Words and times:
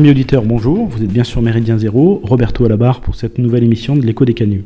Amis 0.00 0.08
auditeurs, 0.08 0.44
bonjour. 0.46 0.86
Vous 0.86 1.02
êtes 1.02 1.12
bien 1.12 1.24
sur 1.24 1.42
Méridien 1.42 1.76
Zéro. 1.76 2.22
Roberto 2.24 2.64
à 2.64 2.70
la 2.70 2.78
barre 2.78 3.02
pour 3.02 3.16
cette 3.16 3.36
nouvelle 3.36 3.64
émission 3.64 3.96
de 3.96 4.06
l'écho 4.06 4.24
des 4.24 4.32
canuts. 4.32 4.64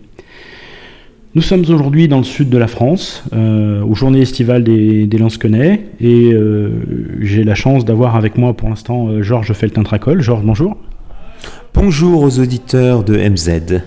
Nous 1.34 1.42
sommes 1.42 1.62
aujourd'hui 1.62 2.06
dans 2.06 2.18
le 2.18 2.22
sud 2.22 2.50
de 2.50 2.56
la 2.56 2.68
France, 2.68 3.24
euh, 3.32 3.82
aux 3.82 3.96
journées 3.96 4.20
estivales 4.20 4.62
des, 4.62 5.08
des 5.08 5.18
Lansquenets, 5.18 5.86
et 6.00 6.32
euh, 6.32 6.70
j'ai 7.20 7.42
la 7.42 7.56
chance 7.56 7.84
d'avoir 7.84 8.14
avec 8.14 8.38
moi 8.38 8.54
pour 8.54 8.68
l'instant 8.68 9.08
euh, 9.08 9.22
Georges 9.22 9.52
Feltin-Tracol. 9.52 10.20
Georges, 10.20 10.44
bonjour. 10.44 10.76
Bonjour 11.74 12.22
aux 12.22 12.38
auditeurs 12.38 13.02
de 13.02 13.16
MZ. 13.16 13.82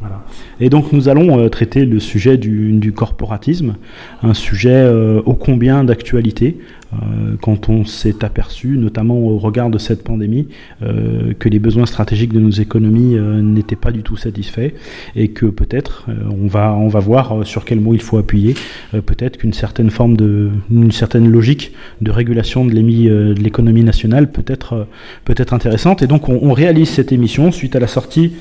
Voilà. 0.00 0.24
Et 0.60 0.68
donc 0.68 0.92
nous 0.92 1.08
allons 1.08 1.38
euh, 1.38 1.48
traiter 1.48 1.84
le 1.84 1.98
sujet 1.98 2.36
du, 2.36 2.92
corporatisme, 2.94 3.76
un 4.22 4.34
sujet 4.34 4.70
euh, 4.70 5.22
ô 5.24 5.34
combien 5.34 5.84
d'actualité 5.84 6.58
euh, 6.92 7.36
quand 7.40 7.68
on 7.68 7.84
s'est 7.84 8.24
aperçu, 8.24 8.76
notamment 8.76 9.16
au 9.16 9.38
regard 9.38 9.70
de 9.70 9.78
cette 9.78 10.02
pandémie, 10.02 10.48
que 10.80 11.48
les 11.48 11.58
besoins 11.58 11.86
stratégiques 11.86 12.32
de 12.32 12.40
nos 12.40 12.50
économies 12.50 13.16
n'étaient 13.42 13.76
pas 13.76 13.92
du 13.92 14.02
tout 14.02 14.16
satisfaits 14.16 14.72
et 15.14 15.28
que 15.28 15.46
peut-être 15.46 16.06
on 16.30 16.48
va 16.48 16.74
on 16.74 16.88
va 16.88 16.98
voir 16.98 17.46
sur 17.46 17.64
quel 17.64 17.80
mot 17.80 17.94
il 17.94 18.02
faut 18.02 18.18
appuyer, 18.18 18.54
peut-être 18.92 19.36
qu'une 19.36 19.52
certaine 19.52 19.90
forme 19.90 20.16
de 20.16 20.50
une 20.70 20.90
certaine 20.90 21.30
logique 21.30 21.72
de 22.00 22.10
régulation 22.10 22.64
de 22.64 22.72
l'économie 22.72 23.84
nationale 23.84 24.30
peut 24.30 24.44
être 24.46 24.88
peut 25.24 25.34
être 25.36 25.54
intéressante. 25.54 26.02
Et 26.02 26.08
donc 26.08 26.28
on, 26.28 26.40
on, 26.42 26.52
réalise 26.52 26.88
cette 26.88 27.12
émission 27.12 27.52
suite 27.52 27.76
à 27.76 27.80
la 27.80 27.86
sortie 27.86 28.32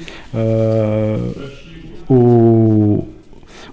au 2.10 3.06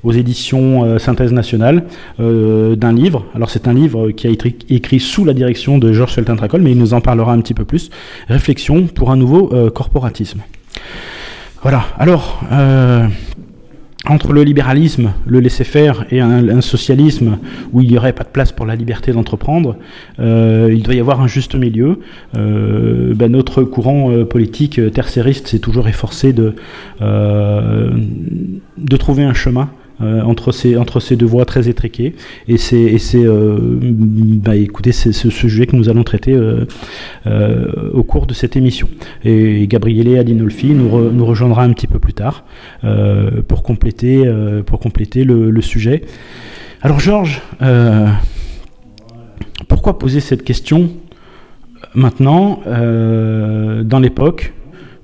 aux 0.07 0.13
éditions 0.13 0.85
euh, 0.85 0.99
Synthèse 0.99 1.33
Nationale 1.33 1.85
euh, 2.21 2.77
d'un 2.77 2.93
livre. 2.93 3.25
Alors 3.35 3.51
c'est 3.51 3.69
un 3.69 3.75
livre 3.75 4.11
qui 4.13 4.27
a 4.27 4.31
été 4.31 4.57
écrit 4.71 5.01
sous 5.01 5.25
la 5.25 5.35
direction 5.35 5.79
de 5.79 5.93
Georges 5.93 6.15
Feltin-Tracol, 6.15 6.63
mais 6.63 6.73
il 6.73 6.79
nous 6.79 6.95
en 6.95 7.01
parlera 7.01 7.33
un 7.33 7.41
petit 7.41 7.55
peu 7.55 7.65
plus. 7.65 7.91
Réflexion 8.29 8.87
pour 8.87 9.11
un 9.11 9.17
nouveau 9.17 9.53
euh, 9.53 9.71
corporatisme. 9.71 10.41
Voilà. 11.63 11.85
Alors. 11.99 12.41
Entre 14.09 14.33
le 14.33 14.45
libéralisme, 14.45 15.13
le 15.27 15.41
laisser-faire 15.41 16.07
et 16.11 16.21
un, 16.21 16.61
socialisme 16.61 17.39
où 17.73 17.81
il 17.81 17.91
n'y 17.91 17.99
aurait 17.99 18.13
pas 18.13 18.23
de 18.23 18.29
place 18.29 18.53
pour 18.53 18.65
la 18.65 18.77
liberté 18.77 19.11
d'entreprendre, 19.13 19.77
euh, 20.21 20.73
il 20.73 20.83
doit 20.85 20.95
y 20.95 21.01
avoir 21.01 21.21
un 21.21 21.27
juste 21.27 21.57
milieu. 21.57 21.99
Euh, 22.37 23.15
ben 23.15 23.33
notre 23.33 23.65
courant 23.65 24.13
euh, 24.13 24.25
politique 24.25 24.81
tercériste 24.93 25.49
s'est 25.49 25.59
toujours 25.59 25.89
efforcé 25.89 26.33
de 26.33 26.55
trouver 28.97 29.25
un 29.25 29.35
chemin 29.35 29.71
euh, 30.03 30.21
entre, 30.21 30.53
ces, 30.53 31.17
deux 31.17 31.25
voies 31.25 31.47
très 31.47 31.71
étriquées. 31.71 32.15
Et 32.49 32.59
c'est, 32.59 32.99
euh, 33.15 33.79
bah, 33.81 34.53
ce 34.93 35.31
sujet 35.31 35.67
que 35.67 35.75
nous 35.75 35.89
allons 35.89 36.05
traiter 36.05 36.35
euh, 36.35 37.91
au 37.95 38.03
cours 38.03 38.27
de 38.27 38.35
cette 38.35 38.57
émission. 38.57 38.89
Et 39.25 39.67
Gabriele 39.67 40.19
Adinolfi 40.19 40.75
nous, 40.75 41.11
nous 41.11 41.25
rejoindra 41.25 41.63
un 41.63 41.73
petit 41.73 41.87
peu 41.87 41.99
plus 41.99 42.13
tard 42.13 42.45
pour 43.49 43.63
compléter, 43.63 44.25
le, 44.25 45.61
sujet. 45.63 46.03
Alors 46.83 47.01
Georges, 47.01 47.41
pourquoi 49.69 49.99
poser 49.99 50.21
cette 50.21 50.45
question 50.45 50.91
maintenant, 51.95 52.61
dans 52.67 54.01
l'époque? 54.01 54.53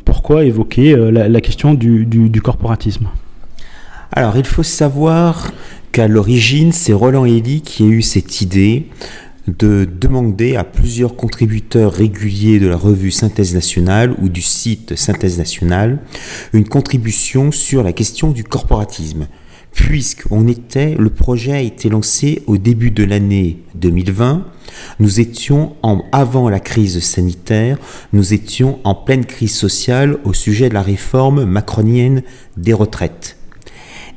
Pourquoi 0.04 0.44
évoquer 0.44 0.94
la, 1.10 1.40
question 1.40 1.72
du 1.72 2.42
corporatisme? 2.42 3.08
Alors, 4.14 4.36
il 4.36 4.44
faut 4.44 4.62
savoir 4.62 5.52
qu'à 5.90 6.06
l'origine, 6.06 6.70
c'est 6.72 6.92
Roland 6.92 7.24
Elie 7.24 7.62
qui 7.62 7.82
a 7.84 7.86
eu 7.86 8.02
cette 8.02 8.42
idée 8.42 8.88
de 9.48 9.88
demander 9.90 10.54
à 10.54 10.64
plusieurs 10.64 11.16
contributeurs 11.16 11.92
réguliers 11.92 12.60
de 12.60 12.68
la 12.68 12.76
revue 12.76 13.10
Synthèse 13.10 13.54
nationale 13.54 14.14
ou 14.20 14.28
du 14.28 14.42
site 14.42 14.96
Synthèse 14.96 15.38
nationale 15.38 15.98
une 16.52 16.68
contribution 16.68 17.50
sur 17.50 17.82
la 17.82 17.92
question 17.92 18.30
du 18.30 18.44
corporatisme. 18.44 19.28
Puisqu'on 19.72 20.46
était, 20.46 20.94
le 20.98 21.08
projet 21.08 21.52
a 21.52 21.60
été 21.60 21.88
lancé 21.88 22.42
au 22.46 22.58
début 22.58 22.90
de 22.90 23.04
l'année 23.04 23.62
2020, 23.76 24.46
nous 25.00 25.20
étions 25.20 25.74
en, 25.82 26.02
avant 26.12 26.50
la 26.50 26.60
crise 26.60 27.00
sanitaire, 27.00 27.78
nous 28.12 28.34
étions 28.34 28.78
en 28.84 28.94
pleine 28.94 29.24
crise 29.24 29.54
sociale 29.54 30.18
au 30.24 30.34
sujet 30.34 30.68
de 30.68 30.74
la 30.74 30.82
réforme 30.82 31.44
macronienne 31.44 32.22
des 32.58 32.74
retraites. 32.74 33.38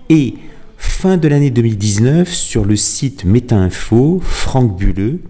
Et 0.09 0.35
fin 0.77 1.17
de 1.17 1.27
l'année 1.27 1.49
2019, 1.49 2.31
sur 2.31 2.63
le 2.63 2.75
site 2.75 3.25
Méta-Info, 3.25 4.19
Franck 4.21 4.77
Bulleux 4.77 5.21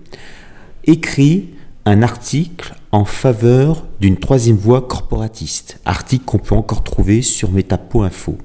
écrit 0.84 1.50
un 1.86 2.02
article 2.02 2.76
en 2.92 3.06
faveur 3.06 3.86
d'une 4.02 4.18
troisième 4.18 4.58
voie 4.58 4.82
corporatiste, 4.82 5.80
article 5.86 6.26
qu'on 6.26 6.40
peut 6.40 6.56
encore 6.56 6.84
trouver 6.84 7.22
sur 7.22 7.52
Metapo.info. 7.52 8.38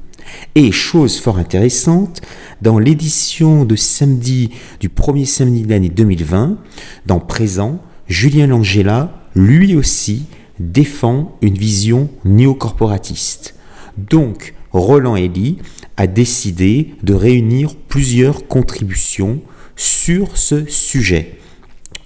Et 0.55 0.71
chose 0.71 1.19
fort 1.19 1.39
intéressante, 1.39 2.21
dans 2.63 2.79
l'édition 2.79 3.65
de 3.65 3.75
samedi 3.75 4.51
du 4.79 4.89
premier 4.89 5.25
samedi 5.25 5.63
de 5.63 5.71
l'année 5.71 5.89
2020, 5.89 6.59
dans 7.07 7.19
Présent, 7.19 7.81
Julien 8.07 8.47
Langella, 8.47 9.13
lui 9.35 9.75
aussi, 9.75 10.27
défend 10.61 11.37
une 11.43 11.55
vision 11.55 12.09
néocorporatiste. 12.25 13.57
Donc, 13.99 14.55
Roland 14.73 15.17
Elie 15.17 15.59
a 15.97 16.07
décidé 16.07 16.95
de 17.03 17.15
réunir 17.15 17.75
plusieurs 17.89 18.47
contributions 18.47 19.41
sur 19.77 20.37
ce 20.37 20.67
sujet. 20.67 21.39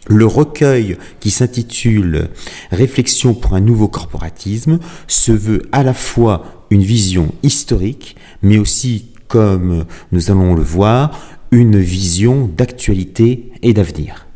Le 0.06 0.26
recueil 0.26 0.98
qui 1.20 1.30
s'intitule 1.30 2.28
Réflexion 2.70 3.34
pour 3.34 3.54
un 3.54 3.60
nouveau 3.60 3.88
corporatisme 3.88 4.78
se 5.08 5.32
veut 5.32 5.62
à 5.72 5.82
la 5.82 5.94
fois 5.94 6.66
une 6.70 6.82
vision 6.82 7.34
historique, 7.42 8.16
mais 8.42 8.58
aussi, 8.58 9.12
comme 9.28 9.84
nous 10.12 10.30
allons 10.30 10.54
le 10.54 10.62
voir, 10.62 11.18
une 11.50 11.78
vision 11.78 12.50
d'actualité 12.54 13.52
et 13.62 13.72
d'avenir. 13.72 14.26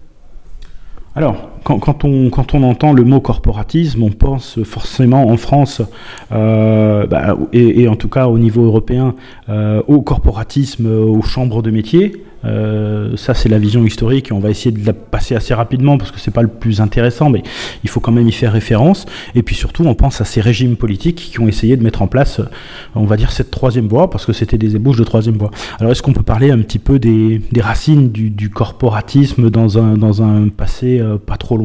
Alors, 1.15 1.51
quand, 1.77 2.05
on, 2.05 2.63
entend 2.63 2.93
le 2.95 3.05
mot 3.05 3.21
corporatisme, 3.21 4.03
on 4.03 4.11
pense 4.11 4.63
forcément 4.65 5.29
en 5.29 5.37
France, 5.37 5.83
euh, 6.33 7.07
bah, 7.07 7.37
et, 7.53 7.87
en 7.89 7.97
tout 7.97 8.09
cas 8.09 8.27
au 8.27 8.39
niveau 8.39 8.65
européen, 8.65 9.15
euh, 9.51 9.83
au 9.87 10.01
corporatisme, 10.01 10.87
aux 10.87 11.23
chambres 11.23 11.63
de 11.63 11.71
métiers. 11.71 12.25
Euh, 12.45 13.17
ça, 13.17 13.35
c'est 13.35 13.49
la 13.49 13.59
vision 13.59 13.85
historique 13.85 14.31
on 14.33 14.39
va 14.39 14.51
essayer 14.51 14.71
de 14.71 14.87
la 14.87 14.93
passer 14.93 15.35
assez 15.35 15.55
rapidement 15.55 15.99
parce 15.99 16.13
que 16.13 16.21
c'est 16.21 16.31
pas 16.31 16.43
le 16.43 16.49
plus 16.49 16.81
intéressant, 16.81 17.31
mais 17.31 17.43
il 17.83 17.91
faut 17.91 18.01
quand 18.01 18.13
même 18.13 18.29
y 18.29 18.33
faire 18.33 18.53
référence. 18.53 19.07
Et 19.35 19.43
puis 19.43 19.55
surtout, 19.55 19.85
on 19.85 19.95
pense 19.95 20.21
à 20.21 20.25
ces 20.25 20.41
régimes 20.41 20.77
politiques 20.77 21.31
qui 21.33 21.41
ont 21.41 21.49
essayé 21.49 21.77
de 21.77 21.83
mettre 21.83 22.03
en 22.03 22.07
place, 22.07 22.41
on 22.95 23.05
va 23.05 23.17
dire, 23.17 23.33
cette 23.33 23.51
troisième 23.51 23.89
voie 23.89 24.11
parce 24.11 24.25
que 24.27 24.33
c'était 24.33 24.59
des 24.59 24.77
ébauches 24.77 24.99
de 24.99 25.05
troisième 25.05 25.37
voie. 25.37 25.51
Alors, 25.81 25.93
est-ce 25.93 26.03
qu'on 26.03 26.13
peut 26.13 26.23
parler 26.23 26.51
un 26.51 26.59
petit 26.59 26.79
peu 26.79 26.99
des, 26.99 27.41
racines 27.61 28.11
du, 28.11 28.51
corporatisme 28.51 29.51
dans 29.51 29.79
un, 29.79 29.97
dans 29.97 30.23
un 30.23 30.49
passé 30.49 31.01
euh, 31.01 31.19
pas 31.19 31.37
trop 31.37 31.57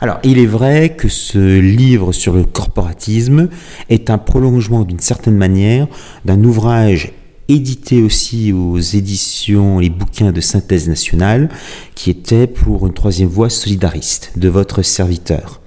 alors, 0.00 0.18
il 0.24 0.38
est 0.38 0.46
vrai 0.46 0.94
que 0.96 1.08
ce 1.08 1.58
livre 1.60 2.12
sur 2.12 2.34
le 2.34 2.44
corporatisme 2.44 3.48
est 3.88 4.10
un 4.10 4.18
prolongement 4.18 4.82
d'une 4.82 5.00
certaine 5.00 5.36
manière 5.36 5.86
d'un 6.24 6.42
ouvrage 6.42 7.12
édité 7.48 8.02
aussi 8.02 8.52
aux 8.52 8.78
éditions 8.78 9.78
Les 9.78 9.90
bouquins 9.90 10.32
de 10.32 10.40
synthèse 10.40 10.88
nationale, 10.88 11.48
qui 11.94 12.10
était 12.10 12.46
pour 12.46 12.86
une 12.86 12.94
troisième 12.94 13.28
voie 13.28 13.50
solidariste 13.50 14.32
de 14.36 14.48
votre 14.48 14.82
serviteur, 14.82 15.60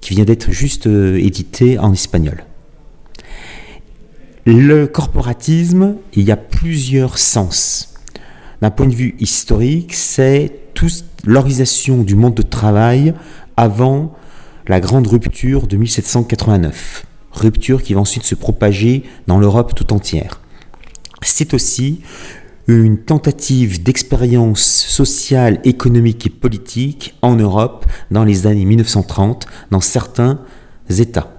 qui 0.00 0.14
vient 0.14 0.24
d'être 0.24 0.50
juste 0.50 0.86
euh, 0.86 1.16
édité 1.16 1.78
en 1.78 1.92
espagnol. 1.92 2.44
Le 4.44 4.86
corporatisme, 4.86 5.96
il 6.14 6.24
y 6.24 6.32
a 6.32 6.36
plusieurs 6.36 7.18
sens. 7.18 7.94
D'un 8.60 8.70
point 8.70 8.86
de 8.86 8.94
vue 8.94 9.14
historique, 9.20 9.94
c'est 9.94 10.52
l'organisation 11.24 12.02
du 12.02 12.14
monde 12.14 12.34
de 12.34 12.42
travail 12.42 13.14
avant 13.56 14.14
la 14.66 14.80
grande 14.80 15.06
rupture 15.06 15.66
de 15.66 15.76
1789. 15.76 17.06
Rupture 17.32 17.82
qui 17.82 17.94
va 17.94 18.00
ensuite 18.00 18.24
se 18.24 18.34
propager 18.34 19.04
dans 19.26 19.38
l'Europe 19.38 19.74
tout 19.74 19.92
entière 19.92 20.42
c'est 21.26 21.54
aussi 21.54 22.00
une 22.68 22.98
tentative 22.98 23.82
d'expérience 23.82 24.62
sociale, 24.62 25.60
économique 25.64 26.26
et 26.26 26.30
politique 26.30 27.14
en 27.22 27.34
Europe 27.34 27.86
dans 28.10 28.24
les 28.24 28.46
années 28.46 28.64
1930 28.64 29.46
dans 29.70 29.80
certains 29.80 30.40
États. 30.88 31.32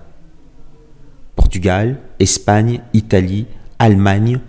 Portugal, 1.36 2.00
Espagne, 2.20 2.82
Italie, 2.94 3.46
Allemagne, 3.80 4.40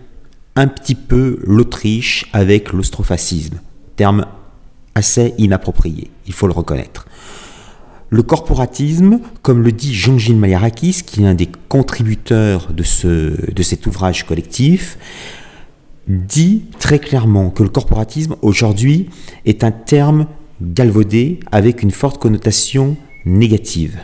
un 0.57 0.67
petit 0.67 0.95
peu 0.95 1.39
l'Autriche 1.45 2.29
avec 2.33 2.73
l'ostrophacisme, 2.73 3.61
terme 3.97 4.27
assez 4.95 5.35
inapproprié, 5.39 6.11
il 6.27 6.33
faut 6.33 6.47
le 6.47 6.53
reconnaître. 6.53 7.07
Le 8.11 8.23
corporatisme, 8.23 9.21
comme 9.43 9.63
le 9.63 9.73
dit 9.73 9.93
Jean-Gilles 9.93 10.37
Maliarakis, 10.37 11.03
qui 11.05 11.23
est 11.23 11.27
un 11.27 11.35
des 11.35 11.49
contributeurs 11.69 12.73
de, 12.73 12.85
de 13.53 13.63
cet 13.63 13.87
ouvrage 13.87 14.25
collectif, 14.25 14.99
dit 16.07 16.65
très 16.79 16.99
clairement 16.99 17.51
que 17.51 17.63
le 17.63 17.71
corporatisme 17.71 18.37
aujourd'hui 18.43 19.09
est 19.47 19.65
un 19.65 19.71
terme 19.73 20.27
galvaudé 20.61 21.41
avec 21.51 21.83
une 21.83 21.91
forte 21.91 22.21
connotation 22.21 22.97
négative. 23.25 23.99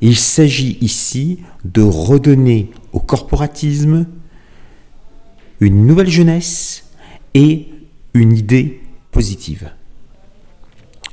Il 0.00 0.16
s'agit 0.16 0.78
ici 0.80 1.40
de 1.64 1.82
redonner 1.82 2.70
au 2.92 3.00
corporatisme 3.00 4.06
une 5.60 5.86
nouvelle 5.86 6.10
jeunesse 6.10 6.84
et 7.34 7.68
une 8.14 8.36
idée 8.36 8.80
positive. 9.10 9.70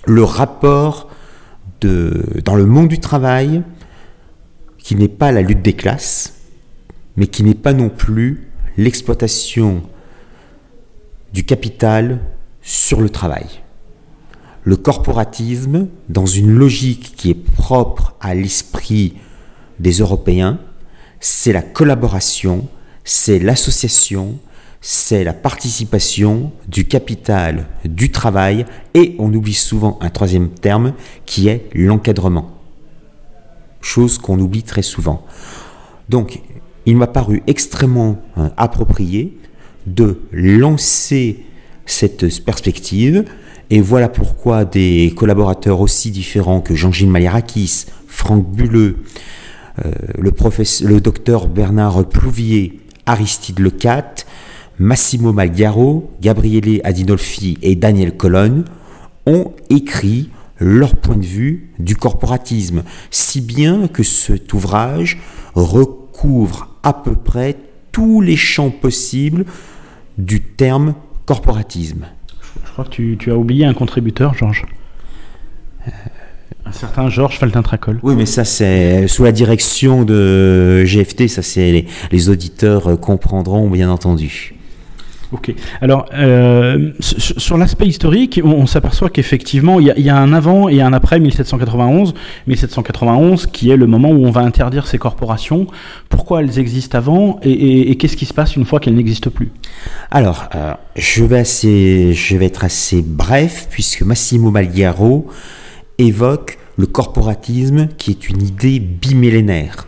Le 0.06 0.24
rapport 0.24 1.10
dans 1.82 2.56
le 2.56 2.66
monde 2.66 2.88
du 2.88 3.00
travail, 3.00 3.64
qui 4.78 4.96
n'est 4.96 5.08
pas 5.08 5.32
la 5.32 5.42
lutte 5.42 5.62
des 5.62 5.74
classes, 5.74 6.34
mais 7.16 7.28
qui 7.28 7.44
n'est 7.44 7.54
pas 7.54 7.74
non 7.74 7.90
plus 7.90 8.48
l'exploitation 8.78 9.84
du 11.34 11.46
capital 11.46 12.20
sur 12.62 13.02
le 13.02 13.10
travail. 13.10 13.48
Le 14.64 14.78
corporatisme, 14.78 15.88
dans 16.10 16.26
une 16.26 16.52
logique 16.52 17.16
qui 17.18 17.30
est 17.30 17.34
propre 17.34 18.16
à 18.22 18.34
l'esprit 18.34 19.16
des 19.80 19.94
Européens, 19.94 20.60
c'est 21.20 21.54
la 21.54 21.62
collaboration, 21.62 22.68
c'est 23.04 23.40
l'association, 23.40 24.40
c'est 24.86 25.24
la 25.24 25.32
participation 25.32 26.52
du 26.68 26.84
capital, 26.84 27.68
du 27.86 28.12
travail, 28.12 28.66
et 28.94 29.16
on 29.18 29.34
oublie 29.34 29.54
souvent 29.54 29.98
un 30.02 30.10
troisième 30.10 30.50
terme 30.50 30.92
qui 31.26 31.48
est 31.48 31.70
l'encadrement. 31.74 32.52
Chose 33.80 34.18
qu'on 34.18 34.38
oublie 34.40 34.64
très 34.64 34.82
souvent. 34.82 35.26
Donc, 36.10 36.42
il 36.86 36.98
m'a 36.98 37.08
paru 37.08 37.44
extrêmement 37.48 38.18
euh, 38.38 38.50
approprié 38.58 39.38
de 39.88 40.20
lancer 40.34 41.46
cette 41.86 42.44
perspective. 42.44 43.24
Et 43.70 43.80
voilà 43.80 44.10
pourquoi 44.10 44.66
des 44.66 45.14
collaborateurs 45.16 45.80
aussi 45.80 46.12
différents 46.12 46.60
que 46.60 46.76
Jean-Gilles 46.76 47.10
Maliarakis, 47.10 47.86
Franck 48.08 48.52
Bulleux, 48.52 48.98
euh, 49.86 49.92
le, 50.20 50.34
le 50.86 51.00
docteur 51.00 51.48
Bernard 51.48 52.06
Plouvier, 52.10 52.82
Aristide 53.06 53.60
Lecat, 53.60 54.23
Massimo 54.80 55.34
Malgaro, 55.34 56.12
Gabriele 56.22 56.82
Adinolfi 56.84 57.58
et 57.62 57.76
Daniel 57.76 58.18
Colonne 58.18 58.66
ont 59.26 59.54
écrit 59.70 60.30
leur 60.60 60.96
point 60.96 61.16
de 61.18 61.26
vue 61.26 61.70
du 61.80 61.96
corporatisme, 61.96 62.84
si 63.12 63.42
bien 63.42 63.88
que 63.88 64.04
cet 64.04 64.54
ouvrage 64.54 65.20
recouvre 65.56 66.70
à 66.84 66.94
peu 66.94 67.16
près 67.16 67.58
tous 67.92 68.22
les 68.22 68.36
champs 68.36 68.72
possibles 68.72 69.46
du 70.18 70.42
terme 70.42 70.96
corporatisme. 71.26 72.06
Je 72.66 72.72
crois 72.72 72.86
que 72.86 73.14
tu, 73.16 73.32
as 73.32 73.38
oublié 73.38 73.66
un 73.66 73.74
contributeur, 73.74 74.34
Georges. 74.34 74.66
Un 76.66 76.72
certain 76.72 77.10
Georges 77.10 77.38
Faltin-Tracol. 77.38 78.00
Oui, 78.04 78.16
mais 78.16 78.26
ça, 78.26 78.46
c'est 78.46 79.08
sous 79.08 79.24
la 79.24 79.32
direction 79.32 80.06
de 80.06 80.84
GFT, 80.86 81.28
ça, 81.28 81.42
c'est 81.42 81.72
les, 81.72 81.88
les 82.12 82.30
auditeurs 82.30 83.00
comprendront, 83.00 83.70
bien 83.70 83.90
entendu. 83.90 84.53
Ok. 85.34 85.52
Alors, 85.82 86.06
euh, 86.14 86.92
sur 87.00 87.58
l'aspect 87.58 87.88
historique, 87.88 88.40
on, 88.44 88.68
s'aperçoit 88.68 89.10
qu'effectivement, 89.10 89.80
il 89.80 89.88
y, 89.98 90.10
a 90.10 90.16
un 90.16 90.32
avant 90.32 90.70
et 90.70 90.80
un 90.80 90.94
après 90.94 91.20
1791. 91.20 92.14
1791, 92.46 93.48
qui 93.48 93.72
est 93.72 93.76
le 93.76 93.88
moment 93.88 94.10
où 94.10 94.26
on 94.26 94.30
va 94.30 94.42
interdire 94.42 94.86
ces 94.86 95.00
corporations. 95.00 95.66
Pourquoi 96.08 96.42
elles 96.42 96.60
existent 96.60 97.00
avant 97.00 97.40
et, 97.42 97.96
qu'est-ce 97.98 98.16
qui 98.16 98.28
se 98.28 98.34
passe 98.34 98.56
une 98.56 98.66
fois 98.66 98.80
qu'elles 98.80 98.94
n'existent 98.94 99.32
plus? 99.32 99.52
Alors, 100.12 100.50
euh, 100.54 100.74
je, 100.96 101.26
vais 101.26 102.46
être 102.46 102.64
assez 102.64 103.02
bref, 103.02 103.68
puisque 103.72 104.04
Massimo 104.04 104.52
Malgaro 104.52 105.26
évoque 105.98 106.60
le 106.78 106.86
corporatisme, 106.86 107.88
qui 107.98 108.12
est 108.12 108.30
une 108.30 108.44
idée 108.44 108.80
bimillénaire. 108.80 109.88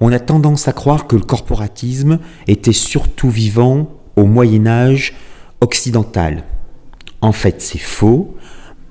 On 0.00 0.12
a 0.12 0.20
tendance 0.20 0.68
à 0.68 0.72
croire 0.72 1.08
que 1.08 1.16
le 1.16 1.22
corporatisme 1.22 2.20
était 2.46 2.72
surtout 2.72 3.30
vivant 3.30 3.95
au 4.16 4.24
Moyen 4.24 4.66
Âge 4.66 5.14
occidental. 5.60 6.44
En 7.20 7.32
fait, 7.32 7.60
c'est 7.60 7.78
faux. 7.78 8.34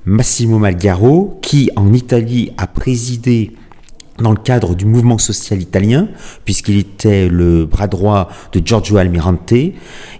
Massimo 0.05 0.59
Malgaro, 0.59 1.39
qui 1.41 1.71
en 1.75 1.91
Italie 1.91 2.51
a 2.57 2.67
présidé 2.67 3.53
dans 4.19 4.31
le 4.31 4.37
cadre 4.37 4.75
du 4.75 4.85
mouvement 4.85 5.17
social 5.17 5.61
italien, 5.61 6.07
puisqu'il 6.45 6.77
était 6.77 7.27
le 7.27 7.65
bras 7.65 7.87
droit 7.87 8.29
de 8.53 8.61
Giorgio 8.63 8.97
Almirante, 8.97 9.53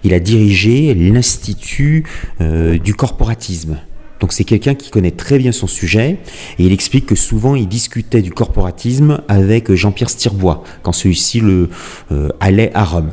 il 0.04 0.12
a 0.12 0.20
dirigé 0.20 0.92
l'Institut 0.94 2.04
euh, 2.40 2.78
du 2.78 2.94
corporatisme. 2.94 3.78
Donc 4.20 4.32
c'est 4.32 4.44
quelqu'un 4.44 4.74
qui 4.74 4.90
connaît 4.90 5.10
très 5.10 5.38
bien 5.38 5.52
son 5.52 5.66
sujet 5.66 6.18
et 6.58 6.64
il 6.64 6.72
explique 6.72 7.06
que 7.06 7.14
souvent 7.14 7.54
il 7.54 7.68
discutait 7.68 8.22
du 8.22 8.32
corporatisme 8.32 9.20
avec 9.28 9.72
Jean-Pierre 9.72 10.08
Stirbois 10.08 10.64
quand 10.82 10.92
celui-ci 10.92 11.42
euh, 11.42 12.28
allait 12.40 12.70
à 12.74 12.84
Rome. 12.84 13.12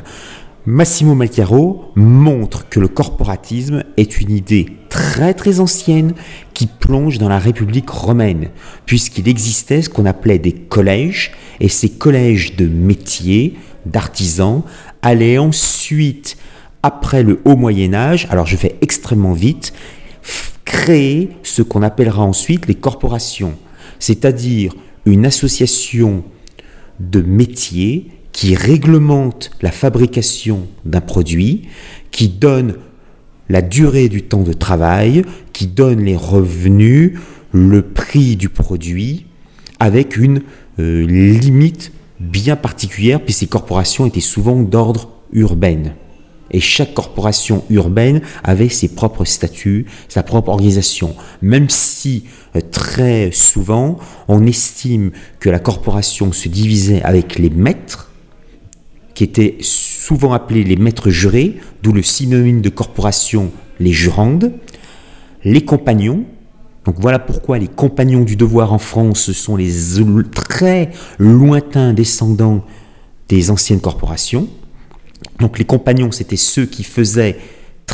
Massimo 0.66 1.14
Malchiaro 1.14 1.92
montre 1.94 2.66
que 2.70 2.80
le 2.80 2.88
corporatisme 2.88 3.84
est 3.98 4.18
une 4.18 4.30
idée 4.30 4.66
très 4.88 5.34
très 5.34 5.60
ancienne 5.60 6.14
qui 6.54 6.66
plonge 6.66 7.18
dans 7.18 7.28
la 7.28 7.38
République 7.38 7.90
romaine, 7.90 8.48
puisqu'il 8.86 9.28
existait 9.28 9.82
ce 9.82 9.90
qu'on 9.90 10.06
appelait 10.06 10.38
des 10.38 10.52
collèges, 10.52 11.32
et 11.60 11.68
ces 11.68 11.90
collèges 11.90 12.56
de 12.56 12.66
métiers, 12.66 13.58
d'artisans, 13.84 14.62
allaient 15.02 15.36
ensuite, 15.36 16.38
après 16.82 17.22
le 17.22 17.42
haut 17.44 17.56
Moyen 17.56 17.92
Âge, 17.92 18.26
alors 18.30 18.46
je 18.46 18.56
fais 18.56 18.76
extrêmement 18.80 19.34
vite, 19.34 19.74
créer 20.64 21.28
ce 21.42 21.60
qu'on 21.60 21.82
appellera 21.82 22.22
ensuite 22.22 22.66
les 22.68 22.74
corporations, 22.74 23.54
c'est-à-dire 23.98 24.74
une 25.04 25.26
association 25.26 26.24
de 27.00 27.20
métiers 27.20 28.08
qui 28.34 28.56
réglemente 28.56 29.52
la 29.62 29.70
fabrication 29.70 30.66
d'un 30.84 31.00
produit, 31.00 31.68
qui 32.10 32.28
donne 32.28 32.74
la 33.48 33.62
durée 33.62 34.08
du 34.08 34.22
temps 34.22 34.42
de 34.42 34.52
travail, 34.52 35.24
qui 35.52 35.68
donne 35.68 36.04
les 36.04 36.16
revenus, 36.16 37.12
le 37.52 37.82
prix 37.82 38.34
du 38.34 38.48
produit, 38.48 39.26
avec 39.78 40.16
une 40.16 40.42
euh, 40.80 41.06
limite 41.06 41.92
bien 42.18 42.56
particulière, 42.56 43.20
puis 43.22 43.32
ces 43.32 43.46
corporations 43.46 44.04
étaient 44.04 44.20
souvent 44.20 44.60
d'ordre 44.60 45.10
urbain. 45.32 45.94
Et 46.50 46.60
chaque 46.60 46.92
corporation 46.92 47.64
urbaine 47.70 48.20
avait 48.42 48.68
ses 48.68 48.88
propres 48.88 49.24
statuts, 49.24 49.86
sa 50.08 50.24
propre 50.24 50.48
organisation. 50.48 51.14
Même 51.40 51.70
si 51.70 52.24
euh, 52.56 52.60
très 52.60 53.30
souvent 53.30 53.98
on 54.26 54.44
estime 54.44 55.12
que 55.38 55.50
la 55.50 55.60
corporation 55.60 56.32
se 56.32 56.48
divisait 56.48 57.02
avec 57.02 57.38
les 57.38 57.50
maîtres, 57.50 58.10
qui 59.14 59.24
étaient 59.24 59.56
souvent 59.60 60.32
appelés 60.32 60.64
les 60.64 60.76
maîtres 60.76 61.10
jurés, 61.10 61.56
d'où 61.82 61.92
le 61.92 62.02
synonyme 62.02 62.60
de 62.60 62.68
corporation, 62.68 63.50
les 63.80 63.92
jurandes, 63.92 64.52
les 65.44 65.64
compagnons. 65.64 66.24
Donc 66.84 66.96
voilà 66.98 67.18
pourquoi 67.18 67.58
les 67.58 67.68
compagnons 67.68 68.24
du 68.24 68.36
devoir 68.36 68.72
en 68.72 68.78
France 68.78 69.32
sont 69.32 69.56
les 69.56 69.72
très 70.32 70.90
lointains 71.18 71.92
descendants 71.92 72.64
des 73.28 73.50
anciennes 73.50 73.80
corporations. 73.80 74.48
Donc 75.40 75.58
les 75.58 75.64
compagnons, 75.64 76.12
c'était 76.12 76.36
ceux 76.36 76.66
qui 76.66 76.84
faisaient 76.84 77.38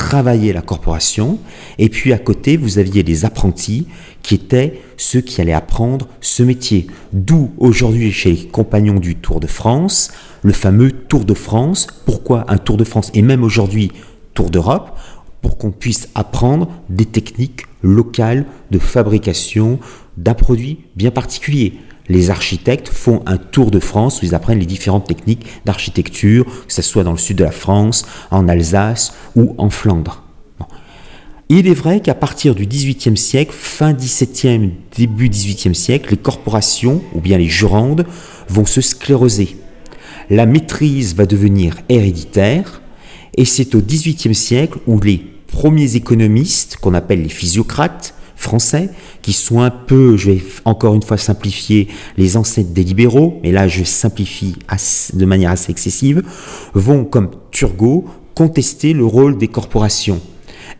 travailler 0.00 0.54
la 0.54 0.62
corporation. 0.62 1.38
Et 1.76 1.90
puis 1.90 2.14
à 2.14 2.18
côté, 2.18 2.56
vous 2.56 2.78
aviez 2.78 3.02
les 3.02 3.26
apprentis 3.26 3.86
qui 4.22 4.34
étaient 4.34 4.80
ceux 4.96 5.20
qui 5.20 5.42
allaient 5.42 5.52
apprendre 5.52 6.08
ce 6.22 6.42
métier. 6.42 6.86
D'où 7.12 7.50
aujourd'hui 7.58 8.10
chez 8.10 8.30
les 8.30 8.46
compagnons 8.46 8.98
du 8.98 9.16
Tour 9.16 9.40
de 9.40 9.46
France, 9.46 10.10
le 10.42 10.54
fameux 10.54 10.90
Tour 10.90 11.26
de 11.26 11.34
France. 11.34 11.86
Pourquoi 12.06 12.46
un 12.48 12.56
Tour 12.56 12.78
de 12.78 12.84
France 12.84 13.10
et 13.12 13.20
même 13.20 13.44
aujourd'hui 13.44 13.92
Tour 14.32 14.48
d'Europe? 14.48 14.98
Pour 15.42 15.58
qu'on 15.58 15.70
puisse 15.70 16.08
apprendre 16.14 16.68
des 16.88 17.04
techniques 17.04 17.66
locales 17.82 18.46
de 18.70 18.78
fabrication 18.78 19.78
d'un 20.16 20.34
produit 20.34 20.78
bien 20.96 21.10
particulier. 21.10 21.74
Les 22.10 22.30
architectes 22.30 22.88
font 22.88 23.22
un 23.26 23.36
tour 23.36 23.70
de 23.70 23.78
France 23.78 24.20
où 24.20 24.24
ils 24.24 24.34
apprennent 24.34 24.58
les 24.58 24.66
différentes 24.66 25.06
techniques 25.06 25.46
d'architecture, 25.64 26.44
que 26.66 26.72
ce 26.72 26.82
soit 26.82 27.04
dans 27.04 27.12
le 27.12 27.18
sud 27.18 27.36
de 27.36 27.44
la 27.44 27.52
France, 27.52 28.04
en 28.32 28.48
Alsace 28.48 29.14
ou 29.36 29.54
en 29.58 29.70
Flandre. 29.70 30.24
Il 31.48 31.68
est 31.68 31.74
vrai 31.74 32.00
qu'à 32.00 32.16
partir 32.16 32.56
du 32.56 32.66
XVIIIe 32.66 33.16
siècle, 33.16 33.54
fin 33.56 33.92
XVIIe, 33.92 34.72
début 34.96 35.28
XVIIIe 35.28 35.74
siècle, 35.76 36.10
les 36.10 36.16
corporations, 36.16 37.00
ou 37.14 37.20
bien 37.20 37.38
les 37.38 37.48
jurandes, 37.48 38.04
vont 38.48 38.66
se 38.66 38.80
scléroser. 38.80 39.56
La 40.30 40.46
maîtrise 40.46 41.14
va 41.14 41.26
devenir 41.26 41.76
héréditaire, 41.88 42.82
et 43.36 43.44
c'est 43.44 43.76
au 43.76 43.80
XVIIIe 43.80 44.34
siècle 44.34 44.78
où 44.88 44.98
les 44.98 45.18
premiers 45.46 45.94
économistes, 45.94 46.76
qu'on 46.80 46.94
appelle 46.94 47.22
les 47.22 47.28
physiocrates 47.28 48.14
français, 48.40 48.88
qui 49.22 49.32
sont 49.32 49.60
un 49.60 49.70
peu, 49.70 50.16
je 50.16 50.30
vais 50.30 50.42
encore 50.64 50.94
une 50.94 51.02
fois 51.02 51.18
simplifier, 51.18 51.88
les 52.16 52.36
ancêtres 52.36 52.70
des 52.70 52.82
libéraux, 52.82 53.38
mais 53.42 53.52
là 53.52 53.68
je 53.68 53.84
simplifie 53.84 54.56
de 55.12 55.24
manière 55.26 55.50
assez 55.50 55.70
excessive, 55.70 56.22
vont, 56.74 57.04
comme 57.04 57.30
Turgot, 57.50 58.06
contester 58.34 58.94
le 58.94 59.04
rôle 59.04 59.36
des 59.36 59.48
corporations 59.48 60.20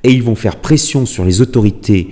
et 0.03 0.13
ils 0.13 0.23
vont 0.23 0.35
faire 0.35 0.57
pression 0.57 1.05
sur 1.05 1.25
les 1.25 1.43
autorités 1.43 2.09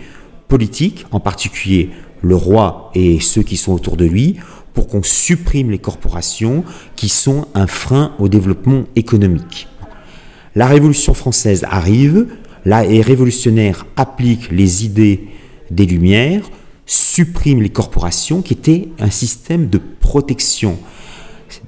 politiques, 0.49 1.07
en 1.11 1.21
particulier 1.21 1.91
le 2.21 2.37
roi 2.37 2.91
et 2.95 3.21
ceux 3.21 3.43
qui 3.43 3.57
sont 3.57 3.73
autour 3.73 3.97
de 3.97 4.05
lui, 4.05 4.37
pour 4.75 4.87
qu'on 4.87 5.03
supprime 5.03 5.71
les 5.71 5.79
corporations 5.79 6.63
qui 6.95 7.09
sont 7.09 7.47
un 7.55 7.67
frein 7.67 8.13
au 8.19 8.29
développement 8.29 8.85
économique. 8.97 9.69
La 10.55 10.67
Révolution 10.67 11.15
française 11.15 11.65
arrive, 11.71 12.27
là, 12.65 12.85
les 12.85 13.01
révolutionnaires 13.01 13.87
appliquent 13.97 14.51
les 14.51 14.85
idées 14.85 15.29
des 15.71 15.87
Lumières, 15.87 16.51
suppriment 16.87 17.63
les 17.63 17.69
corporations 17.69 18.43
qui 18.43 18.55
étaient 18.55 18.89
un 18.99 19.11
système 19.11 19.69
de 19.69 19.79
protection. 19.79 20.79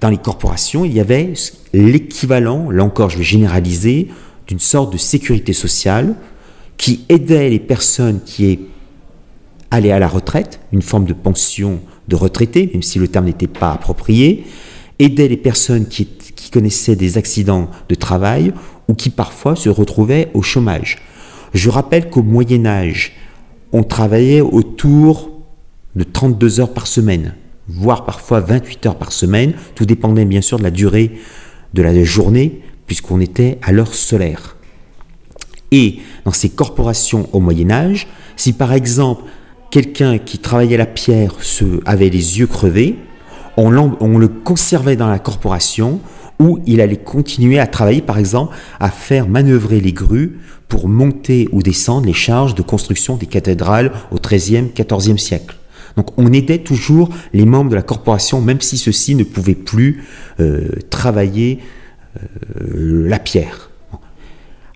Dans 0.00 0.08
les 0.08 0.18
corporations, 0.18 0.84
il 0.84 0.94
y 0.94 1.00
avait 1.00 1.34
l'équivalent, 1.72 2.70
là 2.70 2.84
encore 2.84 3.10
je 3.10 3.18
vais 3.18 3.24
généraliser, 3.24 4.08
d'une 4.46 4.58
sorte 4.58 4.92
de 4.92 4.98
sécurité 4.98 5.52
sociale 5.52 6.16
qui 6.76 7.04
aidait 7.08 7.50
les 7.50 7.58
personnes 7.58 8.20
qui 8.24 8.60
allaient 9.70 9.92
à 9.92 9.98
la 9.98 10.08
retraite, 10.08 10.60
une 10.72 10.82
forme 10.82 11.04
de 11.04 11.12
pension 11.12 11.80
de 12.08 12.16
retraité, 12.16 12.70
même 12.72 12.82
si 12.82 12.98
le 12.98 13.06
terme 13.06 13.26
n'était 13.26 13.46
pas 13.46 13.72
approprié, 13.72 14.44
aidait 14.98 15.28
les 15.28 15.36
personnes 15.36 15.86
qui, 15.86 16.06
qui 16.06 16.50
connaissaient 16.50 16.96
des 16.96 17.18
accidents 17.18 17.70
de 17.88 17.94
travail 17.94 18.52
ou 18.88 18.94
qui 18.94 19.10
parfois 19.10 19.54
se 19.54 19.68
retrouvaient 19.68 20.30
au 20.34 20.42
chômage. 20.42 20.98
Je 21.54 21.68
rappelle 21.68 22.08
qu'au 22.08 22.22
Moyen 22.22 22.66
Âge, 22.66 23.12
on 23.72 23.82
travaillait 23.82 24.40
autour 24.40 25.30
de 25.94 26.04
32 26.04 26.60
heures 26.60 26.72
par 26.72 26.86
semaine, 26.86 27.34
voire 27.68 28.04
parfois 28.04 28.40
28 28.40 28.86
heures 28.86 28.98
par 28.98 29.12
semaine. 29.12 29.54
Tout 29.74 29.84
dépendait 29.84 30.24
bien 30.24 30.40
sûr 30.40 30.58
de 30.58 30.62
la 30.62 30.70
durée 30.70 31.12
de 31.74 31.82
la 31.82 32.02
journée, 32.04 32.62
puisqu'on 32.86 33.20
était 33.20 33.58
à 33.62 33.72
l'heure 33.72 33.94
solaire. 33.94 34.56
Et 35.70 35.98
dans 36.24 36.32
ces 36.32 36.48
corporations 36.48 37.28
au 37.32 37.38
Moyen 37.38 37.70
Âge, 37.70 38.08
si 38.36 38.52
par 38.52 38.72
exemple 38.72 39.24
quelqu'un 39.70 40.18
qui 40.18 40.38
travaillait 40.38 40.76
la 40.76 40.86
pierre 40.86 41.36
avait 41.84 42.08
les 42.08 42.40
yeux 42.40 42.48
crevés, 42.48 42.96
on 43.56 43.70
le 43.70 44.28
conservait 44.28 44.96
dans 44.96 45.08
la 45.08 45.18
corporation 45.18 46.00
où 46.40 46.58
il 46.66 46.80
allait 46.80 46.96
continuer 46.96 47.60
à 47.60 47.68
travailler, 47.68 48.00
par 48.00 48.18
exemple, 48.18 48.56
à 48.80 48.90
faire 48.90 49.28
manœuvrer 49.28 49.80
les 49.80 49.92
grues 49.92 50.40
pour 50.68 50.88
monter 50.88 51.48
ou 51.52 51.62
descendre 51.62 52.06
les 52.06 52.14
charges 52.14 52.54
de 52.54 52.62
construction 52.62 53.16
des 53.16 53.26
cathédrales 53.26 53.92
au 54.10 54.16
XIIIe, 54.16 54.70
XIVe 54.74 55.18
siècle. 55.18 55.56
Donc 55.96 56.18
on 56.18 56.32
aidait 56.32 56.58
toujours 56.58 57.10
les 57.32 57.44
membres 57.44 57.70
de 57.70 57.74
la 57.74 57.82
corporation, 57.82 58.40
même 58.40 58.60
si 58.60 58.78
ceux-ci 58.78 59.14
ne 59.14 59.24
pouvaient 59.24 59.54
plus 59.54 60.04
euh, 60.40 60.68
travailler 60.88 61.58
euh, 62.16 63.06
la 63.06 63.18
pierre. 63.18 63.70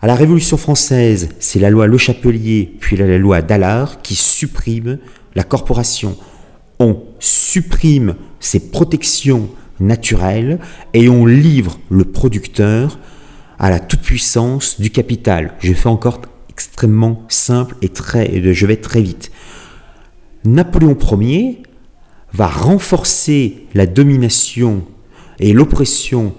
À 0.02 0.06
la 0.06 0.16
Révolution 0.16 0.58
française, 0.58 1.30
c'est 1.38 1.60
la 1.60 1.70
loi 1.70 1.86
Le 1.86 1.96
Chapelier, 1.96 2.74
puis 2.78 2.96
la 2.96 3.16
loi 3.16 3.40
Dallard 3.40 4.02
qui 4.02 4.16
supprime 4.16 4.98
la 5.34 5.44
corporation. 5.44 6.16
On 6.78 7.04
supprime 7.20 8.16
ces 8.38 8.70
protections 8.70 9.48
naturelles 9.80 10.58
et 10.92 11.08
on 11.08 11.26
livre 11.26 11.78
le 11.90 12.04
producteur 12.04 12.98
à 13.58 13.70
la 13.70 13.80
toute-puissance 13.80 14.80
du 14.80 14.90
capital. 14.90 15.54
Je 15.60 15.72
fais 15.72 15.88
encore 15.88 16.20
extrêmement 16.48 17.24
simple 17.28 17.74
et 17.82 17.88
très, 17.88 18.54
je 18.54 18.66
vais 18.66 18.76
très 18.76 19.02
vite. 19.02 19.30
Napoléon 20.44 20.96
Ier 21.20 21.62
va 22.32 22.46
renforcer 22.46 23.66
la 23.74 23.86
domination 23.86 24.84
et 25.38 25.52
l'oppression 25.52 26.34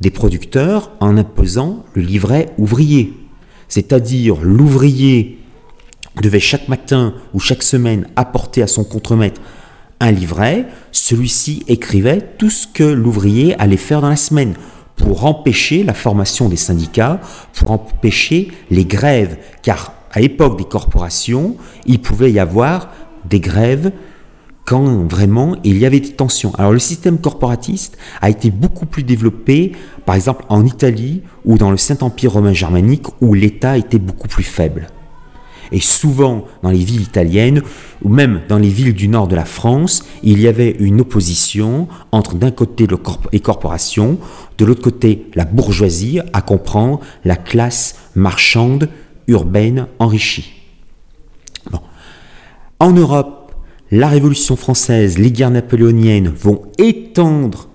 des 0.00 0.10
producteurs 0.10 0.90
en 1.00 1.16
imposant 1.16 1.84
le 1.94 2.02
livret 2.02 2.52
ouvrier. 2.58 3.14
C'est-à-dire 3.68 4.36
l'ouvrier 4.42 5.38
devait 6.22 6.40
chaque 6.40 6.68
matin 6.68 7.14
ou 7.34 7.40
chaque 7.40 7.62
semaine 7.62 8.08
apporter 8.16 8.62
à 8.62 8.66
son 8.66 8.84
contremaître 8.84 9.40
un 10.00 10.10
livret, 10.10 10.66
celui-ci 10.92 11.64
écrivait 11.68 12.20
tout 12.38 12.50
ce 12.50 12.66
que 12.66 12.84
l'ouvrier 12.84 13.58
allait 13.60 13.76
faire 13.76 14.00
dans 14.00 14.10
la 14.10 14.16
semaine 14.16 14.54
pour 14.96 15.26
empêcher 15.26 15.82
la 15.84 15.94
formation 15.94 16.48
des 16.48 16.56
syndicats, 16.56 17.20
pour 17.54 17.70
empêcher 17.70 18.50
les 18.70 18.84
grèves, 18.84 19.38
car 19.62 19.92
à 20.10 20.20
l'époque 20.20 20.58
des 20.58 20.64
corporations, 20.64 21.56
il 21.84 22.00
pouvait 22.00 22.32
y 22.32 22.38
avoir 22.38 22.88
des 23.28 23.40
grèves 23.40 23.92
quand 24.64 25.08
vraiment 25.08 25.56
il 25.64 25.78
y 25.78 25.86
avait 25.86 26.00
des 26.00 26.12
tensions. 26.12 26.52
Alors 26.58 26.72
le 26.72 26.78
système 26.78 27.18
corporatiste 27.18 27.96
a 28.20 28.30
été 28.30 28.50
beaucoup 28.50 28.86
plus 28.86 29.04
développé, 29.04 29.72
par 30.04 30.16
exemple 30.16 30.44
en 30.48 30.64
Italie 30.64 31.22
ou 31.44 31.56
dans 31.56 31.70
le 31.70 31.76
Saint-Empire 31.76 32.32
romain 32.32 32.52
germanique, 32.52 33.06
où 33.20 33.34
l'État 33.34 33.78
était 33.78 33.98
beaucoup 33.98 34.28
plus 34.28 34.42
faible. 34.42 34.88
Et 35.72 35.80
souvent, 35.80 36.44
dans 36.62 36.70
les 36.70 36.84
villes 36.84 37.02
italiennes, 37.02 37.62
ou 38.02 38.08
même 38.08 38.42
dans 38.48 38.58
les 38.58 38.68
villes 38.68 38.94
du 38.94 39.08
nord 39.08 39.28
de 39.28 39.36
la 39.36 39.44
France, 39.44 40.04
il 40.22 40.40
y 40.40 40.48
avait 40.48 40.76
une 40.78 41.00
opposition 41.00 41.88
entre 42.12 42.34
d'un 42.34 42.50
côté 42.50 42.86
les 43.32 43.40
corporations, 43.40 44.18
de 44.58 44.64
l'autre 44.64 44.82
côté 44.82 45.26
la 45.34 45.44
bourgeoisie, 45.44 46.20
à 46.32 46.42
comprendre 46.42 47.00
la 47.24 47.36
classe 47.36 47.96
marchande 48.14 48.88
urbaine 49.26 49.86
enrichie. 49.98 50.52
En 52.78 52.92
Europe, 52.92 53.54
la 53.90 54.08
Révolution 54.08 54.54
française, 54.56 55.16
les 55.16 55.30
guerres 55.30 55.50
napoléoniennes 55.50 56.28
vont 56.28 56.62
étendre 56.76 57.68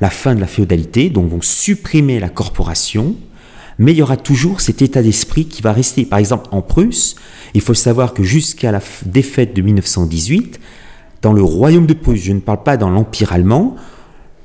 la 0.00 0.08
fin 0.08 0.34
de 0.34 0.40
la 0.40 0.46
féodalité, 0.46 1.10
donc 1.10 1.28
vont 1.28 1.42
supprimer 1.42 2.18
la 2.18 2.28
corporation, 2.28 3.14
mais 3.78 3.92
il 3.92 3.98
y 3.98 4.02
aura 4.02 4.16
toujours 4.16 4.60
cet 4.60 4.82
état 4.82 5.02
d'esprit 5.02 5.46
qui 5.46 5.62
va 5.62 5.72
rester. 5.72 6.04
Par 6.04 6.18
exemple, 6.18 6.48
en 6.50 6.62
Prusse, 6.62 7.16
il 7.54 7.60
faut 7.60 7.74
savoir 7.74 8.14
que 8.14 8.22
jusqu'à 8.22 8.72
la 8.72 8.80
défaite 9.04 9.54
de 9.54 9.62
1918, 9.62 10.60
dans 11.22 11.32
le 11.32 11.42
royaume 11.42 11.86
de 11.86 11.94
Prusse, 11.94 12.22
je 12.22 12.32
ne 12.32 12.40
parle 12.40 12.62
pas 12.62 12.76
dans 12.76 12.90
l'Empire 12.90 13.32
allemand, 13.32 13.76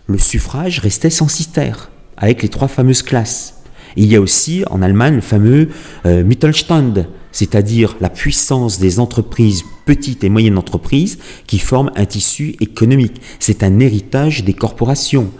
le 0.07 0.17
suffrage 0.17 0.79
restait 0.79 1.09
censitaire, 1.09 1.89
avec 2.17 2.41
les 2.43 2.49
trois 2.49 2.67
fameuses 2.67 3.03
classes. 3.03 3.55
il 3.95 4.05
y 4.05 4.15
a 4.15 4.21
aussi 4.21 4.63
en 4.69 4.81
Allemagne 4.81 5.15
le 5.15 5.21
fameux 5.21 5.69
euh, 6.05 6.23
Mittelstand, 6.23 7.05
c'est-à-dire 7.31 7.95
la 8.01 8.09
puissance 8.09 8.79
des 8.79 8.99
entreprises, 8.99 9.63
petites 9.85 10.23
et 10.23 10.29
moyennes 10.29 10.57
entreprises, 10.57 11.17
qui 11.47 11.59
forment 11.59 11.91
un 11.95 12.05
tissu 12.05 12.55
économique. 12.59 13.21
C'est 13.39 13.63
un 13.63 13.79
héritage 13.79 14.43
des 14.43 14.53
corporations. 14.53 15.31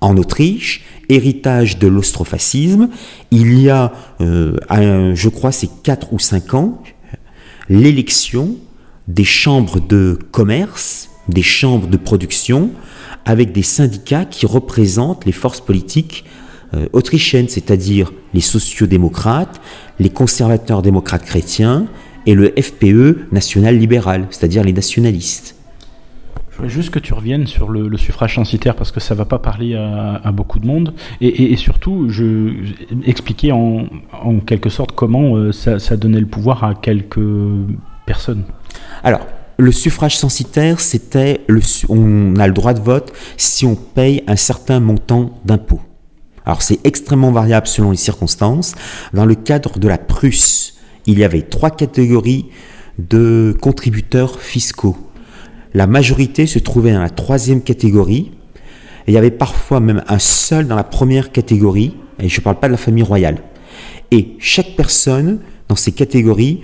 En 0.00 0.16
Autriche, 0.16 0.82
héritage 1.08 1.78
de 1.78 1.86
l'ostrophacisme, 1.86 2.88
il 3.30 3.60
y 3.60 3.68
a, 3.68 3.92
euh, 4.20 5.14
je 5.14 5.28
crois, 5.28 5.52
c'est 5.52 5.68
4 5.82 6.12
ou 6.12 6.18
5 6.18 6.54
ans, 6.54 6.82
l'élection 7.68 8.56
des 9.08 9.24
chambres 9.24 9.80
de 9.80 10.18
commerce, 10.30 11.10
des 11.28 11.42
chambres 11.42 11.88
de 11.88 11.96
production, 11.96 12.70
avec 13.24 13.52
des 13.52 13.62
syndicats 13.62 14.24
qui 14.24 14.46
représentent 14.46 15.26
les 15.26 15.32
forces 15.32 15.60
politiques 15.60 16.24
euh, 16.74 16.86
autrichiennes, 16.92 17.48
c'est-à-dire 17.48 18.12
les 18.32 18.40
sociodémocrates, 18.40 19.60
les 19.98 20.10
conservateurs 20.10 20.82
démocrates 20.82 21.24
chrétiens 21.24 21.86
et 22.26 22.34
le 22.34 22.52
FPE 22.60 23.32
national 23.32 23.76
libéral, 23.76 24.26
c'est-à-dire 24.30 24.62
les 24.62 24.72
nationalistes. 24.72 25.56
Juste 26.66 26.90
que 26.90 26.98
tu 26.98 27.14
reviennes 27.14 27.46
sur 27.46 27.68
le, 27.68 27.96
suffrage 27.96 28.34
censitaire 28.34 28.76
parce 28.76 28.92
que 28.92 29.00
ça 29.00 29.14
va 29.14 29.24
pas 29.24 29.38
parler 29.38 29.74
à, 29.74 30.32
beaucoup 30.32 30.58
de 30.58 30.66
monde 30.66 30.94
et, 31.20 31.56
surtout 31.56 32.08
je, 32.08 32.54
expliquer 33.04 33.52
en, 33.52 33.86
quelque 34.46 34.70
sorte 34.70 34.92
comment 34.92 35.36
euh, 35.36 35.52
ça, 35.52 35.96
donnait 35.96 36.20
le 36.20 36.26
pouvoir 36.26 36.64
à 36.64 36.74
quelques 36.74 37.20
personnes. 38.06 38.44
Alors, 39.02 39.26
le 39.58 39.72
suffrage 39.72 40.16
censitaire, 40.16 40.80
c'était 40.80 41.42
on 41.88 42.36
a 42.36 42.46
le 42.46 42.54
droit 42.54 42.72
de 42.72 42.80
vote 42.80 43.12
si 43.36 43.66
on 43.66 43.74
paye 43.74 44.22
un 44.26 44.36
certain 44.36 44.80
montant 44.80 45.38
d'impôts. 45.44 45.82
Alors 46.46 46.62
c'est 46.62 46.80
extrêmement 46.84 47.30
variable 47.30 47.66
selon 47.66 47.90
les 47.90 47.96
circonstances. 47.96 48.74
Dans 49.12 49.26
le 49.26 49.34
cadre 49.34 49.78
de 49.78 49.86
la 49.86 49.98
Prusse, 49.98 50.78
il 51.06 51.18
y 51.18 51.24
avait 51.24 51.42
trois 51.42 51.70
catégories 51.70 52.46
de 52.98 53.56
contributeurs 53.60 54.40
fiscaux. 54.40 54.96
La 55.74 55.86
majorité 55.86 56.46
se 56.46 56.58
trouvait 56.58 56.92
dans 56.92 57.00
la 57.00 57.10
troisième 57.10 57.62
catégorie. 57.62 58.32
Il 59.06 59.14
y 59.14 59.18
avait 59.18 59.30
parfois 59.30 59.80
même 59.80 60.02
un 60.08 60.18
seul 60.18 60.66
dans 60.66 60.76
la 60.76 60.84
première 60.84 61.32
catégorie. 61.32 61.94
Et 62.20 62.28
je 62.28 62.40
ne 62.40 62.44
parle 62.44 62.58
pas 62.58 62.66
de 62.66 62.72
la 62.72 62.78
famille 62.78 63.02
royale. 63.02 63.38
Et 64.10 64.36
chaque 64.38 64.74
personne 64.76 65.40
dans 65.68 65.76
ces 65.76 65.92
catégories 65.92 66.60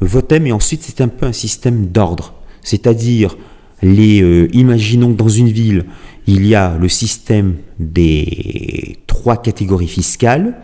votait, 0.00 0.40
mais 0.40 0.52
ensuite 0.52 0.82
c'était 0.82 1.02
un 1.02 1.08
peu 1.08 1.26
un 1.26 1.32
système 1.32 1.86
d'ordre. 1.86 2.34
C'est-à-dire, 2.62 3.36
les, 3.82 4.22
euh, 4.22 4.48
imaginons 4.52 5.12
que 5.12 5.16
dans 5.16 5.28
une 5.28 5.48
ville, 5.48 5.86
il 6.26 6.46
y 6.46 6.54
a 6.54 6.76
le 6.78 6.88
système 6.88 7.56
des 7.78 8.98
trois 9.06 9.40
catégories 9.40 9.88
fiscales. 9.88 10.54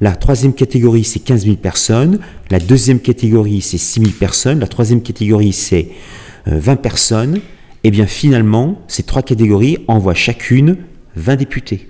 La 0.00 0.12
troisième 0.12 0.54
catégorie, 0.54 1.02
c'est 1.02 1.18
15 1.18 1.44
000 1.44 1.56
personnes. 1.56 2.20
La 2.50 2.60
deuxième 2.60 3.00
catégorie, 3.00 3.60
c'est 3.60 3.78
6 3.78 4.00
000 4.00 4.12
personnes. 4.18 4.60
La 4.60 4.68
troisième 4.68 5.02
catégorie, 5.02 5.52
c'est 5.52 5.88
20 6.46 6.72
euh, 6.72 6.76
personnes. 6.76 7.36
Et 7.84 7.88
eh 7.88 7.90
bien 7.90 8.06
finalement, 8.06 8.80
ces 8.88 9.04
trois 9.04 9.22
catégories 9.22 9.78
envoient 9.86 10.14
chacune 10.14 10.78
20 11.14 11.36
députés. 11.36 11.88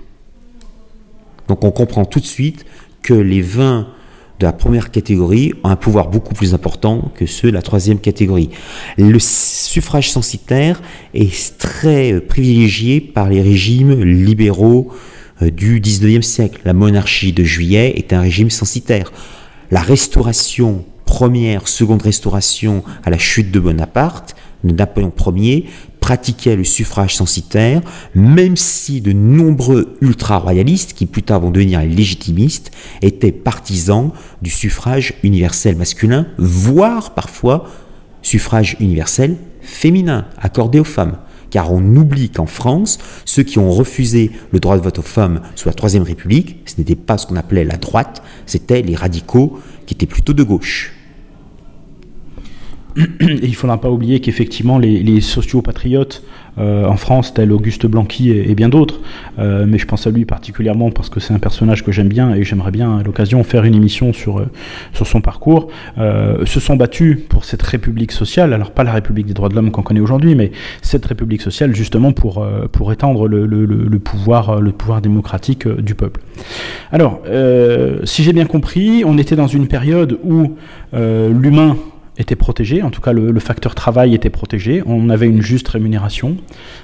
Donc 1.47 1.63
on 1.63 1.71
comprend 1.71 2.05
tout 2.05 2.19
de 2.19 2.25
suite 2.25 2.65
que 3.01 3.13
les 3.13 3.41
20 3.41 3.87
de 4.39 4.45
la 4.45 4.53
première 4.53 4.91
catégorie 4.91 5.53
ont 5.63 5.69
un 5.69 5.75
pouvoir 5.75 6.07
beaucoup 6.07 6.33
plus 6.33 6.53
important 6.53 7.11
que 7.15 7.25
ceux 7.25 7.49
de 7.49 7.53
la 7.53 7.61
troisième 7.61 7.99
catégorie. 7.99 8.49
Le 8.97 9.19
suffrage 9.19 10.11
censitaire 10.11 10.81
est 11.13 11.57
très 11.57 12.13
euh, 12.13 12.21
privilégié 12.21 13.01
par 13.01 13.29
les 13.29 13.41
régimes 13.41 14.01
libéraux 14.01 14.93
euh, 15.41 15.49
du 15.49 15.81
19e 15.81 16.21
siècle. 16.21 16.61
La 16.63 16.73
monarchie 16.73 17.33
de 17.33 17.43
juillet 17.43 17.93
est 17.97 18.13
un 18.13 18.21
régime 18.21 18.49
censitaire. 18.49 19.11
La 19.71 19.81
restauration, 19.81 20.85
première, 21.05 21.67
seconde 21.67 22.01
restauration 22.01 22.83
à 23.03 23.09
la 23.09 23.17
chute 23.17 23.51
de 23.51 23.59
Bonaparte, 23.59 24.35
de 24.63 24.73
Napoléon 24.73 25.13
Ier, 25.35 25.65
pratiquait 25.99 26.55
le 26.55 26.63
suffrage 26.63 27.15
censitaire, 27.15 27.81
même 28.15 28.57
si 28.57 29.01
de 29.01 29.11
nombreux 29.11 29.95
ultra-royalistes, 30.01 30.93
qui 30.93 31.05
plus 31.05 31.23
tard 31.23 31.41
vont 31.41 31.51
devenir 31.51 31.81
légitimistes, 31.81 32.71
étaient 33.01 33.31
partisans 33.31 34.11
du 34.41 34.49
suffrage 34.49 35.13
universel 35.23 35.75
masculin, 35.75 36.27
voire 36.37 37.13
parfois 37.13 37.67
suffrage 38.21 38.75
universel 38.79 39.37
féminin 39.61 40.25
accordé 40.41 40.79
aux 40.79 40.85
femmes. 40.85 41.17
Car 41.51 41.73
on 41.73 41.83
oublie 41.95 42.29
qu'en 42.29 42.45
France, 42.45 42.99
ceux 43.25 43.43
qui 43.43 43.57
ont 43.57 43.71
refusé 43.71 44.31
le 44.51 44.59
droit 44.59 44.77
de 44.77 44.83
vote 44.83 44.99
aux 44.99 45.03
femmes 45.03 45.41
sous 45.55 45.67
la 45.67 45.73
Troisième 45.73 46.03
République, 46.03 46.57
ce 46.65 46.75
n'était 46.77 46.95
pas 46.95 47.17
ce 47.17 47.25
qu'on 47.25 47.35
appelait 47.35 47.63
la 47.63 47.77
droite, 47.77 48.21
c'était 48.45 48.81
les 48.83 48.95
radicaux 48.95 49.59
qui 49.87 49.95
étaient 49.95 50.05
plutôt 50.05 50.33
de 50.33 50.43
gauche. 50.43 50.93
Et 52.97 53.01
il 53.43 53.49
ne 53.49 53.55
faudra 53.55 53.79
pas 53.79 53.89
oublier 53.89 54.19
qu'effectivement, 54.19 54.77
les, 54.77 55.21
sociopatriotes 55.21 56.23
euh, 56.57 56.85
en 56.85 56.97
France, 56.97 57.33
tel 57.33 57.51
Auguste 57.51 57.85
Blanqui 57.85 58.31
et, 58.31 58.55
bien 58.55 58.69
d'autres, 58.69 58.99
euh, 59.37 59.65
mais 59.67 59.77
je 59.77 59.85
pense 59.85 60.07
à 60.07 60.09
lui 60.09 60.25
particulièrement 60.25 60.89
parce 60.91 61.09
que 61.09 61.19
c'est 61.19 61.33
un 61.33 61.39
personnage 61.39 61.85
que 61.85 61.91
j'aime 61.91 62.09
bien 62.09 62.33
et 62.33 62.43
j'aimerais 62.43 62.71
bien 62.71 62.97
à 62.97 63.03
l'occasion 63.03 63.43
faire 63.43 63.63
une 63.63 63.75
émission 63.75 64.11
sur, 64.11 64.39
euh, 64.39 64.49
sur 64.93 65.07
son 65.07 65.21
parcours, 65.21 65.69
se 65.97 66.59
sont 66.59 66.75
battus 66.75 67.19
pour 67.29 67.45
cette 67.45 67.61
République 67.61 68.11
sociale, 68.11 68.53
alors 68.53 68.71
pas 68.71 68.83
la 68.83 68.91
République 68.91 69.27
des 69.27 69.33
droits 69.33 69.49
de 69.49 69.55
l'homme 69.55 69.71
qu'on 69.71 69.83
connaît 69.83 69.99
aujourd'hui, 69.99 70.35
mais 70.35 70.51
cette 70.81 71.05
République 71.05 71.41
sociale 71.41 71.75
justement 71.75 72.11
pour, 72.11 72.45
pour 72.71 72.91
étendre 72.91 73.27
le, 73.27 73.99
pouvoir, 73.99 74.61
le 74.61 74.71
pouvoir 74.71 75.01
démocratique 75.01 75.67
du 75.67 75.95
peuple. 75.95 76.21
Alors, 76.91 77.21
si 78.03 78.23
j'ai 78.23 78.33
bien 78.33 78.45
compris, 78.45 79.03
on 79.05 79.17
était 79.17 79.35
dans 79.35 79.47
une 79.47 79.67
période 79.67 80.17
où 80.23 80.55
l'humain 80.93 81.75
était 82.19 82.35
protégé, 82.35 82.83
en 82.83 82.91
tout 82.91 83.01
cas 83.01 83.13
le, 83.13 83.39
facteur 83.39 83.73
travail 83.73 84.13
était 84.13 84.29
protégé, 84.29 84.83
on 84.85 85.09
avait 85.09 85.25
une 85.25 85.41
juste 85.41 85.67
rémunération. 85.69 86.35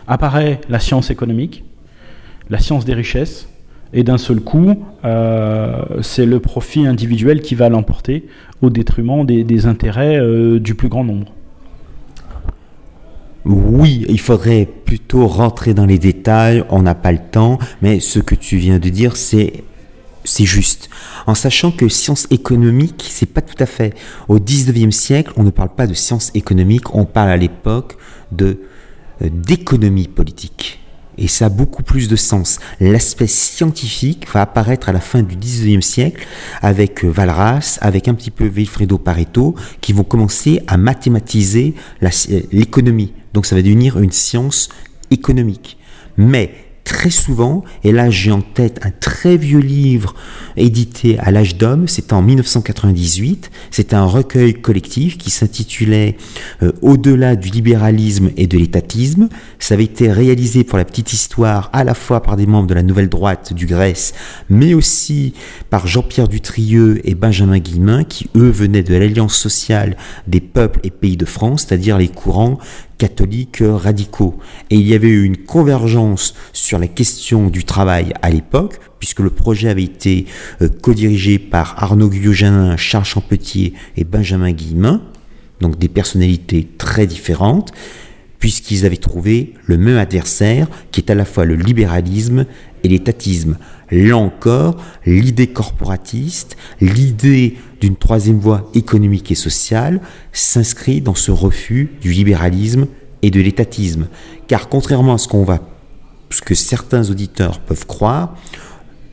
Apparaît 0.08 0.62
la 0.70 0.80
science 0.80 1.12
économique, 1.12 1.64
la 2.50 2.58
science 2.58 2.86
des 2.86 2.94
richesses, 2.94 3.50
et 3.94 4.04
d'un 4.04 4.18
seul 4.18 4.40
coup, 4.40 4.74
euh, 5.04 5.84
c'est 6.02 6.26
le 6.26 6.40
profit 6.40 6.88
individuel 6.88 7.42
qui 7.42 7.54
va 7.54 7.70
l'emporter 7.70 8.26
au 8.62 8.70
détriment 8.70 9.26
des, 9.26 9.66
intérêts 9.68 10.18
euh, 10.18 10.60
du 10.60 10.74
plus 10.74 10.90
grand 10.90 11.04
nombre. 11.04 11.32
Oui, 13.46 14.06
il 14.10 14.20
faudrait 14.20 14.68
plutôt 14.86 15.28
rentrer 15.28 15.76
dans 15.76 15.86
les 15.86 16.00
détails, 16.00 16.64
on 16.70 16.82
n'a 16.82 16.96
pas 16.96 17.12
le 17.12 17.20
temps, 17.20 17.60
mais 17.82 18.00
ce 18.00 18.20
que 18.20 18.34
tu 18.34 18.58
viens 18.58 18.80
de 18.80 18.90
dire, 18.90 19.16
c'est 19.16 19.64
c'est 20.26 20.46
juste. 20.46 20.90
En 21.28 21.36
sachant 21.36 21.72
que 21.72 21.88
science 21.88 22.28
économique, 22.32 23.06
c'est 23.10 23.26
pas 23.26 23.42
tout 23.42 23.56
à 23.60 23.66
fait. 23.66 23.94
Au 24.28 24.40
19e 24.40 24.92
siècle, 24.92 25.32
on 25.38 25.44
ne 25.44 25.50
parle 25.52 25.74
pas 25.74 25.88
de 25.88 25.94
science 25.94 26.32
économique, 26.34 26.94
on 26.94 27.06
parle 27.06 27.30
à 27.30 27.38
l'époque 27.38 27.98
de 28.32 28.60
euh, 29.22 29.30
d'économie 29.32 30.08
politique. 30.08 30.82
Et 31.18 31.30
ça 31.30 31.46
a 31.46 31.50
beaucoup 31.50 31.84
plus 31.84 32.10
de 32.10 32.18
sens. 32.18 32.60
L'aspect 32.82 33.28
scientifique 33.28 34.28
va 34.34 34.42
apparaître 34.42 34.90
à 34.90 34.92
la 34.92 35.00
fin 35.00 35.24
du 35.24 35.38
19e 35.38 35.80
siècle 35.80 36.28
avec 36.62 37.06
euh, 37.06 37.10
Valras, 37.10 37.78
avec 37.82 38.10
un 38.10 38.14
petit 38.14 38.32
peu 38.32 38.46
Vilfredo 38.46 38.98
Pareto, 38.98 39.56
qui 39.80 39.94
vont 39.94 40.04
commencer 40.04 40.62
à 40.68 40.76
mathématiser 40.76 41.76
euh, 42.04 42.10
l'économie. 42.52 43.14
Donc 43.34 43.46
ça 43.46 43.56
va 43.56 43.62
devenir 43.62 43.98
une 44.00 44.12
science 44.12 44.68
économique. 45.12 45.78
Mais 46.18 46.65
très 46.86 47.10
souvent, 47.10 47.64
et 47.84 47.92
là 47.92 48.10
j'ai 48.10 48.32
en 48.32 48.42
tête 48.42 48.80
un 48.84 48.92
très 48.92 49.36
vieux 49.36 49.60
livre 49.60 50.16
édité 50.56 51.18
à 51.20 51.32
l'âge 51.32 51.58
d'homme, 51.58 51.88
c'était 51.88 52.14
en 52.14 52.22
1998, 52.22 53.52
c'était 53.72 53.96
un 53.96 54.06
recueil 54.06 54.54
collectif 54.54 55.18
qui 55.18 55.32
s'intitulait 55.32 56.16
euh, 56.64 56.72
Au-delà 56.82 57.36
du 57.36 57.50
libéralisme 57.50 58.32
et 58.38 58.48
de 58.48 58.58
l'étatisme. 58.58 59.30
Ça 59.60 59.74
avait 59.74 59.84
été 59.84 60.12
réalisé 60.12 60.64
pour 60.64 60.78
la 60.78 60.86
petite 60.86 61.12
histoire 61.12 61.70
à 61.74 61.84
la 61.84 61.94
fois 61.94 62.22
par 62.22 62.36
des 62.36 62.46
membres 62.46 62.68
de 62.68 62.74
la 62.74 62.84
nouvelle 62.84 63.10
droite 63.10 63.54
du 63.54 63.66
Grèce, 63.66 64.14
mais 64.50 64.74
aussi 64.74 65.34
par 65.70 65.88
Jean-Pierre 65.88 66.28
Dutrieux 66.28 67.02
et 67.04 67.16
Benjamin 67.16 67.58
Guillemin, 67.58 68.04
qui 68.04 68.30
eux 68.36 68.50
venaient 68.50 68.84
de 68.84 68.96
l'Alliance 68.96 69.36
sociale 69.36 69.98
des 70.28 70.40
peuples 70.40 70.80
et 70.84 70.92
pays 70.92 71.18
de 71.18 71.26
France, 71.26 71.66
c'est-à-dire 71.68 71.98
les 71.98 72.10
courants 72.10 72.60
catholiques 72.98 73.62
radicaux. 73.62 74.38
Et 74.70 74.76
il 74.76 74.88
y 74.88 74.94
avait 74.94 75.10
eu 75.10 75.24
une 75.24 75.38
convergence 75.38 76.34
sur 76.54 76.80
la 76.80 76.88
question 76.88 77.48
du 77.48 77.64
travail 77.64 78.14
à 78.22 78.30
l'époque, 78.30 78.80
puisque 79.00 79.20
le 79.20 79.30
projet 79.30 79.70
avait 79.70 79.84
été 79.84 80.26
euh, 80.62 80.70
co-dirigé 80.70 81.40
par 81.40 81.82
Arnaud 81.84 82.10
Guyot-Janin, 82.10 82.78
Charles 82.78 83.06
Champetier 83.06 83.74
et 83.98 84.04
Benjamin 84.04 84.52
Guillemin, 84.52 85.02
donc 85.62 85.78
des 85.78 85.90
personnalités 85.90 86.68
très 86.78 87.08
différentes, 87.08 87.72
puisqu'ils 88.40 88.86
avaient 88.86 88.98
trouvé 88.98 89.54
le 89.66 89.78
même 89.78 89.98
adversaire, 89.98 90.68
qui 90.92 91.02
est 91.02 91.10
à 91.10 91.16
la 91.16 91.26
fois 91.26 91.46
le 91.46 91.56
libéralisme 91.56 92.46
et 92.84 92.88
l'étatisme. 92.88 93.58
Là 93.92 94.18
encore, 94.18 94.78
l'idée 95.06 95.48
corporatiste, 95.48 96.58
l'idée 96.82 97.56
d'une 97.86 97.96
troisième 97.96 98.40
voie 98.40 98.68
économique 98.74 99.32
et 99.32 99.36
sociale 99.36 100.02
s'inscrit 100.34 101.02
dans 101.02 101.14
ce 101.14 101.30
refus 101.30 101.92
du 102.02 102.12
libéralisme 102.12 102.88
et 103.22 103.30
de 103.30 103.40
l'étatisme. 103.40 104.08
Car 104.48 104.70
contrairement 104.70 105.14
à 105.14 105.18
ce 105.20 105.28
qu'on 105.28 105.44
va, 105.44 105.60
ce 106.32 106.42
que 106.42 106.56
certains 106.56 107.08
auditeurs 107.12 107.60
peuvent 107.60 107.86
croire, 107.86 108.36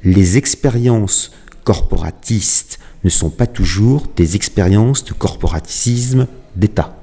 les 0.05 0.39
expériences 0.39 1.33
corporatistes 1.65 2.79
ne 3.05 3.11
sont 3.11 3.29
pas 3.29 3.47
toujours 3.47 4.07
des 4.17 4.37
expériences 4.37 5.05
de 5.05 5.13
corporatisme 5.13 6.27
d'État. 6.57 6.97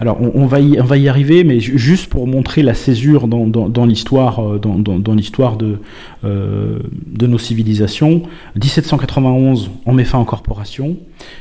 Alors 0.00 0.18
on, 0.20 0.46
va 0.46 0.60
y, 0.60 1.08
arriver, 1.08 1.42
mais 1.42 1.58
juste 1.58 2.08
pour 2.08 2.28
montrer 2.28 2.62
la 2.62 2.74
césure 2.74 3.26
dans, 3.26 3.84
l'histoire, 3.84 4.38
euh, 4.38 4.58
dans, 4.58 4.78
dans 4.78 5.14
l'histoire 5.14 5.56
de, 5.56 5.78
euh, 6.24 6.78
de 7.06 7.26
nos 7.26 7.38
civilisations. 7.38 8.22
1791, 8.54 9.70
on 9.86 9.92
met 9.92 10.04
fin 10.04 10.20
aux 10.20 10.24
corporations, 10.24 10.96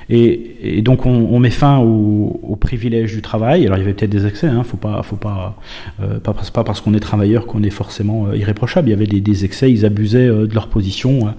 et, 0.09 0.81
donc 0.81 1.05
on, 1.05 1.39
met 1.39 1.51
fin 1.51 1.77
aux 1.77 2.39
au 2.41 2.55
privilèges 2.55 3.13
du 3.13 3.21
travail. 3.21 3.65
Alors 3.67 3.77
il 3.77 3.81
y 3.81 3.83
avait 3.83 3.93
peut-être 3.93 4.09
des 4.09 4.25
excès, 4.25 4.47
hein, 4.47 4.63
faut 4.63 4.77
pas, 4.77 5.03
faut 5.03 5.17
pas, 5.17 5.55
euh, 6.01 6.19
pas, 6.19 6.63
parce 6.63 6.81
qu'on 6.81 6.95
est 6.95 6.99
travailleur 6.99 7.45
qu'on 7.45 7.61
est 7.61 7.69
forcément 7.69 8.33
irréprochable. 8.33 8.87
Il 8.87 8.91
y 8.91 8.95
avait 8.95 9.05
des, 9.05 9.45
excès, 9.45 9.71
ils 9.71 9.85
abusaient 9.85 10.27
de 10.27 10.53
leur 10.55 10.67
position 10.67 11.35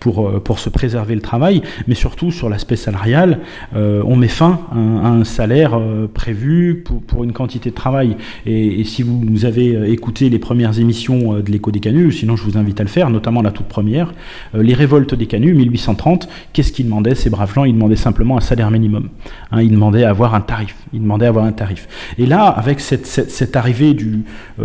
pour, 0.00 0.40
pour 0.42 0.58
se 0.58 0.70
préserver 0.70 1.14
le 1.14 1.20
travail, 1.20 1.60
mais 1.86 1.94
surtout 1.94 2.30
sur 2.30 2.48
l'aspect 2.48 2.76
salarial, 2.76 3.40
on 3.74 4.16
met 4.16 4.28
fin 4.28 4.60
à 4.72 5.08
un 5.08 5.24
salaire 5.24 5.78
prévu 6.14 6.61
pour, 6.70 7.24
une 7.24 7.32
quantité 7.32 7.70
de 7.70 7.74
travail. 7.74 8.16
Et, 8.46 8.84
si 8.84 9.02
vous, 9.02 9.44
avez 9.44 9.74
euh, 9.74 9.92
écouté 9.92 10.28
les 10.30 10.38
premières 10.38 10.78
émissions 10.78 11.34
euh, 11.34 11.42
de 11.42 11.50
l'écho 11.50 11.70
des 11.70 11.80
canuts, 11.80 12.12
sinon 12.12 12.36
je 12.36 12.44
vous 12.44 12.58
invite 12.58 12.80
à 12.80 12.82
le 12.82 12.88
faire, 12.88 13.10
notamment 13.10 13.42
la 13.42 13.50
toute 13.50 13.66
première, 13.66 14.12
euh, 14.54 14.62
les 14.62 14.74
révoltes 14.74 15.14
des 15.14 15.26
canuts, 15.26 15.54
1830, 15.54 16.28
qu'est-ce 16.52 16.72
qu'ils 16.72 16.86
demandaient 16.86 17.14
ces 17.14 17.30
braves 17.30 17.54
gens? 17.54 17.64
Ils 17.64 17.74
demandaient 17.74 17.96
simplement 17.96 18.36
un 18.36 18.40
salaire 18.40 18.70
minimum. 18.70 19.08
Hein, 19.50 19.62
ils 19.62 19.70
demandaient 19.70 20.04
avoir 20.04 20.34
un 20.34 20.40
tarif. 20.40 20.76
Et 22.18 22.26
là, 22.26 22.46
avec 22.46 22.80
cette, 22.80 23.56
arrivée 23.56 23.94
du, 23.94 24.24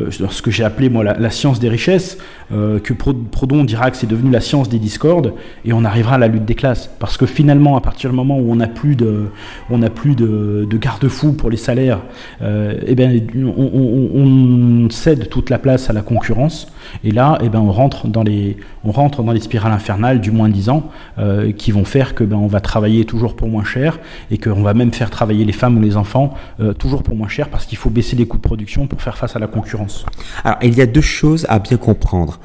ce 0.10 0.42
que 0.42 0.52
j'ai 0.52 0.64
appelé 0.64 0.90
la, 0.90 1.30
science 1.30 1.60
des 1.60 1.70
richesses, 1.70 2.18
que 2.50 2.94
Prodon 2.94 3.64
dira 3.64 3.92
que 3.92 3.98
c'est 3.98 4.08
devenu 4.08 4.32
la 4.32 4.40
science 4.40 4.70
des 4.70 4.80
discordes, 4.80 5.34
et 5.66 5.74
on 5.74 5.84
arrivera 5.84 6.16
à 6.16 6.18
la 6.18 6.28
lutte 6.28 6.46
des 6.46 6.56
classes. 6.56 6.90
Parce 7.00 7.18
que 7.18 7.26
finalement, 7.26 7.76
à 7.76 7.82
partir 7.82 8.10
du 8.10 8.16
moment 8.16 8.38
où 8.38 8.52
on 8.52 8.56
n'a 8.56 8.68
plus 8.68 8.96
de, 8.96 9.28
on 9.70 9.80
plus 9.90 10.16
de, 10.16 10.68
de 10.70 10.78
garde-fous 10.78 11.34
pour 11.34 11.50
les 11.50 11.58
salaires, 11.58 12.00
euh, 12.42 12.80
eh 12.86 12.96
bien, 12.96 13.12
on, 13.36 14.88
cède 14.90 15.30
toute 15.30 15.50
la 15.50 15.60
place 15.60 15.90
à 15.90 15.94
la 15.94 16.02
concurrence. 16.02 16.68
Et 17.04 17.12
là, 17.12 17.38
eh 17.42 17.50
ben, 17.50 17.60
on, 17.60 17.72
rentre 17.72 18.08
dans 18.08 18.24
les, 18.24 18.58
on 18.84 18.92
rentre 18.92 19.24
dans 19.24 19.32
les 19.32 19.40
spirales 19.40 19.72
infernales 19.72 20.22
du 20.22 20.32
moins 20.32 20.50
10 20.50 20.70
ans 20.70 20.90
euh, 21.18 21.52
qui 21.52 21.72
vont 21.72 21.84
faire 21.86 22.16
que 22.16 22.24
ben, 22.24 22.38
on 22.38 22.48
va 22.48 22.62
travailler 22.62 23.06
toujours 23.06 23.36
pour 23.36 23.50
moins 23.50 23.64
cher 23.64 24.00
et 24.32 24.38
qu'on 24.38 24.64
va 24.64 24.74
même 24.74 24.94
faire 24.94 25.10
travailler 25.10 25.46
les 25.46 25.54
femmes 25.54 25.78
ou 25.78 25.82
les 25.82 25.98
enfants 25.98 26.34
euh, 26.60 26.74
toujours 26.74 27.04
pour 27.04 27.16
moins 27.16 27.28
cher 27.28 27.50
parce 27.50 27.66
qu'il 27.66 27.78
faut 27.78 27.90
baisser 27.90 28.16
les 28.16 28.28
coûts 28.28 28.38
de 28.38 28.44
production 28.44 28.88
pour 28.88 29.02
faire 29.02 29.18
face 29.18 29.36
à 29.36 29.40
la 29.40 29.48
concurrence. 29.48 30.06
Alors, 30.44 30.58
il 30.62 30.76
y 30.76 30.82
a 30.82 30.86
deux 30.86 31.02
choses 31.02 31.46
à 31.50 31.60
bien 31.60 31.78
comprendre. 31.78 32.37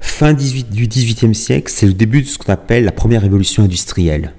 Fin 0.00 0.32
18, 0.32 0.70
du 0.70 0.86
XVIIIe 0.86 1.34
siècle, 1.34 1.72
c'est 1.74 1.86
le 1.86 1.94
début 1.94 2.22
de 2.22 2.26
ce 2.26 2.38
qu'on 2.38 2.52
appelle 2.52 2.84
la 2.84 2.92
première 2.92 3.22
révolution 3.22 3.62
industrielle. 3.62 4.34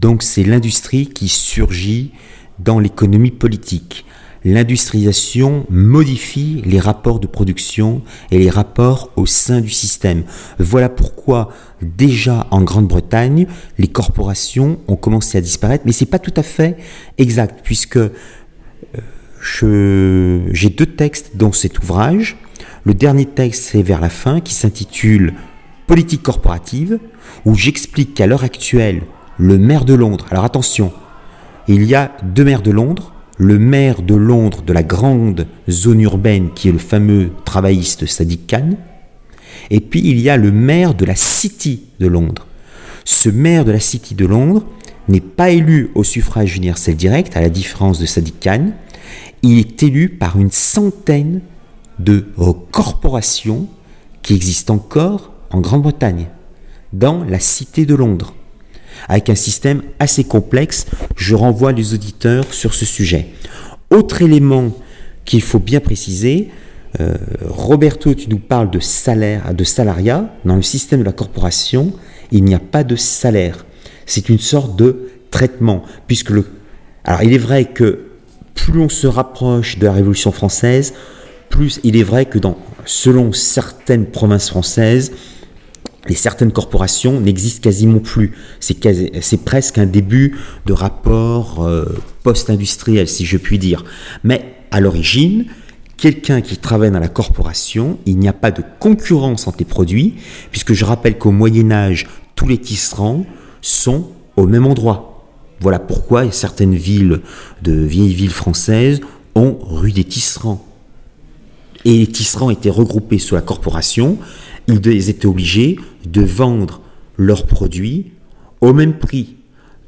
Donc 0.00 0.22
c'est 0.22 0.42
l'industrie 0.42 1.06
qui 1.06 1.28
surgit 1.28 2.12
dans 2.58 2.78
l'économie 2.78 3.30
politique. 3.30 4.04
l'industrialisation 4.46 5.64
modifie 5.70 6.60
les 6.66 6.78
rapports 6.78 7.18
de 7.18 7.26
production 7.26 8.02
et 8.30 8.38
les 8.38 8.50
rapports 8.50 9.10
au 9.16 9.24
sein 9.24 9.62
du 9.62 9.70
système. 9.70 10.24
Voilà 10.58 10.90
pourquoi 10.90 11.48
déjà 11.80 12.46
en 12.50 12.60
Grande-Bretagne, 12.60 13.46
les 13.78 13.88
corporations 13.88 14.80
ont 14.86 14.96
commencé 14.96 15.38
à 15.38 15.40
disparaître, 15.40 15.84
mais 15.86 15.92
c'est 15.92 16.04
pas 16.04 16.18
tout 16.18 16.34
à 16.36 16.42
fait 16.42 16.76
exact 17.16 17.60
puisque 17.64 17.96
euh, 17.96 18.10
j'ai 20.52 20.68
deux 20.68 20.86
textes 20.86 21.36
dans 21.36 21.52
cet 21.52 21.78
ouvrage. 21.78 22.36
Le 22.86 22.92
dernier 22.92 23.24
texte, 23.24 23.70
c'est 23.72 23.82
vers 23.82 24.00
la 24.00 24.10
fin, 24.10 24.40
qui 24.40 24.52
s'intitule 24.52 25.32
Politique 25.86 26.22
corporative, 26.22 26.98
où 27.46 27.54
j'explique 27.54 28.14
qu'à 28.14 28.26
l'heure 28.26 28.44
actuelle, 28.44 29.02
le 29.38 29.58
maire 29.58 29.86
de 29.86 29.94
Londres, 29.94 30.26
alors 30.30 30.44
attention, 30.44 30.92
il 31.66 31.84
y 31.84 31.94
a 31.94 32.12
deux 32.22 32.44
maires 32.44 32.62
de 32.62 32.70
Londres, 32.70 33.12
le 33.38 33.58
maire 33.58 34.02
de 34.02 34.14
Londres 34.14 34.62
de 34.62 34.72
la 34.72 34.82
grande 34.82 35.46
zone 35.68 36.00
urbaine 36.02 36.50
qui 36.54 36.68
est 36.68 36.72
le 36.72 36.78
fameux 36.78 37.30
travailliste 37.44 38.06
Sadiq 38.06 38.46
Khan, 38.46 38.70
et 39.70 39.80
puis 39.80 40.00
il 40.04 40.20
y 40.20 40.28
a 40.28 40.36
le 40.36 40.52
maire 40.52 40.94
de 40.94 41.06
la 41.06 41.16
City 41.16 41.84
de 42.00 42.06
Londres. 42.06 42.46
Ce 43.04 43.30
maire 43.30 43.64
de 43.64 43.72
la 43.72 43.80
City 43.80 44.14
de 44.14 44.26
Londres 44.26 44.64
n'est 45.08 45.20
pas 45.20 45.50
élu 45.50 45.90
au 45.94 46.04
suffrage 46.04 46.56
universel 46.56 46.96
direct, 46.96 47.36
à 47.36 47.40
la 47.40 47.50
différence 47.50 47.98
de 47.98 48.06
Sadiq 48.06 48.40
Khan, 48.40 48.72
il 49.42 49.58
est 49.58 49.82
élu 49.82 50.10
par 50.10 50.38
une 50.38 50.50
centaine 50.50 51.40
de 51.98 52.26
corporations 52.70 53.68
qui 54.22 54.34
existent 54.34 54.74
encore 54.74 55.32
en 55.50 55.60
Grande-Bretagne, 55.60 56.28
dans 56.92 57.24
la 57.24 57.40
Cité 57.40 57.86
de 57.86 57.94
Londres 57.94 58.34
avec 59.08 59.30
un 59.30 59.34
système 59.34 59.82
assez 59.98 60.24
complexe. 60.24 60.86
Je 61.16 61.34
renvoie 61.34 61.72
les 61.72 61.94
auditeurs 61.94 62.52
sur 62.52 62.74
ce 62.74 62.84
sujet. 62.84 63.28
Autre 63.90 64.22
élément 64.22 64.72
qu'il 65.24 65.42
faut 65.42 65.58
bien 65.58 65.80
préciser, 65.80 66.50
euh, 67.00 67.14
Roberto, 67.48 68.14
tu 68.14 68.28
nous 68.28 68.38
parles 68.38 68.70
de 68.70 68.80
salaire, 68.80 69.54
de 69.54 69.64
salariat. 69.64 70.32
Dans 70.44 70.56
le 70.56 70.62
système 70.62 71.00
de 71.00 71.04
la 71.04 71.12
corporation, 71.12 71.92
il 72.30 72.44
n'y 72.44 72.54
a 72.54 72.60
pas 72.60 72.84
de 72.84 72.96
salaire. 72.96 73.66
C'est 74.06 74.28
une 74.28 74.38
sorte 74.38 74.76
de 74.76 75.08
traitement, 75.30 75.82
puisque 76.06 76.30
le. 76.30 76.46
Alors, 77.04 77.22
il 77.22 77.32
est 77.32 77.38
vrai 77.38 77.64
que 77.64 78.06
plus 78.54 78.80
on 78.80 78.88
se 78.88 79.06
rapproche 79.06 79.78
de 79.78 79.86
la 79.86 79.92
Révolution 79.92 80.30
française, 80.30 80.94
plus 81.54 81.78
il 81.84 81.96
est 81.96 82.02
vrai 82.02 82.26
que 82.26 82.40
selon 82.84 83.32
certaines 83.32 84.06
provinces 84.06 84.48
françaises, 84.48 85.12
les 86.08 86.16
certaines 86.16 86.50
corporations 86.50 87.20
n'existent 87.20 87.62
quasiment 87.62 88.00
plus. 88.00 88.32
C'est 88.58 89.44
presque 89.44 89.78
un 89.78 89.86
début 89.86 90.36
de 90.66 90.72
rapport 90.72 91.64
euh, 91.64 91.84
post-industriel, 92.24 93.06
si 93.06 93.24
je 93.24 93.36
puis 93.36 93.60
dire. 93.60 93.84
Mais 94.24 94.56
à 94.72 94.80
l'origine, 94.80 95.46
quelqu'un 95.96 96.40
qui 96.40 96.56
travaille 96.56 96.90
dans 96.90 96.98
la 96.98 97.06
corporation, 97.06 98.00
il 98.04 98.18
n'y 98.18 98.28
a 98.28 98.32
pas 98.32 98.50
de 98.50 98.64
concurrence 98.80 99.46
entre 99.46 99.58
les 99.60 99.64
produits, 99.64 100.14
puisque 100.50 100.72
je 100.72 100.84
rappelle 100.84 101.18
qu'au 101.18 101.30
Moyen 101.30 101.70
Âge, 101.70 102.08
tous 102.34 102.48
les 102.48 102.58
tisserands 102.58 103.24
sont 103.62 104.08
au 104.36 104.48
même 104.48 104.66
endroit. 104.66 105.24
Voilà 105.60 105.78
pourquoi 105.78 106.28
certaines 106.32 106.74
villes 106.74 107.20
de 107.62 107.74
vieilles 107.74 108.12
villes 108.12 108.30
françaises 108.30 109.00
ont 109.36 109.56
rue 109.62 109.92
des 109.92 110.04
tisserands. 110.04 110.73
Et 111.84 111.98
les 111.98 112.06
tisserands 112.06 112.50
étaient 112.50 112.70
regroupés 112.70 113.18
sous 113.18 113.34
la 113.34 113.42
corporation, 113.42 114.18
ils 114.68 115.10
étaient 115.10 115.26
obligés 115.26 115.78
de 116.06 116.22
vendre 116.22 116.80
leurs 117.18 117.46
produits 117.46 118.12
au 118.60 118.72
même 118.72 118.98
prix. 118.98 119.36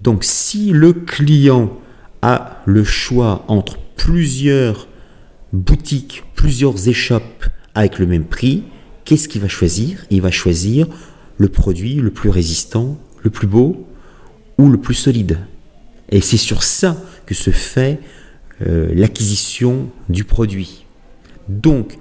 Donc 0.02 0.22
si 0.24 0.70
le 0.72 0.92
client 0.92 1.72
a 2.22 2.62
le 2.66 2.85
choix 2.85 3.44
entre 3.48 3.78
plusieurs 3.96 4.88
boutiques, 5.52 6.24
plusieurs 6.35 6.88
échoppes 6.88 7.46
avec 7.74 7.98
le 7.98 8.06
même 8.06 8.24
prix, 8.24 8.64
qu'est-ce 9.04 9.28
qu'il 9.28 9.40
va 9.40 9.48
choisir? 9.48 10.04
Il 10.11 10.20
va 10.20 10.30
choisir 10.30 10.87
le 11.38 11.48
produit 11.48 11.96
le 11.96 12.11
plus 12.11 12.30
résistant, 12.30 12.98
le 13.22 13.30
plus 13.30 13.46
beau 13.46 13.87
ou 14.59 14.68
le 14.68 14.78
plus 14.78 14.94
solide. 14.94 15.38
Et 16.11 16.20
c'est 16.20 16.37
sur 16.37 16.62
ça 16.62 16.96
que 17.26 17.35
se 17.35 17.50
fait 17.50 18.00
euh, 18.66 18.92
l'acquisition 18.94 19.90
du 20.09 20.24
produit. 20.24 20.86
Donc, 21.48 21.98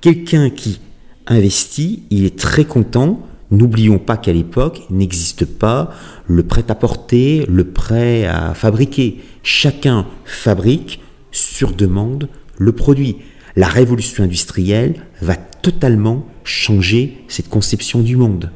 quelqu'un 0.00 0.50
qui 0.50 0.80
investit, 1.26 2.02
il 2.10 2.24
est 2.24 2.38
très 2.38 2.64
content. 2.64 3.26
N'oublions 3.50 3.98
pas 3.98 4.16
qu'à 4.16 4.32
l'époque 4.32 4.82
n'existe 4.90 5.44
pas 5.44 5.90
le 6.26 6.42
prêt-à-porter, 6.44 7.46
le 7.48 7.64
prêt 7.64 8.26
à 8.26 8.54
fabriquer. 8.54 9.18
Chacun 9.42 10.06
fabrique 10.24 11.00
sur 11.32 11.72
demande 11.72 12.28
le 12.58 12.72
produit. 12.72 13.16
La 13.56 13.66
révolution 13.66 14.22
industrielle 14.22 15.06
va 15.20 15.34
totalement 15.36 16.26
changer 16.44 17.24
cette 17.28 17.48
conception 17.48 18.00
du 18.00 18.16
monde. 18.16 18.50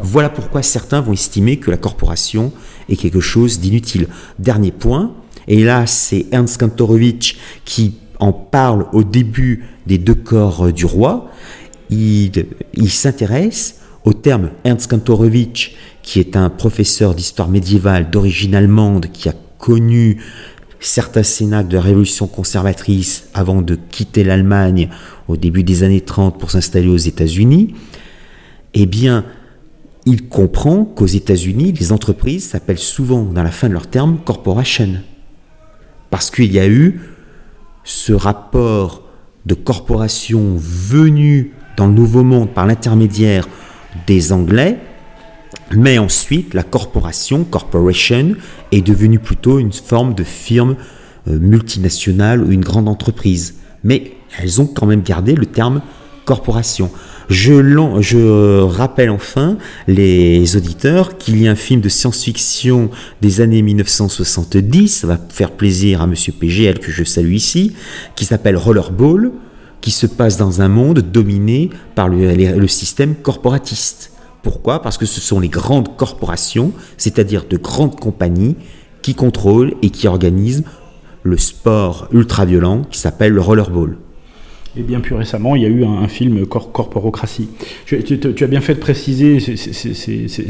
Voilà 0.00 0.28
pourquoi 0.28 0.62
certains 0.62 1.00
vont 1.00 1.12
estimer 1.12 1.56
que 1.56 1.70
la 1.70 1.76
corporation 1.76 2.52
est 2.88 2.96
quelque 2.96 3.20
chose 3.20 3.58
d'inutile. 3.58 4.06
Dernier 4.38 4.70
point, 4.70 5.14
et 5.48 5.64
là 5.64 5.86
c'est 5.86 6.26
Ernst 6.30 6.58
Kantorowicz 6.58 7.36
qui 7.64 7.94
en 8.18 8.32
parle 8.32 8.86
au 8.92 9.04
début 9.04 9.66
des 9.86 9.98
deux 9.98 10.14
corps 10.14 10.72
du 10.72 10.84
roi, 10.84 11.30
il, 11.90 12.90
s'intéresse 12.90 13.80
au 14.04 14.12
terme 14.12 14.50
Ernst 14.64 14.90
Kantorowicz, 14.90 15.72
qui 16.02 16.20
est 16.20 16.36
un 16.36 16.50
professeur 16.50 17.14
d'histoire 17.14 17.48
médiévale 17.48 18.10
d'origine 18.10 18.54
allemande, 18.54 19.06
qui 19.12 19.28
a 19.28 19.34
connu 19.58 20.20
certains 20.80 21.22
cénacles 21.22 21.68
de 21.68 21.76
la 21.76 21.82
révolution 21.82 22.26
conservatrice 22.26 23.28
avant 23.34 23.62
de 23.62 23.76
quitter 23.90 24.22
l'Allemagne 24.24 24.88
au 25.26 25.36
début 25.36 25.64
des 25.64 25.82
années 25.82 26.00
30 26.00 26.38
pour 26.38 26.50
s'installer 26.50 26.88
aux 26.88 26.96
États-Unis, 26.96 27.74
eh 28.74 28.86
bien, 28.86 29.24
il 30.06 30.28
comprend 30.28 30.84
qu'aux 30.84 31.06
États-Unis, 31.06 31.72
les 31.72 31.92
entreprises 31.92 32.48
s'appellent 32.48 32.78
souvent, 32.78 33.24
dans 33.24 33.42
la 33.42 33.50
fin 33.50 33.68
de 33.68 33.74
leur 33.74 33.88
terme, 33.88 34.18
corporation. 34.24 35.02
Parce 36.10 36.30
qu'il 36.30 36.52
y 36.52 36.58
a 36.58 36.68
eu 36.68 37.00
ce 37.84 38.12
rapport 38.12 39.02
de 39.46 39.54
corporation 39.54 40.56
venue 40.56 41.52
dans 41.76 41.86
le 41.86 41.92
Nouveau 41.92 42.22
Monde 42.22 42.50
par 42.50 42.66
l'intermédiaire 42.66 43.48
des 44.06 44.32
Anglais, 44.32 44.78
mais 45.72 45.98
ensuite 45.98 46.54
la 46.54 46.62
corporation, 46.62 47.44
corporation, 47.44 48.34
est 48.72 48.82
devenue 48.82 49.18
plutôt 49.18 49.58
une 49.58 49.72
forme 49.72 50.14
de 50.14 50.24
firme 50.24 50.76
euh, 51.28 51.38
multinationale 51.38 52.42
ou 52.42 52.52
une 52.52 52.62
grande 52.62 52.88
entreprise. 52.88 53.56
Mais 53.84 54.12
elles 54.38 54.60
ont 54.60 54.66
quand 54.66 54.86
même 54.86 55.02
gardé 55.02 55.34
le 55.34 55.46
terme 55.46 55.80
corporation. 56.24 56.90
Je, 57.28 58.00
je 58.00 58.62
rappelle 58.62 59.10
enfin 59.10 59.58
les 59.86 60.56
auditeurs 60.56 61.18
qu'il 61.18 61.42
y 61.42 61.46
a 61.46 61.50
un 61.50 61.56
film 61.56 61.82
de 61.82 61.90
science-fiction 61.90 62.90
des 63.20 63.42
années 63.42 63.60
1970, 63.60 64.88
ça 64.88 65.06
va 65.06 65.18
faire 65.28 65.50
plaisir 65.50 66.00
à 66.00 66.06
Monsieur 66.06 66.32
PGL 66.32 66.78
que 66.78 66.90
je 66.90 67.04
salue 67.04 67.34
ici, 67.34 67.74
qui 68.16 68.24
s'appelle 68.24 68.56
Rollerball, 68.56 69.30
qui 69.82 69.90
se 69.90 70.06
passe 70.06 70.38
dans 70.38 70.62
un 70.62 70.68
monde 70.68 71.00
dominé 71.00 71.68
par 71.94 72.08
le, 72.08 72.66
système 72.66 73.14
corporatiste. 73.14 74.12
Pourquoi? 74.42 74.80
Parce 74.80 74.96
que 74.96 75.06
ce 75.06 75.20
sont 75.20 75.38
les 75.38 75.48
grandes 75.48 75.96
corporations, 75.96 76.72
c'est-à-dire 76.96 77.44
de 77.48 77.58
grandes 77.58 78.00
compagnies, 78.00 78.56
qui 79.02 79.14
contrôlent 79.14 79.74
et 79.82 79.90
qui 79.90 80.08
organisent 80.08 80.64
le 81.22 81.36
sport 81.36 82.08
ultra-violent 82.10 82.84
qui 82.90 82.98
s'appelle 82.98 83.32
le 83.32 83.40
rollerball. 83.40 83.98
Et 84.78 84.82
bien 84.82 85.00
plus 85.00 85.16
récemment, 85.16 85.56
il 85.56 85.62
y 85.62 85.66
a 85.66 85.68
eu 85.68 85.84
un, 85.84 86.06
film 86.06 86.46
Corporocratie. 86.46 87.48
Tu, 87.84 88.20
as 88.40 88.46
bien 88.46 88.60
fait 88.60 88.74
de 88.74 88.78
préciser, 88.78 89.38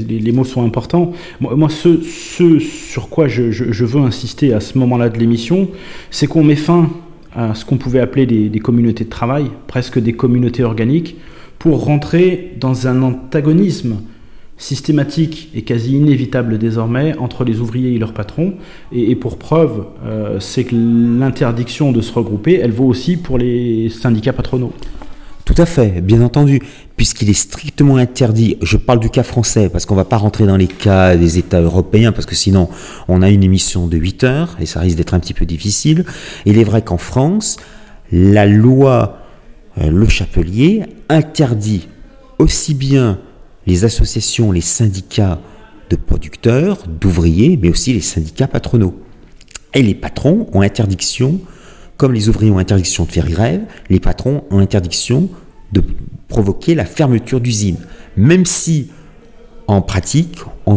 les, 0.07 0.33
mots 0.33 0.45
sont 0.45 0.65
importants. 0.65 1.13
Moi, 1.41 1.69
ce, 1.71 2.59
sur 2.61 3.09
quoi 3.09 3.27
je 3.27 3.85
veux 3.85 4.03
insister 4.03 4.53
à 4.53 4.61
ce 4.61 4.77
moment-là 4.77 5.09
de 5.09 5.19
l'émission, 5.19 5.71
c'est 6.11 6.27
qu'on 6.27 6.45
met 6.45 6.57
fin 6.57 6.91
à 7.35 7.55
ce 7.55 7.65
qu'on 7.65 7.79
pouvait 7.79 8.01
appeler 8.01 8.27
des, 8.27 8.61
communautés 8.61 9.05
de 9.05 9.09
travail, 9.09 9.47
presque 9.67 9.99
des 9.99 10.13
communautés 10.13 10.63
organiques, 10.63 11.17
pour 11.59 11.85
rentrer 11.85 12.53
dans 12.61 12.87
un 12.87 13.03
antagonisme 13.03 13.97
systématique 14.59 15.51
et 15.55 15.63
quasi 15.63 15.97
inévitable 15.97 16.59
désormais 16.59 17.17
entre 17.19 17.45
les 17.45 17.61
ouvriers 17.61 17.95
et 17.95 17.99
leurs 17.99 18.13
patrons. 18.13 18.55
Et, 18.93 19.15
pour 19.15 19.39
preuve, 19.39 19.87
euh, 20.05 20.41
c'est 20.41 20.65
que 20.65 20.75
l'interdiction 20.75 21.93
de 21.93 22.01
se 22.01 22.13
regrouper, 22.13 22.59
elle 22.63 22.73
vaut 22.73 22.87
aussi 22.87 23.17
pour 23.17 23.39
les 23.39 23.89
syndicats 23.89 24.33
patronaux. 24.33 24.73
Tout 25.45 25.55
à 25.57 25.65
fait, 25.65 26.03
bien 26.03 26.21
entendu, 26.21 26.61
puisqu'il 26.97 27.31
est 27.31 27.33
strictement 27.33 27.97
interdit, 27.97 28.59
je 28.61 28.77
parle 28.77 29.01
du 29.01 29.09
cas 29.09 29.23
français, 29.23 29.71
parce 29.71 29.87
qu'on 29.87 29.95
ne 29.95 30.01
va 30.01 30.05
pas 30.05 30.19
rentrer 30.19 30.45
dans 30.45 30.59
les 30.59 30.67
cas 30.67 31.17
des 31.17 31.39
États 31.39 31.63
européens, 31.63 32.13
parce 32.13 32.27
que 32.27 32.35
sinon 32.35 32.69
on 33.09 33.23
a 33.23 33.31
une 33.31 33.43
émission 33.43 33.87
de 33.87 33.97
8 33.97 34.25
heures, 34.25 34.57
et 34.61 34.67
ça 34.67 34.81
risque 34.81 34.99
d'être 34.99 35.15
un 35.15 35.21
petit 35.21 35.33
peu 35.33 35.47
difficile. 35.47 36.05
Il 36.45 36.59
est 36.59 36.65
vrai 36.65 36.83
qu'en 36.83 36.99
France, 36.99 37.57
la 38.13 38.45
loi 38.45 39.21
euh, 39.79 39.91
Le 39.91 40.07
Chapelier 40.07 40.83
interdit 41.09 41.89
aussi 42.39 42.75
bien 42.75 43.19
les 43.69 43.85
associations, 43.85 44.51
les 44.51 44.63
syndicats 44.63 45.39
de 45.91 45.97
producteurs, 45.97 46.79
d'ouvriers, 46.89 47.59
mais 47.61 47.69
aussi 47.69 47.93
les 47.93 48.01
syndicats 48.01 48.49
patronaux. 48.49 49.01
Et 49.75 49.83
les 49.83 49.95
patrons 49.95 50.49
ont 50.53 50.63
interdiction 50.63 51.39
comme 51.99 52.15
les 52.15 52.29
ouvriers 52.29 52.51
ont 52.51 52.59
interdiction 52.59 53.05
de 53.05 53.11
faire 53.11 53.29
grève, 53.29 53.61
les 53.91 54.01
patrons 54.01 54.45
ont 54.51 54.59
interdiction 54.59 55.29
de 55.73 55.83
provoquer 56.29 56.75
la 56.75 56.85
fermeture 56.85 57.41
d'usines. 57.41 57.79
Même 58.17 58.47
si, 58.47 58.89
en 59.67 59.83
pratique, 59.83 60.39
on 60.65 60.77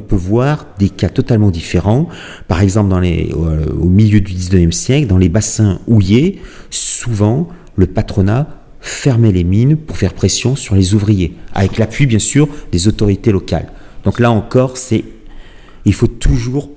peut 0.00 0.16
voir 0.16 0.66
des 0.78 0.88
cas 0.90 1.08
totalement 1.08 1.52
différents. 1.52 2.08
Par 2.48 2.60
exemple, 2.60 2.90
dans 2.90 2.98
les, 2.98 3.32
au 3.32 3.88
milieu 3.88 4.20
du 4.20 4.34
19e 4.34 4.72
siècle, 4.72 5.06
dans 5.06 5.18
les 5.18 5.28
bassins 5.28 5.78
houillés, 5.86 6.42
souvent, 6.68 7.48
le 7.76 7.86
patronat 7.86 8.48
fermait 8.80 9.32
les 9.32 9.44
mines 9.44 9.76
pour 9.76 9.96
faire 9.96 10.14
pression 10.14 10.56
sur 10.56 10.74
les 10.74 10.94
ouvriers, 10.94 11.34
avec 11.54 11.78
l'appui, 11.78 12.06
bien 12.06 12.18
sûr, 12.18 12.48
des 12.72 12.88
autorités 12.88 13.32
locales. 13.32 13.72
Donc 14.04 14.20
là 14.20 14.30
encore, 14.30 14.76
c'est, 14.76 15.04
il 15.84 15.94
faut 15.94 16.06
toujours 16.06 16.70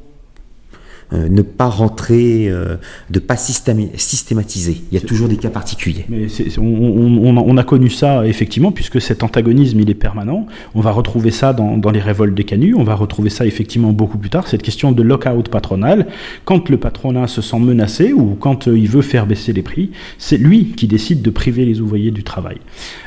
euh, 1.14 1.28
ne 1.28 1.42
pas 1.42 1.68
rentrer, 1.68 2.48
euh, 2.50 2.78
de 3.10 3.20
pas 3.20 3.36
systématiser. 3.36 4.82
Il 4.92 4.98
y 4.98 4.98
a 4.98 5.06
toujours 5.06 5.28
des 5.28 5.36
cas 5.36 5.50
particuliers. 5.50 6.06
Mais 6.08 6.28
on, 6.58 7.58
a 7.58 7.64
connu 7.64 7.90
ça 7.90 8.26
effectivement, 8.26 8.72
puisque 8.72 9.02
cet 9.02 9.22
antagonisme 9.22 9.78
il 9.82 9.90
est 9.90 9.96
permanent. 9.96 10.46
On 10.74 10.80
va 10.80 10.92
retrouver 10.92 11.32
ça 11.32 11.52
dans, 11.52 11.92
les 11.92 12.00
révoltes 12.00 12.34
des 12.34 12.46
canuts, 12.46 12.76
on 12.76 12.84
va 12.84 12.96
retrouver 12.96 13.30
ça 13.30 13.46
effectivement 13.46 13.92
beaucoup 13.92 14.18
plus 14.18 14.30
tard, 14.30 14.48
cette 14.48 14.62
question 14.62 14.94
de 14.94 15.04
lockout 15.04 15.50
patronal. 15.50 16.08
Quand 16.46 16.70
le 16.70 16.78
patronat 16.78 17.28
se 17.28 17.42
sent 17.42 17.60
menacé 17.60 18.14
ou 18.14 18.38
quand 18.40 18.70
euh, 18.70 18.78
il 18.78 18.88
veut 18.88 19.02
faire 19.02 19.26
baisser 19.26 19.52
les 19.52 19.64
prix, 19.64 19.92
c'est 20.18 20.38
lui 20.38 20.68
qui 20.78 20.88
décide 20.88 21.22
de 21.22 21.30
priver 21.30 21.66
les 21.66 21.82
ouvriers 21.82 22.12
du 22.12 22.24
travail. 22.24 22.58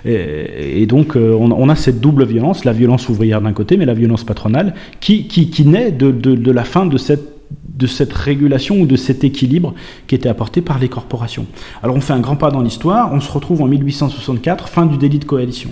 Et, 0.04 0.84
donc 0.84 1.16
on, 1.16 1.68
a 1.70 1.76
cette 1.76 2.00
double 2.00 2.26
violence, 2.26 2.66
la 2.66 2.74
violence 2.74 3.08
ouvrière 3.08 3.40
d'un 3.40 3.54
côté, 3.54 3.78
mais 3.78 3.86
la 3.86 3.94
violence 3.94 4.24
patronale, 4.24 4.74
qui, 5.00 5.26
qui, 5.26 5.64
naît 5.64 5.90
de, 5.90 6.10
de 6.10 6.50
la 6.50 6.64
fin 6.64 6.84
de 6.84 6.98
cette 6.98 7.33
de 7.74 7.86
cette 7.86 8.12
régulation 8.12 8.80
ou 8.80 8.86
de 8.86 8.96
cet 8.96 9.24
équilibre 9.24 9.74
qui 10.06 10.14
était 10.14 10.28
apporté 10.28 10.62
par 10.62 10.78
les 10.78 10.88
corporations. 10.88 11.46
Alors 11.82 11.96
on 11.96 12.00
fait 12.00 12.12
un 12.12 12.20
grand 12.20 12.36
pas 12.36 12.50
dans 12.50 12.62
l'histoire, 12.62 13.12
on 13.12 13.20
se 13.20 13.30
retrouve 13.30 13.62
en 13.62 13.66
1864, 13.66 14.68
fin 14.68 14.86
du 14.86 14.96
délit 14.96 15.18
de 15.18 15.24
coalition. 15.24 15.70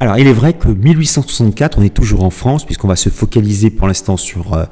Alors, 0.00 0.18
il 0.18 0.26
est 0.26 0.32
vrai 0.32 0.54
que 0.54 0.68
1864, 0.68 1.78
on 1.78 1.82
est 1.82 1.94
toujours 1.94 2.24
en 2.24 2.30
France, 2.30 2.66
puisqu'on 2.66 2.88
va 2.88 2.96
se 2.96 3.10
focaliser 3.10 3.70
pour 3.70 3.86
l'instant 3.86 4.16
sur 4.16 4.52
euh, 4.52 4.64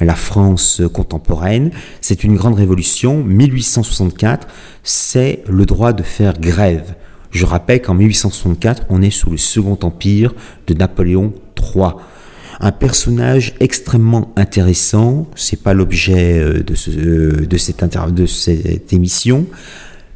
la 0.00 0.14
France 0.14 0.80
contemporaine. 0.92 1.70
C'est 2.00 2.24
une 2.24 2.34
grande 2.34 2.54
révolution. 2.54 3.22
1864, 3.22 4.48
c'est 4.82 5.44
le 5.48 5.66
droit 5.66 5.92
de 5.92 6.02
faire 6.02 6.40
grève. 6.40 6.94
Je 7.30 7.44
rappelle 7.44 7.82
qu'en 7.82 7.94
1864, 7.94 8.86
on 8.88 9.02
est 9.02 9.10
sous 9.10 9.30
le 9.30 9.36
Second 9.36 9.78
Empire 9.82 10.34
de 10.66 10.74
Napoléon 10.74 11.34
III 11.56 11.92
un 12.60 12.72
personnage 12.72 13.54
extrêmement 13.60 14.32
intéressant. 14.36 15.26
C'est 15.34 15.62
pas 15.62 15.74
l'objet 15.74 16.38
euh, 16.38 16.62
de, 16.62 16.74
euh, 16.88 17.46
de, 17.46 17.56
cette 17.56 17.82
de 18.12 18.26
cette 18.26 18.92
émission, 18.92 19.46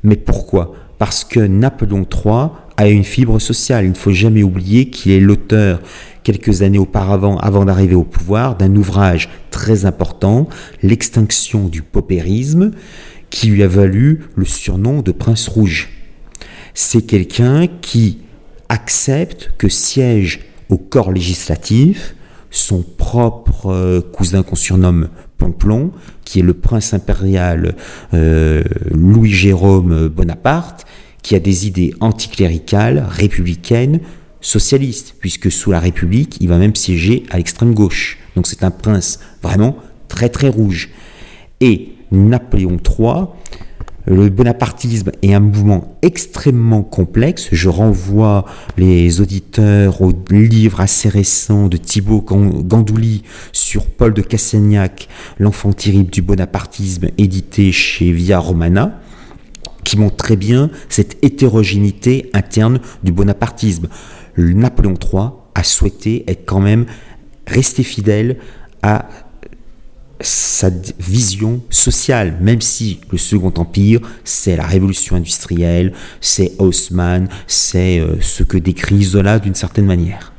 mais 0.03 0.17
pourquoi? 0.17 0.75
Parce 0.99 1.25
que 1.25 1.41
Napoléon 1.41 2.07
III 2.11 2.51
a 2.77 2.89
une 2.89 3.05
fibre 3.05 3.39
sociale. 3.39 3.87
Il 3.87 3.91
ne 3.91 3.97
faut 3.97 4.13
jamais 4.13 4.43
oublier 4.43 4.91
qu'il 4.91 5.13
est 5.13 5.21
l'auteur 5.21 5.81
quelques 6.23 6.63
années 6.63 6.79
auparavant, 6.79 7.39
avant 7.39 7.65
d'arriver 7.65 7.95
au 7.95 8.05
pouvoir, 8.05 8.57
d'un 8.57 8.75
ouvrage 8.77 9.29
très 9.51 9.85
important, 9.85 10.49
L'extinction 10.83 11.69
du 11.69 11.83
paupérisme, 11.83 12.73
qui 13.31 13.49
lui 13.49 13.63
a 13.63 13.69
valu 13.69 14.25
le 14.37 14.45
surnom 14.45 15.03
de 15.03 15.13
Prince 15.13 15.49
Rouge. 15.49 15.91
C'est 16.73 17.03
quelqu'un 17.03 17.67
qui 17.67 18.19
accepte 18.69 19.53
que 19.59 19.69
siège 19.69 20.41
au 20.69 20.77
corps 20.77 21.13
législatif 21.13 22.15
son 22.55 22.83
propre 22.83 23.67
euh, 23.67 24.01
cousin 24.01 24.45
qu'on 24.45 24.55
surnomme 24.55 25.09
Plomplon, 25.39 25.91
qui 26.25 26.39
est 26.39 26.43
le 26.43 26.55
prince 26.55 26.95
impérial 26.95 27.75
euh, 28.15 28.63
Louis-Jérôme 28.93 30.09
Bonaparte, 30.09 30.87
qui 31.23 31.35
a 31.35 31.41
des 31.41 31.67
idées 31.67 31.95
anticléricales, 32.01 33.05
républicaines, 33.09 34.01
socialistes, 34.41 35.17
puisque 35.19 35.51
sous 35.51 35.73
la 35.73 35.81
République, 35.81 36.37
il 36.41 36.49
va 36.49 36.59
même 36.59 36.77
siéger 36.77 37.25
à 37.31 37.39
l'extrême 37.39 37.75
gauche. 37.75 38.19
Donc 38.37 38.47
c'est 38.47 38.63
un 38.63 38.71
prince 38.71 39.19
vraiment 39.43 39.77
très 40.07 40.29
très 40.29 40.49
rouge. 40.49 40.91
Et 41.61 41.89
Napoléon 42.13 42.77
III 42.77 43.25
le 44.07 44.29
bonapartisme 44.29 45.13
est 45.23 45.33
un 45.33 45.41
mouvement 45.41 45.97
extrêmement 46.03 46.83
complexe. 46.83 47.49
Je 47.53 47.69
renvoie 47.69 48.45
les 48.77 49.21
auditeurs 49.21 50.03
au 50.03 50.13
livre 50.31 50.81
assez 50.81 51.09
récent 51.09 51.69
de 51.69 51.77
Thibaut 51.77 52.21
Gandouli 52.21 53.23
sur 53.53 53.87
Paul 53.87 54.13
de 54.13 54.23
Cassagnac, 54.23 55.09
L'enfant 55.39 55.73
terrible 55.73 56.11
du 56.11 56.23
bonapartisme, 56.23 57.09
édité 57.17 57.73
chez 57.73 58.13
Via 58.13 58.39
Romana, 58.39 59.01
qui 59.85 59.99
montre 59.99 60.17
très 60.17 60.37
bien 60.37 60.71
cette 60.89 61.23
hétérogénéité 61.23 62.31
interne 62.35 62.81
du 63.03 63.13
bonapartisme. 63.13 63.89
Napoléon 64.37 64.95
III 64.95 65.31
a 65.55 65.63
souhaité 65.63 66.25
être 66.27 66.45
quand 66.45 66.61
même 66.61 66.85
resté 67.47 67.83
fidèle 67.83 68.37
à 68.83 69.09
sa 70.21 70.71
vision 70.99 71.63
sociale, 71.71 72.39
même 72.41 72.61
si 72.61 73.01
le 73.11 73.19
Second 73.19 73.53
Empire, 73.57 74.01
c'est 74.23 74.57
la 74.57 74.67
révolution 74.67 75.17
industrielle, 75.17 75.93
c'est 76.21 76.53
Haussmann, 76.59 77.29
c'est 77.47 77.99
euh, 77.99 78.21
ce 78.21 78.43
que 78.43 78.57
décrit 78.57 79.03
Zola 79.03 79.39
d'une 79.39 79.55
certaine 79.55 79.87
manière. 79.87 80.33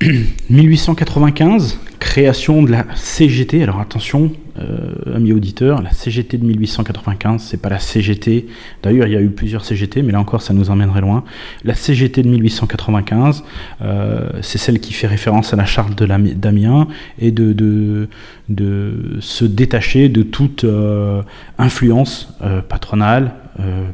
1895, 0.50 1.78
création 1.98 2.62
de 2.62 2.70
la 2.70 2.84
CGT. 2.94 3.62
Alors 3.62 3.80
attention, 3.80 4.30
euh, 4.60 5.14
amis 5.14 5.32
auditeurs, 5.32 5.82
la 5.82 5.92
CGT 5.92 6.38
de 6.38 6.44
1895, 6.44 7.42
c'est 7.42 7.60
pas 7.60 7.68
la 7.68 7.78
CGT. 7.78 8.46
D'ailleurs, 8.82 9.06
il 9.06 9.12
y 9.12 9.16
a 9.16 9.20
eu 9.20 9.30
plusieurs 9.30 9.64
CGT, 9.64 10.02
mais 10.02 10.12
là 10.12 10.20
encore, 10.20 10.42
ça 10.42 10.52
nous 10.52 10.70
emmènerait 10.70 11.00
loin. 11.00 11.24
La 11.64 11.74
CGT 11.74 12.22
de 12.22 12.28
1895, 12.28 13.44
euh, 13.82 14.30
c'est 14.42 14.58
celle 14.58 14.80
qui 14.80 14.92
fait 14.92 15.06
référence 15.06 15.52
à 15.52 15.56
la 15.56 15.64
charte 15.64 15.96
de 15.96 16.06
d'Amiens 16.06 16.88
et 17.18 17.30
de, 17.30 17.52
de, 17.52 18.08
de, 18.48 19.18
se 19.20 19.44
détacher 19.44 20.08
de 20.08 20.22
toute 20.22 20.64
euh, 20.64 21.22
influence 21.58 22.36
patronale, 22.68 23.32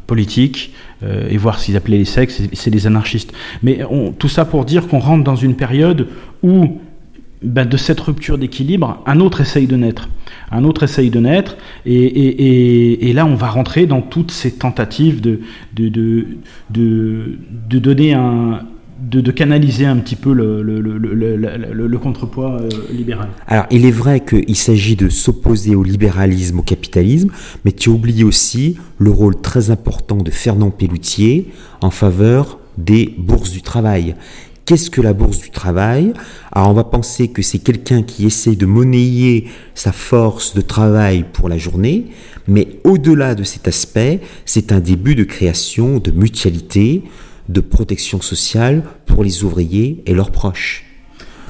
politique, 0.07 0.75
et 1.03 1.39
voir 1.39 1.59
qu'ils 1.59 1.77
appelaient 1.77 1.99
les 1.99 2.05
sexes, 2.05 2.43
c'est 2.53 2.71
les 2.71 2.87
anarchistes. 2.87 3.33
Mais 3.63 3.81
tout 4.19 4.29
ça 4.29 4.45
pour 4.45 4.67
dire 4.67 4.89
qu'on 4.89 4.99
rentre 4.99 5.25
dans 5.25 5.37
une 5.37 5.57
période 5.57 6.07
où 6.43 6.81
ben, 7.45 7.67
de 7.69 7.77
cette 7.77 8.01
rupture 8.01 8.39
d'équilibre, 8.39 9.03
un 9.07 9.21
autre 9.21 9.41
essaye 9.41 9.67
de 9.67 9.77
naître. 9.77 10.09
Un 10.51 10.65
autre 10.65 10.83
essaye 10.85 11.11
de 11.11 11.21
naître, 11.21 11.57
et, 11.87 13.13
là 13.15 13.27
on 13.27 13.35
va 13.35 13.49
rentrer 13.49 13.87
dans 13.87 14.03
toutes 14.03 14.31
ces 14.31 14.53
tentatives 14.53 15.21
de, 15.21 15.41
de, 15.75 16.27
de, 16.71 17.79
donner 17.79 18.15
un, 18.15 18.61
de, 19.01 19.31
canaliser 19.31 19.87
un 19.87 19.97
petit 19.97 20.17
peu 20.17 20.33
le, 20.33 20.63
le, 20.63 21.99
contrepoids 21.99 22.61
euh, 22.61 22.69
libéral. 22.93 23.29
Alors, 23.47 23.67
il 23.71 23.85
est 23.85 23.91
vrai 23.91 24.25
qu'il 24.25 24.57
s'agit 24.57 24.97
de 24.97 25.09
s'opposer 25.09 25.75
au 25.75 25.83
libéralisme, 25.83 26.61
au 26.61 26.63
capitalisme, 26.63 27.31
mais 27.65 27.73
tu 27.73 27.89
oublies 27.89 28.25
aussi 28.25 28.77
le 28.99 29.11
rôle 29.11 29.41
très 29.41 29.71
important 29.71 30.17
de 30.17 30.31
Fernand 30.31 30.71
Pelloutier 30.71 31.49
en 31.81 31.91
faveur 31.91 32.59
des 32.79 33.15
bourses 33.19 33.51
du 33.51 33.63
travail. 33.63 34.15
Qu'est-ce 34.67 34.89
que 34.89 35.03
la 35.03 35.13
bourse 35.13 35.41
du 35.41 35.51
travail? 35.51 36.15
Alors 36.51 36.71
on 36.71 36.73
va 36.73 36.85
penser 36.85 37.29
que 37.29 37.43
c'est 37.43 37.59
quelqu'un 37.59 38.03
qui 38.03 38.25
essaie 38.25 38.57
de 38.57 38.65
monnayer 38.65 39.49
sa 39.75 39.93
force 39.93 40.55
de 40.55 40.63
travail 40.63 41.27
pour 41.35 41.51
la 41.51 41.59
journée, 41.59 42.07
mais 42.49 42.69
au-delà 42.85 43.35
de 43.35 43.45
cet 43.45 43.69
aspect, 43.69 44.21
c'est 44.47 44.73
un 44.73 44.81
début 44.81 45.17
de 45.17 45.25
création 45.25 45.99
de 45.99 46.11
mutualité, 46.11 47.05
de 47.51 47.61
protection 47.61 48.23
sociale 48.23 48.85
pour 49.05 49.23
les 49.23 49.45
ouvriers 49.45 50.03
et 50.07 50.15
leurs 50.15 50.31
proches. 50.31 50.87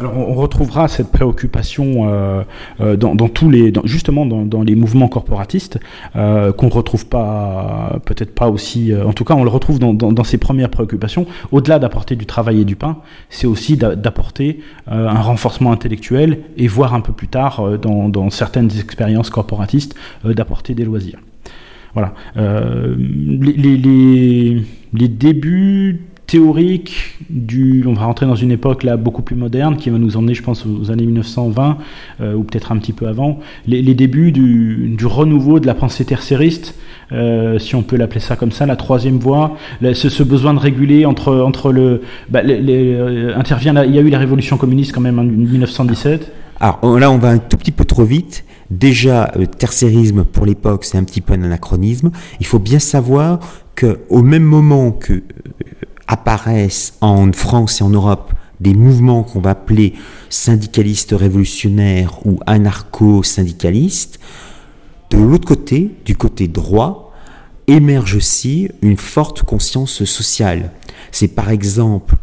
Alors 0.00 0.16
on 0.16 0.34
retrouvera 0.34 0.88
cette 0.88 1.10
préoccupation 1.12 2.08
euh, 2.08 2.42
euh, 2.80 2.96
dans, 2.96 3.28
tous 3.28 3.48
les, 3.48 3.72
justement 3.84 4.26
dans, 4.26 4.62
les 4.62 4.74
mouvements 4.74 5.08
corporatistes 5.08 5.78
euh, 6.16 6.52
qu'on 6.52 6.68
retrouve 6.68 7.06
pas, 7.06 8.00
peut-être 8.04 8.34
pas 8.34 8.48
aussi. 8.48 8.92
en 8.94 9.12
tout 9.12 9.24
cas, 9.24 9.34
on 9.34 9.44
le 9.44 9.50
retrouve 9.50 9.78
dans, 9.78 9.92
dans 9.94 10.24
ses 10.24 10.38
premières 10.38 10.70
préoccupations. 10.70 11.26
Au-delà 11.52 11.78
d'apporter 11.78 12.16
du 12.16 12.26
travail 12.26 12.62
et 12.62 12.64
du 12.64 12.76
pain, 12.76 12.98
c'est 13.28 13.46
aussi 13.46 13.76
d'apporter 13.76 14.60
un 14.86 15.20
renforcement 15.20 15.72
intellectuel 15.72 16.40
et 16.56 16.66
voir 16.66 16.94
un 16.94 17.00
peu 17.00 17.12
plus 17.12 17.28
tard 17.28 17.78
dans, 17.78 18.30
certaines 18.30 18.70
expériences 18.78 19.30
corporatistes 19.30 19.94
d'apporter 20.24 20.74
des 20.74 20.84
loisirs. 20.84 21.20
Voilà. 21.94 22.14
Les 23.30 25.08
débuts 25.08 26.00
théorique 26.26 27.18
du. 27.30 27.84
On 27.86 27.92
va 27.92 28.04
rentrer 28.04 28.26
dans 28.26 28.34
une 28.34 28.50
époque 28.50 28.82
là 28.82 28.96
beaucoup 28.96 29.22
plus 29.22 29.36
moderne 29.36 29.76
qui 29.76 29.90
va 29.90 29.98
nous 29.98 30.16
emmener, 30.16 30.34
je 30.34 30.42
pense, 30.42 30.64
aux 30.66 30.90
années 30.90 31.06
1920 31.06 31.78
euh, 32.20 32.34
ou 32.34 32.42
peut-être 32.42 32.72
un 32.72 32.78
petit 32.78 32.92
peu 32.92 33.06
avant. 33.06 33.38
Les, 33.66 33.94
débuts 33.94 34.32
du, 34.32 35.06
renouveau 35.06 35.60
de 35.60 35.66
la 35.66 35.74
pensée 35.74 36.04
tertiairiste, 36.04 36.74
euh, 37.12 37.58
si 37.58 37.74
on 37.74 37.82
peut 37.82 37.96
l'appeler 37.96 38.20
ça 38.20 38.36
comme 38.36 38.52
ça, 38.52 38.66
la 38.66 38.76
troisième 38.76 39.18
voie, 39.18 39.56
ce, 39.80 40.22
besoin 40.22 40.54
de 40.54 40.58
réguler 40.58 41.04
entre 41.04 41.34
entre 41.40 41.72
le. 41.72 42.02
Bah, 42.30 42.40
euh, 42.44 43.36
intervient. 43.36 43.84
il 43.84 43.94
y 43.94 43.98
a 43.98 44.02
eu 44.02 44.10
la 44.10 44.18
révolution 44.18 44.56
communiste 44.56 44.92
quand 44.92 45.00
même 45.00 45.18
en 45.18 45.24
1917. 45.24 46.32
Alors 46.60 46.98
là, 46.98 47.10
on 47.10 47.18
va 47.18 47.30
un 47.30 47.38
tout 47.38 47.56
petit 47.56 47.72
peu 47.72 47.84
trop 47.84 48.04
vite. 48.04 48.44
déjà 48.70 49.32
euh, 49.36 50.24
pour 50.32 50.46
l'époque, 50.46 50.84
c'est 50.84 50.98
un 50.98 51.04
petit 51.04 51.20
peu 51.20 51.34
un 51.34 51.42
anachronisme. 51.42 52.10
Il 52.40 52.46
faut 52.46 52.58
bien 52.58 52.78
savoir 52.78 53.40
que 53.74 54.00
au 54.08 54.22
même 54.22 54.44
moment 54.44 54.92
que 54.92 55.12
euh, 55.12 55.22
apparaissent 56.06 56.94
en 57.00 57.32
France 57.32 57.80
et 57.80 57.84
en 57.84 57.90
Europe 57.90 58.32
des 58.60 58.74
mouvements 58.74 59.22
qu'on 59.22 59.40
va 59.40 59.50
appeler 59.50 59.94
syndicalistes 60.30 61.14
révolutionnaires 61.16 62.24
ou 62.26 62.38
anarcho-syndicalistes, 62.46 64.18
de 65.10 65.18
l'autre 65.18 65.46
côté, 65.46 65.90
du 66.04 66.16
côté 66.16 66.48
droit, 66.48 67.12
émerge 67.66 68.16
aussi 68.16 68.68
une 68.82 68.96
forte 68.96 69.42
conscience 69.42 70.04
sociale. 70.04 70.72
C'est 71.12 71.28
par 71.28 71.50
exemple 71.50 72.16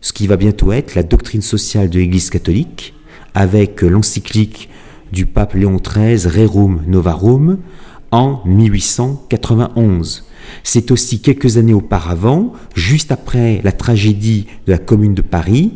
ce 0.00 0.12
qui 0.12 0.26
va 0.26 0.36
bientôt 0.36 0.72
être 0.72 0.94
la 0.94 1.02
doctrine 1.02 1.42
sociale 1.42 1.90
de 1.90 1.98
l'Église 1.98 2.30
catholique, 2.30 2.94
avec 3.34 3.82
l'encyclique 3.82 4.70
du 5.12 5.26
pape 5.26 5.54
Léon 5.54 5.76
XIII, 5.76 6.26
Rerum 6.26 6.82
Novarum, 6.86 7.58
en 8.10 8.42
1891. 8.44 10.24
C'est 10.64 10.90
aussi 10.90 11.20
quelques 11.20 11.56
années 11.56 11.74
auparavant, 11.74 12.52
juste 12.74 13.12
après 13.12 13.60
la 13.64 13.72
tragédie 13.72 14.46
de 14.66 14.72
la 14.72 14.78
Commune 14.78 15.14
de 15.14 15.22
Paris, 15.22 15.72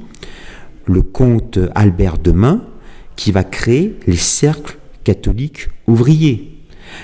le 0.87 1.03
comte 1.03 1.59
Albert 1.75 2.19
Demain 2.19 2.65
qui 3.17 3.33
va 3.33 3.45
créer 3.45 3.97
les 4.07 4.17
cercles 4.17 4.79
catholiques 5.05 5.69
ouvriers. 5.87 6.59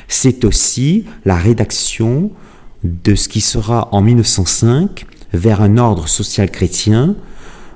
C'est 0.09 0.45
aussi 0.45 1.05
la 1.25 1.37
rédaction 1.37 2.31
de 2.85 3.15
ce 3.15 3.29
qui 3.29 3.41
sera 3.41 3.89
en 3.93 4.01
1905 4.03 5.07
vers 5.33 5.61
un 5.61 5.79
ordre 5.79 6.09
social 6.09 6.51
chrétien 6.51 7.15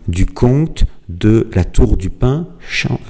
du 0.09 0.27
comte 0.27 0.85
de 1.09 1.49
la 1.55 1.64
tour 1.64 1.97
du 1.97 2.11
pain, 2.11 2.49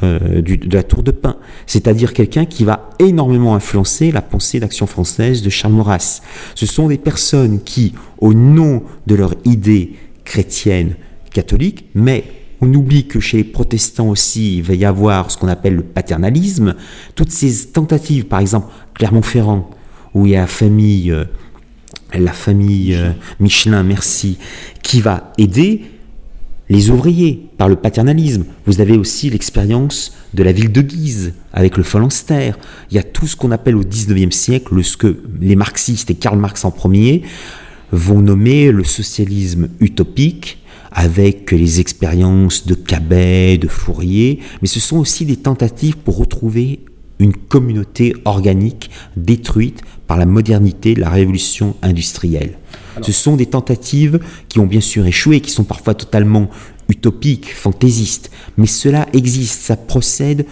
euh, 0.02 0.42
de 0.42 0.74
la 0.74 0.82
tour 0.82 1.02
de 1.02 1.10
pain, 1.10 1.36
c'est-à-dire 1.66 2.12
quelqu'un 2.12 2.44
qui 2.44 2.64
va 2.64 2.90
énormément 2.98 3.54
influencer 3.54 4.10
la 4.10 4.22
pensée 4.22 4.60
d'action 4.60 4.86
française 4.86 5.42
de 5.42 5.50
Charles 5.50 5.74
Maurras. 5.74 6.20
Ce 6.54 6.66
sont 6.66 6.88
des 6.88 6.98
personnes 6.98 7.62
qui, 7.62 7.94
au 8.18 8.34
nom 8.34 8.82
de 9.06 9.14
leur 9.14 9.34
idée 9.44 9.92
chrétienne 10.24 10.96
catholique, 11.32 11.86
mais 11.94 12.24
on 12.60 12.72
oublie 12.72 13.06
que 13.06 13.20
chez 13.20 13.38
les 13.38 13.44
protestants 13.44 14.08
aussi, 14.08 14.58
il 14.58 14.62
va 14.62 14.74
y 14.74 14.84
avoir 14.84 15.30
ce 15.30 15.36
qu'on 15.36 15.48
appelle 15.48 15.76
le 15.76 15.82
paternalisme. 15.82 16.74
Toutes 17.14 17.30
ces 17.30 17.68
tentatives, 17.68 18.24
par 18.24 18.40
exemple, 18.40 18.72
Clermont-Ferrand, 18.94 19.68
où 20.14 20.26
il 20.26 20.32
y 20.32 20.36
a 20.36 20.40
la 20.40 20.46
famille, 20.46 21.10
euh, 21.10 21.24
la 22.14 22.32
famille 22.32 22.94
euh, 22.94 23.10
Michelin, 23.38 23.82
merci, 23.82 24.38
qui 24.82 25.00
va 25.00 25.32
aider 25.36 25.82
les 26.74 26.90
ouvriers 26.90 27.46
par 27.56 27.68
le 27.68 27.76
paternalisme. 27.76 28.44
Vous 28.66 28.80
avez 28.80 28.96
aussi 28.96 29.30
l'expérience 29.30 30.12
de 30.34 30.42
la 30.42 30.50
ville 30.50 30.72
de 30.72 30.80
Guise 30.80 31.34
avec 31.52 31.76
le 31.76 31.84
Phalanstère. 31.84 32.58
Il 32.90 32.96
y 32.96 32.98
a 32.98 33.04
tout 33.04 33.28
ce 33.28 33.36
qu'on 33.36 33.52
appelle 33.52 33.76
au 33.76 33.84
19e 33.84 34.32
siècle 34.32 34.82
ce 34.82 34.96
que 34.96 35.22
les 35.40 35.54
marxistes 35.54 36.10
et 36.10 36.16
Karl 36.16 36.36
Marx 36.36 36.64
en 36.64 36.72
premier 36.72 37.22
vont 37.92 38.20
nommer 38.20 38.72
le 38.72 38.82
socialisme 38.82 39.68
utopique 39.78 40.58
avec 40.90 41.52
les 41.52 41.78
expériences 41.78 42.66
de 42.66 42.74
Cabet, 42.74 43.56
de 43.56 43.68
Fourier, 43.68 44.40
mais 44.60 44.68
ce 44.68 44.80
sont 44.80 44.98
aussi 44.98 45.24
des 45.24 45.36
tentatives 45.36 45.96
pour 45.96 46.16
retrouver 46.18 46.80
une 47.20 47.34
communauté 47.34 48.14
organique 48.24 48.90
détruite 49.16 49.82
par 50.08 50.18
la 50.18 50.26
modernité, 50.26 50.96
la 50.96 51.10
révolution 51.10 51.76
industrielle. 51.82 52.58
Ce 53.02 53.12
sont 53.12 53.36
des 53.36 53.46
tentatives 53.46 54.20
qui 54.48 54.58
ont 54.60 54.66
bien 54.66 54.80
sûr 54.80 55.06
échoué, 55.06 55.40
qui 55.40 55.50
sont 55.50 55.64
parfois 55.64 55.94
totalement 55.94 56.48
utopiques, 56.88 57.54
fantaisistes, 57.54 58.30
mais 58.56 58.66
cela 58.66 59.06
existe, 59.12 59.62
ça 59.62 59.76
procède 59.76 60.46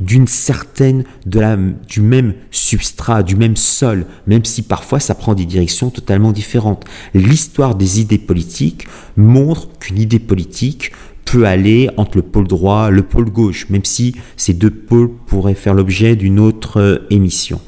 d'une 0.00 0.26
certaine, 0.26 1.04
du 1.26 2.00
même 2.00 2.34
substrat, 2.50 3.22
du 3.22 3.36
même 3.36 3.56
sol, 3.56 4.06
même 4.26 4.44
si 4.44 4.62
parfois 4.62 5.00
ça 5.00 5.14
prend 5.14 5.34
des 5.34 5.44
directions 5.44 5.90
totalement 5.90 6.32
différentes. 6.32 6.84
L'histoire 7.14 7.74
des 7.74 8.00
idées 8.00 8.18
politiques 8.18 8.86
montre 9.16 9.68
qu'une 9.80 9.98
idée 9.98 10.20
politique 10.20 10.92
peut 11.24 11.46
aller 11.46 11.90
entre 11.96 12.16
le 12.16 12.22
pôle 12.22 12.48
droit 12.48 12.90
le 12.90 13.02
pôle 13.02 13.30
gauche, 13.30 13.68
même 13.68 13.84
si 13.84 14.14
ces 14.36 14.54
deux 14.54 14.70
pôles 14.70 15.10
pourraient 15.26 15.54
faire 15.54 15.74
l'objet 15.74 16.16
d'une 16.16 16.40
autre 16.40 16.80
euh, 16.80 16.98
émission. 17.10 17.60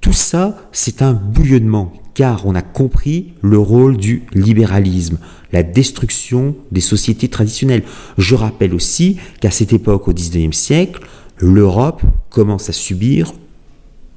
Tout 0.00 0.12
ça, 0.12 0.56
c'est 0.72 1.02
un 1.02 1.12
bouillonnement, 1.12 1.92
car 2.14 2.46
on 2.46 2.54
a 2.54 2.62
compris 2.62 3.34
le 3.42 3.58
rôle 3.58 3.96
du 3.96 4.22
libéralisme, 4.32 5.18
la 5.52 5.62
destruction 5.62 6.56
des 6.72 6.80
sociétés 6.80 7.28
traditionnelles. 7.28 7.82
Je 8.16 8.34
rappelle 8.34 8.74
aussi 8.74 9.18
qu'à 9.40 9.50
cette 9.50 9.72
époque, 9.72 10.08
au 10.08 10.12
XIXe 10.12 10.56
siècle, 10.56 11.02
l'Europe 11.38 12.02
commence 12.30 12.68
à 12.68 12.72
subir 12.72 13.32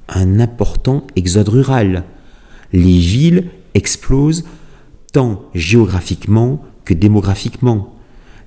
un 0.08 0.40
important 0.40 1.06
exode 1.16 1.48
rural. 1.48 2.04
Les 2.72 2.98
villes 2.98 3.50
explosent 3.74 4.44
tant 5.12 5.42
géographiquement 5.54 6.62
que 6.84 6.94
démographiquement. 6.94 7.94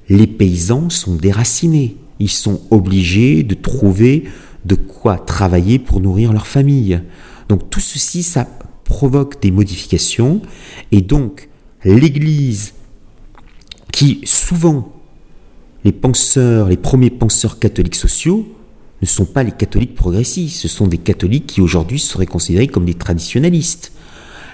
Les 0.10 0.28
paysans 0.28 0.90
sont 0.90 1.16
déracinés. 1.16 1.98
Ils 2.20 2.30
sont 2.30 2.62
obligés 2.72 3.44
de 3.44 3.54
trouver 3.54 4.26
de 4.66 4.76
quoi 4.76 5.18
travailler 5.18 5.80
pour 5.80 6.02
nourrir 6.02 6.34
leur 6.34 6.48
famille. 6.48 7.02
Donc 7.50 7.70
tout 7.70 7.80
ceci, 7.80 8.24
ça 8.24 8.48
provoque 8.84 9.42
des 9.42 9.52
modifications. 9.52 10.42
Et 10.92 11.02
donc 11.02 11.50
l'Église, 11.84 12.74
qui 13.92 14.22
souvent, 14.24 14.94
les 15.84 15.92
penseurs, 15.92 16.70
les 16.70 16.78
premiers 16.78 17.10
penseurs 17.10 17.60
catholiques 17.60 17.96
sociaux, 17.96 18.48
ne 19.02 19.08
sont 19.08 19.26
pas 19.26 19.44
les 19.44 19.52
catholiques 19.52 19.96
progressistes, 19.96 20.58
ce 20.58 20.68
sont 20.68 20.88
des 20.88 20.98
catholiques 20.98 21.46
qui 21.48 21.62
aujourd'hui 21.62 22.00
seraient 22.00 22.26
considérés 22.26 22.68
comme 22.68 22.86
des 22.86 22.96
traditionalistes. 22.96 23.92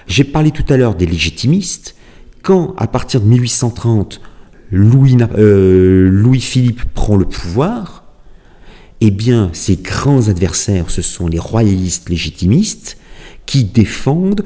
J'ai 0.06 0.24
parlé 0.24 0.50
tout 0.50 0.64
à 0.68 0.76
l'heure 0.76 0.94
des 0.94 1.06
légitimistes. 1.06 1.96
Quand, 2.42 2.74
à 2.76 2.86
partir 2.86 3.22
de 3.22 3.26
1830, 3.26 4.20
Louis, 4.70 5.16
euh, 5.38 6.10
Louis-Philippe 6.10 6.84
prend 6.92 7.16
le 7.16 7.24
pouvoir, 7.24 8.03
eh 9.00 9.10
bien, 9.10 9.50
ses 9.52 9.76
grands 9.76 10.28
adversaires, 10.28 10.90
ce 10.90 11.02
sont 11.02 11.26
les 11.26 11.38
royalistes 11.38 12.08
légitimistes 12.08 12.96
qui 13.46 13.64
défendent 13.64 14.44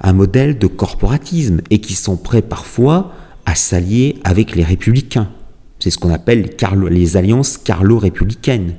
un 0.00 0.12
modèle 0.12 0.58
de 0.58 0.66
corporatisme 0.66 1.60
et 1.70 1.80
qui 1.80 1.94
sont 1.94 2.16
prêts 2.16 2.42
parfois 2.42 3.12
à 3.44 3.54
s'allier 3.54 4.18
avec 4.24 4.56
les 4.56 4.64
républicains. 4.64 5.28
C'est 5.78 5.90
ce 5.90 5.98
qu'on 5.98 6.12
appelle 6.12 6.50
les 6.90 7.16
alliances 7.16 7.58
carlo-républicaines. 7.58 8.74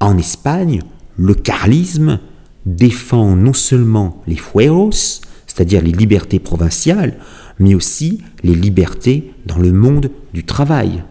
En 0.00 0.18
Espagne, 0.18 0.82
le 1.16 1.34
carlisme 1.34 2.20
défend 2.66 3.36
non 3.36 3.52
seulement 3.52 4.22
les 4.26 4.36
fueros, 4.36 4.90
c'est-à-dire 5.46 5.82
les 5.82 5.92
libertés 5.92 6.38
provinciales, 6.38 7.18
mais 7.58 7.74
aussi 7.74 8.20
les 8.42 8.54
libertés 8.54 9.32
dans 9.46 9.58
le 9.58 9.72
monde 9.72 10.10
du 10.34 10.44
travail. 10.44 11.02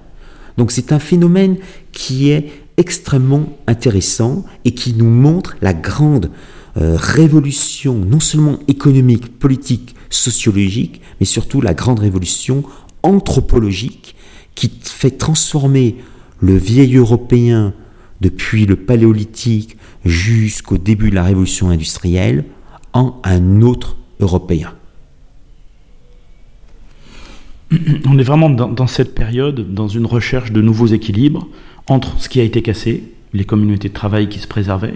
Donc 0.58 0.72
c'est 0.72 0.92
un 0.92 1.00
phénomène 1.00 1.58
qui 1.92 2.30
est 2.30 2.50
extrêmement 2.78 3.58
intéressant 3.68 4.46
et 4.66 4.72
qui 4.72 4.94
nous 4.94 5.10
montre 5.10 5.56
la 5.62 5.74
grande 5.74 6.32
euh, 6.78 6.96
révolution, 6.98 7.96
non 7.96 8.20
seulement 8.20 8.60
économique, 8.68 9.40
politique, 9.40 9.96
sociologique, 10.10 11.02
mais 11.20 11.26
surtout 11.26 11.62
la 11.62 11.74
grande 11.74 12.00
révolution 12.00 12.64
anthropologique 13.04 14.16
qui 14.56 14.72
fait 14.82 15.12
transformer 15.12 15.98
le 16.40 16.58
vieil 16.58 16.96
Européen 16.96 17.74
depuis 18.22 18.66
le 18.66 18.76
paléolithique 18.76 19.78
jusqu'au 20.04 20.78
début 20.78 21.10
de 21.10 21.16
la 21.16 21.24
révolution 21.24 21.70
industrielle, 21.70 22.46
en 22.94 23.20
un 23.24 23.62
autre 23.62 23.98
Européen. 24.20 24.74
On 28.08 28.18
est 28.18 28.24
vraiment 28.24 28.50
dans, 28.50 28.88
cette 28.88 29.16
période, 29.16 29.74
dans 29.74 29.88
une 29.88 30.06
recherche 30.06 30.52
de 30.52 30.62
nouveaux 30.62 30.88
équilibres 30.88 31.48
entre 31.88 32.20
ce 32.20 32.30
qui 32.30 32.40
a 32.40 32.44
été 32.44 32.62
cassé, 32.62 33.04
les 33.34 33.44
communautés 33.44 33.90
de 33.90 33.94
travail 33.94 34.30
qui 34.30 34.40
se 34.40 34.48
préservaient, 34.48 34.96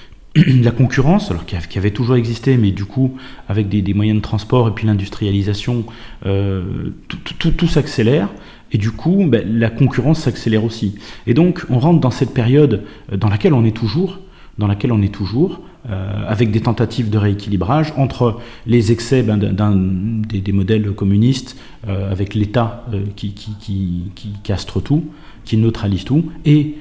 la 0.36 0.70
concurrence, 0.70 1.30
alors 1.30 1.44
qui 1.44 1.78
avait 1.78 1.90
toujours 1.90 2.16
existé, 2.16 2.56
mais 2.56 2.70
du 2.70 2.84
coup, 2.84 3.16
avec 3.48 3.68
des, 3.68 3.94
moyens 3.94 4.18
de 4.18 4.22
transport 4.22 4.68
et 4.68 4.70
puis 4.72 4.86
l'industrialisation, 4.86 5.84
euh, 6.26 6.90
tout 7.08 7.68
s'accélère. 7.68 8.28
Et 8.72 8.78
du 8.78 8.92
coup, 8.92 9.24
ben, 9.26 9.44
la 9.58 9.70
concurrence 9.70 10.20
s'accélère 10.20 10.64
aussi. 10.64 10.94
Et 11.26 11.34
donc, 11.34 11.64
on 11.70 11.78
rentre 11.78 12.00
dans 12.00 12.10
cette 12.10 12.32
période 12.32 12.84
euh, 13.12 13.16
dans 13.16 13.28
laquelle 13.28 13.52
on 13.52 13.64
est 13.64 13.76
toujours, 13.76 14.20
dans 14.58 14.66
laquelle 14.66 14.92
on 14.92 15.02
est 15.02 15.12
toujours, 15.12 15.60
euh, 15.88 16.24
avec 16.28 16.50
des 16.50 16.60
tentatives 16.60 17.08
de 17.08 17.16
rééquilibrage 17.16 17.94
entre 17.96 18.38
les 18.66 18.92
excès 18.92 19.22
ben, 19.22 19.38
des, 19.38 20.52
modèles 20.52 20.90
communistes, 20.92 21.56
euh, 21.88 22.12
avec 22.12 22.34
l'État 22.34 22.84
qui, 23.16 23.32
qui, 23.32 24.10
qui, 24.14 24.32
castre 24.42 24.80
tout, 24.80 25.06
qui 25.46 25.56
neutralise 25.56 26.04
tout, 26.04 26.26
et 26.44 26.76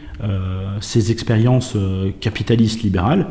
ces 0.81 1.11
expériences 1.11 1.77
capitalistes 2.19 2.83
libérales 2.83 3.27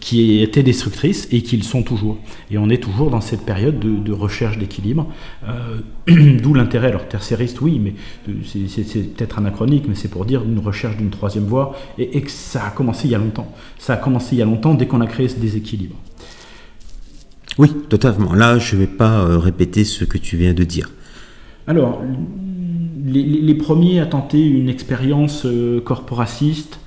qui 0.00 0.42
étaient 0.42 0.62
destructrices 0.62 1.28
et 1.32 1.42
qui 1.42 1.56
le 1.56 1.62
sont 1.62 1.82
toujours. 1.82 2.18
Et 2.50 2.58
on 2.58 2.68
est 2.68 2.82
toujours 2.82 3.10
dans 3.10 3.20
cette 3.20 3.44
période 3.44 3.78
de, 3.78 4.12
recherche 4.12 4.58
d'équilibre, 4.58 5.08
d'où 6.06 6.54
l'intérêt, 6.54 6.88
alors 6.88 7.08
tertiariste, 7.08 7.60
oui, 7.60 7.80
mais 7.82 7.94
c'est 8.44 9.14
peut-être 9.14 9.38
anachronique, 9.38 9.86
mais 9.88 9.94
c'est 9.94 10.10
pour 10.10 10.26
dire 10.26 10.42
une 10.44 10.58
recherche 10.58 10.96
d'une 10.96 11.10
troisième 11.10 11.44
voie, 11.44 11.76
et, 11.98 12.18
et, 12.18 12.22
que 12.22 12.30
ça 12.30 12.66
a 12.66 12.70
commencé 12.70 13.08
il 13.08 13.10
y 13.10 13.14
a 13.14 13.18
longtemps. 13.18 13.52
Ça 13.78 13.94
a 13.94 13.96
commencé 13.96 14.36
il 14.36 14.38
y 14.38 14.42
a 14.42 14.46
longtemps 14.46 14.74
dès 14.74 14.86
qu'on 14.86 15.00
a 15.00 15.06
créé 15.06 15.28
ce 15.28 15.38
déséquilibre. 15.38 15.96
Oui, 17.58 17.72
totalement. 17.88 18.34
Là, 18.34 18.58
je 18.58 18.76
ne 18.76 18.80
vais 18.80 18.86
pas 18.86 19.20
euh, 19.20 19.38
répéter 19.38 19.84
ce 19.84 20.04
que 20.04 20.18
tu 20.18 20.36
viens 20.36 20.52
de 20.52 20.64
dire. 20.64 20.90
Alors, 21.66 22.02
les, 23.06 23.54
premiers 23.54 24.00
à 24.00 24.06
tenter 24.06 24.44
une 24.44 24.68
expérience 24.68 25.44
euh, 25.44 25.80
corporatiste, 25.80 26.80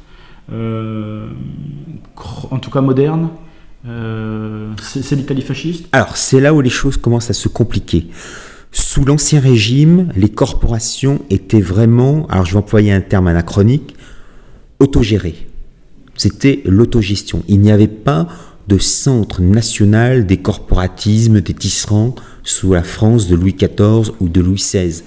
euh, 0.51 1.30
en 2.51 2.59
tout 2.59 2.72
cas 2.72 2.82
moderne, 2.82 3.30
c'est 4.82 5.15
l'Italie 5.15 5.41
fasciste 5.41 5.88
Alors, 5.93 6.17
c'est 6.17 6.41
là 6.41 6.53
où 6.53 6.59
les 6.61 6.70
choses 6.70 6.97
commencent 6.97 7.30
à 7.30 7.34
se 7.34 7.47
compliquer. 7.47 8.07
Sous 8.72 9.03
l'Ancien 9.05 9.39
Régime, 9.39 10.09
les 10.15 10.30
corporations 10.30 11.22
étaient 11.30 11.61
vraiment, 11.61 12.28
alors 12.28 12.45
je 12.45 12.51
vais 12.51 12.59
employer 12.59 12.91
un 12.91 13.01
terme 13.01 13.28
anachronique, 13.28 13.95
autogérées. 14.80 15.47
C'était 16.15 16.61
l'autogestion. 16.65 17.43
Il 17.47 17.61
n'y 17.61 17.72
avait 17.72 17.88
pas 17.88 18.28
de 18.67 18.78
centre 18.78 19.41
national 19.41 20.28
des 20.28 20.38
corporatismes 20.38 21.41
des 21.41 21.53
tisserands 21.53 22.13
sous 22.43 22.74
la 22.74 22.84
France 22.84 23.28
de 23.28 23.36
Louis 23.36 23.53
XIV 23.53 24.11
ou 24.20 24.30
de 24.30 24.41
Louis 24.41 24.57
XVI. 24.57 25.01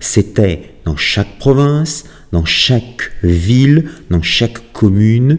C'était 0.00 0.74
dans 0.84 0.96
chaque 0.96 1.38
province, 1.38 2.04
dans 2.32 2.44
chaque 2.44 3.12
ville, 3.22 3.90
dans 4.10 4.22
chaque 4.22 4.72
commune 4.72 5.38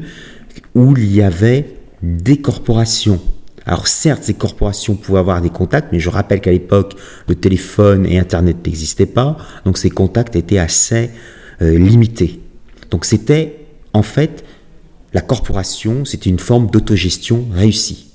où 0.74 0.95
il 0.97 1.14
y 1.14 1.22
avait 1.22 1.78
des 2.01 2.38
corporations. 2.38 3.22
Alors 3.66 3.88
certes, 3.88 4.24
ces 4.24 4.36
corporations 4.36 4.95
pouvaient 4.95 5.20
avoir 5.20 5.41
des 5.41 5.49
contacts, 5.49 5.91
mais 5.91 5.99
je 5.99 6.10
rappelle 6.10 6.39
qu'à 6.39 6.51
l'époque, 6.51 6.93
le 7.28 7.36
téléphone 7.36 8.06
et 8.06 8.20
Internet 8.20 8.58
n'existaient 8.66 9.08
pas, 9.08 9.38
donc 9.66 9.78
ces 9.78 9.89
contacts 9.89 10.36
étaient 10.36 10.60
assez 10.60 11.10
euh, 11.62 11.78
limités. 11.78 12.39
Donc 12.91 13.06
c'était 13.06 13.66
en 13.93 14.03
fait 14.03 14.43
la 15.14 15.22
corporation, 15.22 16.06
c'était 16.06 16.30
une 16.30 16.39
forme 16.39 16.70
d'autogestion 16.70 17.45
réussie. 17.51 18.12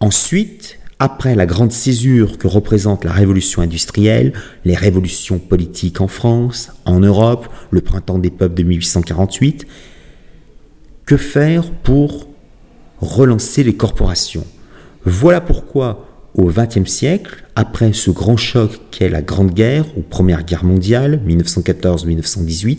Ensuite, 0.00 0.77
après 0.98 1.34
la 1.34 1.46
grande 1.46 1.72
césure 1.72 2.38
que 2.38 2.48
représente 2.48 3.04
la 3.04 3.12
révolution 3.12 3.62
industrielle, 3.62 4.32
les 4.64 4.74
révolutions 4.74 5.38
politiques 5.38 6.00
en 6.00 6.08
France, 6.08 6.70
en 6.84 7.00
Europe, 7.00 7.48
le 7.70 7.80
printemps 7.80 8.18
des 8.18 8.30
peuples 8.30 8.54
de 8.54 8.64
1848, 8.64 9.66
que 11.06 11.16
faire 11.16 11.70
pour 11.70 12.28
relancer 13.00 13.62
les 13.62 13.76
corporations? 13.76 14.46
Voilà 15.04 15.40
pourquoi 15.40 16.06
au 16.34 16.46
XXe 16.46 16.90
siècle, 16.90 17.44
après 17.56 17.92
ce 17.92 18.10
grand 18.10 18.36
choc 18.36 18.80
qu'est 18.90 19.08
la 19.08 19.22
Grande 19.22 19.52
Guerre 19.52 19.86
ou 19.96 20.02
Première 20.02 20.44
Guerre 20.44 20.64
mondiale, 20.64 21.20
1914-1918, 21.26 22.78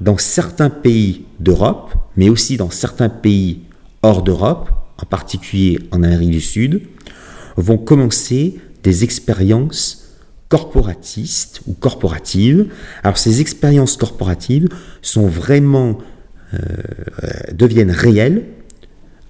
dans 0.00 0.18
certains 0.18 0.70
pays 0.70 1.24
d'Europe, 1.40 1.94
mais 2.16 2.28
aussi 2.28 2.56
dans 2.56 2.70
certains 2.70 3.08
pays 3.08 3.62
hors 4.02 4.22
d'Europe, 4.22 4.70
en 5.02 5.06
particulier 5.06 5.78
en 5.90 6.02
Amérique 6.02 6.30
du 6.30 6.40
Sud, 6.40 6.82
vont 7.60 7.78
commencer 7.78 8.60
des 8.82 9.04
expériences 9.04 10.04
corporatistes 10.48 11.60
ou 11.66 11.74
corporatives. 11.74 12.72
Alors 13.02 13.18
ces 13.18 13.40
expériences 13.40 13.96
corporatives 13.96 14.68
sont 15.02 15.26
vraiment 15.26 15.98
euh, 16.54 16.58
deviennent 17.52 17.90
réelles 17.90 18.44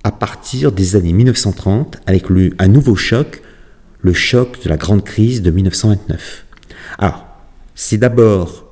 à 0.05 0.13
partir 0.13 0.71
des 0.71 0.95
années 0.95 1.13
1930 1.13 1.99
avec 2.07 2.29
le, 2.29 2.51
un 2.59 2.69
nouveau 2.69 2.95
choc, 2.95 3.43
le 4.01 4.13
choc 4.13 4.63
de 4.63 4.69
la 4.69 4.77
grande 4.77 5.03
crise 5.03 5.43
de 5.43 5.51
1929. 5.51 6.47
Alors, 6.99 7.27
c'est 7.75 7.99
d'abord 7.99 8.69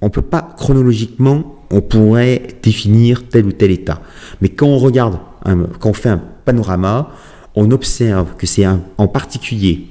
on 0.00 0.06
ne 0.06 0.10
peut 0.10 0.22
pas 0.22 0.54
chronologiquement, 0.56 1.66
on 1.70 1.80
pourrait 1.80 2.48
définir 2.62 3.28
tel 3.28 3.46
ou 3.46 3.52
tel 3.52 3.70
état. 3.70 4.00
Mais 4.40 4.48
quand 4.48 4.66
on 4.66 4.78
regarde, 4.78 5.18
quand 5.44 5.90
on 5.90 5.94
fait 5.94 6.08
un 6.08 6.22
panorama, 6.44 7.10
on 7.54 7.70
observe 7.70 8.36
que 8.36 8.46
c'est 8.46 8.66
en 8.66 9.08
particulier 9.08 9.88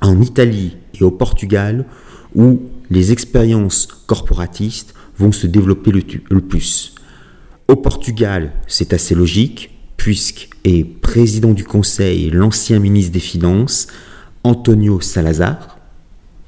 en 0.00 0.20
Italie 0.20 0.76
et 0.94 1.04
au 1.04 1.10
Portugal 1.10 1.86
où 2.34 2.60
les 2.90 3.12
expériences 3.12 3.88
corporatistes 4.06 4.94
vont 5.16 5.32
se 5.32 5.46
développer 5.46 5.92
le, 5.92 6.40
plus. 6.40 6.94
Au 7.68 7.76
Portugal, 7.76 8.52
c'est 8.66 8.92
assez 8.92 9.14
logique, 9.14 9.70
puisque 9.96 10.50
est 10.64 10.84
président 10.84 11.52
du 11.52 11.64
Conseil 11.64 12.30
l'ancien 12.30 12.78
ministre 12.78 13.12
des 13.12 13.20
Finances, 13.20 13.86
Antonio 14.44 15.00
Salazar, 15.00 15.78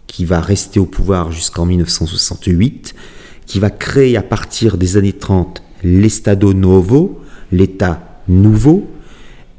qui 0.07 0.25
va 0.25 0.41
rester 0.41 0.81
au 0.81 0.87
pouvoir 0.87 1.31
jusqu'en 1.31 1.67
1968, 1.67 2.95
qui 3.47 3.61
va 3.61 3.71
créer 3.71 4.17
à 4.17 4.23
partir 4.23 4.77
des 4.77 4.97
années 4.97 5.13
30 5.13 5.63
l'Estado 5.83 6.55
Novo, 6.55 7.21
l'État 7.53 8.23
nouveau, 8.27 8.89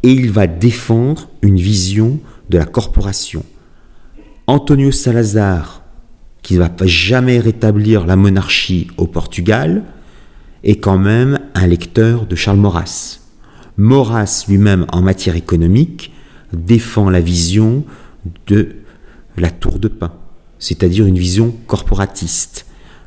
et 0.05 0.11
il 0.11 0.31
va 0.31 0.47
défendre 0.47 1.29
une 1.41 1.57
vision 1.57 2.19
de 2.49 2.57
la 2.57 2.65
corporation. 2.65 3.43
Antonio 4.47 4.91
Salazar, 4.91 5.83
qui 6.41 6.53
ne 6.53 6.59
va 6.59 6.69
jamais 6.85 7.39
rétablir 7.39 8.05
la 8.05 8.15
monarchie 8.15 8.87
au 8.97 9.07
Portugal, 9.07 9.83
est 10.63 10.77
quand 10.77 10.97
même 10.97 11.39
un 11.55 11.67
lecteur 11.67 12.25
de 12.25 12.35
Charles 12.35 12.59
Maurras. 12.59 13.19
Maurras 13.77 14.45
lui-même, 14.47 14.85
en 14.93 15.01
matière 15.01 15.35
économique, 15.35 16.13
défend 16.53 17.09
la 17.09 17.19
vision 17.19 17.83
de 18.47 18.75
la 19.37 19.49
tour 19.49 19.79
de 19.79 19.89
pain 19.89 20.13
c'est-à-dire 20.59 21.05
une 21.05 21.17
vision 21.17 21.53
corporatiste. 21.67 22.65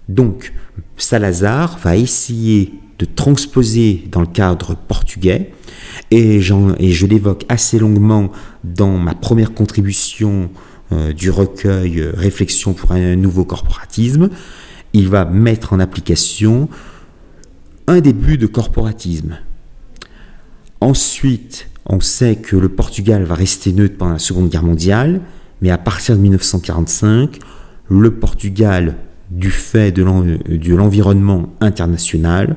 Donc, 0.08 0.52
Salazar 0.96 1.78
va 1.78 1.96
essayer 1.96 2.72
de 2.98 3.04
transposer 3.04 4.08
dans 4.10 4.20
le 4.20 4.26
cadre 4.26 4.74
portugais, 4.74 5.52
et, 6.10 6.40
je 6.40 7.06
l'évoque 7.06 7.44
assez 7.48 7.78
longuement 7.78 8.30
dans 8.64 8.98
ma 8.98 9.14
première 9.14 9.54
contribution 9.54 10.50
euh, 10.92 11.12
du 11.12 11.30
recueil 11.30 12.00
euh, 12.00 12.12
Réflexion 12.16 12.72
pour 12.72 12.92
un 12.92 13.14
nouveau 13.14 13.44
corporatisme, 13.44 14.30
il 14.94 15.08
va 15.08 15.26
mettre 15.26 15.74
en 15.74 15.80
application 15.80 16.68
un 17.86 18.00
début 18.00 18.38
de 18.38 18.46
corporatisme. 18.46 19.38
Ensuite, 20.80 21.68
on 21.84 22.00
sait 22.00 22.36
que 22.36 22.56
le 22.56 22.68
Portugal 22.68 23.24
va 23.24 23.34
rester 23.34 23.72
neutre 23.72 23.96
pendant 23.98 24.12
la 24.12 24.18
Seconde 24.18 24.48
Guerre 24.48 24.62
mondiale, 24.62 25.20
mais 25.60 25.70
à 25.70 25.78
partir 25.78 26.16
de 26.16 26.22
1945, 26.22 27.38
le 27.90 28.10
Portugal, 28.12 28.96
du 29.30 29.50
fait 29.50 29.92
de 29.92 30.02
l'environnement 30.02 31.52
international, 31.60 32.56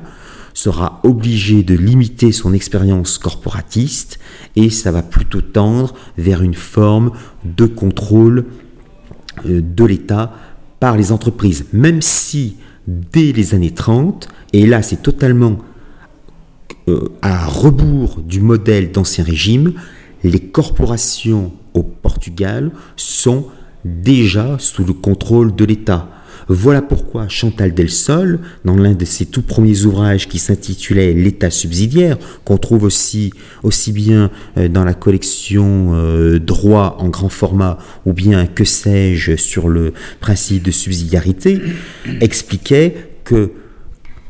sera 0.54 1.00
obligé 1.04 1.62
de 1.62 1.74
limiter 1.74 2.32
son 2.32 2.52
expérience 2.52 3.18
corporatiste 3.18 4.18
et 4.56 4.70
ça 4.70 4.92
va 4.92 5.02
plutôt 5.02 5.40
tendre 5.40 5.94
vers 6.18 6.42
une 6.42 6.54
forme 6.54 7.12
de 7.44 7.66
contrôle 7.66 8.46
euh, 9.46 9.60
de 9.62 9.84
l'État 9.84 10.34
par 10.80 10.96
les 10.96 11.12
entreprises. 11.12 11.66
Même 11.72 12.02
si 12.02 12.56
dès 12.86 13.32
les 13.32 13.54
années 13.54 13.72
30, 13.72 14.28
et 14.52 14.66
là 14.66 14.82
c'est 14.82 15.02
totalement 15.02 15.58
euh, 16.88 17.08
à 17.22 17.46
rebours 17.46 18.20
du 18.20 18.40
modèle 18.40 18.90
d'ancien 18.90 19.24
régime, 19.24 19.74
les 20.24 20.40
corporations 20.40 21.52
au 21.74 21.82
Portugal 21.82 22.70
sont 22.96 23.46
déjà 23.84 24.56
sous 24.58 24.84
le 24.84 24.92
contrôle 24.92 25.54
de 25.54 25.64
l'État. 25.64 26.08
Voilà 26.48 26.82
pourquoi 26.82 27.28
Chantal 27.28 27.74
Del 27.74 27.90
Sol, 27.90 28.40
dans 28.64 28.76
l'un 28.76 28.92
de 28.92 29.04
ses 29.04 29.26
tout 29.26 29.42
premiers 29.42 29.84
ouvrages 29.84 30.28
qui 30.28 30.38
s'intitulait 30.38 31.12
L'État 31.12 31.50
subsidiaire, 31.50 32.18
qu'on 32.44 32.58
trouve 32.58 32.84
aussi, 32.84 33.32
aussi 33.62 33.92
bien 33.92 34.30
euh, 34.56 34.68
dans 34.68 34.84
la 34.84 34.94
collection 34.94 35.92
euh, 35.94 36.38
Droit 36.38 36.96
en 36.98 37.08
grand 37.08 37.28
format 37.28 37.78
ou 38.06 38.12
bien 38.12 38.46
Que 38.46 38.64
sais-je 38.64 39.36
sur 39.36 39.68
le 39.68 39.92
principe 40.20 40.62
de 40.62 40.70
subsidiarité, 40.70 41.60
expliquait 42.20 43.10
que 43.24 43.52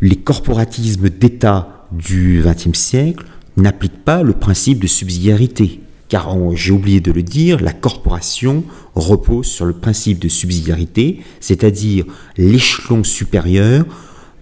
les 0.00 0.16
corporatismes 0.16 1.08
d'État 1.08 1.86
du 1.92 2.42
XXe 2.44 2.78
siècle 2.78 3.24
n'appliquent 3.56 4.04
pas 4.04 4.22
le 4.22 4.32
principe 4.32 4.80
de 4.80 4.86
subsidiarité 4.86 5.80
car 6.12 6.36
j'ai 6.54 6.72
oublié 6.72 7.00
de 7.00 7.10
le 7.10 7.22
dire, 7.22 7.58
la 7.62 7.72
corporation 7.72 8.64
repose 8.94 9.46
sur 9.46 9.64
le 9.64 9.72
principe 9.72 10.18
de 10.18 10.28
subsidiarité, 10.28 11.20
c'est-à-dire 11.40 12.04
l'échelon 12.36 13.02
supérieur 13.02 13.86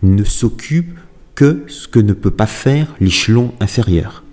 ne 0.02 0.24
s'occupe 0.24 0.98
que 1.36 1.62
ce 1.68 1.86
que 1.86 2.00
ne 2.00 2.12
peut 2.12 2.32
pas 2.32 2.48
faire 2.48 2.92
l'échelon 2.98 3.52
inférieur. 3.60 4.24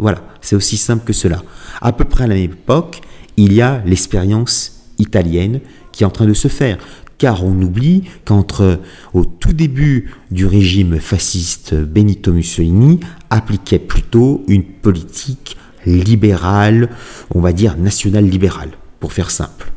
Voilà, 0.00 0.20
c'est 0.40 0.56
aussi 0.56 0.76
simple 0.76 1.04
que 1.04 1.12
cela. 1.12 1.44
À 1.80 1.92
peu 1.92 2.02
près 2.02 2.24
à 2.24 2.26
la 2.26 2.34
même 2.34 2.50
époque, 2.50 3.02
il 3.36 3.52
y 3.52 3.62
a 3.62 3.80
l'expérience 3.86 4.80
italienne 4.98 5.60
qui 5.92 6.02
est 6.02 6.06
en 6.06 6.10
train 6.10 6.26
de 6.26 6.34
se 6.34 6.48
faire. 6.48 6.78
car 7.18 7.44
on 7.44 7.62
oublie 7.62 8.02
qu'entre 8.24 8.80
au 9.14 9.24
tout 9.24 9.54
début 9.54 10.12
du 10.30 10.44
régime 10.44 10.98
fasciste, 10.98 11.72
Benito 11.72 12.30
Mussolini 12.30 13.00
appliquait 13.30 13.78
plutôt 13.78 14.44
une 14.48 14.64
politique 14.64 15.56
libérale, 15.86 16.90
on 17.34 17.40
va 17.40 17.52
dire 17.52 17.76
nationale 17.76 18.24
libérale, 18.24 18.72
pour 19.00 19.12
faire 19.12 19.30
simple. 19.30 19.72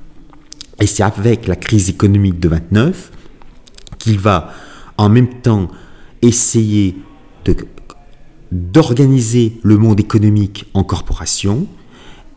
Et 0.82 0.88
c'est 0.88 1.04
avec 1.04 1.48
la 1.48 1.56
crise 1.56 1.90
économique 1.90 2.40
de 2.40 2.50
29 2.50 3.12
qu'il 3.98 4.20
va 4.20 4.54
en 4.98 5.10
même 5.10 5.42
temps 5.42 5.70
essayer 6.22 6.96
d'organiser 8.52 9.60
le 9.64 9.78
monde 9.78 10.00
économique 10.00 10.66
en 10.74 10.84
corporation 10.84 11.68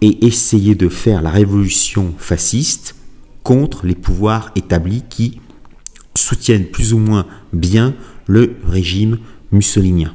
et 0.01 0.27
essayer 0.27 0.75
de 0.75 0.89
faire 0.89 1.23
la 1.23 1.31
révolution 1.31 2.12
fasciste 2.18 2.97
contre 3.43 3.87
les 3.87 3.95
pouvoirs 3.95 4.51
établis 4.57 5.03
qui 5.09 5.41
soutiennent 6.14 6.66
plus 6.66 6.93
ou 6.93 6.99
moins 6.99 7.27
bien 7.53 7.95
le 8.27 8.57
régime 8.64 9.18
mussolinien. 9.51 10.14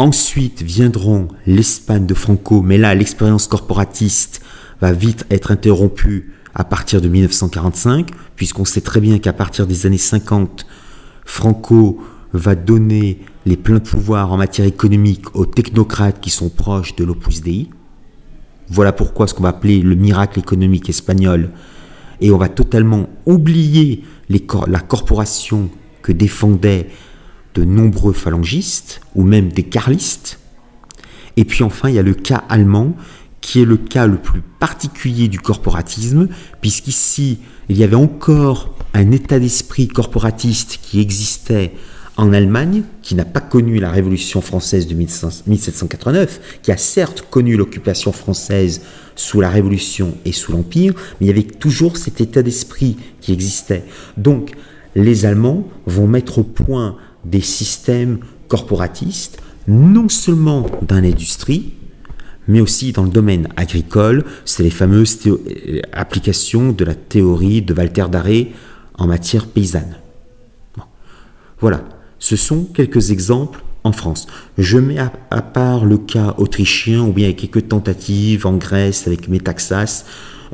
Ensuite 0.00 0.62
viendront 0.62 1.26
l'Espagne 1.44 2.06
de 2.06 2.14
Franco, 2.14 2.62
mais 2.62 2.78
là 2.78 2.94
l'expérience 2.94 3.48
corporatiste 3.48 4.40
va 4.80 4.92
vite 4.92 5.26
être 5.28 5.50
interrompue 5.50 6.34
à 6.54 6.62
partir 6.62 7.00
de 7.00 7.08
1945, 7.08 8.10
puisqu'on 8.36 8.64
sait 8.64 8.80
très 8.80 9.00
bien 9.00 9.18
qu'à 9.18 9.32
partir 9.32 9.66
des 9.66 9.86
années 9.86 9.98
50, 9.98 10.66
Franco 11.24 12.00
va 12.32 12.54
donner 12.54 13.18
les 13.44 13.56
pleins 13.56 13.80
pouvoirs 13.80 14.32
en 14.32 14.36
matière 14.36 14.68
économique 14.68 15.34
aux 15.34 15.46
technocrates 15.46 16.20
qui 16.20 16.30
sont 16.30 16.48
proches 16.48 16.94
de 16.94 17.04
l'Opus 17.04 17.42
Dei. 17.42 17.68
Voilà 18.68 18.92
pourquoi 18.92 19.26
ce 19.26 19.34
qu'on 19.34 19.42
va 19.42 19.48
appeler 19.48 19.80
le 19.80 19.96
miracle 19.96 20.38
économique 20.38 20.88
espagnol. 20.88 21.50
Et 22.20 22.30
on 22.30 22.38
va 22.38 22.48
totalement 22.48 23.08
oublier 23.26 24.04
la 24.28 24.80
corporation 24.80 25.70
que 26.02 26.12
défendaient 26.12 26.88
de 27.54 27.64
nombreux 27.64 28.12
phalangistes 28.12 29.00
ou 29.14 29.22
même 29.22 29.50
des 29.50 29.64
carlistes. 29.64 30.38
Et 31.36 31.44
puis 31.44 31.62
enfin, 31.64 31.88
il 31.88 31.94
y 31.94 31.98
a 31.98 32.02
le 32.02 32.14
cas 32.14 32.44
allemand 32.48 32.94
qui 33.40 33.62
est 33.62 33.64
le 33.64 33.76
cas 33.76 34.06
le 34.06 34.16
plus 34.16 34.40
particulier 34.40 35.28
du 35.28 35.40
corporatisme, 35.40 36.28
puisqu'ici, 36.60 37.38
il 37.68 37.78
y 37.78 37.84
avait 37.84 37.96
encore 37.96 38.74
un 38.94 39.10
état 39.12 39.38
d'esprit 39.38 39.88
corporatiste 39.88 40.80
qui 40.82 41.00
existait 41.00 41.72
en 42.16 42.32
Allemagne, 42.32 42.82
qui 43.00 43.14
n'a 43.14 43.24
pas 43.24 43.40
connu 43.40 43.78
la 43.78 43.90
Révolution 43.90 44.40
française 44.40 44.88
de 44.88 44.94
1789, 44.94 46.60
qui 46.62 46.72
a 46.72 46.76
certes 46.76 47.24
connu 47.30 47.56
l'occupation 47.56 48.10
française 48.10 48.82
sous 49.14 49.40
la 49.40 49.48
Révolution 49.48 50.16
et 50.24 50.32
sous 50.32 50.50
l'Empire, 50.50 50.94
mais 51.20 51.26
il 51.26 51.28
y 51.28 51.30
avait 51.30 51.44
toujours 51.44 51.96
cet 51.96 52.20
état 52.20 52.42
d'esprit 52.42 52.96
qui 53.20 53.32
existait. 53.32 53.84
Donc, 54.16 54.50
les 54.96 55.26
Allemands 55.26 55.68
vont 55.86 56.08
mettre 56.08 56.38
au 56.38 56.42
point 56.42 56.96
des 57.24 57.40
systèmes 57.40 58.18
corporatistes, 58.48 59.40
non 59.66 60.08
seulement 60.08 60.66
dans 60.82 61.00
l'industrie, 61.00 61.74
mais 62.46 62.60
aussi 62.60 62.92
dans 62.92 63.04
le 63.04 63.10
domaine 63.10 63.48
agricole. 63.56 64.24
C'est 64.44 64.62
les 64.62 64.70
fameuses 64.70 65.18
euh, 65.26 65.80
applications 65.92 66.72
de 66.72 66.84
la 66.84 66.94
théorie 66.94 67.62
de 67.62 67.74
Walter 67.74 68.06
Darré 68.10 68.52
en 68.94 69.06
matière 69.06 69.46
paysanne. 69.46 69.96
Voilà. 71.60 71.84
Ce 72.18 72.34
sont 72.34 72.64
quelques 72.64 73.10
exemples 73.10 73.62
en 73.84 73.92
France. 73.92 74.26
Je 74.56 74.78
mets 74.78 74.98
à, 74.98 75.42
part 75.42 75.84
le 75.84 75.98
cas 75.98 76.34
autrichien 76.38 77.02
ou 77.02 77.12
bien 77.12 77.32
quelques 77.32 77.68
tentatives 77.68 78.46
en 78.46 78.56
Grèce 78.56 79.06
avec 79.06 79.28
Métaxas, 79.28 80.04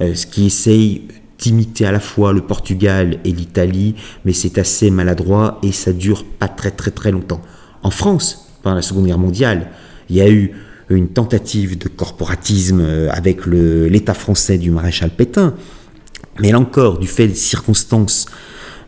euh, 0.01 0.15
qui 0.15 0.47
essaye 0.47 1.09
d'imiter 1.39 1.87
à 1.87 1.93
la 1.93 2.01
fois 2.01 2.33
le 2.33 2.41
Portugal 2.41 3.19
et 3.25 3.33
l'Italie, 3.33 3.95
mais 4.25 4.33
c'est 4.33 4.59
assez 4.59 4.91
maladroit 4.91 5.59
et 5.63 5.73
ça 5.73 5.93
dure 5.93 6.25
pas 6.25 6.49
très 6.49 6.71
très 6.71 6.91
très 6.91 7.11
longtemps. 7.11 7.43
En 7.83 7.91
France, 7.91 8.51
pendant 8.63 8.77
la 8.77 8.83
Seconde 8.83 9.07
Guerre 9.07 9.19
mondiale, 9.19 9.71
il 10.09 10.17
y 10.17 10.21
a 10.21 10.31
eu 10.31 10.53
une 10.91 11.09
tentative 11.09 11.79
de 11.79 11.89
corporatisme 11.89 12.81
euh, 12.81 13.11
avec 13.11 13.47
l'État 13.47 14.15
français 14.15 14.59
du 14.59 14.71
maréchal 14.71 15.11
Pétain, 15.11 15.55
mais 16.41 16.53
là 16.53 16.59
encore, 16.59 16.99
du 16.99 17.07
fait 17.07 17.29
des 17.29 17.35
circonstances 17.35 18.27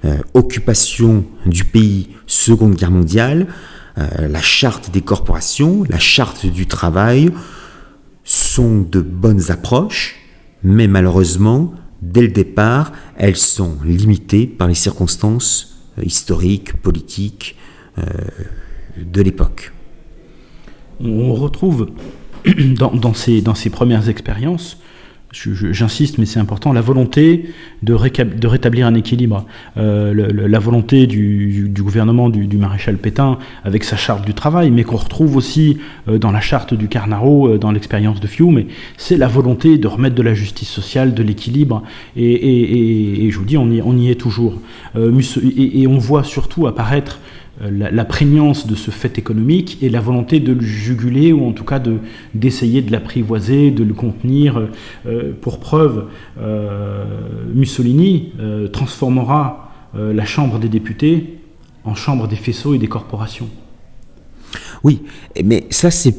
euh, 0.04 0.18
occupation 0.34 1.24
du 1.46 1.64
pays, 1.64 2.10
Seconde 2.26 2.74
Guerre 2.74 2.90
mondiale, 2.90 3.46
euh, 3.98 4.28
la 4.28 4.42
charte 4.42 4.90
des 4.90 5.00
corporations, 5.00 5.84
la 5.88 5.98
charte 5.98 6.44
du 6.46 6.66
travail 6.66 7.30
sont 8.24 8.82
de 8.82 9.00
bonnes 9.00 9.50
approches, 9.50 10.16
mais 10.62 10.86
malheureusement, 10.86 11.72
dès 12.12 12.22
le 12.22 12.28
départ, 12.28 12.92
elles 13.16 13.36
sont 13.36 13.76
limitées 13.84 14.46
par 14.46 14.68
les 14.68 14.74
circonstances 14.74 15.78
euh, 15.98 16.02
historiques, 16.04 16.74
politiques 16.74 17.56
de 18.98 19.22
l'époque. 19.22 19.72
On 21.00 21.32
retrouve 21.32 21.88
dans, 22.78 23.14
ces, 23.14 23.40
dans 23.40 23.54
ces 23.54 23.70
premières 23.70 24.10
expériences 24.10 24.78
j'insiste, 25.72 26.18
mais 26.18 26.26
c'est 26.26 26.40
important, 26.40 26.72
la 26.72 26.80
volonté 26.80 27.50
de, 27.82 27.92
rétablir 27.94 28.86
un 28.86 28.94
équilibre, 28.94 29.46
euh, 29.76 30.14
la 30.32 30.58
volonté 30.58 31.06
du, 31.06 31.72
gouvernement 31.78 32.28
du, 32.28 32.56
maréchal 32.56 32.96
Pétain 32.96 33.38
avec 33.64 33.84
sa 33.84 33.96
charte 33.96 34.24
du 34.24 34.34
travail, 34.34 34.70
mais 34.70 34.84
qu'on 34.84 34.96
retrouve 34.96 35.36
aussi 35.36 35.78
euh, 36.08 36.18
dans 36.18 36.32
la 36.32 36.40
charte 36.40 36.74
du 36.74 36.88
Carnaro, 36.88 37.48
euh, 37.48 37.58
dans 37.58 37.70
l'expérience 37.70 38.20
de 38.20 38.26
Fiume, 38.26 38.64
c'est 38.96 39.16
la 39.16 39.28
volonté 39.28 39.78
de 39.78 39.88
remettre 39.88 40.14
de 40.14 40.22
la 40.22 40.34
justice 40.34 40.68
sociale, 40.68 41.14
de 41.14 41.22
l'équilibre, 41.22 41.82
et, 42.16 43.28
je 43.30 43.38
vous 43.38 43.44
dis, 43.44 43.58
on 43.58 43.70
y, 43.70 43.82
on 43.82 43.96
y 43.96 44.10
est 44.10 44.14
toujours. 44.14 44.60
et, 44.96 45.86
on 45.86 45.98
voit 45.98 46.24
surtout 46.24 46.66
apparaître 46.66 47.20
euh, 47.62 47.70
la, 47.70 48.04
prégnance 48.04 48.66
de 48.66 48.74
ce 48.74 48.90
fait 48.90 49.18
économique 49.18 49.78
et 49.82 49.88
la 49.88 50.00
volonté 50.00 50.40
de 50.40 50.52
le 50.52 50.60
juguler 50.60 51.32
ou 51.32 51.46
en 51.46 51.52
tout 51.52 51.64
cas 51.64 51.78
de, 51.78 51.98
d'essayer 52.34 52.82
de 52.82 52.92
l'apprivoiser, 52.92 53.70
de 53.70 53.82
le 53.82 53.94
contenir. 53.94 54.68
Euh, 55.06 55.32
pour 55.40 55.60
preuve, 55.60 56.06
euh, 56.38 57.04
Mussolini 57.54 58.32
transformera 58.72 59.72
la 59.94 60.24
Chambre 60.26 60.58
des 60.58 60.68
députés 60.68 61.38
en 61.84 61.94
Chambre 61.94 62.28
des 62.28 62.36
faisceaux 62.36 62.74
et 62.74 62.78
des 62.78 62.88
corporations. 62.88 63.48
Oui, 64.82 65.02
mais 65.42 65.66
ça 65.70 65.90
c'est 65.90 66.14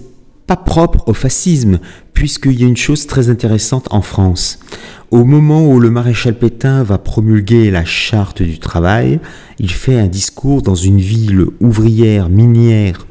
pas 0.48 0.56
propre 0.56 1.04
au 1.08 1.14
fascisme, 1.14 1.80
puisqu'il 2.14 2.60
y 2.60 2.64
a 2.64 2.68
une 2.68 2.78
chose 2.78 3.06
très 3.06 3.30
intéressante 3.30 3.88
en 3.92 4.02
France. 4.02 4.60
Au 5.12 5.26
moment 5.26 5.68
où 5.68 5.80
le 5.80 5.92
maréchal 5.92 6.38
Pétain 6.38 6.84
va 6.84 6.98
promulguer 6.98 7.70
la 7.70 7.84
charte 7.84 8.42
du 8.42 8.58
travail, 8.58 9.20
il 9.60 9.72
fait 9.72 10.00
un 10.00 10.08
discours 10.08 10.62
dans 10.62 10.76
une 10.76 11.00
ville 11.00 11.46
ouvrière 11.60 12.30
minière 12.30 13.06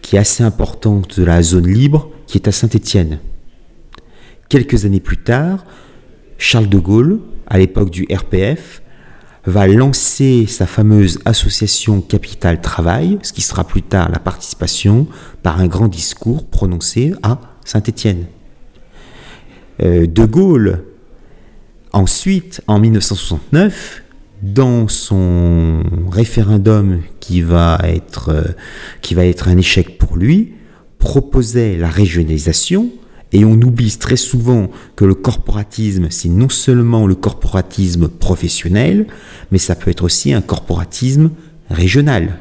qui 0.00 0.16
est 0.16 0.18
assez 0.18 0.42
importante 0.42 1.18
de 1.18 1.24
la 1.24 1.42
zone 1.42 1.68
libre, 1.68 2.10
qui 2.26 2.38
est 2.38 2.48
à 2.48 2.52
Saint-Étienne. 2.52 3.20
Quelques 4.48 4.84
années 4.84 5.00
plus 5.00 5.18
tard, 5.18 5.64
Charles 6.38 6.68
de 6.68 6.78
Gaulle, 6.78 7.20
à 7.46 7.58
l'époque 7.58 7.90
du 7.90 8.06
RPF, 8.10 8.82
va 9.46 9.66
lancer 9.66 10.46
sa 10.46 10.66
fameuse 10.66 11.18
association 11.24 12.00
Capital 12.00 12.60
Travail, 12.60 13.18
ce 13.22 13.32
qui 13.32 13.42
sera 13.42 13.64
plus 13.64 13.82
tard 13.82 14.10
la 14.10 14.18
participation, 14.18 15.06
par 15.42 15.60
un 15.60 15.66
grand 15.66 15.88
discours 15.88 16.46
prononcé 16.46 17.12
à 17.22 17.40
Saint-Étienne. 17.64 18.26
Euh, 19.82 20.06
de 20.06 20.24
Gaulle 20.24 20.84
Ensuite, 21.94 22.60
en 22.66 22.80
1969, 22.80 24.02
dans 24.42 24.88
son 24.88 25.80
référendum 26.10 26.94
euh, 26.94 26.98
qui 27.20 27.40
va 27.40 27.78
être 27.86 29.48
un 29.48 29.56
échec 29.56 29.96
pour 29.96 30.16
lui, 30.16 30.54
proposait 30.98 31.76
la 31.76 31.88
régionalisation, 31.88 32.90
et 33.34 33.44
on 33.44 33.54
oublie 33.54 33.90
très 33.98 34.16
souvent 34.16 34.70
que 34.94 35.04
le 35.04 35.14
corporatisme, 35.14 36.06
c'est 36.08 36.28
non 36.28 36.48
seulement 36.48 37.06
le 37.06 37.16
corporatisme 37.16 38.08
professionnel, 38.08 39.08
mais 39.50 39.58
ça 39.58 39.74
peut 39.74 39.90
être 39.90 40.04
aussi 40.04 40.32
un 40.32 40.40
corporatisme 40.40 41.30
régional. 41.68 42.38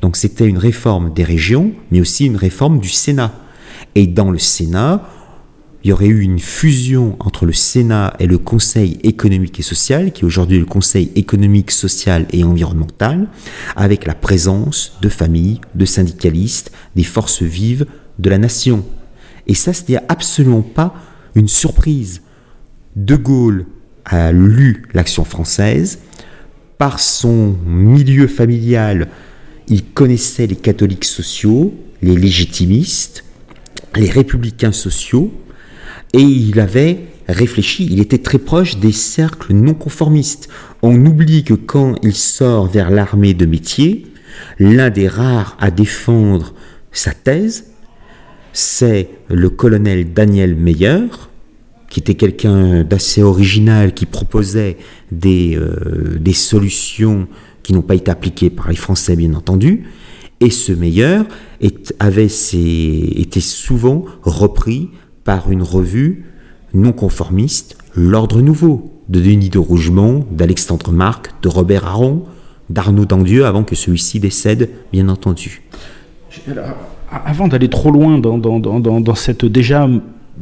Donc 0.00 0.16
c'était 0.16 0.48
une 0.48 0.56
réforme 0.56 1.12
des 1.12 1.22
régions, 1.22 1.72
mais 1.90 2.00
aussi 2.00 2.24
une 2.24 2.36
réforme 2.36 2.80
du 2.80 2.88
Sénat. 2.88 3.34
Et 3.94 4.06
dans 4.06 4.30
le 4.30 4.38
Sénat, 4.38 5.06
il 5.84 5.90
y 5.90 5.92
aurait 5.92 6.06
eu 6.06 6.20
une 6.20 6.38
fusion 6.38 7.16
entre 7.20 7.44
le 7.44 7.52
Sénat 7.52 8.14
et 8.18 8.26
le 8.26 8.38
Conseil 8.38 8.98
économique 9.02 9.60
et 9.60 9.62
social, 9.62 10.12
qui 10.12 10.22
est 10.22 10.24
aujourd'hui 10.24 10.58
le 10.58 10.64
Conseil 10.64 11.12
économique, 11.14 11.70
social 11.70 12.26
et 12.32 12.42
environnemental, 12.42 13.28
avec 13.76 14.06
la 14.06 14.14
présence 14.14 14.96
de 15.02 15.10
familles, 15.10 15.60
de 15.74 15.84
syndicalistes, 15.84 16.72
des 16.96 17.04
forces 17.04 17.42
vives 17.42 17.84
de 18.18 18.30
la 18.30 18.38
nation. 18.38 18.82
Et 19.46 19.54
ça, 19.54 19.72
ce 19.72 19.90
n'est 19.90 19.98
absolument 20.08 20.62
pas 20.62 20.94
une 21.34 21.48
surprise. 21.48 22.22
De 22.96 23.16
Gaulle 23.16 23.66
a 24.04 24.32
lu 24.32 24.84
l'action 24.94 25.24
française. 25.24 25.98
Par 26.78 27.00
son 27.00 27.56
milieu 27.66 28.26
familial, 28.26 29.08
il 29.68 29.84
connaissait 29.84 30.46
les 30.46 30.56
catholiques 30.56 31.04
sociaux, 31.04 31.74
les 32.02 32.16
légitimistes, 32.16 33.24
les 33.94 34.10
républicains 34.10 34.72
sociaux, 34.72 35.32
et 36.12 36.20
il 36.20 36.58
avait 36.60 37.06
réfléchi, 37.28 37.88
il 37.90 38.00
était 38.00 38.18
très 38.18 38.38
proche 38.38 38.78
des 38.78 38.92
cercles 38.92 39.52
non 39.54 39.74
conformistes. 39.74 40.48
On 40.82 41.06
oublie 41.06 41.44
que 41.44 41.54
quand 41.54 41.94
il 42.02 42.14
sort 42.14 42.66
vers 42.66 42.90
l'armée 42.90 43.34
de 43.34 43.46
métier, 43.46 44.06
l'un 44.58 44.90
des 44.90 45.08
rares 45.08 45.56
à 45.60 45.70
défendre 45.70 46.54
sa 46.90 47.12
thèse, 47.12 47.71
c'est 48.52 49.08
le 49.28 49.50
colonel 49.50 50.12
Daniel 50.12 50.54
Meyer, 50.54 51.06
qui 51.88 52.00
était 52.00 52.14
quelqu'un 52.14 52.84
d'assez 52.84 53.22
original, 53.22 53.94
qui 53.94 54.06
proposait 54.06 54.78
des, 55.10 55.56
euh, 55.56 56.18
des 56.18 56.32
solutions 56.32 57.28
qui 57.62 57.72
n'ont 57.72 57.82
pas 57.82 57.94
été 57.94 58.10
appliquées 58.10 58.50
par 58.50 58.68
les 58.68 58.76
Français, 58.76 59.16
bien 59.16 59.34
entendu. 59.34 59.84
Et 60.40 60.50
ce 60.50 60.72
Meyer 60.72 61.20
avait 62.00 62.26
été 62.26 63.40
souvent 63.40 64.04
repris 64.22 64.90
par 65.24 65.52
une 65.52 65.62
revue 65.62 66.24
non 66.74 66.92
conformiste, 66.92 67.76
L'Ordre 67.94 68.40
Nouveau, 68.40 68.90
de 69.08 69.20
Denis 69.20 69.50
de 69.50 69.58
Rougemont, 69.58 70.26
d'Alexandre 70.30 70.90
Marc, 70.90 71.30
de 71.42 71.48
Robert 71.48 71.86
Aron, 71.86 72.24
d'Arnaud 72.70 73.04
Dandieu, 73.04 73.44
avant 73.44 73.64
que 73.64 73.76
celui-ci 73.76 74.18
décède, 74.18 74.70
bien 74.92 75.08
entendu. 75.08 75.62
Avant 77.24 77.48
d'aller 77.48 77.68
trop 77.68 77.90
loin 77.90 78.18
dans, 78.18 79.14
cette 79.14 79.44
déjà 79.44 79.88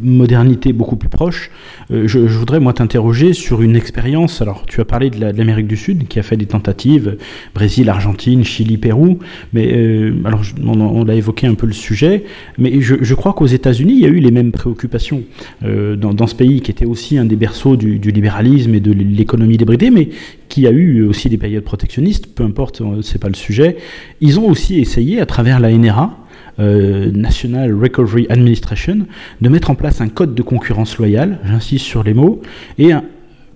modernité 0.01 0.73
beaucoup 0.73 0.97
plus 0.97 1.09
proche. 1.09 1.51
Euh, 1.91 2.07
je, 2.07 2.19
voudrais 2.21 2.61
moi 2.61 2.73
t'interroger 2.73 3.33
sur 3.33 3.63
une 3.63 3.77
expérience. 3.77 4.41
Alors, 4.41 4.65
tu 4.67 4.81
as 4.81 4.85
parlé 4.85 5.11
de 5.11 5.21
l'Amérique 5.21 5.67
du 5.67 5.77
Sud 5.77 6.07
qui 6.09 6.19
a 6.19 6.23
fait 6.23 6.37
des 6.37 6.47
tentatives, 6.47 7.17
Brésil, 7.55 7.89
Argentine, 7.89 8.45
Chili, 8.45 8.79
Pérou. 8.79 9.19
Mais 9.53 9.73
euh, 9.73 10.15
alors, 10.25 10.43
on, 10.65 11.09
a 11.09 11.15
évoqué 11.15 11.47
un 11.47 11.55
peu 11.55 11.67
le 11.67 11.73
sujet, 11.73 12.25
mais 12.57 12.81
je, 12.81 13.15
crois 13.15 13.33
qu'aux 13.33 13.47
États-Unis, 13.47 13.95
il 13.95 14.01
y 14.01 14.07
a 14.07 14.09
eu 14.09 14.21
les 14.21 14.31
mêmes 14.31 14.53
préoccupations 14.53 15.23
euh, 15.65 15.97
dans, 15.97 16.27
ce 16.27 16.35
pays 16.35 16.61
qui 16.61 16.71
était 16.71 16.87
aussi 16.87 17.19
un 17.19 17.25
des 17.25 17.37
berceaux 17.37 17.77
du, 17.77 17.99
du 17.99 18.11
libéralisme 18.11 18.75
et 18.75 18.81
de 18.81 18.93
l'économie 18.93 19.57
débridée, 19.57 19.91
mais 19.91 20.09
qui 20.49 20.67
a 20.67 20.71
eu 20.71 21.05
aussi 21.05 21.29
des 21.29 21.39
périodes 21.39 21.65
protectionnistes. 21.65 22.35
Peu 22.35 22.45
importe, 22.45 22.83
c'est 23.03 23.21
pas 23.21 23.29
le 23.29 23.35
sujet. 23.35 23.77
Ils 24.21 24.39
ont 24.39 24.49
aussi 24.49 24.79
essayé 24.79 25.21
à 25.21 25.27
travers 25.27 25.61
la 25.61 25.73
NRA 25.73 26.20
euh, 26.61 27.11
National 27.13 27.75
Recovery 27.75 28.27
Administration 28.29 29.07
de 29.41 29.49
mettre 29.49 29.71
en 29.71 29.75
place 29.75 30.01
un 30.01 30.09
code 30.09 30.35
de 30.35 30.43
concurrence 30.43 30.99
loyale, 30.99 31.39
j'insiste 31.45 31.85
sur 31.85 32.03
les 32.03 32.15
mots, 32.15 32.43
et 32.79 32.91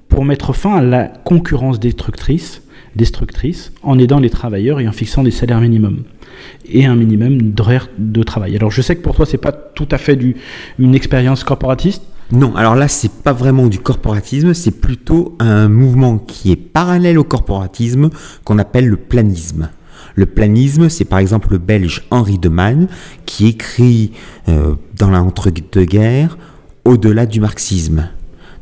pour 0.08 0.24
mettre 0.24 0.52
fin 0.52 0.76
à 0.76 0.82
la 0.82 1.04
concurrence 1.04 1.80
destructrice, 1.80 2.62
destructrice 2.96 3.72
en 3.82 3.98
aidant 3.98 4.20
les 4.20 4.30
travailleurs 4.30 4.80
et 4.80 4.88
en 4.88 4.92
fixant 4.92 5.22
des 5.22 5.30
salaires 5.30 5.60
minimums 5.60 6.04
et 6.66 6.86
un 6.86 6.96
minimum 6.96 7.42
d'horaire 7.52 7.88
de 7.98 8.22
travail. 8.22 8.56
Alors 8.56 8.70
je 8.70 8.82
sais 8.82 8.96
que 8.96 9.02
pour 9.02 9.14
toi 9.14 9.26
c'est 9.26 9.38
pas 9.38 9.52
tout 9.52 9.88
à 9.90 9.98
fait 9.98 10.18
une 10.78 10.94
expérience 10.94 11.44
corporatiste. 11.44 12.02
Non, 12.32 12.56
alors 12.56 12.74
là 12.74 12.88
c'est 12.88 13.10
pas 13.10 13.32
vraiment 13.32 13.66
du 13.66 13.78
corporatisme, 13.78 14.54
c'est 14.54 14.80
plutôt 14.80 15.36
un 15.40 15.68
mouvement 15.68 16.18
qui 16.18 16.52
est 16.52 16.56
parallèle 16.56 17.18
au 17.18 17.24
corporatisme 17.24 18.10
qu'on 18.44 18.58
appelle 18.58 18.86
le 18.86 18.96
planisme. 18.96 19.68
Le 20.14 20.26
planisme, 20.26 20.88
c'est 20.88 21.04
par 21.04 21.18
exemple 21.18 21.50
le 21.50 21.58
belge 21.58 22.06
Henri 22.10 22.38
de 22.38 22.48
Man 22.48 22.88
qui 23.26 23.48
écrit 23.48 24.12
euh, 24.48 24.74
dans 24.96 25.10
l'entre-deux-guerres 25.10 26.38
Au-delà 26.84 27.26
du 27.26 27.40
marxisme. 27.40 28.08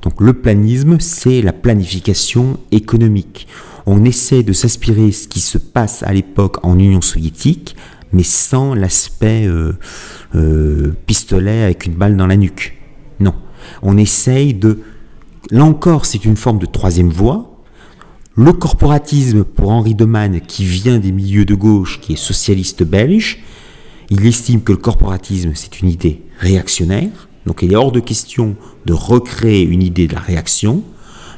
Donc 0.02 0.20
le 0.20 0.32
planisme, 0.32 0.98
c'est 0.98 1.42
la 1.42 1.52
planification 1.52 2.58
économique. 2.70 3.46
On 3.86 4.04
essaie 4.04 4.42
de 4.42 4.52
s'inspirer 4.52 5.12
ce 5.12 5.28
qui 5.28 5.40
se 5.40 5.58
passe 5.58 6.02
à 6.02 6.12
l'époque 6.12 6.64
en 6.64 6.78
Union 6.78 7.00
soviétique, 7.00 7.76
mais 8.12 8.22
sans 8.22 8.74
l'aspect 8.74 9.46
euh, 9.46 9.72
euh, 10.34 10.94
pistolet 11.06 11.64
avec 11.64 11.86
une 11.86 11.94
balle 11.94 12.16
dans 12.16 12.26
la 12.26 12.36
nuque. 12.36 12.78
Non, 13.20 13.34
on 13.82 13.96
essaye 13.96 14.54
de... 14.54 14.80
Là 15.50 15.64
encore, 15.64 16.06
c'est 16.06 16.24
une 16.24 16.36
forme 16.36 16.58
de 16.58 16.66
troisième 16.66 17.10
voie, 17.10 17.51
le 18.34 18.52
corporatisme, 18.52 19.44
pour 19.44 19.70
Henri 19.70 19.94
Demann, 19.94 20.40
qui 20.40 20.64
vient 20.64 20.98
des 20.98 21.12
milieux 21.12 21.44
de 21.44 21.54
gauche, 21.54 22.00
qui 22.00 22.14
est 22.14 22.16
socialiste 22.16 22.82
belge, 22.82 23.42
il 24.08 24.26
estime 24.26 24.62
que 24.62 24.72
le 24.72 24.78
corporatisme, 24.78 25.52
c'est 25.54 25.80
une 25.80 25.88
idée 25.88 26.22
réactionnaire. 26.38 27.28
Donc 27.46 27.62
il 27.62 27.72
est 27.72 27.76
hors 27.76 27.92
de 27.92 28.00
question 28.00 28.56
de 28.86 28.92
recréer 28.92 29.62
une 29.62 29.82
idée 29.82 30.06
de 30.06 30.14
la 30.14 30.20
réaction. 30.20 30.82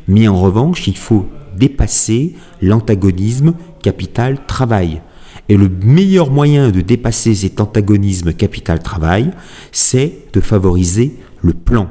Mais 0.06 0.28
en 0.28 0.38
revanche, 0.38 0.86
il 0.86 0.96
faut 0.96 1.26
dépasser 1.56 2.34
l'antagonisme 2.60 3.54
capital-travail. 3.82 5.02
Et 5.48 5.56
le 5.56 5.68
meilleur 5.68 6.30
moyen 6.30 6.70
de 6.70 6.80
dépasser 6.80 7.34
cet 7.34 7.60
antagonisme 7.60 8.32
capital-travail, 8.32 9.30
c'est 9.72 10.26
de 10.32 10.40
favoriser 10.40 11.16
le 11.42 11.52
plan. 11.52 11.90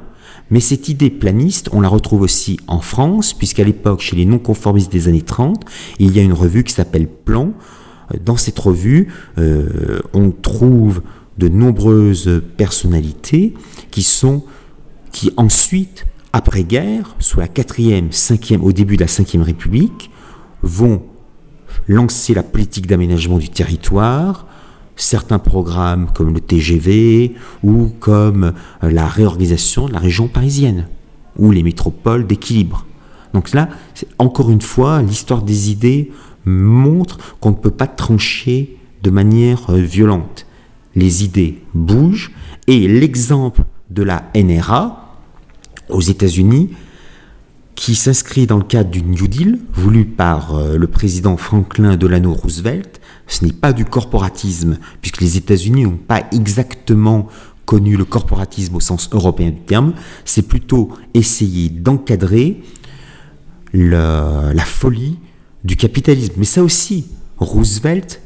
Mais 0.54 0.60
cette 0.60 0.88
idée 0.88 1.10
planiste, 1.10 1.70
on 1.72 1.82
la 1.82 1.88
retrouve 1.88 2.22
aussi 2.22 2.60
en 2.68 2.80
France, 2.80 3.34
puisqu'à 3.34 3.64
l'époque, 3.64 4.02
chez 4.02 4.16
les 4.16 4.26
non-conformistes 4.26 4.92
des 4.92 5.08
années 5.08 5.24
30, 5.24 5.66
il 5.98 6.16
y 6.16 6.20
a 6.20 6.22
une 6.22 6.32
revue 6.32 6.64
qui 6.64 6.72
s'appelle 6.72 7.08
Plan. 7.08 7.54
Dans 8.24 8.38
cette 8.38 8.60
revue, 8.60 9.12
euh, 9.40 10.00
on 10.14 10.30
trouve 10.30 11.02
de 11.40 11.50
nombreuses 11.50 12.44
personnalités 12.56 13.56
qui 13.90 14.04
sont, 14.04 14.44
qui 15.12 15.34
ensuite, 15.38 16.06
après-guerre, 16.34 17.16
sous 17.18 17.40
la 17.40 17.48
quatrième, 17.48 18.12
cinquième, 18.12 18.64
au 18.64 18.72
début 18.72 18.96
de 18.96 19.02
la 19.02 19.08
cinquième 19.08 19.42
République, 19.42 20.12
vont 20.62 21.02
lancer 21.88 22.36
la 22.36 22.44
politique 22.44 22.86
d'aménagement 22.86 23.40
du 23.40 23.50
territoire, 23.50 24.46
certains 24.96 25.40
programmes 25.40 26.08
comme 26.14 26.34
le 26.34 26.40
TGV 26.40 27.34
ou 27.64 27.90
comme 28.00 28.54
euh, 28.84 28.92
la 28.92 29.08
réorganisation 29.08 29.88
de 29.88 29.94
la 29.94 30.00
région 30.00 30.28
parisienne 30.28 30.88
ou 31.38 31.52
les 31.52 31.64
métropoles 31.64 32.28
d'équilibre. 32.28 32.86
Donc 33.34 33.52
là, 33.54 33.70
encore 34.20 34.52
une 34.52 34.62
fois, 34.62 35.02
l'histoire 35.02 35.42
des 35.42 35.72
idées 35.72 36.12
montre 36.46 37.18
qu'on 37.40 37.52
ne 37.52 37.56
peut 37.56 37.72
pas 37.72 37.88
trancher 37.88 38.78
de 39.02 39.10
manière 39.10 39.70
euh, 39.70 39.82
violente. 39.82 40.46
Les 40.96 41.24
idées 41.24 41.62
bougent 41.74 42.32
et 42.68 42.88
l'exemple 42.88 43.64
de 43.90 44.04
la 44.04 44.30
NRA 44.36 45.18
aux 45.90 46.02
États-Unis 46.02 46.70
qui 47.76 47.96
s'inscrit 47.96 48.46
dans 48.46 48.58
le 48.58 48.64
cadre 48.64 48.92
du 48.92 49.02
New 49.02 49.28
Deal 49.28 49.60
voulu 49.74 50.06
par 50.06 50.56
euh, 50.56 50.78
le 50.78 50.88
président 50.88 51.38
Franklin 51.38 51.98
Delano 51.98 52.34
Roosevelt 52.34 53.02
ce 53.28 53.46
n'est 53.46 53.54
pas 53.54 53.74
du 53.74 53.86
corporatisme, 53.86 54.78
puisque 55.02 55.22
les 55.22 55.38
États-Unis 55.38 55.84
n'ont 55.84 55.98
pas 55.98 56.28
exactement 56.32 57.28
connu 57.66 57.96
le 57.96 58.06
corporatisme 58.06 58.76
au 58.76 58.80
sens 58.80 59.10
européen 59.12 59.50
du 59.50 59.62
terme, 59.62 59.94
c'est 60.26 60.48
plutôt 60.48 60.90
essayer 61.14 61.70
d'encadrer 61.70 62.62
la 63.74 64.66
folie 64.66 65.18
du 65.64 65.76
capitalisme. 65.76 66.34
Mais 66.38 66.46
ça 66.46 66.62
aussi, 66.62 67.06
Roosevelt 67.38 68.22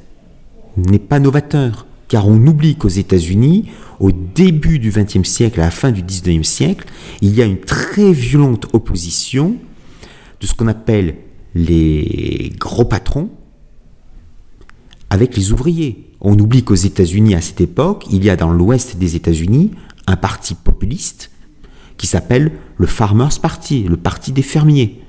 n'est 0.75 0.99
pas 0.99 1.19
novateur, 1.19 1.85
car 2.07 2.27
on 2.27 2.45
oublie 2.47 2.75
qu'aux 2.75 2.87
États-Unis, 2.87 3.69
au 3.99 4.11
début 4.11 4.79
du 4.79 4.89
XXe 4.89 5.27
siècle, 5.27 5.59
à 5.61 5.65
la 5.65 5.71
fin 5.71 5.91
du 5.91 6.03
XIXe 6.03 6.47
siècle, 6.47 6.87
il 7.21 7.35
y 7.35 7.41
a 7.41 7.45
une 7.45 7.59
très 7.59 8.11
violente 8.11 8.67
opposition 8.73 9.55
de 10.41 10.47
ce 10.47 10.53
qu'on 10.53 10.67
appelle 10.67 11.15
les 11.55 12.51
gros 12.59 12.85
patrons, 12.85 13.29
avec 15.09 15.35
les 15.35 15.51
ouvriers. 15.51 16.11
On 16.21 16.37
oublie 16.37 16.63
qu'aux 16.63 16.75
États-Unis, 16.75 17.35
à 17.35 17.41
cette 17.41 17.61
époque, 17.61 18.05
il 18.11 18.23
y 18.23 18.29
a 18.29 18.35
dans 18.35 18.51
l'ouest 18.51 18.97
des 18.97 19.15
États-Unis 19.15 19.71
un 20.07 20.15
parti 20.15 20.55
populiste 20.55 21.31
qui 21.97 22.07
s'appelle 22.07 22.51
le 22.77 22.87
Farmers 22.87 23.39
Party, 23.41 23.83
le 23.83 23.97
parti 23.97 24.31
des 24.31 24.41
fermiers. 24.41 25.01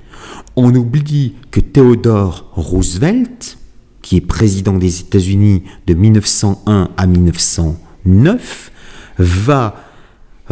On 0.55 0.73
oublie 0.75 1.35
que 1.51 1.59
Theodore 1.59 2.49
Roosevelt, 2.53 3.57
qui 4.01 4.17
est 4.17 4.21
président 4.21 4.77
des 4.77 5.01
États-Unis 5.01 5.63
de 5.87 5.93
1901 5.93 6.89
à 6.97 7.07
1909, 7.07 8.71
va 9.19 9.75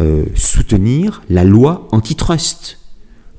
euh, 0.00 0.24
soutenir 0.34 1.22
la 1.28 1.44
loi 1.44 1.88
antitrust 1.90 2.78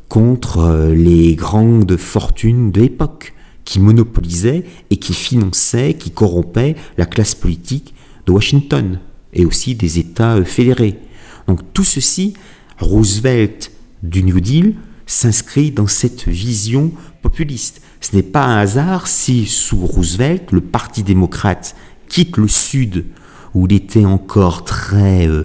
contre 0.10 0.60
euh, 0.60 0.94
les 0.94 1.36
grandes 1.36 1.96
fortunes 1.96 2.72
de 2.72 2.82
l'époque 2.82 3.34
qui 3.70 3.80
monopolisait 3.80 4.64
et 4.90 4.98
qui 4.98 5.14
finançait, 5.14 5.94
qui 5.94 6.10
corrompait 6.10 6.76
la 6.98 7.06
classe 7.06 7.36
politique 7.36 7.94
de 8.26 8.32
Washington 8.32 9.00
et 9.32 9.46
aussi 9.46 9.76
des 9.76 10.00
États 10.00 10.38
euh, 10.38 10.44
fédérés. 10.44 10.98
Donc 11.46 11.60
tout 11.72 11.84
ceci, 11.84 12.34
Roosevelt 12.80 13.72
du 14.02 14.24
New 14.24 14.40
Deal 14.40 14.74
s'inscrit 15.06 15.70
dans 15.70 15.86
cette 15.86 16.28
vision 16.28 16.92
populiste. 17.22 17.84
Ce 18.02 18.16
n'est 18.16 18.24
pas 18.24 18.44
un 18.44 18.58
hasard 18.58 19.06
si 19.06 19.46
sous 19.46 19.86
Roosevelt, 19.86 20.52
le 20.52 20.62
Parti 20.62 21.04
démocrate 21.04 21.76
quitte 22.08 22.38
le 22.38 22.48
Sud, 22.48 23.06
où 23.54 23.68
il 23.68 23.74
était 23.74 24.06
encore 24.06 24.64
très 24.64 25.28
euh, 25.28 25.44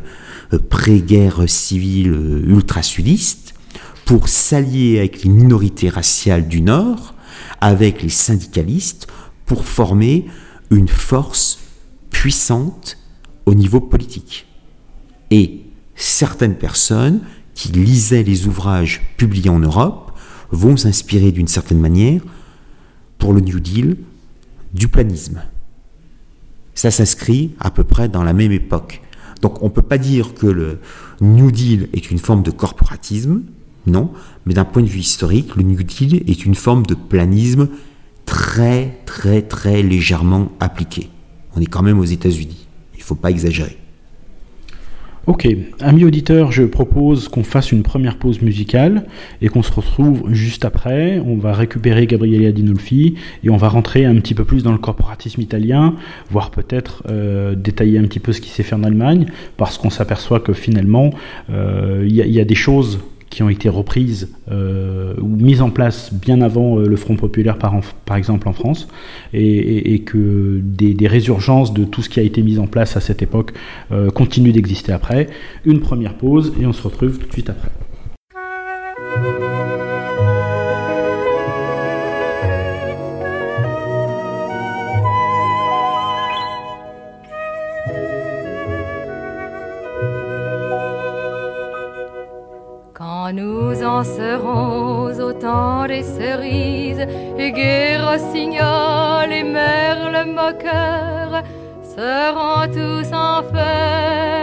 euh, 0.55 0.59
pré-guerre 0.59 1.47
civile 1.47 2.15
ultra-sudiste, 2.47 3.53
pour 4.07 4.29
s'allier 4.29 4.99
avec 4.99 5.25
les 5.25 5.31
minorités 5.31 5.91
raciales 5.91 6.49
du 6.49 6.63
Nord, 6.63 7.15
avec 7.61 8.03
les 8.03 8.09
syndicalistes 8.09 9.07
pour 9.47 9.65
former 9.65 10.27
une 10.71 10.89
force 10.89 11.59
puissante 12.11 12.99
au 13.47 13.55
niveau 13.55 13.81
politique. 13.81 14.47
Et 15.31 15.63
certaines 15.95 16.57
personnes 16.57 17.21
qui 17.55 17.69
lisaient 17.69 18.23
les 18.23 18.47
ouvrages 18.47 19.03
publiés 19.17 19.51
en 19.51 19.59
Europe 19.59 20.13
vont 20.51 20.77
s'inspirer 20.77 21.33
d'une 21.33 21.49
certaine 21.49 21.81
manière, 21.81 22.23
pour 23.19 23.33
le 23.33 23.41
New 23.41 23.61
Deal, 23.61 23.97
du 24.73 24.89
planisme. 24.89 25.43
Ça 26.75 26.91
s'inscrit 26.91 27.55
à 27.61 27.71
peu 27.71 27.85
près 27.85 28.09
dans 28.09 28.25
la 28.25 28.33
même 28.33 28.53
époque. 28.53 29.03
Donc 29.41 29.63
on 29.63 29.67
ne 29.67 29.71
peut 29.71 29.83
pas 29.83 29.99
dire 29.99 30.35
que 30.35 30.47
le 30.47 30.81
New 31.21 31.51
Deal 31.51 31.89
est 31.93 32.11
une 32.11 32.19
forme 32.19 32.43
de 32.43 32.51
corporatisme, 32.51 33.43
non, 33.87 34.11
mais 34.47 34.55
d'un 34.55 34.65
point 34.65 34.83
de 34.83 34.89
vue 34.89 35.01
historique, 35.01 35.57
le 35.57 35.63
New 35.63 35.83
Deal 35.83 36.23
est 36.27 36.45
une 36.45 36.55
forme 36.55 36.87
de 36.87 36.95
planisme 36.95 37.69
très 38.27 38.99
très 39.05 39.43
très 39.43 39.83
légèrement 39.83 40.53
appliqué. 40.61 41.09
On 41.57 41.61
est 41.61 41.67
quand 41.67 41.83
même 41.83 41.99
aux 41.99 42.05
États-Unis, 42.05 42.67
il 42.95 43.01
ne 43.01 43.05
faut 43.05 43.15
pas 43.15 43.31
exagérer. 43.31 43.79
Ok, 45.27 45.49
amis 45.81 46.05
auditeurs, 46.05 46.53
je 46.53 46.65
propose 46.65 47.29
qu'on 47.29 47.45
fasse 47.45 47.73
une 47.73 47.83
première 47.83 48.19
pause 48.19 48.43
musicale 48.43 49.07
et 49.41 49.49
qu'on 49.49 49.63
se 49.63 49.73
retrouve 49.73 50.31
juste 50.35 50.67
après. 50.67 51.19
On 51.19 51.39
va 51.39 51.55
récupérer 51.55 52.07
Gabriele 52.07 52.45
Adinolfi 52.45 53.15
et 53.43 53.49
on 53.49 53.57
va 53.57 53.69
rentrer 53.69 54.05
un 54.05 54.17
petit 54.17 54.35
peu 54.35 54.45
plus 54.45 54.63
dans 54.63 54.73
le 54.73 54.77
corporatisme 54.77 55.41
italien, 55.41 55.95
voire 56.31 56.51
peut-être 56.51 57.05
euh, 57.09 57.55
détailler 57.55 57.99
un 57.99 58.03
petit 58.03 58.21
peu 58.21 58.35
ce 58.35 58.43
qui 58.43 58.51
s'est 58.51 58.63
fait 58.63 58.75
en 58.75 58.85
Allemagne, 58.85 59.25
parce 59.57 59.79
qu'on 59.79 59.89
s'aperçoit 59.89 60.41
que 60.41 60.53
finalement, 60.53 61.09
euh, 61.49 62.05
il 62.07 62.15
y, 62.15 62.41
a 62.41 62.45
des 62.45 62.55
choses 62.55 62.99
qui 63.35 63.43
ont 63.43 63.49
été 63.49 63.69
reprises 63.69 64.29
euh, 64.53 65.15
ou 65.21 65.27
mises 65.27 65.61
en 65.61 65.71
place 65.71 66.15
bien 66.15 66.41
avant 66.41 66.79
euh, 66.79 66.87
le 66.87 66.95
Front 66.95 67.17
populaire, 67.17 67.59
par, 67.59 67.75
par, 68.05 68.17
exemple 68.17 68.49
en 68.49 68.53
France, 68.53 68.87
et, 69.33 70.03
que 70.07 70.61
des, 70.63 71.09
résurgences 71.09 71.75
de 71.75 71.85
tout 71.85 72.01
ce 72.01 72.09
qui 72.09 72.21
a 72.21 72.23
été 72.23 72.43
mis 72.43 72.61
en 72.61 72.69
place 72.69 72.97
à 72.97 73.01
cette 73.01 73.23
époque 73.23 73.53
euh, 73.91 74.11
continuent 74.11 74.53
d'exister 74.53 74.93
après. 74.93 75.27
Une 75.65 75.81
première 75.81 76.15
pause 76.15 76.53
et 76.61 76.67
on 76.67 76.73
se 76.73 76.83
retrouve 76.83 77.19
tout 77.19 77.27
de 77.27 77.33
suite 77.33 77.51
après. 77.51 77.71
Serons 94.03 95.13
au 95.21 95.33
temps 95.33 95.87
des 95.87 96.03
cerises, 96.03 97.07
et 97.39 97.53
gai 97.53 97.99
rossignol 97.99 99.31
et 99.31 99.45
merle 99.45 100.27
moqueur 100.27 101.43
seront 101.97 102.67
tous 102.73 103.13
en 103.13 103.43
fête. 103.53 104.35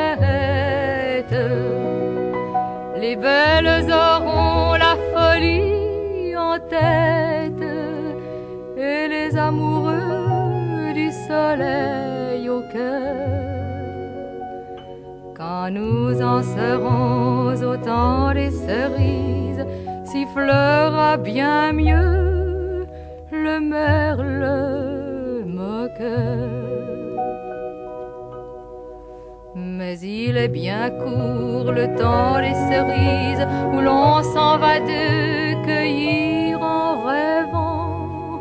Les 2.99 3.16
belles 3.16 3.89
auront 3.89 4.74
la 4.86 4.95
folie 5.14 6.36
en 6.38 6.58
tête, 6.60 7.68
et 8.78 9.08
les 9.08 9.36
amoureux 9.38 10.93
du 10.93 11.12
soleil 11.28 12.47
au 12.49 12.62
cœur. 12.72 13.12
Quand 15.36 15.70
nous 15.72 16.22
en 16.22 16.41
serons 16.43 17.54
au 17.64 17.76
temps 17.78 18.34
des 18.34 18.52
cerises, 18.52 19.30
sifflera 20.32 21.17
bien 21.17 21.73
mieux. 21.73 22.86
Le 23.32 23.59
merle 23.59 25.45
moqueur. 25.45 26.49
Mais 29.55 29.99
il 29.99 30.38
est 30.38 30.47
bien 30.47 30.89
court 30.89 31.71
le 31.71 31.95
temps 31.97 32.39
des 32.39 32.55
cerises 32.69 33.47
où 33.73 33.79
l'on 33.79 34.23
s'en 34.23 34.57
va 34.57 34.79
de 34.79 35.65
cueillir 35.65 36.61
en 36.61 37.05
rêvant 37.05 38.39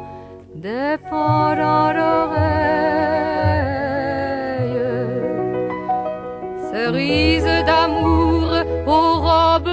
des 0.54 0.96
pendants 1.08 1.90
cerise 6.72 7.64
d'amour 7.66 8.48
aux 8.86 9.14
robes 9.26 9.70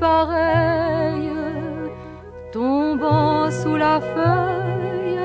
pareilles, 0.00 0.67
feuille 4.00 5.20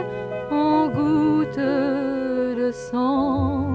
en 0.51 0.87
gouttes 0.87 1.57
de 1.57 2.71
sang. 2.71 3.67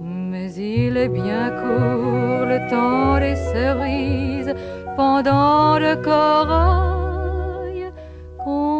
Mais 0.00 0.52
il 0.52 0.96
est 0.96 1.08
bien 1.08 1.50
court 1.50 2.46
le 2.46 2.58
temps 2.70 3.18
des 3.18 3.36
cerises 3.36 4.54
pendant 4.96 5.78
le 5.78 5.96
corail 5.96 7.92
qu'on 8.44 8.78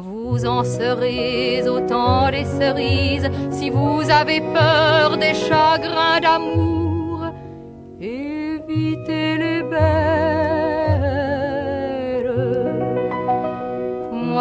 vous 0.00 0.46
en 0.46 0.64
serez 0.64 1.68
autant 1.68 2.30
des 2.30 2.44
cerises 2.44 3.30
si 3.50 3.70
vous 3.70 4.02
avez 4.10 4.40
peur 4.40 5.16
des 5.16 5.34
chagrins 5.34 6.20
d'amour. 6.20 6.79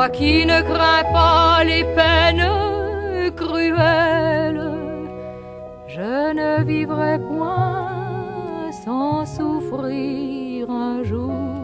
Qui 0.08 0.46
ne 0.46 0.62
crains 0.62 1.04
pas 1.14 1.64
les 1.64 1.84
peines 1.84 3.32
cruelles, 3.36 4.72
je 5.88 6.34
ne 6.34 6.64
vivrai 6.64 7.20
point 7.20 8.72
sans 8.84 9.26
souffrir 9.26 10.70
un 10.70 11.04
jour. 11.04 11.60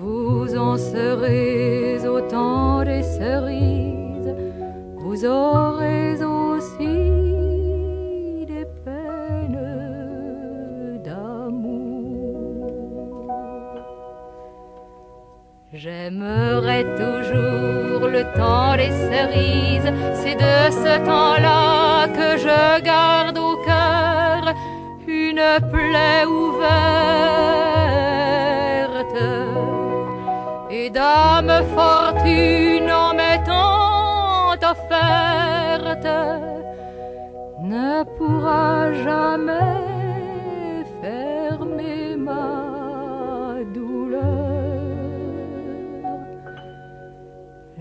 vous 0.00 0.56
en 0.56 0.76
serez 0.76 2.06
autant 2.06 2.82
des 2.84 3.02
cerises, 3.02 4.34
vous 4.96 5.24
aurez 5.26 6.22
J'aimerai 15.82 16.84
toujours 16.94 18.06
le 18.06 18.22
temps 18.36 18.76
des 18.76 18.90
cerises, 18.90 19.90
c'est 20.12 20.34
de 20.34 20.70
ce 20.70 20.98
temps-là 21.06 22.06
que 22.08 22.36
je 22.36 22.82
garde 22.82 23.38
au 23.38 23.56
cœur 23.64 24.54
une 25.08 25.42
plaie 25.72 26.26
ouverte. 26.26 26.60
Et 30.70 30.90
dame 30.90 31.62
fortune 31.74 32.92
en 32.92 33.14
m'étant 33.14 34.52
offerte 34.72 36.08
ne 37.62 38.04
pourra 38.18 38.92
jamais 39.02 39.80
fermer 41.00 42.16
ma 42.18 42.69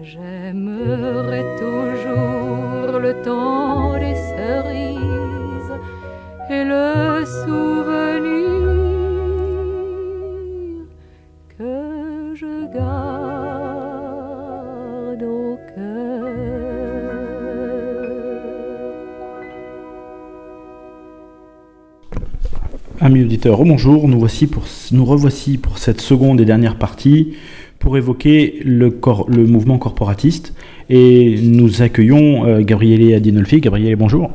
J'aimerai 0.03 1.43
toujours 1.57 2.99
le 2.99 3.21
temps 3.21 3.93
des 3.99 4.15
cerises 4.15 5.73
et 6.49 6.63
le 6.63 7.25
souvenir 7.25 7.89
Amis 23.01 23.23
auditeurs, 23.23 23.63
bonjour, 23.63 24.09
nous, 24.09 24.19
voici 24.19 24.45
pour, 24.45 24.65
nous 24.91 25.05
revoici 25.05 25.57
pour 25.57 25.77
cette 25.77 26.01
seconde 26.01 26.41
et 26.41 26.45
dernière 26.45 26.77
partie 26.77 27.33
pour 27.79 27.97
évoquer 27.97 28.59
le, 28.63 28.99
le 29.27 29.45
mouvement 29.45 29.77
corporatiste 29.77 30.53
et 30.89 31.39
nous 31.41 31.81
accueillons 31.81 32.45
euh, 32.45 32.61
Gabriele 32.61 33.15
Adinolfi. 33.15 33.61
Gabriele, 33.61 33.95
bonjour. 33.95 34.31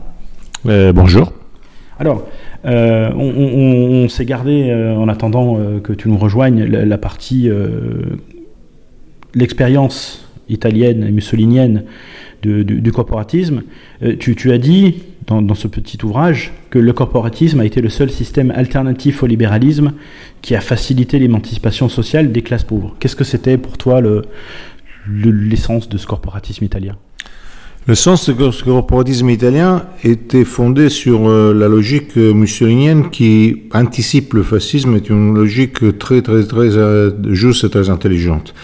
Euh, 0.67 0.93
bonjour. 0.93 1.33
Alors, 1.99 2.27
euh, 2.65 3.13
on, 3.13 4.09
s'est 4.09 4.25
gardé 4.25 4.73
en 4.75 5.09
attendant 5.09 5.59
que 5.83 5.93
tu 5.93 6.09
nous 6.09 6.19
rejoignes 6.19 6.65
la, 6.65 6.99
partie, 6.99 7.49
l'expérience 9.35 10.29
italienne 10.49 11.05
et 11.05 11.13
mussolinienne 11.13 11.85
du, 12.47 12.93
corporatisme. 12.93 13.63
Tu, 14.19 14.35
tu, 14.37 14.53
as 14.53 14.59
dit 14.59 15.03
dans, 15.27 15.55
ce 15.55 15.69
petit 15.69 15.99
ouvrage 16.05 16.53
que 16.71 16.79
le 16.79 16.93
corporatisme 16.93 17.61
a 17.61 17.65
été 17.65 17.81
le 17.81 17.89
seul 17.89 18.11
système 18.11 18.51
alternatif 18.51 19.23
au 19.23 19.27
libéralisme 19.27 19.93
qui 20.43 20.55
a 20.55 20.61
facilité 20.61 21.19
l'émancipation 21.19 21.89
sociale 21.89 22.33
des 22.33 22.43
classes 22.43 22.65
pauvres. 22.65 22.95
Qu'est-ce 23.01 23.17
que 23.17 23.25
c'était 23.25 23.57
pour 23.57 23.79
toi 23.79 24.01
le, 24.01 24.23
l'essence 25.09 25.89
de 25.89 25.99
ce 25.99 26.07
corporatisme 26.07 26.65
italien? 26.65 26.97
Le 27.87 27.95
sens 27.95 28.31
du 28.31 28.35
corporatisme 28.35 29.29
italien 29.29 29.85
était 30.03 30.45
fondé 30.45 30.89
sur 30.89 31.29
euh, 31.29 31.53
la 31.53 31.69
logique 31.69 32.17
mussolinienne 32.17 33.11
qui 33.11 33.65
anticipe 33.75 34.33
le 34.33 34.43
fascisme, 34.43 34.97
est 34.97 35.11
une 35.11 35.35
logique 35.35 35.99
très 35.99 36.23
très 36.23 36.45
très 36.45 36.79
euh, 36.79 37.11
juste 37.35 37.65
et 37.65 37.69
très 37.69 37.91
intelligente. 37.91 38.55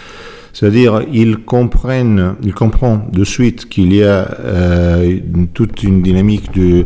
C'est-à-dire, 0.53 1.01
ils 1.11 1.37
comprennent, 1.37 2.35
ils 2.43 2.53
comprennent 2.53 3.03
de 3.11 3.23
suite 3.23 3.69
qu'il 3.69 3.93
y 3.93 4.03
a 4.03 4.37
euh, 4.39 5.19
toute 5.53 5.83
une 5.83 6.01
dynamique 6.01 6.53
de 6.53 6.85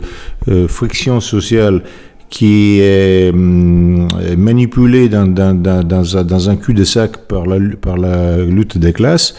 friction 0.68 1.20
sociale 1.20 1.82
qui 2.30 2.80
est 2.82 3.30
hum, 3.30 4.08
manipulée 4.38 5.10
dans, 5.10 6.50
un 6.50 6.56
cul-de-sac 6.56 7.18
par 7.28 7.46
la 7.46 8.38
lutte 8.38 8.78
des 8.78 8.94
classes 8.94 9.36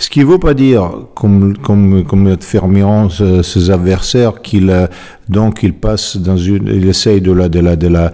ce 0.00 0.08
qui 0.08 0.20
ne 0.20 0.24
veut 0.24 0.38
pas 0.38 0.54
dire, 0.54 0.90
comme, 1.14 1.58
comme, 1.58 2.04
comme 2.04 2.34
fermiront 2.40 3.10
ses, 3.10 3.70
adversaires, 3.70 4.40
qu'il 4.40 4.88
donc 5.28 5.62
il 5.62 5.74
passe 5.74 6.16
dans 6.16 6.38
une, 6.38 6.68
il 6.68 6.88
essaye 6.88 7.20
de 7.20 7.32
la, 7.32 7.50
de 7.50 7.60
la, 7.60 7.76
de 7.76 7.88
la, 7.88 8.10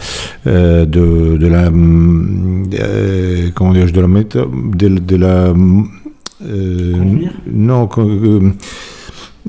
euh, 0.48 0.84
de, 0.84 1.36
de 1.36 1.46
la, 1.46 1.70
euh, 1.70 3.50
comment 3.54 3.72
dire, 3.72 3.86
de 3.92 4.00
la, 4.00 4.08
de, 4.08 4.88
de 4.98 5.16
la, 5.16 5.54
euh, 6.44 6.94
non, 7.52 7.88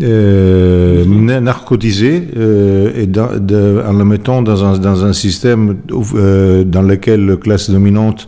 euh, 0.04 1.06
narcotiser 1.40 2.22
euh, 2.38 2.92
et 2.96 3.08
de, 3.08 3.82
en 3.84 3.94
le 3.94 4.06
mettant 4.06 4.44
dans 4.44 4.64
un, 4.64 4.78
dans 4.78 5.06
un 5.06 5.14
système 5.14 5.78
euh, 6.14 6.64
dans 6.64 6.84
lequel 6.84 7.26
la 7.26 7.36
classe 7.36 7.72
dominante 7.72 8.28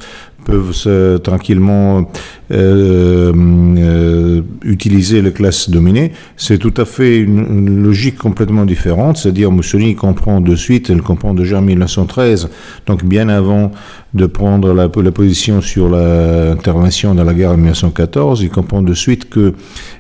peuvent 0.50 1.20
tranquillement 1.20 2.10
euh, 2.52 3.32
euh, 3.32 4.41
utiliser 4.64 5.22
les 5.22 5.32
classes 5.32 5.70
dominées, 5.70 6.14
c'est 6.36 6.58
tout 6.58 6.74
à 6.78 6.86
fait 6.86 7.20
une, 7.20 7.84
logique 7.84 8.18
complètement 8.18 8.66
différente. 8.66 9.18
C'est-à-dire 9.18 9.52
Mussolini 9.52 9.93
comprend 9.95 10.41
de 10.41 10.56
suite, 10.56 10.89
elle 10.89 11.04
comprend 11.04 11.36
déjà 11.36 11.60
en 11.60 11.62
1913, 11.62 12.50
donc 12.88 13.06
bien 13.06 13.30
avant 13.30 13.72
de 14.16 14.26
prendre 14.26 14.74
la, 14.74 14.89
position 14.89 15.62
sur 15.62 15.89
l'intervention 15.89 17.14
dans 17.14 17.24
la 17.24 17.36
guerre 17.36 17.52
en 17.52 17.58
1914, 17.58 18.41
il 18.41 18.50
comprend 18.50 18.82
de 18.82 18.95
suite 18.95 19.30
que 19.30 19.54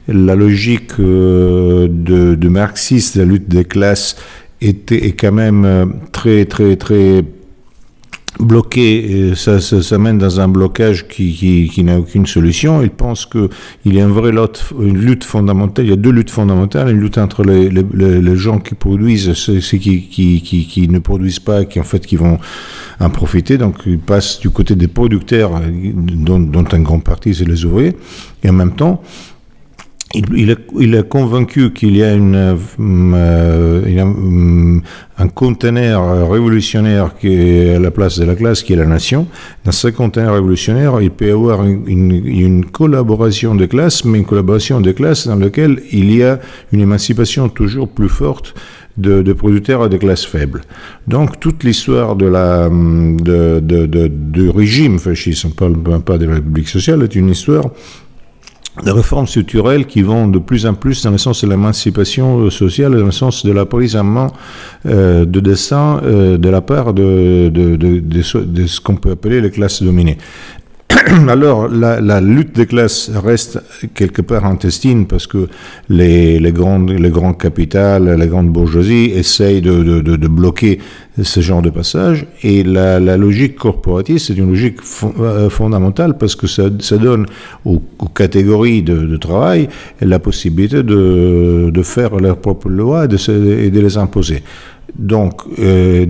la 0.07 0.33
logique 0.33 0.93
euh, 0.99 1.87
de, 1.87 2.33
de 2.33 2.49
marxiste, 2.49 3.15
la 3.15 3.25
lutte 3.25 3.47
des 3.47 3.65
classes, 3.65 4.15
était, 4.61 5.05
est 5.05 5.11
quand 5.11 5.31
même 5.31 5.93
très, 6.11 6.45
très, 6.45 6.75
très 6.75 7.23
bloqué, 8.39 9.33
ça, 9.35 9.59
ça, 9.59 9.97
mène 9.97 10.17
dans 10.17 10.39
un 10.39 10.47
blocage 10.47 11.07
qui, 11.07 11.33
qui, 11.33 11.69
qui 11.69 11.83
n'a 11.83 11.99
aucune 11.99 12.25
solution. 12.25 12.81
Il 12.81 12.89
pense 12.89 13.25
qu'il 13.25 13.49
y 13.85 13.99
a 13.99 14.03
une 14.03 14.11
vraie 14.11 14.31
lutte, 14.31 14.63
une 14.79 14.97
lutte 14.97 15.23
fondamentale, 15.23 15.85
il 15.85 15.89
y 15.89 15.93
a 15.93 15.97
deux 15.97 16.11
luttes 16.11 16.29
fondamentales, 16.29 16.89
une 16.89 16.99
lutte 16.99 17.17
entre 17.17 17.43
les, 17.43 17.69
les, 17.69 18.21
les 18.21 18.35
gens 18.35 18.59
qui 18.59 18.75
produisent, 18.75 19.33
ceux 19.33 19.59
qui, 19.59 20.07
qui, 20.07 20.41
qui, 20.41 20.87
ne 20.87 20.99
produisent 20.99 21.39
pas, 21.39 21.65
qui 21.65 21.79
en 21.79 21.83
fait 21.83 22.05
qui 22.05 22.15
vont 22.15 22.39
en 22.99 23.09
profiter. 23.09 23.57
Donc 23.57 23.77
il 23.85 23.99
passe 23.99 24.39
du 24.39 24.49
côté 24.49 24.75
des 24.75 24.87
producteurs, 24.87 25.61
dont, 25.93 26.39
dont 26.39 26.65
un 26.71 26.79
grand 26.81 26.99
parti 26.99 27.33
c'est 27.33 27.47
les 27.47 27.65
ouvriers, 27.65 27.95
et 28.43 28.49
en 28.49 28.53
même 28.53 28.75
temps, 28.75 29.01
il, 30.15 30.49
est, 30.49 30.57
il, 30.79 30.95
est, 30.95 31.07
convaincu 31.07 31.71
qu'il 31.71 31.95
y 31.95 32.03
a, 32.03 32.07
euh, 32.07 32.55
mm, 32.77 34.81
un 35.19 35.27
conteneur 35.27 36.31
révolutionnaire 36.31 37.15
qui 37.19 37.27
est 37.27 37.75
à 37.75 37.79
la 37.79 37.91
place 37.91 38.17
de 38.17 38.25
la 38.25 38.35
classe, 38.35 38.63
qui 38.63 38.73
est 38.73 38.75
la 38.75 38.87
nation. 38.87 39.27
Dans 39.65 39.71
ce 39.71 39.87
conteneur 39.89 40.33
révolutionnaire, 40.33 40.99
il 41.01 41.11
peut 41.11 41.27
y 41.27 41.31
avoir 41.31 41.63
une, 41.63 42.65
collaboration 42.65 43.53
de 43.53 43.67
classes, 43.67 44.03
mais 44.03 44.17
une 44.17 44.25
collaboration 44.25 44.81
de 44.81 44.91
classes 44.91 45.27
dans 45.27 45.35
laquelle 45.35 45.79
il 45.91 46.15
y 46.15 46.23
a 46.23 46.39
une 46.71 46.81
émancipation 46.81 47.47
toujours 47.47 47.87
plus 47.87 48.09
forte 48.09 48.55
de, 48.97 49.33
producteurs 49.33 49.85
et 49.85 49.89
de 49.89 49.97
classes 49.97 50.25
faibles. 50.25 50.61
Donc 51.07 51.39
toute 51.39 51.63
l'histoire 51.63 52.15
de 52.15 52.25
la 52.25 52.67
de, 52.67 53.59
de, 53.59 53.85
de, 53.85 54.11
de 54.11 54.49
régime 54.49 54.99
fasciste, 54.99 55.45
on 55.45 55.69
ne 55.69 55.75
parle 55.75 56.01
pas 56.01 56.17
de 56.17 56.25
la 56.25 56.35
République 56.35 56.67
sociale, 56.67 57.03
est 57.03 57.15
une 57.15 57.29
histoire 57.29 57.69
des 58.83 58.91
réformes 58.91 59.27
structurelles 59.27 59.85
qui 59.85 60.01
vont 60.01 60.27
de 60.27 60.39
plus 60.39 60.65
en 60.65 60.73
plus 60.73 61.03
dans 61.03 61.11
le 61.11 61.17
sens 61.17 61.43
de 61.43 61.49
l'émancipation 61.49 62.49
sociale, 62.49 62.97
dans 62.97 63.05
le 63.05 63.11
sens 63.11 63.45
de 63.45 63.51
l'apprisonnement 63.51 64.33
euh, 64.85 65.25
de 65.25 65.39
destin 65.39 66.01
euh, 66.03 66.37
de 66.37 66.49
la 66.49 66.61
part 66.61 66.93
de 66.93 67.51
ce 68.21 68.79
qu'on 68.79 68.95
peut 68.95 69.11
appeler 69.11 69.41
les 69.41 69.51
classes 69.51 69.83
dominées. 69.83 70.17
Alors, 71.27 71.67
la, 71.67 72.01
la, 72.01 72.19
lutte 72.19 72.55
des 72.55 72.65
classes 72.65 73.11
reste 73.13 73.59
quelque 73.93 74.21
part 74.21 74.45
intestine 74.45 75.05
parce 75.05 75.27
que 75.27 75.47
les, 75.87 76.39
les, 76.39 76.51
grandes, 76.51 76.89
les 76.89 77.11
capitales, 77.37 78.15
les 78.19 78.27
grandes 78.27 78.49
bourgeoisies 78.49 79.11
essayent 79.15 79.61
de, 79.61 80.27
bloquer 80.27 80.79
ce 81.21 81.41
genre 81.41 81.61
de 81.61 81.69
passage. 81.69 82.25
Et 82.43 82.63
la, 82.63 82.99
la 82.99 83.17
logique 83.17 83.55
corporatiste, 83.55 84.27
c'est 84.27 84.37
une 84.37 84.49
logique 84.49 84.79
euh, 85.19 85.49
fondamentale 85.49 86.17
parce 86.17 86.35
que 86.35 86.47
ça, 86.47 86.69
ça 86.79 86.97
donne 86.97 87.27
aux, 87.65 87.81
catégories 88.15 88.81
de, 88.81 89.17
travail 89.17 89.69
la 90.01 90.19
possibilité 90.19 90.81
de, 90.81 91.81
faire 91.83 92.15
leurs 92.17 92.37
propres 92.37 92.69
lois 92.69 93.05
et 93.05 93.69
de 93.69 93.79
les 93.79 93.97
imposer. 93.97 94.43
Donc, 94.97 95.41
euh, 95.59 96.05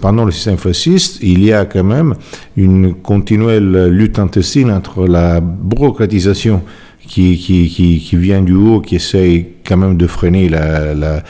pendant 0.00 0.24
le 0.24 0.32
système 0.32 0.56
fasciste, 0.56 1.18
il 1.22 1.44
y 1.44 1.52
a 1.52 1.64
quand 1.64 1.84
même 1.84 2.14
une 2.56 2.94
continuelle 2.94 3.88
lutte 3.88 4.18
intestine 4.18 4.70
entre 4.70 5.06
la 5.06 5.40
bureaucratisation 5.40 6.62
qui, 7.06 8.08
vient 8.12 8.42
du 8.42 8.54
haut, 8.54 8.80
qui 8.80 8.96
essaye 8.96 9.46
quand 9.66 9.76
même 9.76 9.96
de 9.96 10.06
freiner 10.06 10.48
la, 10.48 11.22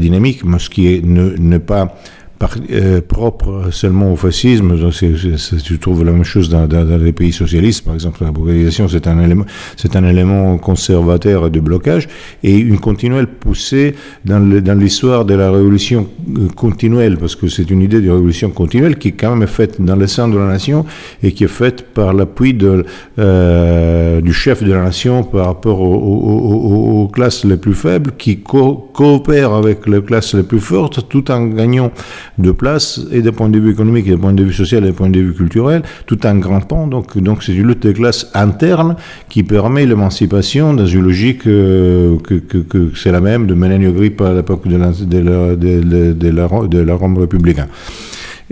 dynamique, 0.00 0.44
mais 0.44 0.58
ce 0.58 0.70
qui 0.70 0.94
est 0.94 1.04
ne, 1.04 1.36
ne 1.36 1.58
euh, 2.70 3.02
propre 3.02 3.68
seulement 3.70 4.12
au 4.12 4.16
fascisme. 4.16 4.74
tu 5.62 5.78
trouves 5.78 6.04
la 6.04 6.12
même 6.12 6.24
chose 6.24 6.48
dans, 6.48 6.66
les 6.98 7.12
pays 7.12 7.32
socialistes, 7.32 7.84
par 7.84 7.92
exemple. 7.92 8.24
La 8.24 8.32
mondialisation, 8.32 8.88
c'est 8.88 9.06
un 9.96 10.08
élément, 10.08 10.56
conservateur 10.56 11.50
de 11.50 11.60
blocage 11.60 12.08
et 12.42 12.56
une 12.56 12.78
continuelle 12.78 13.26
poussée 13.26 13.94
dans, 14.24 14.38
l'histoire 14.78 15.26
de 15.26 15.34
la 15.34 15.50
révolution 15.50 16.08
euh, 16.38 16.48
continuelle, 16.56 17.18
parce 17.18 17.36
que 17.36 17.48
c'est 17.48 17.70
une 17.70 17.82
idée 17.82 18.00
de 18.00 18.10
révolution 18.10 18.48
continuelle 18.50 18.96
qui 18.96 19.08
est 19.08 19.12
quand 19.12 19.36
même 19.36 19.46
faite 19.46 19.80
dans 19.80 19.96
le 19.96 20.06
sein 20.06 20.26
de 20.26 20.38
la 20.38 20.46
nation 20.46 20.86
et 21.22 21.32
qui 21.32 21.44
est 21.44 21.48
faite 21.48 21.92
par 21.92 22.14
l'appui 22.14 22.56
euh, 23.18 24.20
du 24.22 24.32
chef 24.32 24.62
de 24.62 24.72
la 24.72 24.84
nation 24.84 25.24
par 25.24 25.44
rapport 25.44 25.80
aux, 25.80 27.08
classes 27.12 27.44
les 27.44 27.58
plus 27.58 27.74
faibles, 27.74 28.12
qui 28.16 28.40
coopèrent 28.40 29.52
avec 29.52 29.86
les 29.86 30.00
classes 30.02 30.34
les 30.34 30.42
plus 30.42 30.60
fortes, 30.60 31.06
tout 31.08 31.30
en 31.30 31.46
gagnant 31.46 31.90
de 32.40 32.50
place, 32.50 33.00
et 33.12 33.22
d'un 33.22 33.32
point 33.32 33.48
de 33.48 33.58
vue 33.58 33.70
économique, 33.70 34.06
et 34.06 34.10
d'un 34.10 34.18
point 34.18 34.32
de 34.32 34.42
vue 34.42 34.52
social, 34.52 34.84
et 34.84 34.88
d'un 34.88 34.92
point 34.92 35.10
de 35.10 35.20
vue 35.20 35.34
culturel, 35.34 35.82
tout 36.06 36.26
en 36.26 36.36
grimpant. 36.36 36.86
Donc, 36.86 37.16
donc 37.18 37.42
c'est 37.42 37.54
une 37.54 37.68
lutte 37.68 37.86
de 37.86 37.92
classe 37.92 38.30
interne 38.34 38.96
qui 39.28 39.42
permet 39.42 39.86
l'émancipation 39.86 40.74
dans 40.74 40.86
une 40.86 41.02
logique 41.02 41.46
euh, 41.46 42.16
que, 42.18 42.90
c'est 42.94 43.12
la 43.12 43.20
même 43.20 43.46
de 43.46 43.54
Melanie 43.54 43.92
Grip 43.92 44.20
à 44.20 44.34
l'époque 44.34 44.66
de 44.66 44.76
la, 44.76 44.90
de, 44.90 46.82
la, 46.82 46.94
Rome 46.94 47.18
républicaine. 47.18 47.68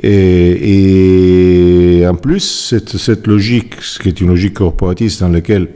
Et, 0.03 2.01
et, 2.01 2.07
en 2.07 2.15
plus, 2.15 2.69
cette, 2.69 2.97
cette 2.97 3.27
logique, 3.27 3.75
ce 3.81 3.99
qui 3.99 4.09
est 4.09 4.21
une 4.21 4.29
logique 4.29 4.55
corporatiste 4.55 5.21
dans 5.21 5.29
laquelle 5.29 5.69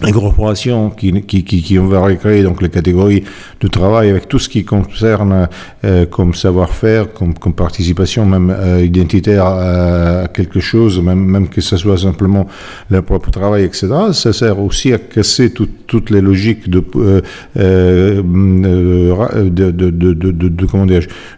les 0.00 0.12
corporations 0.12 0.90
qui, 0.90 1.12
qui, 1.22 1.42
qui, 1.42 1.60
qui, 1.60 1.78
on 1.78 1.88
va 1.88 2.00
recréer 2.00 2.44
donc 2.44 2.62
les 2.62 2.68
catégories 2.68 3.24
de 3.60 3.66
travail 3.66 4.10
avec 4.10 4.28
tout 4.28 4.38
ce 4.38 4.48
qui 4.48 4.64
concerne 4.64 5.48
euh, 5.84 6.06
comme 6.06 6.34
savoir-faire, 6.34 7.12
comme, 7.12 7.34
comme, 7.34 7.52
participation 7.52 8.24
même 8.24 8.50
euh, 8.50 8.84
identitaire 8.84 9.44
à 9.44 10.28
quelque 10.28 10.60
chose, 10.60 11.00
même, 11.00 11.24
même 11.24 11.48
que 11.48 11.60
ce 11.60 11.76
soit 11.76 11.98
simplement 11.98 12.46
leur 12.90 13.02
propre 13.02 13.30
travail, 13.30 13.64
etc. 13.64 13.88
Ça 14.12 14.32
sert 14.32 14.60
aussi 14.60 14.92
à 14.92 14.98
casser 14.98 15.50
tout, 15.50 15.68
toutes 15.88 16.10
les 16.10 16.20
logiques 16.20 16.70
de, 16.70 16.84
euh, 16.96 17.20
euh 17.56 18.22
de, 18.22 19.70
de, 19.70 19.90
de, 19.90 20.12
de, 20.12 20.66
comment 20.66 20.86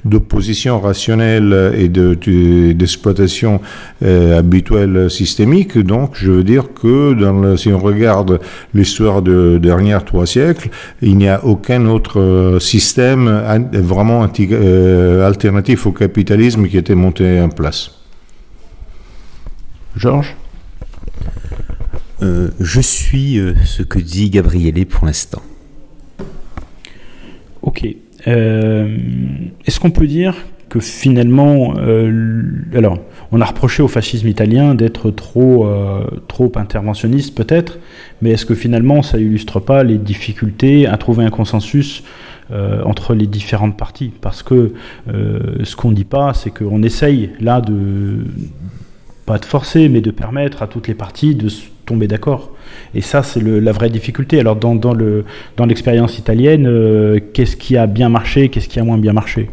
d'opposition 0.04 0.80
rationnelle 0.80 1.72
et 1.76 1.88
d'exploitation 1.88 3.60
euh, 4.02 4.38
habituelle 4.38 5.10
systémique. 5.10 5.78
Donc, 5.78 6.10
je 6.14 6.30
veux 6.30 6.44
dire 6.44 6.74
que 6.74 7.14
dans 7.14 7.40
le, 7.40 7.56
si 7.56 7.72
on 7.72 7.78
regarde 7.78 8.40
l'histoire 8.74 9.22
de 9.22 9.58
dernières 9.58 10.04
trois 10.04 10.26
siècles, 10.26 10.70
il 11.02 11.16
n'y 11.16 11.28
a 11.28 11.44
aucun 11.44 11.86
autre 11.86 12.20
euh, 12.20 12.60
système 12.60 13.28
vraiment 13.72 14.26
euh, 14.38 15.26
alternatif 15.26 15.86
au 15.86 15.92
capitalisme 15.92 16.66
qui 16.66 16.76
a 16.76 16.80
été 16.80 16.94
monté 16.94 17.40
en 17.40 17.48
place. 17.48 17.92
Georges? 19.96 20.36
Euh, 22.22 22.50
Je 22.60 22.80
suis 22.80 23.40
ce 23.64 23.82
que 23.82 23.98
dit 23.98 24.30
Gabriele 24.30 24.86
pour 24.86 25.06
l'instant. 25.06 25.42
Ok. 27.62 27.86
Est-ce 28.26 29.80
qu'on 29.80 29.90
peut 29.90 30.06
dire 30.06 30.34
que 30.68 30.78
finalement, 30.78 31.74
alors, 32.74 32.98
on 33.32 33.40
a 33.40 33.44
reproché 33.44 33.82
au 33.82 33.88
fascisme 33.88 34.28
italien 34.28 34.74
d'être 34.74 35.10
trop, 35.10 35.66
euh, 35.66 36.04
trop 36.26 36.50
interventionniste 36.56 37.36
peut-être, 37.36 37.78
mais 38.22 38.30
est-ce 38.30 38.46
que 38.46 38.54
finalement 38.54 39.02
ça 39.02 39.18
illustre 39.18 39.60
pas 39.60 39.82
les 39.82 39.98
difficultés 39.98 40.86
à 40.86 40.96
trouver 40.96 41.24
un 41.24 41.30
consensus 41.30 42.02
euh, 42.52 42.82
entre 42.84 43.14
les 43.14 43.26
différentes 43.26 43.76
parties? 43.76 44.12
Parce 44.20 44.42
que 44.42 44.72
ce 45.08 45.76
qu'on 45.76 45.90
ne 45.90 45.94
dit 45.94 46.04
pas, 46.04 46.34
c'est 46.34 46.50
qu'on 46.50 46.82
essaye 46.82 47.30
là 47.40 47.60
de 47.60 48.24
pas 49.26 49.38
de 49.38 49.44
forcer, 49.44 49.88
mais 49.88 50.00
de 50.00 50.10
permettre 50.10 50.62
à 50.62 50.66
toutes 50.66 50.88
les 50.88 50.94
parties 50.94 51.34
de 51.34 51.48
tomber 51.86 52.08
d'accord. 52.08 52.52
Et 52.94 53.00
ça, 53.00 53.22
c'est 53.22 53.40
la 53.40 53.72
vraie 53.72 53.90
difficulté. 53.90 54.40
Alors, 54.40 54.56
dans, 54.56 54.74
dans 54.74 55.66
l'expérience 55.66 56.18
italienne, 56.18 57.20
qu'est-ce 57.32 57.56
qui 57.56 57.76
a 57.76 57.86
bien 57.86 58.08
marché, 58.08 58.48
qu'est-ce 58.48 58.68
qui 58.68 58.80
a 58.80 58.84
moins 58.84 58.98
bien 58.98 59.12
marché? 59.12 59.48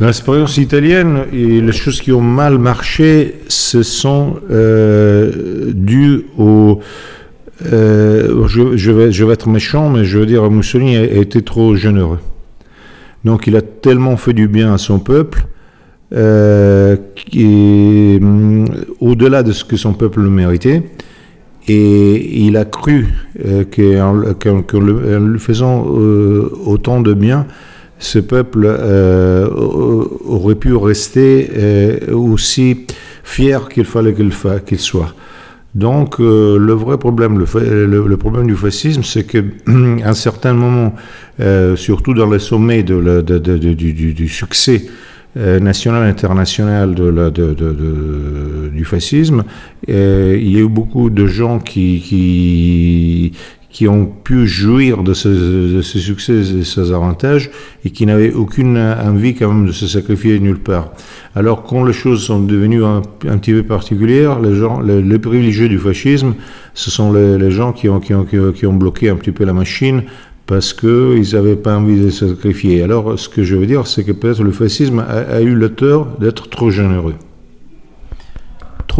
L'expérience 0.00 0.56
italienne 0.58 1.24
et 1.32 1.60
les 1.60 1.72
choses 1.72 2.00
qui 2.00 2.12
ont 2.12 2.20
mal 2.20 2.56
marché, 2.58 3.34
ce 3.48 3.82
sont 3.82 4.36
euh, 4.48 5.72
dues 5.74 6.26
au... 6.38 6.80
Euh, 7.66 8.46
je, 8.46 8.90
vais, 8.92 9.32
être 9.32 9.48
méchant, 9.48 9.90
mais 9.90 10.04
je 10.04 10.18
veux 10.18 10.26
dire, 10.26 10.48
Mussolini 10.50 10.96
a, 10.96 11.02
été 11.04 11.42
trop 11.42 11.74
généreux. 11.74 12.20
Donc 13.24 13.46
il 13.46 13.56
a 13.56 13.62
tellement 13.62 14.16
fait 14.16 14.32
du 14.32 14.48
bien 14.48 14.72
à 14.72 14.78
son 14.78 15.00
peuple, 15.00 15.46
euh, 16.14 16.96
mm, 17.34 18.66
au-delà 19.00 19.42
de 19.42 19.52
ce 19.52 19.64
que 19.64 19.76
son 19.76 19.92
peuple 19.92 20.20
le 20.20 20.30
méritait, 20.30 20.82
et 21.66 22.44
il 22.46 22.56
a 22.56 22.64
cru 22.64 23.08
euh, 23.44 23.64
qu'en 23.64 24.80
lui 24.80 25.38
faisant 25.38 25.82
autant 25.84 27.00
de 27.00 27.12
bien, 27.12 27.46
ce 27.98 28.18
peuple 28.18 28.64
euh, 28.66 29.48
aurait 29.50 30.54
pu 30.54 30.74
rester 30.74 31.50
euh, 31.56 32.12
aussi 32.12 32.86
fier 33.24 33.68
qu'il 33.68 33.84
fallait 33.84 34.14
qu'il 34.14 34.78
soit. 34.78 35.14
Donc 35.78 36.18
euh, 36.18 36.58
le 36.58 36.72
vrai 36.72 36.98
problème, 36.98 37.38
le, 37.38 38.16
problème 38.16 38.48
du 38.48 38.56
fascisme, 38.56 39.04
c'est 39.04 39.22
qu'à 39.24 39.38
un 39.66 40.14
certain 40.14 40.52
moment, 40.52 40.94
surtout 41.76 42.14
dans 42.14 42.28
les 42.28 42.40
sommets 42.40 42.82
de 42.82 43.20
du, 43.20 44.28
succès 44.28 44.86
national 45.36 46.04
et 46.04 46.10
international 46.10 46.96
du 48.72 48.84
fascisme, 48.84 49.44
il 49.86 50.50
y 50.50 50.56
a 50.56 50.60
eu 50.60 50.68
beaucoup 50.68 51.10
de 51.10 51.26
gens 51.26 51.60
qui 51.60 53.32
ont 53.86 54.06
pu 54.06 54.46
jouir 54.46 55.02
de 55.02 55.12
ce, 55.12 55.82
succès 55.82 56.32
et 56.32 56.52
de 56.58 56.62
ces 56.62 56.92
avantages 56.92 57.50
et 57.84 57.90
qui 57.90 58.06
n'avaient 58.06 58.32
aucune 58.32 58.78
envie 58.78 59.34
quand 59.34 59.52
même 59.52 59.66
de 59.66 59.72
se 59.72 59.86
sacrifier 59.86 60.40
nulle 60.40 60.58
part. 60.58 60.90
Alors 61.34 61.62
quand 61.62 61.84
les 61.84 61.92
choses 61.92 62.22
sont 62.22 62.40
devenues 62.40 62.84
un, 62.84 63.02
petit 63.02 63.52
peu 63.52 63.62
particulières, 63.62 64.40
les 64.40 64.54
gens, 64.54 64.80
les, 64.80 65.18
privilégiés 65.18 65.68
du 65.68 65.78
fascisme, 65.78 66.34
ce 66.74 66.90
sont 66.90 67.12
les, 67.12 67.50
gens 67.50 67.72
qui 67.72 67.88
ont, 67.88 68.00
qui, 68.00 68.14
ont, 68.14 68.24
qui 68.24 68.66
ont 68.66 68.74
bloqué 68.74 69.10
un 69.10 69.16
petit 69.16 69.32
peu 69.32 69.44
la 69.44 69.52
machine 69.52 70.02
parce 70.46 70.72
qu'ils 70.72 71.34
n'avaient 71.34 71.56
pas 71.56 71.76
envie 71.76 72.00
de 72.00 72.08
se 72.08 72.28
sacrifier. 72.28 72.82
Alors 72.82 73.18
ce 73.18 73.28
que 73.28 73.44
je 73.44 73.54
veux 73.54 73.66
dire, 73.66 73.86
c'est 73.86 74.02
que 74.02 74.12
peut-être 74.12 74.42
le 74.42 74.52
fascisme 74.52 75.00
a, 75.00 75.34
a 75.36 75.40
eu 75.42 75.54
le 75.54 75.68
tort 75.68 76.06
d'être 76.18 76.48
trop 76.48 76.70
généreux 76.70 77.14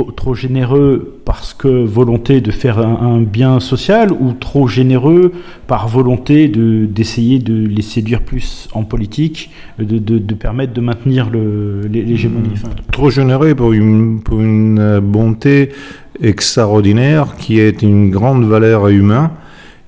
trop, 0.05 0.34
généreux 0.34 1.20
parce 1.24 1.55
que 1.55 1.68
volonté 1.68 2.40
de 2.40 2.51
faire 2.51 2.78
un, 2.78 3.20
bien 3.20 3.61
social 3.61 4.12
ou 4.12 4.32
trop 4.32 4.68
généreux 4.68 5.32
par 5.66 5.88
volonté 5.88 6.49
de, 6.49 6.86
d'essayer 6.86 7.38
de 7.38 7.66
les 7.66 7.82
séduire 7.82 8.22
plus 8.22 8.68
en 8.72 8.84
politique, 8.84 9.51
de, 9.78 9.99
de, 9.99 10.34
permettre 10.34 10.72
de 10.72 10.80
maintenir 10.80 11.30
l'hégémonie 11.30 12.49
hmm. 12.49 12.90
Trop 12.92 13.11
généreux 13.11 13.55
pour 13.55 13.72
une, 13.72 14.20
pour 14.20 14.40
une 14.40 15.01
bonté 15.01 15.70
extraordinaire 16.20 17.36
qui 17.36 17.61
est 17.61 17.82
une 17.82 18.11
grande 18.11 18.44
valeur 18.44 18.88
humaine 18.88 19.30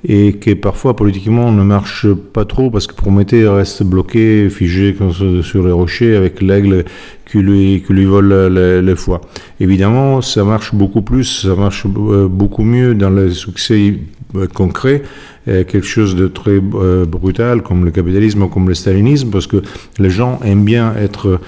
et 0.08 0.34
qui 0.34 0.54
parfois 0.54 0.96
politiquement 0.96 1.52
ne 1.52 1.62
marche 1.62 2.06
pas 2.12 2.44
trop 2.44 2.70
parce 2.70 2.86
que 2.86 2.94
Prométhée 2.94 3.46
reste 3.46 3.82
bloqué, 3.82 4.48
figé 4.48 4.96
sur 5.42 5.64
les 5.64 5.72
rochers 5.72 6.16
avec 6.16 6.40
l'aigle 6.40 6.84
qui 7.30 7.38
lui, 7.38 7.82
qui 7.86 7.92
lui 7.92 8.06
vole 8.06 8.32
les, 8.32 8.96
foies. 8.96 9.20
Évidemment, 9.60 10.20
ça 10.22 10.42
marche 10.42 10.74
beaucoup 10.74 11.02
plus, 11.02 11.42
ça 11.42 11.54
marche 11.54 11.86
euh, 11.86 12.28
beaucoup 12.28 12.64
mieux 12.64 12.94
dans 12.94 13.10
les 13.10 13.30
succès 13.30 13.98
euh, 14.34 14.46
concrets, 14.46 15.02
euh, 15.48 15.64
quelque 15.64 15.86
chose 15.86 16.16
de 16.16 16.28
très 16.28 16.58
brutal 16.60 17.62
comme 17.62 17.84
le 17.84 17.90
capitalisme 17.90 18.42
ou 18.42 18.48
comme 18.48 18.68
le 18.68 18.74
stalinisme, 18.74 19.30
parce 19.30 19.46
que 19.46 19.62
les 19.98 20.10
gens 20.10 20.40
aiment 20.44 20.64
bien 20.64 20.94
être 20.96 21.40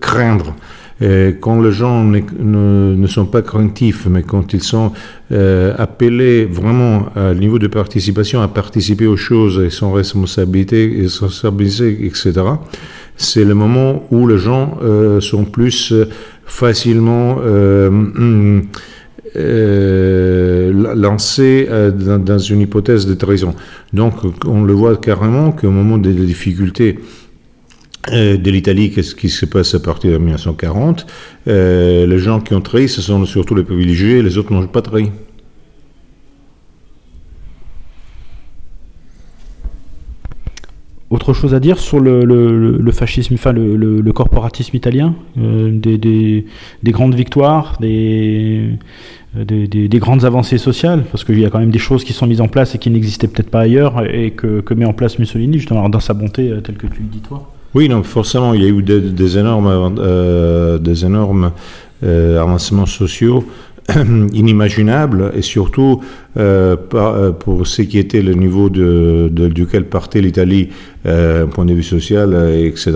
craindre 0.00 0.54
quand 1.40 1.60
les 1.60 1.72
gens 1.72 2.04
ne, 2.04 3.06
sont 3.06 3.26
pas 3.26 3.42
craintifs, 3.42 4.06
mais 4.06 4.22
quand 4.22 4.52
ils 4.52 4.62
sont 4.62 4.92
euh, 5.32 5.74
appelés 5.78 6.44
vraiment 6.44 7.06
à 7.16 7.34
niveau 7.34 7.58
de 7.58 7.66
participation 7.66 8.40
à 8.42 8.48
participer 8.48 9.06
aux 9.06 9.16
choses 9.16 9.60
et 9.64 9.70
sans 9.70 9.92
responsabilité, 9.92 10.98
responsabilité 11.02 12.06
etc., 12.06 12.32
c'est 13.16 13.44
le 13.44 13.54
moment 13.54 14.04
où 14.10 14.26
les 14.26 14.38
gens 14.38 14.78
euh, 14.82 15.20
sont 15.20 15.44
plus 15.44 15.92
facilement 16.44 17.38
euh, 17.40 17.90
lancés 20.94 21.68
dans, 22.18 22.38
une 22.38 22.60
hypothèse 22.60 23.06
de 23.06 23.14
trahison. 23.14 23.54
Donc 23.92 24.14
on 24.44 24.62
le 24.62 24.72
voit 24.72 24.96
carrément 24.96 25.52
qu'au 25.52 25.70
moment 25.70 25.98
des 25.98 26.12
difficultés, 26.12 26.98
euh, 28.10 28.36
de 28.36 28.50
l'Italie, 28.50 28.90
qu'est-ce 28.90 29.14
qui 29.14 29.28
se 29.28 29.46
passe 29.46 29.76
à 29.76 29.80
partir 29.80 30.10
de 30.10 30.18
1940 30.18 31.06
euh, 31.46 32.04
Les 32.04 32.18
gens 32.18 32.40
qui 32.40 32.52
ont 32.52 32.60
trahi, 32.60 32.88
ce 32.88 33.00
sont 33.00 33.24
surtout 33.26 33.54
les 33.54 33.62
privilégiés, 33.62 34.22
les 34.22 34.38
autres 34.38 34.52
n'ont 34.52 34.66
pas 34.66 34.82
trahi. 34.82 35.10
Autre 41.10 41.32
chose 41.32 41.54
à 41.54 41.60
dire 41.60 41.78
sur 41.78 42.00
le, 42.00 42.90
fascisme, 42.90 43.36
le, 43.52 44.12
corporatisme 44.12 44.74
italien, 44.74 45.14
euh, 45.38 45.70
des, 45.70 46.44
grandes 46.86 47.14
victoires, 47.14 47.76
des, 47.80 48.78
des, 49.36 49.98
grandes 50.00 50.24
avancées 50.24 50.58
sociales, 50.58 51.04
parce 51.12 51.22
qu'il 51.22 51.38
y 51.38 51.44
a 51.44 51.50
quand 51.50 51.60
même 51.60 51.70
des 51.70 51.78
choses 51.78 52.02
qui 52.02 52.14
sont 52.14 52.26
mises 52.26 52.40
en 52.40 52.48
place 52.48 52.74
et 52.74 52.78
qui 52.78 52.90
n'existaient 52.90 53.28
peut-être 53.28 53.50
pas 53.50 53.60
ailleurs 53.60 54.02
et 54.12 54.32
que, 54.32 54.60
que, 54.60 54.74
met 54.74 54.86
en 54.86 54.94
place 54.94 55.20
Mussolini, 55.20 55.58
justement 55.58 55.88
dans 55.88 56.00
sa 56.00 56.14
bonté 56.14 56.50
telle 56.64 56.76
que 56.76 56.88
tu 56.88 57.02
le 57.02 57.08
dis 57.08 57.20
toi. 57.20 57.52
Oui, 57.74 57.88
non, 57.88 58.02
forcément, 58.02 58.52
il 58.52 58.62
y 58.62 58.66
a 58.66 58.68
eu 58.68 58.82
des, 58.82 59.38
énormes, 59.38 59.96
euh, 59.98 60.78
des 60.78 61.06
énormes 61.06 61.52
euh, 62.02 62.40
avancements 62.40 62.86
sociaux 62.86 63.46
inimaginables 64.32 65.32
et 65.34 65.42
surtout 65.42 66.00
euh, 66.38 66.76
euh, 66.94 67.32
pour 67.32 67.66
ce 67.66 67.82
qui 67.82 67.98
était 67.98 68.22
le 68.22 68.32
niveau 68.32 68.70
de, 68.70 69.28
duquel 69.48 69.84
partait 69.84 70.22
l'Italie, 70.22 70.70
euh, 71.04 71.46
point 71.46 71.66
de 71.66 71.74
vue 71.74 71.82
social, 71.82 72.32
euh, 72.32 72.66
etc. 72.66 72.92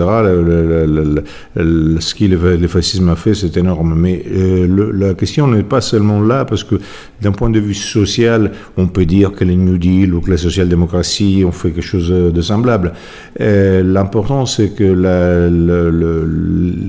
ce 1.55 2.15
que 2.15 2.25
le, 2.25 2.67
fascisme 2.67 3.09
a 3.09 3.15
fait, 3.15 3.35
c'est 3.35 3.57
énorme. 3.57 3.93
Mais 3.95 4.23
la 4.67 5.13
question 5.13 5.47
n'est 5.47 5.63
pas 5.63 5.81
seulement 5.81 6.21
là, 6.21 6.45
parce 6.45 6.63
que 6.63 6.75
d'un 7.21 7.31
point 7.31 7.49
de 7.49 7.59
vue 7.59 7.75
social, 7.75 8.51
on 8.77 8.87
peut 8.87 9.05
dire 9.05 9.33
que 9.33 9.43
les 9.43 9.55
New 9.55 9.77
Deal 9.77 10.15
ou 10.15 10.21
que 10.21 10.31
la 10.31 10.37
social-démocratie 10.37 11.43
ont 11.45 11.51
fait 11.51 11.71
quelque 11.71 11.85
chose 11.85 12.09
de 12.09 12.41
semblable. 12.41 12.93
L'important, 13.39 14.45
c'est 14.45 14.69
que 14.69 14.95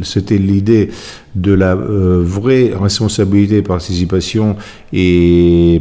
c'était 0.02 0.38
l'idée 0.38 0.90
de 1.40 1.52
la 1.52 1.74
vraie 1.74 2.72
responsabilité, 2.78 3.62
participation 3.62 4.56
et 4.92 5.80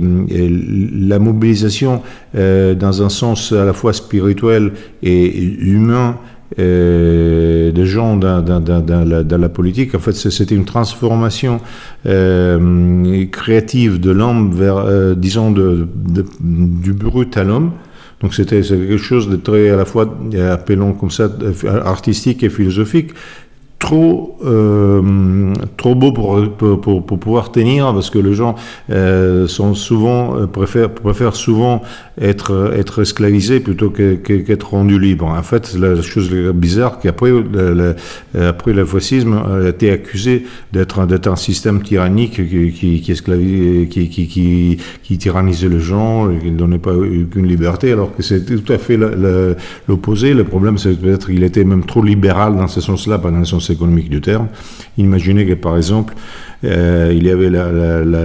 la 1.08 1.20
mobilisation 1.20 2.02
euh, 2.36 2.76
dans 2.76 3.02
un 3.02 3.10
sens 3.10 3.52
à 3.52 3.66
la 3.66 3.74
fois 3.74 3.94
spirituel 3.94 4.74
et 5.04 5.38
humain 5.38 6.18
euh, 6.60 7.72
des 7.72 7.86
gens 7.86 8.16
dans, 8.16 8.44
la, 8.46 9.50
politique. 9.50 9.96
En 9.96 10.00
fait, 10.00 10.14
c'était 10.14 10.56
une 10.56 10.66
transformation 10.66 11.60
euh, 12.06 13.26
créative 13.32 14.00
de 14.00 14.12
l'homme 14.12 14.54
vers, 14.54 15.16
disons, 15.16 15.52
du 15.52 16.94
brut 16.94 17.36
à 17.38 17.44
l'homme. 17.44 17.72
Donc 18.22 18.34
c'était 18.34 18.62
quelque 18.62 18.98
chose 18.98 19.30
de 19.30 19.36
très 19.36 19.70
à 19.70 19.76
la 19.76 19.86
fois, 19.86 20.12
appelons 20.52 20.94
comme 20.94 21.12
ça, 21.12 21.30
artistique 21.86 22.42
et 22.44 22.50
philosophique, 22.50 23.12
trop 23.80 24.38
euh, 24.44 25.54
trop 25.78 25.94
beau 25.94 26.12
pour, 26.12 26.42
pour, 26.58 27.06
pour, 27.06 27.20
pouvoir 27.20 27.52
tenir 27.52 27.94
parce 27.94 28.10
que 28.10 28.18
les 28.18 28.34
gens 28.34 28.56
euh, 28.90 29.48
sont 29.48 29.76
souvent 29.76 30.36
euh, 30.36 30.48
préfèrent 30.48 30.90
préfèrent 30.90 31.36
souvent 31.36 31.84
être 32.20 32.74
être 32.76 33.04
esclavisés 33.04 33.60
plutôt 33.60 33.90
qu'être 33.92 34.72
rendus 34.72 35.00
libres. 35.00 35.28
En 35.28 35.44
fait, 35.44 35.76
la 35.78 36.02
chose 36.02 36.32
bizarre 36.56 37.00
qu'après 37.00 37.30
le, 37.30 37.96
après 38.40 38.74
le 38.74 38.86
fascisme 38.86 39.34
a 39.34 39.70
été 39.70 39.92
accusé 39.92 40.46
d'être 40.74 41.06
d'être 41.06 41.28
un 41.28 41.36
système 41.36 41.84
tyrannique 41.84 42.36
qui 42.36 42.72
qui 42.72 43.02
qui, 43.02 44.10
qui, 44.10 44.28
qui, 44.28 44.78
qui, 45.04 45.18
tyrannisait 45.18 45.70
les 45.70 45.80
gens 45.80 46.28
qui 46.42 46.52
ne 46.52 46.58
donnait 46.58 46.80
pas 46.80 46.94
aucune 46.94 47.46
liberté 47.46 47.92
alors 47.92 48.16
que 48.16 48.24
c'est 48.24 48.44
tout 48.46 48.74
à 48.74 48.80
fait 48.80 48.98
l'opposé. 49.88 50.34
Le 50.34 50.44
problème 50.44 50.80
c'est 50.80 51.00
peut-être 51.00 51.28
qu'il 51.28 51.44
était 51.44 51.64
même 51.64 51.86
trop 51.86 52.02
libéral 52.02 52.56
dans 52.56 52.68
ce 52.68 52.82
sens-là, 52.82 53.20
pas 53.20 53.30
dans 53.30 53.40
le 53.40 53.46
sens 53.46 53.67
économique 53.70 54.10
du 54.10 54.22
terme. 54.22 54.48
Imaginez 54.98 55.46
que 55.46 55.54
par 55.54 55.78
exemple, 55.78 56.14
euh, 56.64 57.14
il 57.16 57.24
y 57.26 57.30
avait 57.30 57.52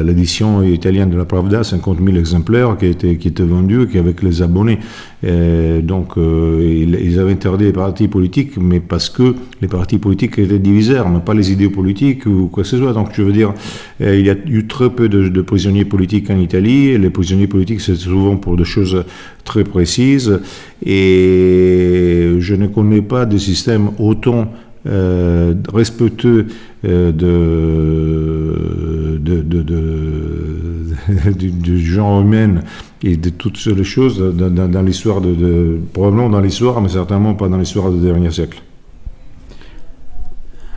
l'édition 0.04 0.62
italienne 0.62 1.10
de 1.10 1.16
la 1.18 1.26
Pravda, 1.26 1.64
50 1.64 1.98
000 2.02 2.16
exemplaires 2.16 2.76
qui 2.78 2.86
étaient, 2.86 3.16
qui 3.16 3.28
étaient 3.28 3.42
vendus, 3.42 3.88
qui 3.88 3.98
avec 3.98 4.22
les 4.22 4.40
abonnés. 4.40 4.78
Euh, 5.24 5.82
donc 5.82 6.16
euh, 6.16 6.86
ils, 7.00 7.18
avaient 7.18 7.32
interdit 7.32 7.64
les 7.64 7.72
partis 7.72 8.08
politiques, 8.08 8.56
mais 8.56 8.80
parce 8.80 9.10
que 9.10 9.34
les 9.60 9.68
partis 9.68 9.98
politiques 9.98 10.38
étaient 10.38 10.58
divisaires, 10.58 11.08
mais 11.08 11.20
pas 11.20 11.34
les 11.34 11.52
idées 11.52 11.68
politiques 11.68 12.24
ou 12.26 12.48
quoi 12.48 12.62
que 12.62 12.68
ce 12.68 12.78
soit. 12.78 12.94
Donc 12.94 13.10
je 13.12 13.22
veux 13.22 13.32
dire, 13.32 13.52
il 14.00 14.24
y 14.26 14.30
a 14.30 14.36
eu 14.46 14.66
très 14.66 14.88
peu 14.88 15.08
de, 15.08 15.42
prisonniers 15.42 15.84
politiques 15.84 16.30
en 16.30 16.38
Italie. 16.38 16.96
Les 16.96 17.10
prisonniers 17.10 17.46
politiques, 17.46 17.82
c'est 17.82 17.96
souvent 17.96 18.36
pour 18.36 18.56
des 18.56 18.64
choses 18.64 19.04
très 19.44 19.64
précises. 19.64 20.40
Et 20.84 22.30
je 22.38 22.54
ne 22.54 22.66
connais 22.66 23.02
pas 23.02 23.26
de 23.26 23.36
système 23.36 23.90
autant 23.98 24.50
euh, 24.84 25.54
respectueux 25.72 26.48
euh, 26.84 27.12
de, 27.12 29.16
de, 29.18 29.62
de, 29.62 31.32
du, 31.32 31.78
genre 31.78 32.22
humain 32.22 32.62
et 33.02 33.16
de 33.16 33.30
toutes 33.30 33.64
les 33.64 33.84
choses 33.84 34.18
dans, 34.18 34.82
l'histoire 34.82 35.20
de, 35.20 35.78
probablement 35.92 36.28
dans 36.28 36.40
l'histoire, 36.40 36.80
mais 36.80 36.88
certainement 36.88 37.34
pas 37.34 37.48
dans 37.48 37.58
l'histoire 37.58 37.92
du 37.92 38.00
dernier 38.00 38.32
siècle. 38.32 38.60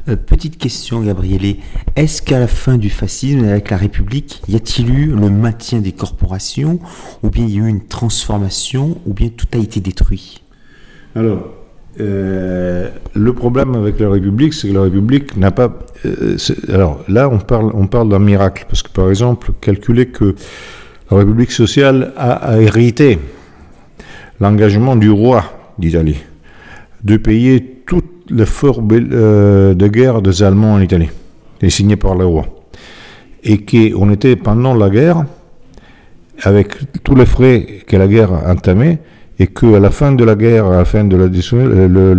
Euh, 0.07 0.15
petite 0.15 0.59
question, 0.59 1.01
Gabriele. 1.01 1.55
Est-ce 1.95 2.21
qu'à 2.21 2.37
la 2.37 2.47
fin 2.47 2.77
du 2.77 2.91
fascisme, 2.91 3.45
avec 3.45 3.71
la 3.71 3.77
République, 3.77 4.39
y 4.47 4.55
a-t-il 4.55 4.91
eu 4.91 5.07
le 5.07 5.31
maintien 5.31 5.79
des 5.79 5.93
corporations, 5.93 6.79
ou 7.23 7.31
bien 7.31 7.45
il 7.45 7.55
y 7.55 7.59
a 7.59 7.63
eu 7.63 7.67
une 7.67 7.87
transformation, 7.87 8.99
ou 9.07 9.15
bien 9.15 9.29
tout 9.29 9.47
a 9.53 9.57
été 9.57 9.79
détruit? 9.79 10.43
Alors, 11.15 11.64
euh, 11.99 12.89
le 13.13 13.33
problème 13.33 13.75
avec 13.75 13.99
la 13.99 14.09
République, 14.09 14.53
c'est 14.53 14.67
que 14.67 14.73
la 14.73 14.83
République 14.83 15.37
n'a 15.37 15.51
pas. 15.51 15.79
Euh, 16.05 16.37
alors 16.67 17.03
là, 17.07 17.29
on 17.29 17.39
parle, 17.39 17.71
on 17.73 17.87
parle 17.87 18.09
d'un 18.09 18.19
miracle, 18.19 18.65
parce 18.67 18.83
que 18.83 18.91
par 18.91 19.09
exemple, 19.09 19.51
calculer 19.61 20.07
que 20.07 20.35
la 21.09 21.17
République 21.17 21.51
sociale 21.51 22.11
a, 22.17 22.59
hérité 22.59 23.19
l'engagement 24.41 24.95
du 24.95 25.09
roi 25.09 25.45
d'Italie 25.79 26.17
de 27.03 27.17
payer 27.17 27.61
tout 27.85 28.03
l'effort 28.29 28.81
euh, 28.91 29.73
de 29.73 29.87
guerre 29.87 30.21
des 30.21 30.43
Allemands 30.43 30.73
en 30.73 30.81
Italie, 30.81 31.09
et 31.61 31.69
signé 31.69 31.95
par 31.95 32.15
le 32.15 32.25
roi, 32.25 32.45
et 33.43 33.63
qu'on 33.63 34.11
était 34.11 34.35
pendant 34.35 34.73
la 34.73 34.89
guerre, 34.89 35.25
avec 36.41 36.75
tous 37.03 37.15
les 37.15 37.25
frais 37.25 37.83
que 37.87 37.95
la 37.95 38.07
guerre 38.07 38.33
entamait, 38.33 38.99
et 39.39 39.47
qu'à 39.47 39.79
la 39.79 39.91
fin 39.91 40.11
de 40.11 40.23
la 40.23 40.35
guerre, 40.35 40.65
à 40.67 40.77
la 40.77 40.85
fin 40.85 41.03
de 41.03 41.15
la 41.15 41.27
le, 41.27 42.13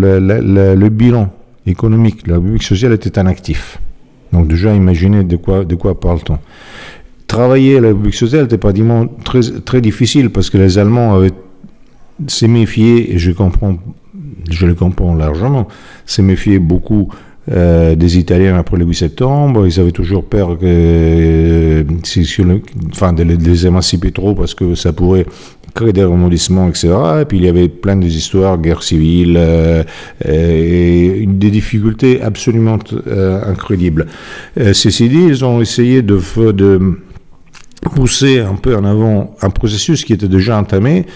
le, 0.74 0.88
bilan 0.88 1.30
économique, 1.66 2.26
la 2.26 2.34
République 2.34 2.62
sociale 2.62 2.92
était 2.92 3.18
un 3.18 3.26
actif. 3.26 3.78
Donc 4.32 4.48
déjà, 4.48 4.74
imaginez 4.74 5.24
de 5.24 5.36
quoi, 5.36 5.64
de 5.64 5.74
quoi 5.74 5.98
parle-t-on. 5.98 6.38
Travailler 7.26 7.78
à 7.78 7.80
la 7.80 7.88
République 7.88 8.14
sociale 8.14 8.42
n'était 8.42 8.58
pas 8.58 8.72
très, 9.24 9.40
très 9.64 9.80
difficile 9.80 10.30
parce 10.30 10.50
que 10.50 10.58
les 10.58 10.78
Allemands 10.78 11.14
avaient 11.14 11.32
s'est 12.26 12.48
et 12.48 13.18
je 13.18 13.32
comprends, 13.32 13.76
je 14.50 14.66
le 14.66 14.74
comprends 14.74 15.14
largement, 15.14 15.68
s'est 16.06 16.22
méfié 16.22 16.58
beaucoup 16.58 17.08
euh, 17.50 17.94
des 17.94 18.18
Italiens 18.18 18.56
après 18.56 18.76
le 18.76 18.84
8 18.84 18.94
septembre. 18.94 19.66
Ils 19.66 19.78
avaient 19.78 19.92
toujours 19.92 20.24
peur 20.24 20.58
que, 20.58 20.64
euh, 20.64 21.84
enfin, 22.90 23.12
de 23.12 23.22
les 23.22 23.66
émanciper 23.66 24.12
trop 24.12 24.34
parce 24.34 24.54
que 24.54 24.74
ça 24.74 24.92
pourrait 24.92 25.26
créer 25.76 25.92
des 25.92 26.04
remondissements, 26.04 26.68
etc. 26.68 26.88
Et 27.20 27.24
puis 27.26 27.38
il 27.38 27.44
y 27.44 27.48
avait 27.48 27.68
plein 27.68 27.96
des 27.96 28.16
histoires, 28.16 28.58
guerre 28.58 28.82
civile, 28.82 29.36
euh, 29.36 29.84
et 30.24 31.26
des 31.28 31.50
difficultés 31.50 32.20
absolument 32.22 32.78
euh, 33.06 33.40
incroyables. 33.46 34.06
Euh, 34.58 34.72
ceci 34.72 35.08
dit, 35.08 35.24
ils 35.28 35.44
ont 35.44 35.60
essayé 35.60 36.02
de, 36.02 36.18
pousser 37.94 38.40
un 38.40 38.56
peu 38.56 38.74
en 38.74 38.84
avant 38.84 39.36
un 39.42 39.50
processus 39.50 40.04
qui 40.04 40.12
était 40.12 40.26
déjà 40.26 40.58
entamé, 40.58 41.06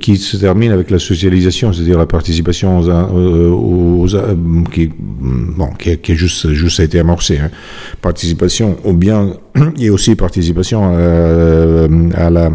qui 0.00 0.16
se 0.18 0.36
termine 0.36 0.70
avec 0.70 0.90
la 0.90 0.98
socialisation, 0.98 1.72
c'est-à-dire 1.72 1.96
la 1.96 2.04
participation 2.04 2.80
aux, 2.80 4.06
qui, 4.70 4.90
bon, 4.98 5.70
qui, 5.78 6.12
a 6.12 6.14
juste, 6.14 6.52
juste 6.52 6.80
a 6.80 6.82
été 6.82 6.98
amorcée, 6.98 7.38
hein. 7.38 7.50
participation 8.02 8.76
au 8.84 8.92
bien 8.92 9.34
et 9.78 9.88
aussi 9.88 10.14
participation 10.14 10.92
à 12.14 12.28
la 12.28 12.50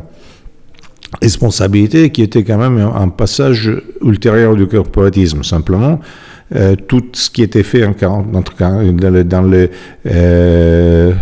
responsabilité 1.22 2.12
qui 2.12 2.22
était 2.22 2.44
quand 2.44 2.58
même 2.58 2.78
un 2.78 3.10
passage 3.10 3.72
ultérieur 4.02 4.56
du 4.56 4.68
corporatisme. 4.68 5.44
Simplement, 5.44 6.00
euh, 6.56 6.76
tout 6.76 7.04
ce 7.14 7.30
qui 7.30 7.44
était 7.44 7.64
fait 7.64 7.86
en 7.86 7.94
40, 7.94 8.32
dans 9.28 9.42
les, 9.42 9.70
euh, 10.08 11.14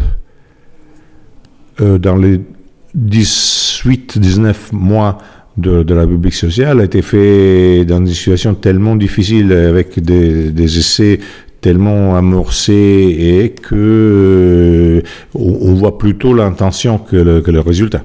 euh, 1.82 1.98
dans 1.98 2.16
les 2.16 2.40
18-19 2.98 4.72
mois 4.74 5.18
de, 5.58 5.94
la 5.94 6.02
République 6.02 6.36
sociale 6.36 6.82
a 6.82 6.84
été 6.84 7.02
fait 7.02 7.84
dans 7.84 8.00
des 8.00 8.14
situations 8.14 8.54
tellement 8.54 8.96
difficiles 8.96 9.52
avec 9.52 10.00
des, 10.00 10.78
essais 10.78 11.20
tellement 11.62 12.16
amorcés 12.16 13.16
et 13.20 13.50
que 13.50 15.02
on, 15.34 15.74
voit 15.74 15.98
plutôt 15.98 16.34
l'intention 16.34 17.00
que 17.00 17.16
le 17.16 17.60
résultat. 17.60 18.04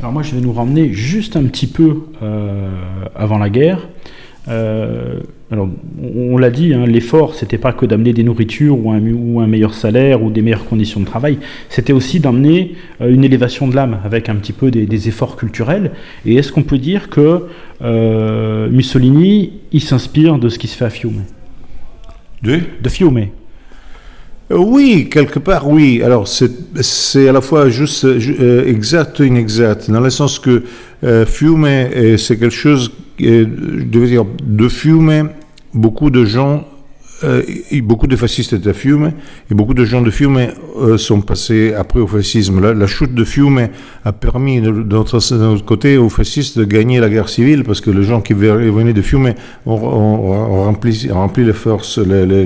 Alors 0.00 0.12
moi, 0.12 0.22
je 0.22 0.34
vais 0.34 0.40
nous 0.40 0.52
ramener 0.52 0.92
juste 0.92 1.36
un 1.36 1.44
petit 1.44 1.66
peu 1.66 2.02
euh, 2.22 2.70
avant 3.16 3.38
la 3.38 3.50
guerre. 3.50 3.88
Euh, 4.46 5.18
alors, 5.50 5.68
on, 6.00 6.38
l'a 6.38 6.50
dit, 6.50 6.72
hein, 6.72 6.86
l'effort, 6.86 7.34
c'était 7.34 7.58
pas 7.58 7.72
que 7.72 7.84
d'amener 7.84 8.12
des 8.12 8.22
nourritures 8.22 8.78
ou 8.78 8.92
un, 8.92 9.00
ou 9.10 9.40
un, 9.40 9.48
meilleur 9.48 9.74
salaire 9.74 10.22
ou 10.22 10.30
des 10.30 10.40
meilleures 10.40 10.66
conditions 10.66 11.00
de 11.00 11.04
travail, 11.04 11.38
c'était 11.68 11.92
aussi 11.92 12.20
d'amener 12.20 12.76
euh, 13.00 13.12
une 13.12 13.24
élévation 13.24 13.66
de 13.66 13.74
l'âme 13.74 13.98
avec 14.04 14.28
un 14.28 14.36
petit 14.36 14.52
peu 14.52 14.70
des, 14.70 15.08
efforts 15.08 15.36
culturels. 15.36 15.90
Et 16.24 16.36
est-ce 16.36 16.52
qu'on 16.52 16.62
peut 16.62 16.78
dire 16.78 17.10
que 17.10 17.48
Mussolini, 18.70 19.52
il 19.72 19.82
s'inspire 19.82 20.38
de 20.38 20.48
ce 20.48 20.58
qui 20.58 20.68
se 20.68 20.76
fait 20.76 20.84
à 20.84 20.90
Fiume? 20.90 21.24
De? 22.42 22.60
De 22.80 22.88
Fiume. 22.88 23.28
Euh, 24.50 24.56
oui, 24.56 25.08
quelque 25.10 25.38
part, 25.38 25.68
oui. 25.68 26.02
Alors, 26.02 26.26
c'est 26.28 27.28
à 27.28 27.32
la 27.32 27.40
fois 27.40 27.68
juste 27.68 28.04
euh, 28.04 28.64
exact 28.66 29.20
et 29.20 29.26
inexact, 29.26 29.90
dans 29.90 30.00
le 30.00 30.10
sens 30.10 30.38
que 30.38 30.62
euh, 31.04 31.26
fumer, 31.26 32.16
c'est 32.18 32.38
quelque 32.38 32.54
chose, 32.54 32.90
je 33.18 33.44
devais 33.44 34.08
dire, 34.08 34.24
de 34.42 34.68
fumer, 34.68 35.24
beaucoup 35.74 36.10
de 36.10 36.24
gens 36.24 36.66
euh, 37.24 37.42
beaucoup 37.82 38.06
de 38.06 38.14
fascistes 38.14 38.52
étaient 38.52 38.72
Fiume 38.72 39.12
et 39.50 39.54
beaucoup 39.54 39.74
de 39.74 39.84
gens 39.84 40.02
de 40.02 40.10
Fiume 40.10 40.38
euh, 40.80 40.98
sont 40.98 41.20
passés 41.20 41.74
après 41.74 41.98
au 41.98 42.06
fascisme. 42.06 42.60
La, 42.60 42.86
chute 42.86 43.12
de 43.12 43.24
Fiume 43.24 43.68
a 44.04 44.12
permis 44.12 44.60
de, 44.60 44.70
notre, 44.70 45.18
côté 45.64 45.96
aux 45.96 46.08
fascistes 46.08 46.58
de 46.58 46.64
gagner 46.64 47.00
la 47.00 47.08
guerre 47.08 47.28
civile 47.28 47.64
parce 47.64 47.80
que 47.80 47.90
les 47.90 48.04
gens 48.04 48.20
qui 48.20 48.34
venaient 48.34 48.92
de 48.92 49.02
Fiume 49.02 49.34
ont, 49.66 50.64
rempli, 50.64 51.44
les 51.44 51.52
forces, 51.52 51.98
les, 51.98 52.24
les, 52.24 52.44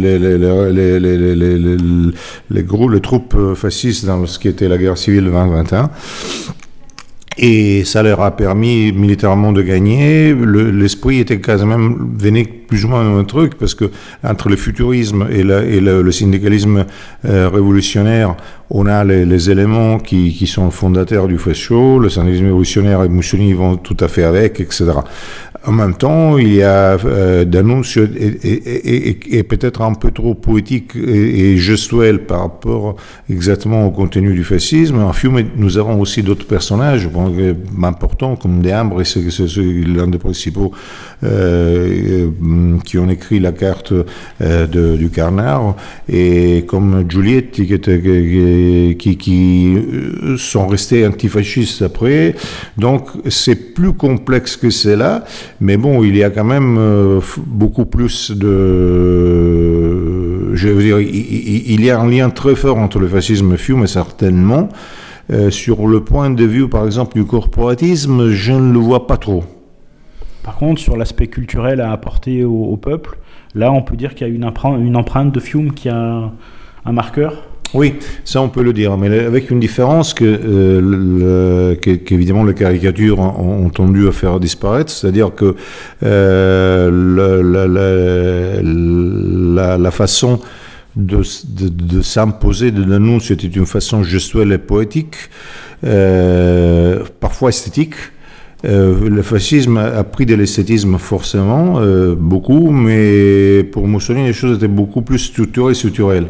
les, 2.50 3.00
troupes 3.02 3.54
fascistes 3.54 4.06
dans 4.06 4.24
ce 4.26 4.38
qui 4.38 4.48
était 4.48 4.68
la 4.68 4.78
guerre 4.78 4.96
civile 4.96 5.24
2021. 5.24 5.90
Et 7.38 7.84
ça 7.84 8.02
leur 8.02 8.20
a 8.20 8.36
permis 8.36 8.92
militairement 8.92 9.52
de 9.52 9.62
gagner. 9.62 10.34
L'esprit 10.34 11.20
était 11.20 11.40
quand 11.40 11.64
même 11.64 12.14
venait 12.16 12.61
plus 12.72 12.86
ou 12.86 12.88
moins 12.88 13.18
un 13.18 13.24
truc 13.24 13.58
parce 13.58 13.74
que 13.74 13.90
entre 14.24 14.48
le 14.48 14.56
futurisme 14.56 15.26
et, 15.30 15.42
le, 15.42 16.10
syndicalisme 16.10 16.86
euh, 17.26 17.50
révolutionnaire, 17.50 18.34
on 18.70 18.86
a 18.86 19.04
les, 19.04 19.50
éléments 19.50 19.98
qui, 19.98 20.46
sont 20.46 20.70
fondateurs 20.70 21.28
du 21.28 21.36
Fascio, 21.36 21.98
le 21.98 22.08
syndicalisme 22.08 22.46
révolutionnaire 22.46 23.02
et 23.02 23.10
Mussolini 23.10 23.52
vont 23.52 23.76
tout 23.76 23.98
à 24.00 24.08
fait 24.08 24.24
avec, 24.24 24.58
etc. 24.58 24.92
En 25.64 25.72
même 25.72 25.94
temps, 25.94 26.38
il 26.38 26.54
y 26.54 26.62
a 26.62 26.96
euh, 27.04 27.44
d'annonces 27.44 27.96
et, 27.96 29.42
peut-être 29.44 29.82
un 29.82 29.94
peu 29.94 30.10
trop 30.10 30.34
poétique 30.34 30.96
et, 30.96 31.56
gestuel 31.58 32.24
par 32.24 32.40
rapport 32.40 32.96
exactement 33.30 33.86
au 33.86 33.90
contenu 33.90 34.34
du 34.34 34.42
fascisme. 34.42 34.98
En 35.00 35.12
Fiume, 35.12 35.42
nous 35.56 35.78
avons 35.78 36.00
aussi 36.00 36.22
d'autres 36.22 36.46
personnages 36.46 37.06
bon, 37.08 37.32
importants 37.84 38.34
comme 38.34 38.60
Deambre, 38.62 39.04
c'est 39.04 39.20
l'un 39.60 40.08
des 40.08 40.18
principaux 40.18 40.72
euh, 41.22 42.30
qui 42.84 42.98
ont 42.98 43.08
écrit 43.08 43.40
la 43.40 43.52
carte 43.52 43.92
euh, 44.40 44.96
du 44.96 45.10
Carnard, 45.10 45.76
et 46.08 46.64
comme 46.66 47.04
Giulietti 47.08 47.66
qui, 48.98 49.16
qui, 49.16 49.74
euh, 49.76 50.36
sont 50.36 50.66
restés 50.66 51.06
antifascistes 51.06 51.82
après. 51.82 52.34
Donc 52.76 53.08
c'est 53.28 53.74
plus 53.74 53.92
complexe 53.92 54.56
que 54.56 54.70
cela. 54.70 55.24
Mais 55.60 55.76
bon, 55.76 56.02
il 56.02 56.16
y 56.16 56.24
a 56.24 56.30
quand 56.30 56.44
même 56.44 56.76
euh, 56.78 57.20
beaucoup 57.46 57.84
plus 57.84 58.30
de... 58.30 59.62
Je 60.54 60.68
veux 60.68 60.82
dire, 60.82 61.00
il, 61.00 61.84
y 61.84 61.90
a 61.90 61.98
un 62.00 62.08
lien 62.08 62.30
très 62.30 62.54
fort 62.54 62.78
entre 62.78 62.98
le 62.98 63.08
fascisme 63.08 63.52
et 63.54 63.56
Fiume, 63.56 63.86
certainement. 63.86 64.68
Euh, 65.30 65.50
sur 65.50 65.86
le 65.86 66.02
point 66.02 66.30
de 66.30 66.44
vue, 66.44 66.68
par 66.68 66.84
exemple, 66.84 67.14
du 67.14 67.24
corporatisme, 67.24 68.30
je 68.30 68.52
ne 68.52 68.72
le 68.72 68.78
vois 68.78 69.06
pas 69.06 69.16
trop. 69.16 69.44
Par 70.44 70.56
contre, 70.56 70.80
sur 70.80 70.96
l'aspect 70.96 71.28
culturel 71.28 71.80
à 71.80 71.92
apporter 71.92 72.44
au, 72.44 72.76
peuple, 72.76 73.18
là, 73.54 73.72
on 73.72 73.82
peut 73.82 73.96
dire 73.96 74.14
qu'il 74.14 74.26
y 74.26 74.30
a 74.30 74.32
une 74.32 74.44
empreinte, 74.44 75.32
de 75.32 75.40
Fiume 75.40 75.72
qui 75.72 75.88
a 75.88 76.30
un 76.84 76.92
marqueur 76.92 77.44
oui, 77.74 77.94
ça 78.24 78.42
on 78.42 78.50
peut 78.50 78.62
le 78.62 78.74
dire, 78.74 78.98
mais 78.98 79.20
avec 79.20 79.50
une 79.50 79.58
différence 79.58 80.12
que, 80.12 80.24
euh, 80.24 81.74
qu'évidemment 81.74 82.44
les 82.44 82.52
caricatures 82.52 83.18
ont, 83.18 83.70
tendu 83.70 84.08
à 84.08 84.12
faire 84.12 84.38
disparaître, 84.40 84.90
c'est-à-dire 84.90 85.34
que 85.34 85.54
euh, 86.02 86.90
la, 89.78 89.90
façon 89.90 90.38
de, 90.96 91.22
s'imposer 91.22 92.72
de 92.72 92.84
l'annonce 92.84 93.30
était 93.30 93.46
une 93.46 93.64
façon 93.64 94.02
gestuelle 94.02 94.52
et 94.52 94.58
poétique, 94.58 95.16
euh, 95.84 97.02
parfois 97.20 97.48
esthétique. 97.48 97.94
Le 98.64 99.22
fascisme 99.22 99.76
a 99.76 100.04
pris 100.04 100.26
de 100.26 100.34
l'esthétisme 100.34 100.98
forcément, 100.98 101.80
beaucoup, 102.16 102.70
mais 102.70 103.64
pour 103.64 103.88
Mussolini 103.88 104.26
les 104.26 104.32
choses 104.32 104.56
étaient 104.58 104.68
beaucoup 104.68 105.02
plus 105.02 105.18
structurées 105.18 105.74
structurelles. 105.74 106.28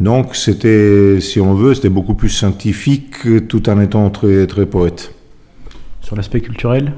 Donc 0.00 0.36
c'était, 0.36 1.20
si 1.20 1.40
on 1.40 1.54
veut, 1.54 1.74
c'était 1.74 1.88
beaucoup 1.88 2.14
plus 2.14 2.28
scientifique 2.28 3.46
tout 3.48 3.68
en 3.68 3.80
étant 3.80 4.08
très, 4.10 4.46
très 4.46 4.64
poète. 4.64 5.12
Sur 6.00 6.16
l'aspect 6.16 6.40
culturel? 6.40 6.92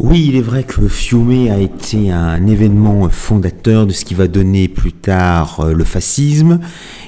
Oui, 0.00 0.26
il 0.28 0.36
est 0.36 0.42
vrai 0.42 0.62
que 0.62 0.86
Fiume 0.86 1.48
a 1.50 1.58
été 1.58 2.12
un 2.12 2.46
événement 2.46 3.08
fondateur 3.10 3.84
de 3.84 3.92
ce 3.92 4.04
qui 4.04 4.14
va 4.14 4.28
donner 4.28 4.68
plus 4.68 4.92
tard 4.92 5.58
euh, 5.58 5.72
le 5.72 5.82
fascisme. 5.82 6.60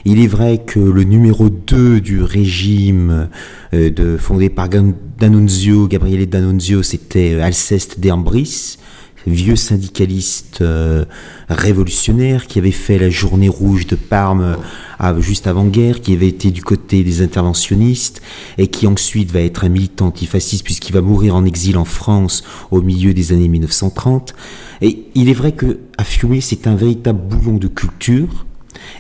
Il 0.05 0.21
est 0.21 0.27
vrai 0.27 0.59
que 0.59 0.81
le 0.81 1.05
numéro 1.05 1.51
2 1.51 2.01
du 2.01 2.21
régime 2.21 3.29
euh, 3.75 4.19
fondé 4.19 4.49
par 4.49 4.69
D'Annunzio, 4.69 5.87
Gabriele 5.87 6.29
D'Annunzio, 6.29 6.83
c'était 6.83 7.35
euh, 7.35 7.45
Alceste 7.45 8.01
d'Ambris 8.01 8.79
vieux 9.27 9.57
syndicaliste 9.57 10.61
euh, 10.61 11.05
révolutionnaire 11.49 12.47
qui 12.47 12.59
avait 12.59 12.71
fait 12.71 12.99
la 12.99 13.11
journée 13.11 13.49
rouge 13.49 13.87
de 13.87 13.97
Parme 13.97 14.57
euh, 15.01 15.21
juste 15.21 15.47
avant-guerre, 15.47 16.01
qui 16.01 16.15
avait 16.15 16.29
été 16.29 16.51
du 16.51 16.63
côté 16.63 17.03
des 17.05 17.23
interventionnistes 17.23 18.23
et 18.59 18.69
qui 18.69 18.87
ensuite 18.87 19.31
va 19.31 19.41
être 19.41 19.65
un 19.65 19.69
militant 19.69 20.07
antifasciste 20.07 20.65
puisqu'il 20.65 20.93
va 20.93 21.01
mourir 21.01 21.37
en 21.37 21.45
exil 21.45 21.77
en 21.77 21.85
France 21.85 22.45
au 22.71 22.83
milieu 22.83 23.15
des 23.15 23.33
années 23.33 23.49
1930. 23.49 24.35
Et 24.83 25.07
il 25.15 25.29
est 25.29 25.35
vrai 25.35 25.53
que 25.53 25.81
à 25.99 26.05
Fiume, 26.05 26.41
c'est 26.41 26.67
un 26.67 26.75
véritable 26.75 27.21
boulon 27.21 27.57
de 27.57 27.69
culture 27.69 28.47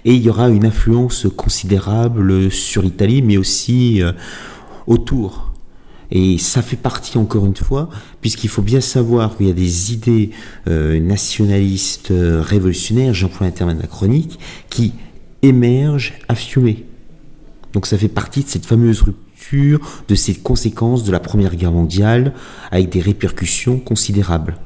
et 0.05 0.14
il 0.14 0.22
y 0.22 0.28
aura 0.28 0.48
une 0.51 0.66
influence 0.66 1.26
considérable 1.36 2.51
sur 2.51 2.82
l'Italie 2.82 3.22
mais 3.22 3.36
aussi 3.36 4.02
euh, 4.02 4.12
autour 4.86 5.49
et 6.11 6.39
ça 6.39 6.62
fait 6.62 6.77
partie, 6.77 7.19
encore 7.19 7.47
une 7.47 7.57
fois, 7.57 7.89
puisqu'il 8.20 8.49
faut 8.49 8.62
bien 8.62 8.81
savoir 8.81 9.37
qu'il 9.37 9.47
y 9.47 9.51
a 9.51 9.55
des 9.55 9.93
idées 9.93 10.31
euh, 10.69 10.99
nationalistes 10.99 12.11
euh, 12.11 12.43
révolutionnaires, 12.43 13.15
j'emploie 13.15 13.47
un 13.47 13.51
terme 13.53 13.70
anachronique, 13.70 14.39
qui 14.70 14.93
émergent 15.43 16.15
à 16.28 16.35
Fiume. 16.35 16.74
Donc 17.73 17.87
ça 17.87 17.97
fait 17.97 18.09
partie 18.09 18.43
de 18.43 18.49
cette 18.49 18.66
fameuse 18.66 19.03
rupture, 19.03 19.81
de 20.09 20.15
ces 20.15 20.35
conséquences 20.35 21.05
de 21.05 21.12
la 21.12 21.20
Première 21.20 21.55
Guerre 21.55 21.73
mondiale, 21.73 22.35
avec 22.70 22.91
des 22.91 23.01
répercussions 23.01 23.78
considérables. 23.78 24.57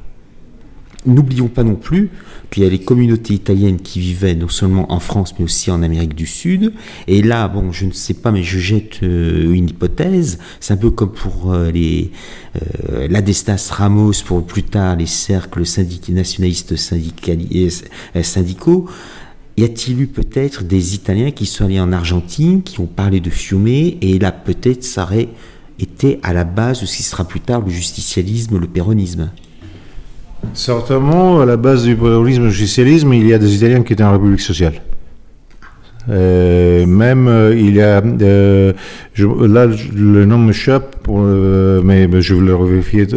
N'oublions 1.05 1.47
pas 1.47 1.63
non 1.63 1.75
plus 1.75 2.09
qu'il 2.49 2.63
y 2.63 2.65
a 2.65 2.69
les 2.69 2.79
communautés 2.79 3.33
italiennes 3.33 3.79
qui 3.79 3.99
vivaient 3.99 4.35
non 4.35 4.47
seulement 4.47 4.91
en 4.91 4.99
France 4.99 5.33
mais 5.37 5.45
aussi 5.45 5.71
en 5.71 5.83
Amérique 5.83 6.15
du 6.15 6.25
Sud. 6.25 6.73
Et 7.07 7.21
là, 7.21 7.47
bon, 7.47 7.71
je 7.71 7.85
ne 7.85 7.91
sais 7.91 8.13
pas, 8.13 8.31
mais 8.31 8.43
je 8.43 8.59
jette 8.59 9.03
euh, 9.03 9.53
une 9.53 9.69
hypothèse. 9.69 10.39
C'est 10.59 10.73
un 10.73 10.77
peu 10.77 10.89
comme 10.89 11.11
pour 11.11 11.53
euh, 11.53 11.71
les 11.71 12.11
euh, 12.55 13.07
l'Adestas 13.09 13.69
Ramos, 13.71 14.13
pour 14.25 14.45
plus 14.45 14.63
tard 14.63 14.95
les 14.95 15.05
cercles 15.05 15.63
nationalistes 16.09 16.75
syndicaux. 16.75 18.89
Y 19.57 19.63
a-t-il 19.63 20.01
eu 20.01 20.07
peut-être 20.07 20.63
des 20.63 20.95
Italiens 20.95 21.31
qui 21.31 21.45
sont 21.45 21.65
allés 21.65 21.79
en 21.79 21.93
Argentine, 21.93 22.61
qui 22.61 22.81
ont 22.81 22.87
parlé 22.87 23.21
de 23.21 23.29
Fiume, 23.29 23.67
et 23.67 24.19
là 24.19 24.33
peut-être 24.33 24.83
ça 24.83 25.03
aurait 25.03 25.29
été 25.79 26.19
à 26.23 26.33
la 26.33 26.43
base 26.43 26.81
de 26.81 26.85
ce 26.85 26.97
qui 26.97 27.03
sera 27.03 27.25
plus 27.25 27.39
tard 27.39 27.61
le 27.61 27.69
justicialisme, 27.69 28.57
le 28.57 28.67
péronisme? 28.67 29.31
Certainement, 30.53 31.41
à 31.41 31.45
la 31.45 31.57
base 31.57 31.83
du 31.83 31.95
du 31.95 32.51
socialisme, 32.53 33.13
il 33.13 33.27
y 33.27 33.33
a 33.33 33.37
des 33.37 33.55
Italiens 33.55 33.83
qui 33.83 33.93
étaient 33.93 34.03
en 34.03 34.13
République 34.13 34.41
sociale. 34.41 34.73
Euh, 36.07 36.85
même 36.85 37.27
euh, 37.27 37.55
il 37.57 37.73
y 37.75 37.81
a 37.81 37.99
euh, 37.99 38.73
là 39.17 39.65
le 39.65 40.25
nom 40.25 40.37
m'échappe 40.37 40.97
mais, 41.07 42.07
mais, 42.07 42.21
je 42.21 42.35
vais 42.35 42.41
le 42.41 42.55
vérifier 42.63 43.07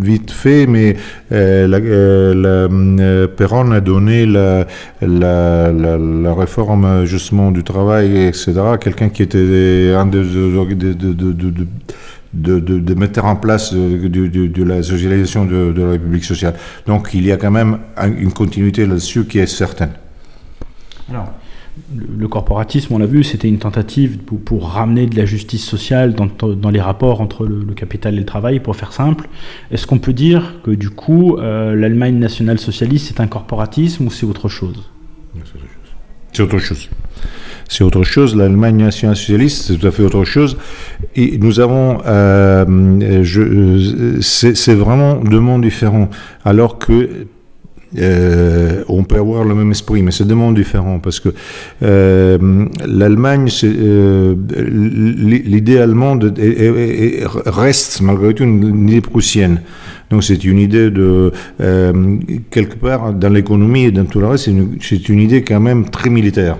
vite 0.00 0.30
fait 0.30 0.66
mais 0.66 0.96
la, 1.30 2.68
Perron 3.28 3.72
a 3.72 3.80
donné 3.82 4.24
la, 4.24 4.64
réforme 6.34 7.04
justement 7.04 7.50
du 7.50 7.62
travail 7.62 8.28
etc 8.28 8.54
quelqu'un 8.80 9.10
qui 9.10 9.22
était 9.22 9.92
un 9.94 10.06
des 10.06 10.22
de, 10.22 10.94
de 10.94 11.12
de, 11.12 11.66
mettre 12.94 13.24
en 13.24 13.36
place 13.36 13.72
euh, 13.74 14.08
de, 14.08 14.62
la 14.62 14.82
socialisation 14.82 15.44
de, 15.44 15.74
la 15.76 15.90
République 15.92 16.24
sociale. 16.24 16.54
Donc 16.86 17.10
il 17.14 17.24
y 17.24 17.32
a 17.32 17.36
quand 17.36 17.50
même 17.50 17.78
une 18.18 18.32
continuité 18.32 18.86
là-dessus 18.86 19.24
qui 19.24 19.38
est 19.38 19.46
certaine. 19.46 19.92
Alors, 21.10 21.32
le 22.16 22.28
corporatisme, 22.28 22.94
on 22.94 22.98
l'a 22.98 23.06
vu, 23.06 23.24
c'était 23.24 23.48
une 23.48 23.58
tentative 23.58 24.18
pour, 24.18 24.70
ramener 24.70 25.06
de 25.06 25.16
la 25.16 25.26
justice 25.26 25.64
sociale 25.64 26.14
dans, 26.14 26.70
les 26.70 26.80
rapports 26.80 27.20
entre 27.20 27.46
le, 27.46 27.74
capital 27.74 28.14
et 28.14 28.18
le 28.18 28.24
travail, 28.24 28.60
pour 28.60 28.76
faire 28.76 28.92
simple. 28.92 29.28
Est-ce 29.70 29.86
qu'on 29.86 29.98
peut 29.98 30.12
dire 30.12 30.60
que 30.62 30.70
du 30.70 30.90
coup, 30.90 31.36
euh, 31.36 31.74
l'Allemagne 31.74 32.18
nationale 32.18 32.58
socialiste, 32.58 33.08
c'est 33.08 33.20
un 33.20 33.26
corporatisme 33.26 34.06
ou 34.06 34.10
c'est 34.10 34.24
autre 34.24 34.48
chose? 34.48 34.88
C'est 35.34 35.40
autre 35.40 35.58
chose 35.58 35.84
c'est 36.34 36.42
autre 36.42 36.58
chose. 36.58 36.90
L'Allemagne 38.36 38.76
nationale-socialiste, 38.76 39.66
c'est 39.66 39.76
tout 39.76 39.86
à 39.86 39.90
fait 39.90 40.02
autre 40.02 40.24
chose. 40.24 40.56
Et 41.16 41.38
nous 41.38 41.60
avons, 41.60 41.98
euh, 42.06 42.64
euh, 43.02 44.18
c'est 44.20 44.74
vraiment 44.74 45.16
deux 45.16 45.40
mondes 45.40 45.62
différents. 45.62 46.08
Alors 46.44 46.78
que 46.78 47.26
euh, 47.96 48.82
on 48.88 49.04
peut 49.04 49.18
avoir 49.18 49.44
le 49.44 49.54
même 49.54 49.70
esprit, 49.70 50.02
mais 50.02 50.10
c'est 50.10 50.24
deux 50.26 50.34
mondes 50.34 50.56
différents 50.56 50.98
parce 50.98 51.20
que 51.20 51.28
l'Allemagne, 51.80 53.48
l'idée 55.44 55.78
allemande 55.78 56.34
reste 57.46 58.00
malgré 58.00 58.34
tout 58.34 58.42
une, 58.44 58.88
idée 58.88 59.00
prussienne. 59.00 59.60
Donc 60.10 60.22
c'est 60.24 60.44
une 60.44 60.58
idée 60.58 60.90
de 60.90 61.32
quelque 62.50 62.76
part 62.76 63.12
dans 63.14 63.30
l'économie 63.30 63.84
et 63.84 63.90
dans 63.92 64.04
tout 64.04 64.20
le 64.20 64.26
reste, 64.26 64.50
c'est 64.80 65.08
une 65.08 65.20
idée 65.20 65.42
quand 65.42 65.60
même 65.60 65.88
très 65.88 66.10
militaire. 66.10 66.56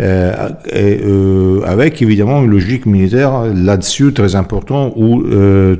Euh, 0.00 0.48
euh, 0.72 1.60
avec 1.64 2.00
évidemment 2.00 2.42
une 2.42 2.50
logique 2.50 2.86
militaire 2.86 3.44
là-dessus 3.54 4.12
très 4.14 4.34
important 4.34 4.94
où 4.96 5.22
euh, 5.26 5.76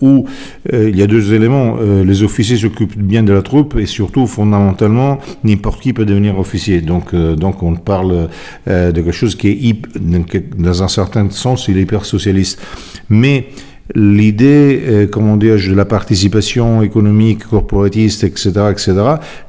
où 0.00 0.26
il 0.72 0.96
y 0.96 1.02
a 1.02 1.06
deux 1.06 1.32
éléments. 1.32 1.76
les 1.78 2.22
officiers 2.24 2.56
s'occupent 2.56 2.98
bien 2.98 3.22
de 3.22 3.32
la 3.32 3.42
troupe 3.42 3.76
et 3.78 3.86
surtout, 3.86 4.26
fondamentalement, 4.26 5.18
n'importe 5.44 5.80
qui 5.80 5.92
peut 5.92 6.06
devenir 6.06 6.38
officier. 6.38 6.80
Donc, 6.80 7.14
donc 7.14 7.62
on 7.62 7.76
parle 7.76 8.28
de 8.66 8.90
quelque 8.90 9.12
chose 9.12 9.36
qui 9.36 9.48
est, 9.48 10.58
dans 10.58 10.82
un 10.82 10.88
certain 10.88 11.30
sens, 11.30 11.68
il 11.68 11.78
est 11.78 11.82
hyper 11.82 12.04
socialiste. 12.04 12.60
Mais 13.10 13.48
l'idée, 13.94 14.82
euh, 14.86 15.06
comment 15.10 15.36
dire, 15.36 15.56
de 15.56 15.74
la 15.74 15.84
participation 15.84 16.82
économique, 16.82 17.46
corporatiste, 17.46 18.24
etc., 18.24 18.50
etc., 18.70 18.94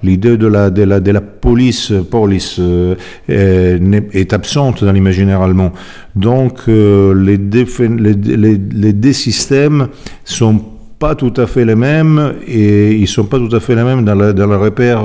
l'idée 0.03 0.37
de 0.37 0.47
la, 0.47 0.69
de 0.69 1.11
la 1.11 1.21
police, 1.21 1.93
police 2.09 2.57
euh, 2.59 2.95
est 3.27 4.33
absente 4.33 4.83
dans 4.83 4.91
l'imaginaire 4.91 5.41
allemand. 5.41 5.71
Donc, 6.15 6.61
euh, 6.67 7.13
les, 7.13 7.37
les, 7.37 8.57
les, 8.57 8.93
deux 8.93 9.13
systèmes 9.13 9.87
sont 10.23 10.61
pas 10.99 11.15
tout 11.15 11.33
à 11.37 11.45
fait 11.45 11.65
les 11.65 11.75
mêmes 11.75 12.35
et 12.47 12.93
ils 12.93 13.07
sont 13.07 13.25
pas 13.25 13.37
tout 13.37 13.53
à 13.53 13.59
fait 13.59 13.75
les 13.75 13.83
mêmes 13.83 14.05
dans, 14.05 14.15
dans 14.15 14.47
les 14.47 14.55
repères 14.55 15.03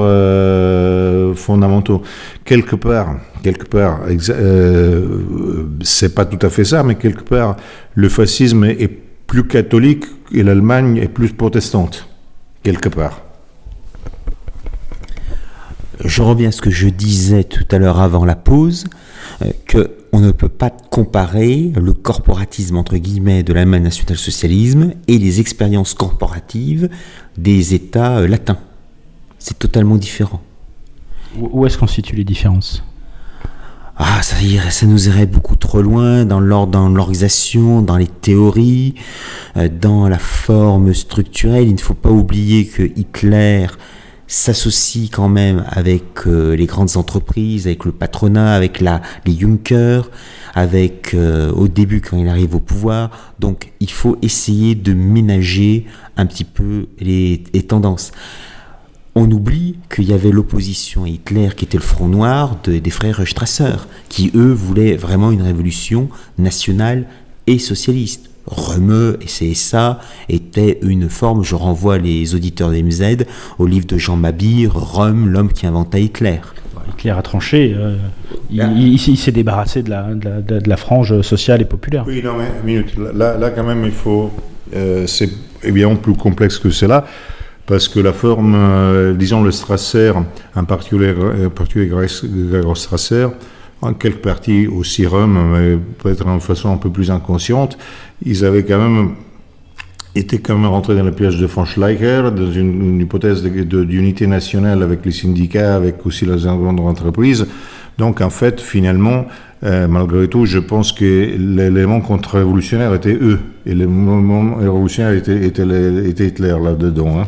fondamentaux. 1.37 2.03
Quelque 2.45 2.77
part, 2.77 3.17
quelque 3.43 3.67
part, 3.67 4.01
c'est 5.83 6.15
pas 6.15 6.25
tout 6.25 6.47
à 6.47 6.49
fait 6.49 6.65
ça, 6.65 6.85
mais 6.85 6.95
quelque 6.95 7.25
part, 7.25 7.57
le 7.95 8.09
fascisme 8.09 8.65
est 8.65 9.10
plus 9.31 9.47
catholique 9.47 10.07
et 10.33 10.43
l'Allemagne 10.43 10.97
est 10.97 11.07
plus 11.07 11.33
protestante, 11.33 12.09
quelque 12.65 12.89
part. 12.89 13.23
Je 16.05 16.21
reviens 16.21 16.49
à 16.49 16.53
ce 16.53 16.61
que 16.61 16.71
je 16.71 16.89
disais 16.89 17.45
tout 17.45 17.65
à 17.71 17.79
l'heure 17.79 18.01
avant 18.01 18.25
la 18.25 18.35
pause, 18.35 18.87
euh, 19.43 19.53
que 19.67 19.93
on 20.13 20.19
ne 20.19 20.33
peut 20.33 20.49
pas 20.49 20.71
comparer 20.71 21.71
le 21.81 21.93
corporatisme 21.93 22.77
entre 22.77 22.97
guillemets 22.97 23.45
de 23.45 23.53
l'Allemagne 23.53 23.85
national-socialisme 23.85 24.95
et 25.07 25.17
les 25.17 25.39
expériences 25.39 25.95
corporatives 25.95 26.89
des 27.39 27.73
États 27.73 28.19
euh, 28.19 28.27
latins. 28.27 28.59
C'est 29.39 29.61
totalement 29.61 29.95
différent. 29.95 30.43
Où 31.39 31.65
est-ce 31.67 31.79
qu'on 31.79 31.87
situe 31.87 32.17
les 32.17 32.25
différences? 32.25 32.83
Ah, 34.03 34.23
ça, 34.23 34.37
ça 34.71 34.87
nous 34.87 35.09
irait 35.09 35.27
beaucoup 35.27 35.57
trop 35.57 35.83
loin 35.83 36.25
dans 36.25 36.41
l'organisation, 36.41 37.83
dans 37.83 37.99
les 37.99 38.07
théories, 38.07 38.95
euh, 39.59 39.69
dans 39.69 40.09
la 40.09 40.19
forme 40.19 40.95
structurelle. 40.95 41.69
Il 41.69 41.75
ne 41.75 41.81
faut 41.81 41.93
pas 41.93 42.09
oublier 42.09 42.67
que 42.67 42.83
Hitler 42.83 43.67
s'associe 44.27 45.11
quand 45.11 45.29
même 45.29 45.67
avec 45.69 46.27
euh, 46.27 46.57
les 46.57 46.65
grandes 46.65 46.97
entreprises, 46.97 47.67
avec 47.67 47.85
le 47.85 47.93
patronat, 47.93 48.55
avec 48.55 48.81
les 48.81 49.39
Junkers, 49.39 50.09
avec 50.55 51.13
euh, 51.13 51.53
au 51.53 51.69
début 51.69 52.01
quand 52.01 52.17
il 52.17 52.29
arrive 52.29 52.55
au 52.55 52.61
pouvoir. 52.61 53.35
Donc 53.39 53.71
il 53.81 53.91
faut 53.91 54.17
essayer 54.23 54.75
de 54.75 54.95
ménager 54.95 55.85
un 56.17 56.25
petit 56.25 56.45
peu 56.45 56.87
les 57.01 57.43
tendances. 57.69 58.13
On 59.17 59.29
oublie 59.31 59.77
qu'il 59.93 60.05
y 60.05 60.13
avait 60.13 60.31
l'opposition 60.31 61.05
à 61.05 61.09
Hitler 61.09 61.49
qui 61.57 61.65
était 61.65 61.79
le 61.79 61.83
front 61.83 62.07
noir 62.07 62.57
des 62.65 62.91
frères 62.91 63.27
Strasser, 63.27 63.75
qui 64.09 64.31
eux 64.35 64.53
voulaient 64.53 64.97
vraiment 64.97 65.33
une 65.33 65.43
révolution 65.43 66.09
nationale 66.39 67.07
et 67.47 67.59
socialiste. 67.59 68.31
Remeux 68.47 69.19
et 69.21 69.27
CSA 69.27 70.01
était 70.29 70.79
une 70.83 71.09
forme, 71.09 71.45
je 71.45 71.55
renvoie 71.55 71.99
les 71.99 72.35
auditeurs 72.35 72.71
d'MZ 72.71 73.27
au 73.59 73.67
livre 73.67 73.87
de 73.87 73.99
Jean 73.99 74.17
Mabir, 74.17 74.73
Rome, 74.75 75.29
l'homme 75.29 75.53
qui 75.53 75.67
inventa 75.67 75.99
Hitler. 75.99 76.41
Hitler 76.89 77.11
a 77.11 77.23
tranché, 77.23 77.75
euh, 77.77 77.97
il, 78.51 78.99
s'est 78.99 79.33
débarrassé 79.33 79.83
de 79.83 79.91
la, 79.91 80.15
de, 80.15 80.69
la, 80.69 80.77
frange 80.77 81.21
sociale 81.23 81.61
et 81.61 81.65
populaire. 81.65 82.05
Oui, 82.07 82.23
non, 82.25 82.33
mais 82.37 82.49
minute. 82.65 82.97
Là, 82.97 83.37
là 83.37 83.51
quand 83.51 83.65
même, 83.65 83.85
il 83.85 83.93
faut. 83.93 84.31
Euh, 84.75 85.07
c'est 85.07 85.31
évidemment 85.63 85.97
plus 85.97 86.15
complexe 86.15 86.59
que 86.59 86.71
cela, 86.71 87.07
parce 87.71 87.87
que 87.87 88.01
la 88.01 88.13
forme, 88.13 88.57
euh, 88.57 89.15
disons 89.15 89.45
le 89.45 89.53
Strasser, 89.53 90.13
en 90.57 90.65
particulier, 90.65 91.15
en 91.47 91.51
particulier 91.51 91.89
Strasser, 92.75 93.29
en 93.81 93.95
quelque 93.95 94.21
partie 94.21 94.67
aussi 94.67 95.07
Rome, 95.07 95.39
mais 95.53 95.79
peut-être 96.03 96.27
en 96.27 96.41
façon 96.41 96.73
un 96.73 96.79
peu 96.79 96.91
plus 96.91 97.13
inconsciente, 97.13 97.79
ils 98.27 98.45
avaient 98.45 98.65
quand 98.65 98.79
même 98.79 99.11
été 100.17 100.41
quand 100.41 100.59
même 100.59 100.67
rentrés 100.67 100.97
dans 100.97 101.05
le 101.05 101.13
piège 101.13 101.39
de 101.39 101.47
von 101.47 101.65
Schleicher, 101.65 102.31
dans 102.37 102.51
une, 102.51 103.01
hypothèse 103.01 103.45
d'unité 103.45 104.27
nationale 104.27 104.83
avec 104.83 105.07
les 105.07 105.13
syndicats, 105.13 105.77
avec 105.77 106.05
aussi 106.05 106.27
les 106.27 106.43
grandes 106.43 106.81
entreprises. 106.81 107.47
Donc 107.99 108.21
en 108.21 108.31
fait, 108.31 108.61
finalement, 108.61 109.27
euh, 109.63 109.87
malgré 109.87 110.27
tout, 110.27 110.45
je 110.45 110.59
pense 110.59 110.93
que 110.93 111.37
l'élément 111.39 112.01
contre-révolutionnaire 112.01 112.93
était 112.95 113.15
eux, 113.15 113.39
et 113.65 113.75
l'élément 113.75 114.57
révolutionnaire 114.57 115.13
était, 115.13 115.47
était, 115.47 116.09
était 116.09 116.27
Hitler 116.27 116.57
là-dedans. 116.61 117.21
Hein. 117.21 117.27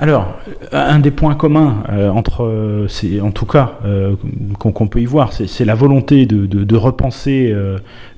Alors, 0.00 0.36
un 0.70 1.00
des 1.00 1.10
points 1.10 1.34
communs 1.34 1.82
euh, 1.88 2.08
entre, 2.10 2.44
euh, 2.44 2.86
en 3.20 3.32
tout 3.32 3.46
cas, 3.46 3.80
euh, 3.84 4.14
qu'on 4.60 4.86
peut 4.86 5.00
y 5.00 5.06
voir, 5.06 5.32
c'est 5.32 5.64
la 5.64 5.74
volonté 5.74 6.24
de, 6.24 6.76
repenser 6.76 7.52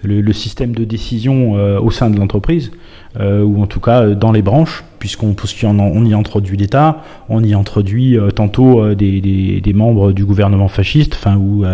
le, 0.02 0.32
système 0.34 0.72
de 0.72 0.84
décision 0.84 1.52
au 1.52 1.90
sein 1.90 2.10
de 2.10 2.18
l'entreprise, 2.18 2.70
ou 3.18 3.62
en 3.62 3.66
tout 3.66 3.80
cas 3.80 4.08
dans 4.08 4.32
les 4.32 4.42
branches, 4.42 4.84
puisqu'on 4.98 5.34
on 5.78 6.04
y 6.04 6.12
introduit 6.12 6.58
l'État, 6.58 7.02
on 7.30 7.42
y 7.42 7.54
introduit 7.54 8.18
tantôt 8.34 8.94
des, 8.94 9.72
membres 9.74 10.12
du 10.12 10.26
gouvernement 10.26 10.68
fasciste, 10.68 11.14
enfin 11.14 11.36
ou, 11.36 11.64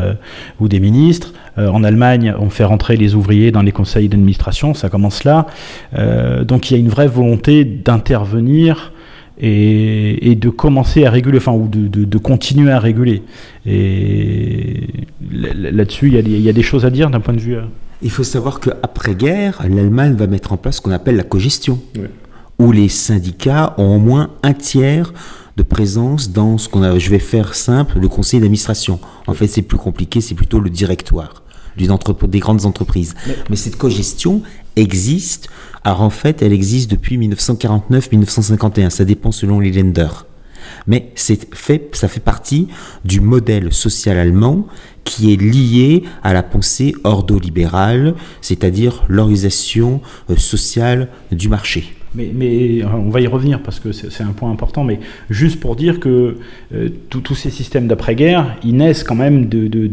ou 0.60 0.68
des 0.68 0.78
ministres. 0.78 1.32
en 1.56 1.82
Allemagne, 1.82 2.34
on 2.38 2.50
fait 2.50 2.64
rentrer 2.64 2.96
les 2.96 3.16
ouvriers 3.16 3.50
dans 3.50 3.62
les 3.62 3.72
conseils 3.72 4.08
d'administration, 4.08 4.74
ça 4.74 4.88
commence 4.88 5.24
là. 5.24 5.46
donc 6.44 6.70
il 6.70 6.74
y 6.74 6.76
a 6.76 6.80
une 6.80 6.90
vraie 6.90 7.08
volonté 7.08 7.64
d'intervenir 7.64 8.92
et, 9.38 10.34
de 10.34 10.48
commencer 10.48 11.04
à 11.04 11.10
réguler, 11.10 11.38
enfin, 11.38 11.52
ou 11.52 11.68
de, 11.68 12.18
continuer 12.18 12.72
à 12.72 12.78
réguler. 12.78 13.22
Et 13.64 14.88
là-dessus, 15.30 16.08
il 16.08 16.40
y, 16.40 16.48
a 16.48 16.52
des 16.52 16.62
choses 16.62 16.84
à 16.84 16.90
dire 16.90 17.10
d'un 17.10 17.20
point 17.20 17.34
de 17.34 17.40
vue. 17.40 17.56
Euh, 17.56 17.62
il 18.02 18.10
faut 18.10 18.24
savoir 18.24 18.60
qu'après-guerre, 18.60 19.62
l'Allemagne 19.62 20.14
va 20.14 20.26
mettre 20.26 20.52
en 20.52 20.56
place 20.56 20.76
ce 20.76 20.80
qu'on 20.80 20.90
appelle 20.90 21.16
la 21.16 21.22
cogestion, 21.22 21.80
où 22.58 22.72
les 22.72 22.88
syndicats 22.88 23.74
ont 23.78 23.96
au 23.96 23.98
moins 23.98 24.30
un 24.42 24.52
tiers 24.52 25.12
de 25.56 25.62
présence 25.62 26.30
dans 26.32 26.58
ce 26.58 26.68
qu'on 26.68 26.82
a, 26.82 26.98
je 26.98 27.08
vais 27.08 27.18
faire 27.18 27.54
simple, 27.54 27.98
le 27.98 28.08
conseil 28.08 28.40
d'administration. 28.40 29.00
En 29.26 29.32
fait, 29.32 29.46
c'est 29.46 29.62
plus 29.62 29.78
compliqué, 29.78 30.20
c'est 30.20 30.34
plutôt 30.34 30.60
le 30.60 30.68
directoire 30.68 31.42
des 31.76 32.38
grandes 32.38 32.64
entreprises. 32.64 33.14
Mais, 33.50 33.56
cette 33.56 33.76
cogestion 33.76 34.42
existe. 34.76 35.48
Alors 35.84 36.02
en 36.02 36.10
fait, 36.10 36.42
elle 36.42 36.52
existe 36.52 36.90
depuis 36.90 37.18
1949-1951. 37.18 38.90
Ça 38.90 39.04
dépend 39.04 39.32
selon 39.32 39.60
les 39.60 39.72
lenders. 39.72 40.26
Mais 40.86 41.12
fait, 41.14 41.88
ça 41.92 42.08
fait 42.08 42.20
partie 42.20 42.68
du 43.04 43.20
modèle 43.20 43.72
social 43.72 44.18
allemand 44.18 44.66
qui 45.04 45.32
est 45.32 45.40
lié 45.40 46.02
à 46.22 46.32
la 46.32 46.42
pensée 46.42 46.94
ordolibérale, 47.04 48.14
c'est-à-dire 48.40 49.04
l'organisation 49.08 50.00
euh, 50.30 50.36
sociale 50.36 51.08
du 51.30 51.48
marché. 51.48 51.94
Mais, 52.16 52.82
euh, 52.82 52.86
on 52.92 53.10
va 53.10 53.20
y 53.20 53.26
revenir 53.26 53.60
parce 53.62 53.80
que 53.80 53.92
c'est 53.92 54.22
un 54.22 54.32
point 54.32 54.50
important, 54.50 54.84
mais 54.84 55.00
juste 55.28 55.60
pour 55.60 55.76
dire 55.76 56.00
que 56.00 56.36
euh, 56.74 56.88
tous 57.10 57.34
ces 57.34 57.50
systèmes 57.50 57.86
d'après-guerre, 57.86 58.56
ils 58.64 58.76
naissent 58.76 59.04
quand 59.04 59.14
même 59.14 59.46
de... 59.46 59.86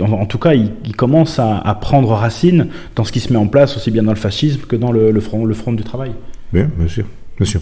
en, 0.00 0.26
tout 0.26 0.38
cas, 0.38 0.54
ils, 0.54 0.96
commencent 0.96 1.38
à, 1.38 1.78
prendre 1.80 2.08
racine 2.10 2.68
dans 2.96 3.04
ce 3.04 3.12
qui 3.12 3.20
se 3.20 3.32
met 3.32 3.38
en 3.38 3.46
place, 3.46 3.76
aussi 3.76 3.90
bien 3.90 4.02
dans 4.02 4.12
le 4.12 4.16
fascisme 4.16 4.62
que 4.62 4.76
dans 4.76 4.92
le, 4.92 5.20
front, 5.20 5.72
du 5.72 5.84
travail. 5.84 6.12
Bien, 6.52 6.68
bien 6.76 6.88
sûr. 6.88 7.04
Bien 7.36 7.46
sûr. 7.46 7.60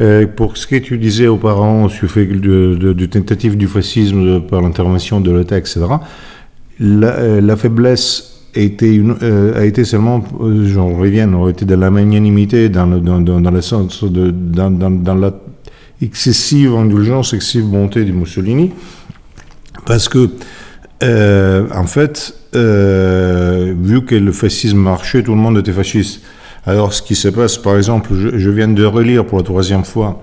Euh, 0.00 0.26
pour 0.26 0.56
ce 0.56 0.66
que 0.66 0.76
tu 0.76 0.98
disais 0.98 1.28
auparavant 1.28 1.88
sur 1.88 2.02
le 2.02 2.08
fait 2.08 2.26
de, 2.26 3.06
tentative 3.06 3.56
du 3.56 3.68
fascisme 3.68 4.40
par 4.40 4.60
l'intervention 4.62 5.20
de 5.20 5.30
l'État, 5.30 5.58
etc., 5.58 5.80
la, 6.80 7.40
la 7.40 7.56
faiblesse 7.56 8.31
euh, 8.54 9.60
a 9.60 9.64
été 9.64 9.84
seulement, 9.84 10.22
euh, 10.40 10.66
j'en 10.66 10.94
reviens, 10.94 11.32
on 11.32 11.48
été 11.48 11.64
dans 11.64 11.80
la 11.80 11.90
magnanimité, 11.90 12.68
dans 12.68 12.86
le, 12.86 13.00
dans, 13.00 13.20
dans, 13.20 13.50
le 13.50 13.62
sens 13.62 14.04
de, 14.04 14.30
dans, 14.30 14.70
dans, 14.70 15.14
la 15.14 15.32
indulgence, 16.76 17.32
excessive 17.32 17.64
bonté 17.64 18.04
de 18.04 18.12
Mussolini, 18.12 18.72
parce 19.86 20.08
que, 20.08 20.30
euh, 21.02 21.66
en 21.74 21.86
fait, 21.86 22.34
vu 22.52 24.04
que 24.04 24.14
le 24.14 24.32
fascisme 24.32 24.78
marchait, 24.78 25.22
tout 25.22 25.32
le 25.32 25.40
monde 25.40 25.58
était 25.58 25.72
fasciste. 25.72 26.20
Alors, 26.66 26.92
ce 26.92 27.02
qui 27.02 27.14
se 27.14 27.28
passe, 27.28 27.56
par 27.56 27.76
exemple, 27.76 28.10
je 28.12 28.50
viens 28.50 28.68
de 28.68 28.84
relire 28.84 29.24
pour 29.24 29.38
la 29.38 29.44
troisième 29.44 29.84
fois 29.84 30.22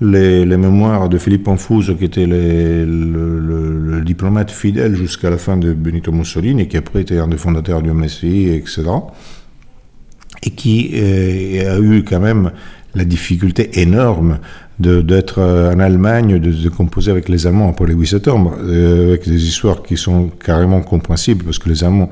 les, 0.00 0.56
mémoires 0.56 1.08
de 1.08 1.18
Philippe 1.18 1.48
Anfouz, 1.48 1.94
qui 1.98 2.04
était 2.04 2.26
le, 2.26 4.00
diplomate 4.04 4.50
fidèle 4.50 4.96
jusqu'à 4.96 5.30
la 5.30 5.38
fin 5.38 5.56
de 5.56 5.72
Benito 5.72 6.10
Mussolini, 6.10 6.66
qui 6.68 6.76
après 6.76 7.02
était 7.02 7.18
un 7.18 7.28
des 7.28 7.36
fondateurs 7.36 7.82
du 7.82 7.90
MSI, 7.92 8.48
etc. 8.48 8.84
Et 10.42 10.50
qui 10.50 10.92
euh, 10.94 11.76
a 11.76 11.80
eu 11.80 12.02
quand 12.02 12.20
même 12.20 12.50
la 12.94 13.04
difficulté 13.04 13.80
énorme 13.80 14.38
d'être 14.78 15.38
euh, 15.38 15.74
en 15.74 15.78
Allemagne, 15.78 16.38
de, 16.38 16.68
composer 16.70 17.10
avec 17.10 17.28
les 17.28 17.46
Allemands 17.46 17.68
après 17.68 17.86
les 17.86 17.94
8 17.94 18.06
septembre, 18.06 18.56
euh, 18.62 19.08
avec 19.08 19.28
des 19.28 19.46
histoires 19.46 19.82
qui 19.82 19.96
sont 19.96 20.30
carrément 20.44 20.80
compréhensibles, 20.80 21.44
parce 21.44 21.58
que 21.58 21.68
les 21.68 21.84
Allemands 21.84 22.08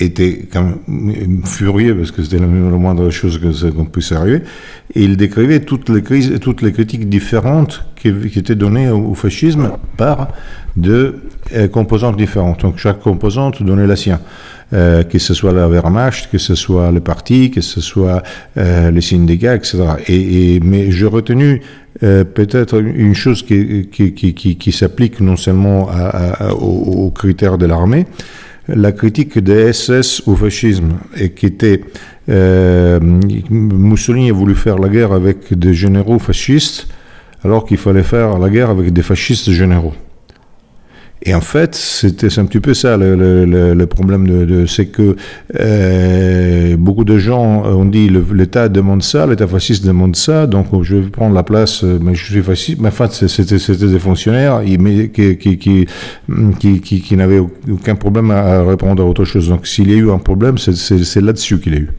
était 0.00 0.46
quand 0.52 0.74
même 0.86 1.42
furieux 1.44 1.96
parce 1.96 2.10
que 2.10 2.22
c'était 2.22 2.38
la, 2.38 2.46
moindre 2.46 3.10
chose 3.10 3.40
qu'on 3.76 3.84
puisse 3.84 4.12
arriver. 4.12 4.42
Et 4.94 5.02
il 5.02 5.16
décrivait 5.16 5.60
toutes 5.60 5.88
les, 5.88 6.02
critiques 6.02 7.08
différentes 7.08 7.84
qui, 7.96 8.08
étaient 8.08 8.54
données 8.54 8.90
au, 8.90 9.14
fascisme 9.14 9.72
par 9.96 10.28
deux 10.76 11.22
euh, 11.54 11.68
composantes 11.68 12.16
différentes. 12.16 12.62
Donc 12.62 12.78
chaque 12.78 13.00
composante 13.00 13.62
donnait 13.62 13.86
la 13.86 13.96
sienne. 13.96 14.18
Euh, 14.74 15.02
que 15.02 15.18
ce 15.18 15.32
soit 15.32 15.54
la 15.54 15.66
Wehrmacht, 15.66 16.30
que 16.30 16.36
ce 16.36 16.54
soit 16.54 16.90
le 16.90 17.00
parti, 17.00 17.50
que 17.50 17.62
ce 17.62 17.80
soit 17.80 18.22
euh, 18.58 18.90
les 18.90 19.00
syndicats, 19.00 19.54
etc. 19.54 19.78
Et, 20.08 20.60
mais 20.60 20.90
j'ai 20.90 21.06
retenu 21.06 21.62
euh, 22.02 22.22
peut-être 22.22 22.78
une 22.78 23.14
chose 23.14 23.42
qui, 23.42 23.88
qui, 23.90 24.12
qui, 24.12 24.34
qui 24.34 24.72
s'applique 24.72 25.20
non 25.20 25.36
seulement 25.36 25.88
à, 25.90 26.52
aux, 26.52 27.06
aux, 27.06 27.10
critères 27.10 27.56
de 27.56 27.64
l'armée, 27.64 28.04
la 28.68 28.92
critique 28.92 29.38
des 29.38 29.72
SS 29.72 30.22
au 30.26 30.36
fascisme 30.36 30.98
et 31.16 31.30
qui 31.30 31.46
était 31.46 31.80
euh, 32.28 33.00
Mussolini 33.50 34.30
a 34.30 34.32
voulu 34.32 34.54
faire 34.54 34.78
la 34.78 34.88
guerre 34.88 35.12
avec 35.12 35.58
des 35.58 35.72
généraux 35.72 36.18
fascistes 36.18 36.86
alors 37.44 37.64
qu'il 37.64 37.78
fallait 37.78 38.02
faire 38.02 38.38
la 38.38 38.50
guerre 38.50 38.70
avec 38.70 38.92
des 38.92 39.02
fascistes 39.02 39.50
généraux. 39.50 39.94
Et 41.22 41.34
en 41.34 41.40
fait, 41.40 41.74
c'était 41.74 42.38
un 42.38 42.44
petit 42.44 42.60
peu 42.60 42.74
ça 42.74 42.96
le, 42.96 43.84
problème 43.86 44.28
de, 44.28 44.66
c'est 44.66 44.86
que 44.86 45.16
euh, 45.58 46.76
beaucoup 46.76 47.04
de 47.04 47.18
gens 47.18 47.64
ont 47.64 47.84
dit 47.84 48.08
l'État 48.32 48.68
demande 48.68 49.02
ça, 49.02 49.26
l'État 49.26 49.48
fasciste 49.48 49.84
demande 49.84 50.14
ça, 50.14 50.46
donc 50.46 50.66
je 50.82 50.96
vais 50.96 51.10
prendre 51.10 51.34
la 51.34 51.42
place, 51.42 51.82
euh, 51.82 51.98
mais 52.00 52.14
je 52.14 52.32
suis 52.32 52.42
fasciste. 52.42 52.78
Mais 52.80 52.88
en 52.88 52.92
fait, 52.92 53.12
c'était 53.12 53.56
des 53.86 53.98
fonctionnaires 53.98 54.62
qui, 54.64 55.58
qui, 55.58 57.00
qui 57.00 57.16
n'avaient 57.16 57.40
aucun 57.40 57.96
problème 57.96 58.30
à 58.30 58.62
répondre 58.62 59.02
à 59.02 59.06
autre 59.06 59.24
chose. 59.24 59.48
Donc 59.48 59.66
s'il 59.66 59.90
y 59.90 59.94
a 59.94 59.96
eu 59.96 60.10
un 60.10 60.18
problème, 60.18 60.56
c'est 60.58 61.20
là-dessus 61.20 61.58
qu'il 61.58 61.74
y 61.74 61.76
a 61.76 61.80
eu. 61.80 61.90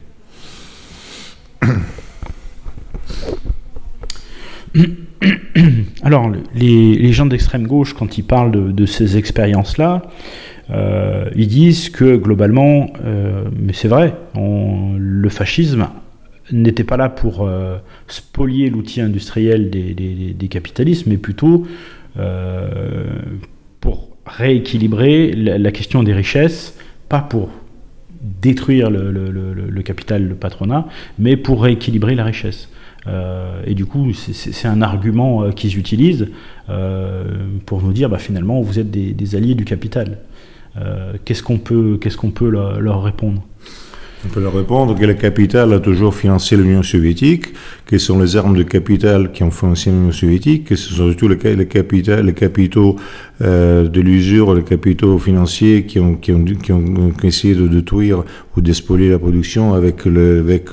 Alors, 6.02 6.32
les, 6.54 7.12
gens 7.12 7.26
d'extrême 7.26 7.66
gauche, 7.66 7.94
quand 7.94 8.18
ils 8.18 8.24
parlent 8.24 8.74
de, 8.74 8.86
ces 8.86 9.16
expériences-là, 9.16 10.02
euh, 10.70 11.28
ils 11.34 11.48
disent 11.48 11.90
que 11.90 12.16
globalement, 12.16 12.92
euh, 13.04 13.44
mais 13.58 13.72
c'est 13.72 13.88
vrai, 13.88 14.14
le 14.36 15.28
fascisme 15.28 15.88
n'était 16.52 16.84
pas 16.84 16.96
là 16.96 17.08
pour 17.08 17.46
euh, 17.46 17.76
spolier 18.06 18.70
l'outil 18.70 19.00
industriel 19.00 19.70
des, 19.70 20.48
capitalistes, 20.48 21.06
mais 21.06 21.16
plutôt 21.16 21.66
pour 23.80 24.16
rééquilibrer 24.26 25.32
la, 25.32 25.72
question 25.72 26.02
des 26.02 26.12
richesses, 26.12 26.76
pas 27.08 27.20
pour 27.20 27.50
détruire 28.20 28.90
le, 28.90 29.82
capital, 29.82 30.26
le 30.28 30.34
patronat, 30.34 30.86
mais 31.18 31.36
pour 31.36 31.62
rééquilibrer 31.62 32.14
la 32.14 32.24
richesse. 32.24 32.68
Euh, 33.06 33.62
et 33.66 33.74
du 33.74 33.86
coup, 33.86 34.12
c'est 34.12 34.68
un 34.68 34.82
argument 34.82 35.44
euh, 35.44 35.50
qu'ils 35.52 35.78
utilisent 35.78 36.28
euh, 36.68 37.24
pour 37.66 37.82
nous 37.82 37.92
dire, 37.92 38.08
bah, 38.08 38.18
finalement, 38.18 38.60
vous 38.60 38.78
êtes 38.78 38.90
des, 38.90 39.36
alliés 39.36 39.54
du 39.54 39.64
capital. 39.64 40.18
qu'est-ce 41.24 41.42
qu'on 41.42 41.58
peut, 41.58 41.98
peut 42.34 42.50
leur 42.50 43.02
répondre? 43.02 43.42
On 44.24 44.28
peut 44.28 44.40
leur 44.40 44.54
répondre 44.54 44.98
que 44.98 45.04
le 45.06 45.14
capital 45.14 45.72
a 45.72 45.80
toujours 45.80 46.14
financé 46.14 46.54
l'Union 46.54 46.82
soviétique, 46.82 47.46
que 47.90 47.98
sont 47.98 48.20
les 48.20 48.36
armes 48.36 48.56
de 48.56 48.62
capital 48.62 49.32
qui 49.32 49.42
ont 49.42 49.50
financé 49.50 49.90
l'Union 49.90 50.12
soviétique, 50.12 50.66
que 50.66 50.76
ce 50.76 50.94
sont 50.94 51.08
surtout 51.08 51.26
les, 51.26 51.36
les, 51.56 52.22
les 52.22 52.32
capitaux 52.34 52.96
euh, 53.42 53.88
de 53.88 54.00
l'usure, 54.00 54.54
les 54.54 54.62
capitaux 54.62 55.18
financiers 55.18 55.86
qui 55.86 55.98
ont, 55.98 56.20
essayé 57.24 57.56
de 57.56 57.66
détruire 57.66 58.22
ou 58.56 58.60
d'espolier 58.60 59.10
la 59.10 59.18
production 59.18 59.74
avec, 59.74 60.04
le, 60.04 60.38
avec 60.38 60.68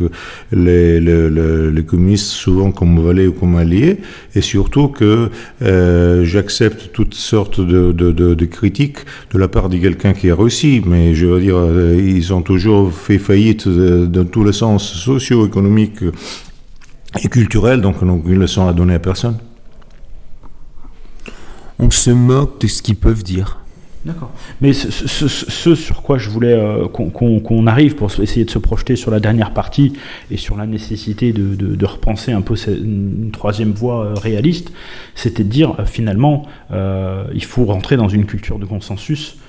les, 0.51 1.83
communistes 1.87 2.27
souvent 2.27 2.71
comme 2.71 2.99
valets 2.99 3.25
ou 3.25 3.31
comme 3.31 3.55
alliés, 3.55 3.97
et 4.35 4.41
surtout 4.41 4.89
que 4.89 5.29
euh, 5.63 6.23
j'accepte 6.23 6.91
toutes 6.93 7.15
sortes 7.15 7.61
de, 7.61 7.93
de, 7.93 8.11
de, 8.11 8.45
critiques 8.45 8.99
de 9.33 9.39
la 9.39 9.47
part 9.47 9.69
de 9.69 9.77
quelqu'un 9.77 10.13
qui 10.13 10.29
a 10.29 10.35
réussi, 10.35 10.83
mais 10.85 11.15
je 11.15 11.25
veux 11.25 11.39
dire, 11.39 11.57
euh, 11.57 11.95
ils 11.97 12.31
ont 12.31 12.43
toujours 12.43 12.93
fait 12.93 13.17
faillite 13.17 13.67
dans 13.67 14.25
tous 14.25 14.43
les 14.43 14.53
sens 14.53 14.83
socio-économiques 14.83 16.03
et 17.23 17.27
culturels, 17.27 17.81
donc, 17.81 18.03
donc 18.03 18.23
une 18.25 18.39
leçon 18.39 18.67
à 18.67 18.73
donner 18.73 18.95
à 18.95 18.99
personne 18.99 19.37
on 21.79 21.91
se 21.91 22.09
moque 22.09 22.61
de 22.61 22.67
ce 22.67 22.81
qu'ils 22.81 22.95
peuvent 22.95 23.23
dire. 23.23 23.59
D'accord. 24.05 24.31
Mais 24.61 24.71
ce, 24.71 25.75
sur 25.75 26.01
quoi 26.01 26.17
je 26.17 26.29
voulais 26.29 26.53
euh, 26.53 26.87
qu'on 26.87 27.67
arrive 27.67 27.95
pour 27.95 28.09
essayer 28.21 28.45
de 28.45 28.49
se 28.49 28.59
projeter 28.59 28.95
sur 28.95 29.11
la 29.11 29.19
dernière 29.19 29.53
partie 29.53 29.93
et 30.31 30.37
sur 30.37 30.55
la 30.55 30.65
nécessité 30.65 31.33
de, 31.33 31.85
repenser 31.85 32.31
un 32.31 32.41
peu 32.41 32.55
une 32.67 33.31
troisième 33.33 33.71
voie 33.71 34.05
euh, 34.05 34.13
réaliste, 34.13 34.71
c'était 35.13 35.43
de 35.43 35.49
dire 35.49 35.75
euh, 35.79 35.85
finalement 35.85 36.45
il 36.71 37.43
faut 37.43 37.65
rentrer 37.65 37.97
dans 37.97 38.07
une 38.07 38.25
culture 38.25 38.59
de 38.59 38.65
consensus 38.65 39.35
euh, 39.35 39.46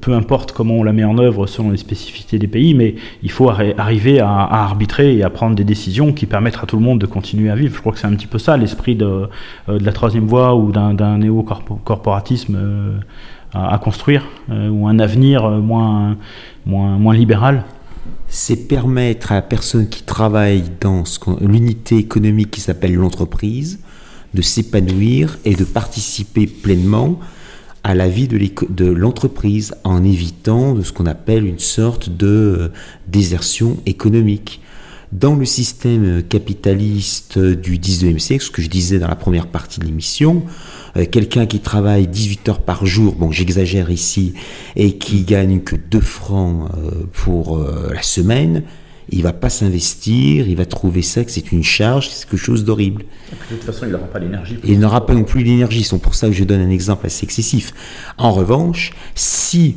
peu 0.00 0.12
importe 0.12 0.52
comment 0.52 0.74
on 0.74 0.82
la 0.82 0.92
met 0.92 1.04
en 1.04 1.16
œuvre 1.18 1.46
selon 1.46 1.70
les 1.70 1.78
spécificités 1.78 2.38
des 2.38 2.46
pays, 2.46 2.74
mais 2.74 2.94
il 3.22 3.30
faut 3.30 3.48
arriver 3.48 4.20
à, 4.20 4.28
arbitrer 4.28 5.16
et 5.16 5.22
à 5.22 5.30
prendre 5.30 5.56
des 5.56 5.64
décisions 5.64 6.12
qui 6.12 6.26
permettent 6.26 6.58
à 6.62 6.66
tout 6.66 6.76
le 6.76 6.82
monde 6.82 7.00
de 7.00 7.06
continuer 7.06 7.50
à 7.50 7.54
vivre. 7.54 7.74
Je 7.74 7.80
crois 7.80 7.92
que 7.92 7.98
c'est 7.98 8.06
un 8.06 8.14
petit 8.14 8.26
peu 8.26 8.38
ça 8.38 8.56
l'esprit 8.56 8.96
de, 8.96 9.28
euh, 9.68 9.78
la 9.80 9.92
troisième 9.92 10.26
voie 10.26 10.54
ou 10.54 10.72
d'un 10.72 11.18
néo-corporatisme 11.18 12.54
euh, 12.56 12.98
à, 13.54 13.78
construire, 13.78 14.26
ou 14.48 14.88
un 14.88 14.98
avenir 14.98 15.46
moins, 15.46 16.16
moins 16.64 17.14
libéral. 17.14 17.64
C'est 18.28 18.66
permettre 18.66 19.32
à 19.32 19.34
la 19.34 19.42
personne 19.42 19.90
qui 19.90 20.02
travaille 20.04 20.64
dans 20.80 21.04
l'unité 21.40 21.98
économique 21.98 22.50
qui 22.50 22.62
s'appelle 22.62 22.94
l'entreprise 22.94 23.80
de 24.32 24.42
s'épanouir 24.42 25.38
et 25.44 25.54
de 25.54 25.64
participer 25.64 26.46
pleinement 26.46 27.18
à 27.84 27.94
la 27.94 28.08
vie 28.08 28.28
de 28.28 28.86
l'entreprise 28.86 29.74
en 29.84 30.04
évitant 30.04 30.74
de 30.74 30.82
ce 30.82 30.92
qu'on 30.92 31.06
appelle 31.06 31.46
une 31.46 31.58
sorte 31.58 32.08
de 32.08 32.26
euh, 32.26 32.68
désertion 33.08 33.76
économique. 33.86 34.60
Dans 35.10 35.34
le 35.34 35.44
système 35.44 36.22
capitaliste 36.22 37.38
du 37.38 37.78
19e 37.78 38.18
siècle, 38.18 38.44
ce 38.44 38.50
que 38.50 38.62
je 38.62 38.70
disais 38.70 38.98
dans 38.98 39.08
la 39.08 39.16
première 39.16 39.46
partie 39.46 39.78
de 39.78 39.84
l'émission, 39.84 40.44
euh, 40.96 41.04
quelqu'un 41.10 41.46
qui 41.46 41.60
travaille 41.60 42.06
18 42.06 42.48
heures 42.48 42.60
par 42.60 42.86
jour, 42.86 43.14
bon 43.14 43.30
j'exagère 43.30 43.90
ici, 43.90 44.34
et 44.76 44.96
qui 44.96 45.22
gagne 45.24 45.60
que 45.60 45.76
2 45.76 46.00
francs 46.00 46.70
euh, 46.76 47.04
pour 47.12 47.58
la 47.92 48.02
semaine, 48.02 48.62
il 49.12 49.22
va 49.22 49.32
pas 49.32 49.50
s'investir, 49.50 50.48
il 50.48 50.56
va 50.56 50.64
trouver 50.64 51.02
ça 51.02 51.24
que 51.24 51.30
c'est 51.30 51.52
une 51.52 51.62
charge, 51.62 52.08
c'est 52.08 52.26
quelque 52.26 52.38
chose 52.38 52.64
d'horrible. 52.64 53.04
De 53.50 53.56
toute 53.56 53.64
façon, 53.64 53.86
il 53.86 53.92
n'aura 53.92 54.06
pas 54.06 54.18
l'énergie. 54.18 54.56
Il 54.64 54.80
n'aura 54.80 55.06
pas 55.06 55.14
non 55.14 55.24
plus 55.24 55.42
l'énergie, 55.42 55.84
c'est 55.84 55.98
pour 55.98 56.14
ça 56.14 56.28
que 56.28 56.32
je 56.32 56.44
donne 56.44 56.62
un 56.62 56.70
exemple 56.70 57.06
assez 57.06 57.24
excessif. 57.24 57.74
En 58.16 58.32
revanche, 58.32 58.92
si 59.14 59.76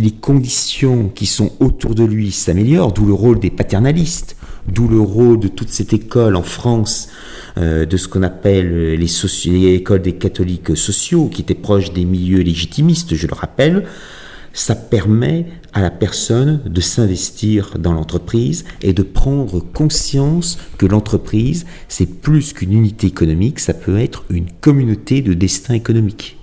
les 0.00 0.10
conditions 0.10 1.08
qui 1.08 1.26
sont 1.26 1.52
autour 1.60 1.94
de 1.94 2.04
lui 2.04 2.32
s'améliorent, 2.32 2.92
d'où 2.92 3.06
le 3.06 3.12
rôle 3.12 3.38
des 3.38 3.50
paternalistes, 3.50 4.36
d'où 4.66 4.88
le 4.88 5.00
rôle 5.00 5.38
de 5.38 5.48
toute 5.48 5.68
cette 5.68 5.92
école 5.92 6.34
en 6.34 6.42
France, 6.42 7.08
euh, 7.58 7.84
de 7.86 7.96
ce 7.96 8.08
qu'on 8.08 8.22
appelle 8.22 8.96
les, 8.96 9.06
les 9.06 9.74
écoles 9.74 10.02
des 10.02 10.14
catholiques 10.14 10.76
sociaux, 10.76 11.28
qui 11.28 11.42
étaient 11.42 11.54
proches 11.54 11.92
des 11.92 12.04
milieux 12.04 12.40
légitimistes, 12.40 13.14
je 13.14 13.26
le 13.26 13.34
rappelle, 13.34 13.84
ça 14.54 14.76
permet 14.76 15.46
à 15.74 15.82
la 15.82 15.90
personne 15.90 16.62
de 16.64 16.80
s'investir 16.80 17.76
dans 17.78 17.92
l'entreprise 17.92 18.64
et 18.80 18.92
de 18.92 19.02
prendre 19.02 19.60
conscience 19.60 20.58
que 20.78 20.86
l'entreprise, 20.86 21.66
c'est 21.88 22.06
plus 22.06 22.52
qu'une 22.52 22.72
unité 22.72 23.08
économique, 23.08 23.58
ça 23.58 23.74
peut 23.74 23.98
être 23.98 24.24
une 24.30 24.48
communauté 24.60 25.20
de 25.20 25.34
destin 25.34 25.74
économique. 25.74 26.38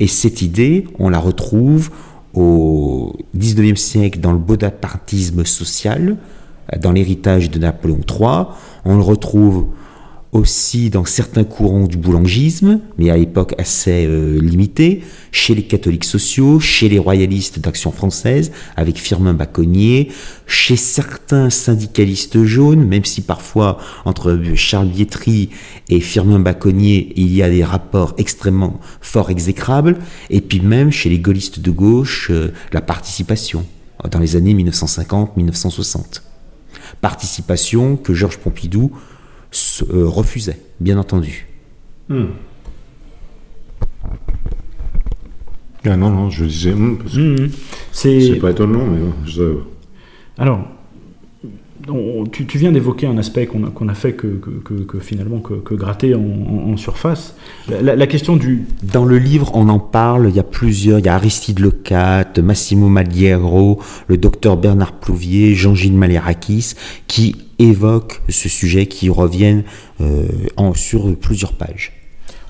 Et 0.00 0.08
cette 0.08 0.42
idée, 0.42 0.84
on 0.98 1.08
la 1.08 1.18
retrouve 1.18 1.90
au 2.34 3.16
19e 3.36 3.76
siècle 3.76 4.20
dans 4.20 4.32
le 4.32 4.38
bonapartisme 4.38 5.44
social, 5.44 6.16
dans 6.78 6.92
l'héritage 6.92 7.50
de 7.50 7.58
Napoléon 7.58 8.00
III, 8.08 8.46
on 8.84 8.96
le 8.96 9.02
retrouve 9.02 9.68
aussi 10.32 10.90
dans 10.90 11.04
certains 11.04 11.44
courants 11.44 11.86
du 11.86 11.96
boulangisme, 11.96 12.80
mais 12.98 13.10
à 13.10 13.16
l'époque 13.16 13.54
assez 13.58 14.04
euh, 14.06 14.38
limité, 14.40 15.02
chez 15.32 15.54
les 15.54 15.62
catholiques 15.62 16.04
sociaux, 16.04 16.60
chez 16.60 16.88
les 16.88 16.98
royalistes 16.98 17.58
d'Action 17.58 17.90
française, 17.90 18.52
avec 18.76 18.98
Firmin 18.98 19.32
Baconnier, 19.32 20.10
chez 20.46 20.76
certains 20.76 21.48
syndicalistes 21.48 22.44
jaunes, 22.44 22.84
même 22.84 23.06
si 23.06 23.22
parfois 23.22 23.78
entre 24.04 24.38
Charles 24.54 24.88
Bietri 24.88 25.48
et 25.88 26.00
Firmin 26.00 26.40
Baconnier, 26.40 27.12
il 27.16 27.34
y 27.34 27.42
a 27.42 27.48
des 27.48 27.64
rapports 27.64 28.14
extrêmement 28.18 28.80
forts 29.00 29.30
exécrables, 29.30 29.96
et 30.28 30.42
puis 30.42 30.60
même 30.60 30.90
chez 30.90 31.08
les 31.08 31.18
gaullistes 31.18 31.60
de 31.60 31.70
gauche, 31.70 32.28
euh, 32.30 32.52
la 32.72 32.82
participation, 32.82 33.64
dans 34.10 34.18
les 34.18 34.36
années 34.36 34.54
1950-1960. 34.54 36.22
Participation 37.00 37.96
que 37.96 38.12
Georges 38.12 38.38
Pompidou 38.38 38.92
euh, 39.90 40.06
refusait, 40.06 40.58
bien 40.80 40.98
entendu. 40.98 41.46
Ah 45.84 45.96
non, 45.96 46.10
non, 46.10 46.30
je 46.30 46.44
disais. 46.44 46.72
Hmm, 46.72 46.98
hmm, 47.14 47.48
c'est 47.92 48.36
pas 48.40 48.50
étonnant, 48.50 48.84
mais. 48.84 49.00
Alors, 50.36 50.60
tu, 52.32 52.58
viens 52.58 52.72
d'évoquer 52.72 53.06
un 53.06 53.18
aspect 53.18 53.46
qu'on 53.46 53.88
a, 53.88 53.94
fait 53.94 54.12
que, 54.12 54.40
finalement 55.00 55.40
que, 55.40 55.74
gratter 55.74 56.14
en, 56.14 56.76
surface. 56.76 57.34
La, 57.68 58.06
question 58.06 58.36
du... 58.36 58.66
Dans 58.82 59.04
le 59.04 59.18
livre, 59.18 59.50
on 59.54 59.68
en 59.68 59.78
parle, 59.78 60.28
il 60.28 60.36
y 60.36 60.40
a 60.40 60.44
plusieurs, 60.44 60.98
il 60.98 61.06
y 61.06 61.08
a 61.08 61.14
Aristide 61.14 61.60
Lecat, 61.60 62.32
Massimo 62.42 62.88
Maliero, 62.88 63.80
le 64.06 64.16
docteur 64.16 64.56
Bernard 64.56 64.92
Plouvier, 64.92 65.54
Jean-Gilles 65.54 65.96
Malérakis, 65.96 66.74
qui 67.06 67.36
évoquent 67.58 68.22
ce 68.28 68.48
sujet, 68.48 68.86
qui 68.86 69.10
reviennent 69.10 69.64
euh, 70.00 70.26
en, 70.56 70.74
sur 70.74 71.16
plusieurs 71.16 71.52
pages. 71.52 71.92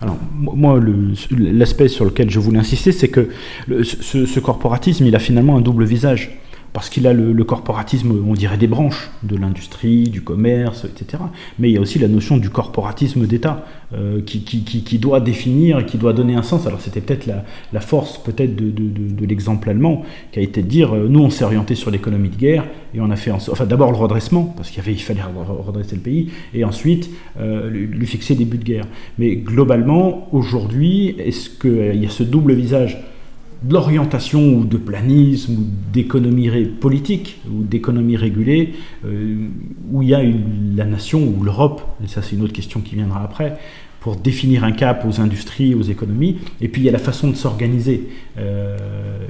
Alors, 0.01 0.17
moi, 0.37 0.81
l'aspect 1.37 1.89
sur 1.89 2.05
lequel 2.05 2.31
je 2.31 2.39
voulais 2.39 2.59
insister, 2.59 2.93
c'est 2.93 3.09
que 3.09 3.31
ce 3.69 4.41
corporatisme, 4.41 5.07
il 5.07 5.17
a 5.17 5.19
finalement 5.19 5.57
un 5.57 5.61
double 5.61 5.85
visage 5.85 6.39
parce 6.79 6.91
qu'il 6.91 7.09
a 7.09 7.13
le, 7.13 7.43
corporatisme, 7.43 8.13
on 8.25 8.35
dirait 8.35 8.57
des 8.57 8.69
branches 8.69 9.11
de 9.25 9.35
l'industrie, 9.35 10.05
du 10.11 10.23
commerce, 10.23 10.85
etc. 10.85 11.21
Mais 11.59 11.71
il 11.71 11.73
y 11.73 11.77
a 11.77 11.81
aussi 11.81 11.99
la 11.99 12.07
notion 12.07 12.37
du 12.37 12.51
corporatisme 12.51 13.27
d'État 13.27 13.67
euh, 13.95 14.21
qui, 14.23 14.99
doit 15.01 15.19
définir, 15.19 15.85
qui 15.87 15.99
doit 15.99 16.13
donner 16.13 16.37
un 16.37 16.45
sens. 16.45 16.69
Alors 16.69 16.81
c'était 16.81 17.01
peut-être 17.01 17.27
la, 17.27 17.81
force 17.81 18.23
peut-être 18.23 18.55
de, 18.55 19.27
l'exemple 19.27 19.69
allemand, 19.69 20.05
qui 20.31 20.39
a 20.39 20.43
été 20.43 20.63
de 20.63 20.69
dire, 20.69 20.95
euh, 20.95 21.09
nous 21.09 21.19
on 21.19 21.31
s'est 21.31 21.43
orienté 21.43 21.75
sur 21.75 21.91
l'économie 21.91 22.29
de 22.29 22.37
guerre, 22.37 22.65
et 22.95 23.01
on 23.01 23.11
a 23.11 23.17
fait, 23.17 23.33
enfin 23.33 23.67
d'abord 23.67 23.91
le 23.91 23.99
redressement, 23.99 24.45
parce 24.57 24.71
qu'il 24.71 24.85
il 24.87 25.03
fallait 25.03 25.21
redresser 25.67 25.97
le 25.97 26.03
pays, 26.03 26.31
et 26.55 26.63
ensuite 26.63 27.11
euh, 27.41 27.69
lui 27.69 28.07
fixer 28.07 28.37
des 28.37 28.45
buts 28.45 28.57
de 28.57 28.63
guerre. 28.63 28.87
Mais 29.19 29.35
globalement, 29.35 30.29
aujourd'hui, 30.31 31.17
est-ce 31.19 31.51
qu'il 31.51 32.01
y 32.01 32.07
a 32.07 32.11
ce 32.11 32.23
double 32.23 32.53
visage 32.53 33.03
de 33.63 33.73
l'orientation 33.73 34.55
ou 34.55 34.65
de 34.65 34.77
planisme 34.77 35.55
ou 35.55 35.67
d'économie 35.93 36.49
politique 36.81 37.41
ou 37.51 37.63
d'économie 37.63 38.17
régulée, 38.17 38.75
euh, 39.05 39.49
où 39.91 40.03
il 40.03 40.09
y 40.09 40.15
a 40.15 40.23
la 40.77 40.85
nation 40.85 41.23
ou 41.23 41.43
l'Europe, 41.43 41.83
et 42.05 42.09
ça 42.09 42.23
c'est 42.23 42.37
une 42.37 42.43
autre 42.43 42.53
question 42.53 42.81
qui 42.81 42.95
viendra 42.95 43.23
après, 43.23 43.59
pour 44.01 44.17
définir 44.17 44.63
un 44.63 44.73
cap 44.73 45.05
aux 45.05 45.21
industries, 45.21 45.75
aux 45.75 45.83
économies, 45.83 46.39
et 46.61 46.69
puis 46.69 46.83
il 46.83 46.85
y 46.85 46.89
a 46.89 46.93
la 46.93 46.99
façon 46.99 47.31
de 47.31 47.35
s'organiser. 47.35 48.09
Euh, 48.39 48.77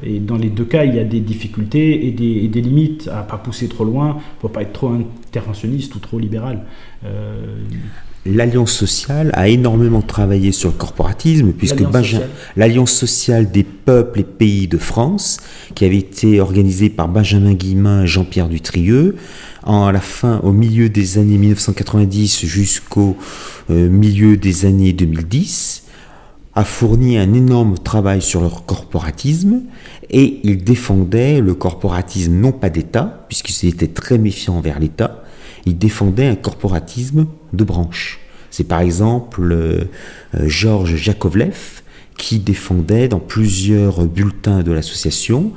et 0.02 0.18
dans 0.18 0.36
les 0.36 0.50
deux 0.50 0.66
cas, 0.66 0.84
il 0.84 0.94
y 0.94 0.98
a 0.98 1.04
des 1.04 1.20
difficultés 1.20 2.06
et 2.06 2.10
des, 2.10 2.60
limites 2.60 3.08
à 3.08 3.22
ne 3.22 3.28
pas 3.28 3.38
pousser 3.38 3.68
trop 3.68 3.84
loin, 3.84 4.18
pour 4.40 4.52
pas 4.52 4.62
être 4.62 4.74
trop 4.74 4.90
interventionniste 4.90 5.94
ou 5.94 6.00
trop 6.00 6.18
libéral. 6.18 6.64
Euh, 7.04 7.56
L'Alliance 8.30 8.72
sociale 8.72 9.30
a 9.32 9.48
énormément 9.48 10.02
travaillé 10.02 10.52
sur 10.52 10.68
le 10.68 10.74
corporatisme, 10.74 11.52
puisque 11.52 11.80
l'Alliance 12.56 12.92
sociale. 12.92 13.50
des 13.50 13.64
peuples 13.64 14.20
et 14.20 14.24
pays 14.24 14.68
de 14.68 14.76
France, 14.76 15.38
qui 15.74 15.84
avait 15.86 15.98
été 15.98 16.40
organisée 16.40 16.90
par 16.90 17.08
Benjamin 17.08 17.54
Guillemin 17.54 18.02
et 18.02 18.06
Jean-Pierre 18.06 18.48
Dutrieux, 18.48 19.16
en 19.62 19.90
la 19.90 20.00
fin, 20.00 20.40
au 20.42 20.52
milieu 20.52 20.88
des 20.88 21.18
années 21.18 21.38
1990 21.38 22.44
jusqu'au 22.44 23.16
euh, 23.70 23.88
milieu 23.88 24.36
des 24.36 24.66
années 24.66 24.92
2010, 24.92 25.84
a 26.54 26.64
fourni 26.64 27.18
un 27.18 27.32
énorme 27.34 27.78
travail 27.78 28.20
sur 28.20 28.40
le 28.40 28.48
corporatisme 28.48 29.62
et 30.10 30.40
il 30.42 30.64
défendait 30.64 31.40
le 31.40 31.54
corporatisme 31.54 32.32
non 32.32 32.52
pas 32.52 32.68
d'État, 32.68 33.24
puisqu'il 33.28 33.68
était 33.68 33.86
très 33.86 34.18
méfiant 34.18 34.56
envers 34.56 34.78
l'État, 34.78 35.22
il 35.66 35.78
défendait 35.78 36.26
un 36.26 36.34
corporatisme 36.34 37.26
de 37.52 37.64
branche. 37.64 38.20
C'est 38.50 38.64
par 38.64 38.80
exemple 38.80 39.42
euh, 39.42 39.84
euh, 40.34 40.48
Georges 40.48 40.96
Jakovlev 40.96 41.82
qui 42.16 42.38
défendait 42.38 43.08
dans 43.08 43.20
plusieurs 43.20 44.06
bulletins 44.06 44.62
de 44.62 44.72
l'association 44.72 45.52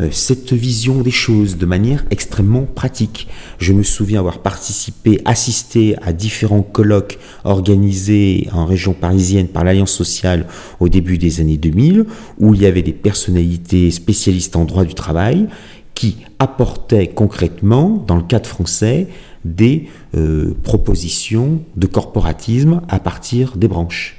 euh, 0.00 0.08
cette 0.10 0.52
vision 0.52 1.02
des 1.02 1.12
choses 1.12 1.56
de 1.56 1.66
manière 1.66 2.04
extrêmement 2.10 2.62
pratique. 2.62 3.28
Je 3.58 3.72
me 3.72 3.84
souviens 3.84 4.18
avoir 4.18 4.40
participé, 4.40 5.20
assisté 5.24 5.94
à 6.02 6.12
différents 6.12 6.62
colloques 6.62 7.18
organisés 7.44 8.48
en 8.52 8.66
région 8.66 8.92
parisienne 8.92 9.46
par 9.46 9.62
l'Alliance 9.62 9.92
sociale 9.92 10.46
au 10.80 10.88
début 10.88 11.16
des 11.16 11.40
années 11.40 11.58
2000, 11.58 12.06
où 12.38 12.54
il 12.54 12.62
y 12.62 12.66
avait 12.66 12.82
des 12.82 12.92
personnalités 12.92 13.90
spécialistes 13.92 14.56
en 14.56 14.64
droit 14.64 14.84
du 14.84 14.94
travail 14.94 15.46
qui 15.94 16.16
apportaient 16.40 17.06
concrètement, 17.06 18.04
dans 18.08 18.16
le 18.16 18.24
cadre 18.24 18.48
français, 18.48 19.06
des 19.44 19.88
euh, 20.16 20.54
propositions 20.62 21.62
de 21.76 21.86
corporatisme 21.86 22.82
à 22.88 22.98
partir 22.98 23.56
des 23.56 23.68
branches. 23.68 24.16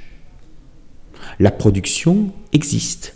La 1.40 1.50
production 1.50 2.32
existe. 2.52 3.14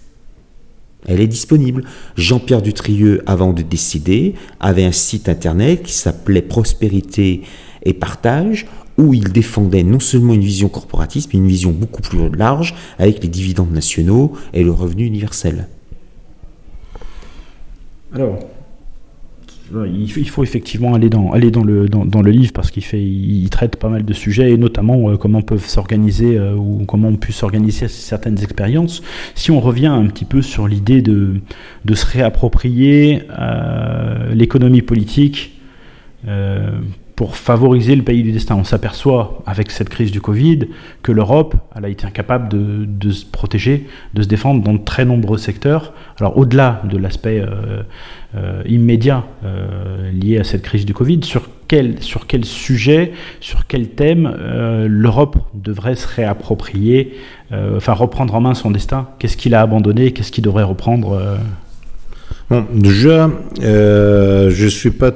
Elle 1.07 1.21
est 1.21 1.27
disponible. 1.27 1.85
Jean-Pierre 2.17 2.63
Dutrieux, 2.63 3.23
avant 3.27 3.53
de 3.53 3.63
décider, 3.63 4.35
avait 4.59 4.85
un 4.85 4.93
site 4.93 5.29
internet 5.29 5.83
qui 5.83 5.93
s'appelait 5.93 6.43
Prospérité 6.43 7.43
et 7.85 7.95
Partage, 7.95 8.67
où 8.99 9.15
il 9.15 9.33
défendait 9.33 9.83
non 9.83 10.01
seulement 10.01 10.35
une 10.35 10.43
vision 10.43 10.69
corporatiste, 10.69 11.33
mais 11.33 11.41
une 11.41 11.49
vision 11.49 11.71
beaucoup 11.71 12.03
plus 12.03 12.29
large, 12.37 12.75
avec 12.99 13.23
les 13.23 13.29
dividendes 13.29 13.73
nationaux 13.73 14.33
et 14.53 14.63
le 14.63 14.73
revenu 14.73 15.07
universel. 15.07 15.69
Alors, 18.13 18.39
il 19.87 20.29
faut 20.29 20.43
effectivement 20.43 20.95
aller 20.95 21.09
dans, 21.09 21.33
aller 21.33 21.51
dans, 21.51 21.63
le, 21.63 21.89
dans, 21.89 22.23
le 22.23 22.31
livre 22.31 22.53
parce 22.53 22.71
qu'il 22.71 22.85
fait, 22.85 23.03
il 23.03 23.49
traite 23.51 23.77
pas 23.77 23.89
mal 23.89 24.05
de 24.05 24.13
sujets 24.13 24.51
et 24.53 24.57
notamment 24.57 25.11
euh, 25.11 25.17
comment 25.17 25.43
peuvent 25.43 25.67
s'organiser 25.67 26.37
euh, 26.37 26.55
ou 26.55 26.85
comment 26.87 27.09
on 27.09 27.17
peut 27.17 27.33
s'organiser 27.33 27.89
certaines 27.89 28.43
expériences. 28.43 29.03
Si 29.35 29.51
on 29.51 29.61
revient 29.61 29.87
un 29.87 30.07
petit 30.07 30.25
peu 30.25 30.43
sur 30.43 30.67
l'idée 30.67 31.03
de, 31.03 31.41
de 31.85 31.95
se 31.95 32.07
réapproprier 32.07 33.23
euh, 33.39 34.35
l'économie 34.35 34.83
politique 34.83 35.57
pour 37.21 37.37
favoriser 37.37 37.97
le 37.97 38.03
pays 38.03 38.23
du 38.23 38.33
destin. 38.33 38.57
On 38.57 38.65
s'aperçoit 38.65 39.43
avec 39.45 39.71
cette 39.71 39.91
crise 39.91 40.11
du 40.11 40.23
Covid 40.23 40.61
que 41.03 41.13
l'Europe 41.13 41.55
a 41.75 41.87
été 41.87 42.07
incapable 42.07 42.49
de, 42.49 43.11
se 43.11 43.27
protéger, 43.27 43.87
de 44.15 44.23
se 44.23 44.27
défendre 44.27 44.63
dans 44.63 44.73
de 44.73 44.79
très 44.79 45.05
nombreux 45.05 45.37
secteurs. 45.37 45.93
Alors 46.19 46.39
au-delà 46.39 46.81
de 46.89 46.97
l'aspect 46.97 47.41
euh, 47.41 47.83
euh, 48.37 48.63
immédiat 48.65 49.27
euh, 49.45 50.11
lié 50.13 50.39
à 50.39 50.45
cette 50.45 50.63
crise 50.63 50.87
du 50.87 50.95
Covid, 50.95 51.23
sur 51.23 51.51
quel, 51.69 52.03
sur 52.03 52.27
quel 52.27 52.47
sujet, 52.47 53.13
sur 53.41 53.67
quel 53.67 53.91
thème 53.91 54.35
l'Europe 54.89 55.37
devrait 55.53 55.97
se 55.97 56.09
réapproprier, 56.09 57.19
enfin 57.53 57.93
reprendre 57.93 58.35
en 58.35 58.41
main 58.41 58.55
son 58.55 58.71
destin? 58.71 59.09
Qu'est-ce 59.19 59.37
qu'il 59.37 59.55
a 59.55 59.61
abandonné? 59.61 60.13
Qu'est-ce 60.13 60.33
qu'il 60.33 60.45
devrait 60.45 60.65
reprendre 60.65 61.37
Bon, 62.49 62.65
déjà, 62.73 63.31
je 63.61 64.65
ne 64.65 64.71
suis 64.71 64.91
pas 64.91 65.13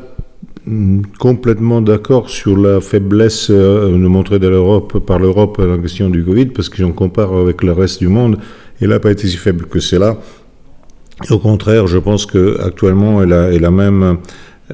complètement 1.18 1.82
d'accord 1.82 2.30
sur 2.30 2.56
la 2.56 2.80
faiblesse 2.80 3.48
euh, 3.50 3.90
montrée 3.98 4.38
de 4.38 4.48
l'Europe 4.48 4.98
par 4.98 5.18
l'Europe 5.18 5.60
en 5.60 5.80
question 5.80 6.08
du 6.08 6.24
Covid, 6.24 6.46
parce 6.46 6.68
que 6.68 6.78
j'en 6.78 6.92
compare 6.92 7.34
avec 7.34 7.62
le 7.62 7.72
reste 7.72 8.00
du 8.00 8.08
monde, 8.08 8.38
elle 8.80 8.88
n'a 8.88 9.00
pas 9.00 9.10
été 9.10 9.28
si 9.28 9.36
faible 9.36 9.66
que 9.66 9.80
cela. 9.80 10.18
Au 11.30 11.38
contraire, 11.38 11.86
je 11.86 11.98
pense 11.98 12.26
qu'actuellement, 12.26 13.22
elle 13.22 13.32
a, 13.32 13.52
elle 13.52 13.64
a 13.64 13.70
même 13.70 14.18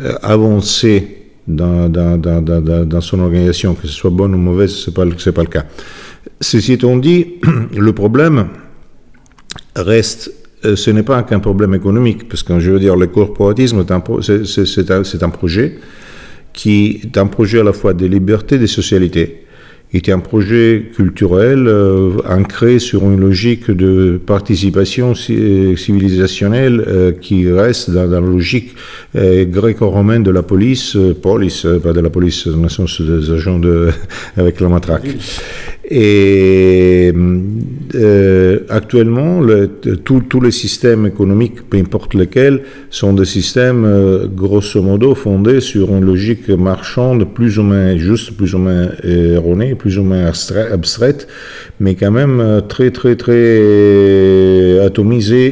euh, 0.00 0.14
avancé 0.22 1.16
dans, 1.48 3.00
son 3.00 3.20
organisation, 3.20 3.74
que 3.74 3.86
ce 3.86 3.92
soit 3.92 4.10
bonne 4.10 4.34
ou 4.34 4.38
mauvaise, 4.38 4.70
ce 4.70 4.90
n'est 4.90 4.94
pas, 4.94 5.04
le 5.04 5.48
cas. 5.48 5.64
Ceci 6.40 6.74
étant 6.74 6.96
dit, 6.96 7.34
le 7.76 7.92
problème 7.92 8.48
reste 9.74 10.32
ce 10.62 10.90
n'est 10.90 11.02
pas 11.02 11.22
qu'un 11.22 11.40
problème 11.40 11.74
économique, 11.74 12.28
parce 12.28 12.42
que 12.42 12.58
je 12.60 12.70
veux 12.70 12.80
dire, 12.80 12.96
le 12.96 13.06
corporatisme, 13.06 13.84
c'est 13.84 15.22
un, 15.22 15.30
projet 15.30 15.78
qui 16.52 17.00
est 17.02 17.18
un 17.18 17.26
projet 17.26 17.60
à 17.60 17.64
la 17.64 17.72
fois 17.72 17.94
de 17.94 18.06
liberté 18.06 18.56
et 18.56 18.58
de 18.58 18.66
socialité. 18.66 19.44
Il 19.92 19.96
est 19.96 20.12
un 20.12 20.20
projet 20.20 20.90
culturel 20.94 21.66
euh, 21.66 22.12
ancré 22.28 22.78
sur 22.78 23.02
une 23.02 23.18
logique 23.18 23.72
de 23.72 24.20
participation 24.24 25.14
euh, 25.30 25.74
civilisationnelle 25.76 27.16
qui 27.20 27.50
reste 27.50 27.90
dans, 27.90 28.06
la 28.06 28.20
logique 28.20 28.74
gréco-romaine 29.14 30.22
de 30.22 30.30
la 30.30 30.42
police, 30.42 30.96
police, 31.20 31.66
pas 31.82 31.92
de 31.92 32.00
la 32.00 32.10
police, 32.10 32.46
dans 32.46 32.62
le 32.62 32.68
sens 32.68 33.00
des 33.00 33.32
agents 33.32 33.60
avec 34.36 34.60
la 34.60 34.68
matraque. 34.68 35.08
Et 35.92 37.12
euh, 37.96 38.60
actuellement, 38.68 39.40
tous 40.04 40.40
les 40.40 40.52
systèmes 40.52 41.06
économiques, 41.06 41.68
peu 41.68 41.78
importe 41.78 42.14
lesquels, 42.14 42.62
sont 42.90 43.12
des 43.12 43.24
systèmes 43.24 43.84
euh, 43.84 44.28
grosso 44.28 44.80
modo 44.80 45.16
fondés 45.16 45.60
sur 45.60 45.90
une 45.90 46.04
logique 46.04 46.48
marchande 46.48 47.24
plus 47.34 47.58
ou 47.58 47.64
moins 47.64 47.96
juste, 47.96 48.36
plus 48.36 48.54
ou 48.54 48.58
moins 48.58 48.90
erronée, 49.02 49.74
plus 49.74 49.98
ou 49.98 50.04
moins 50.04 50.26
abstraite, 50.26 51.26
mais 51.80 51.96
quand 51.96 52.12
même 52.12 52.40
euh, 52.40 52.60
très 52.60 52.92
très 52.92 53.16
très 53.16 54.78
atomisée 54.78 55.46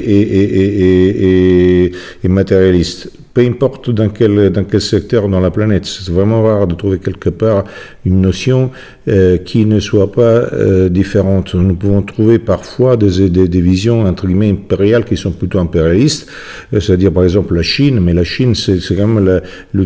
et, 2.22 2.28
matérialiste 2.28 3.10
peu 3.32 3.44
importe 3.46 3.90
dans 3.90 4.08
quel 4.08 4.80
secteur 4.80 5.28
dans 5.28 5.40
la 5.40 5.50
planète. 5.50 5.86
C'est 5.86 6.10
vraiment 6.12 6.42
rare 6.42 6.66
de 6.66 6.74
trouver 6.74 6.98
quelque 6.98 7.30
part 7.30 7.64
une 8.04 8.20
notion 8.20 8.70
euh, 9.08 9.38
qui 9.38 9.64
ne 9.64 9.80
soit 9.80 10.12
pas 10.12 10.52
euh, 10.52 10.90
différente. 10.90 11.54
Nous 11.54 11.76
pouvons 11.76 12.02
trouver 12.02 12.38
parfois 12.38 12.98
des, 12.98 13.30
des, 13.30 13.60
visions 13.60 14.02
entre 14.02 14.26
guillemets 14.26 14.50
impériales 14.50 15.06
qui 15.06 15.16
sont 15.16 15.30
plutôt 15.30 15.60
impérialistes, 15.60 16.28
euh, 16.74 16.80
c'est-à-dire 16.80 17.10
par 17.10 17.24
exemple 17.24 17.54
la 17.54 17.62
Chine, 17.62 18.00
mais 18.00 18.12
la 18.12 18.24
Chine 18.24 18.54
c'est 18.54 18.78
quand 18.94 19.06
même 19.06 19.40
le, 19.72 19.84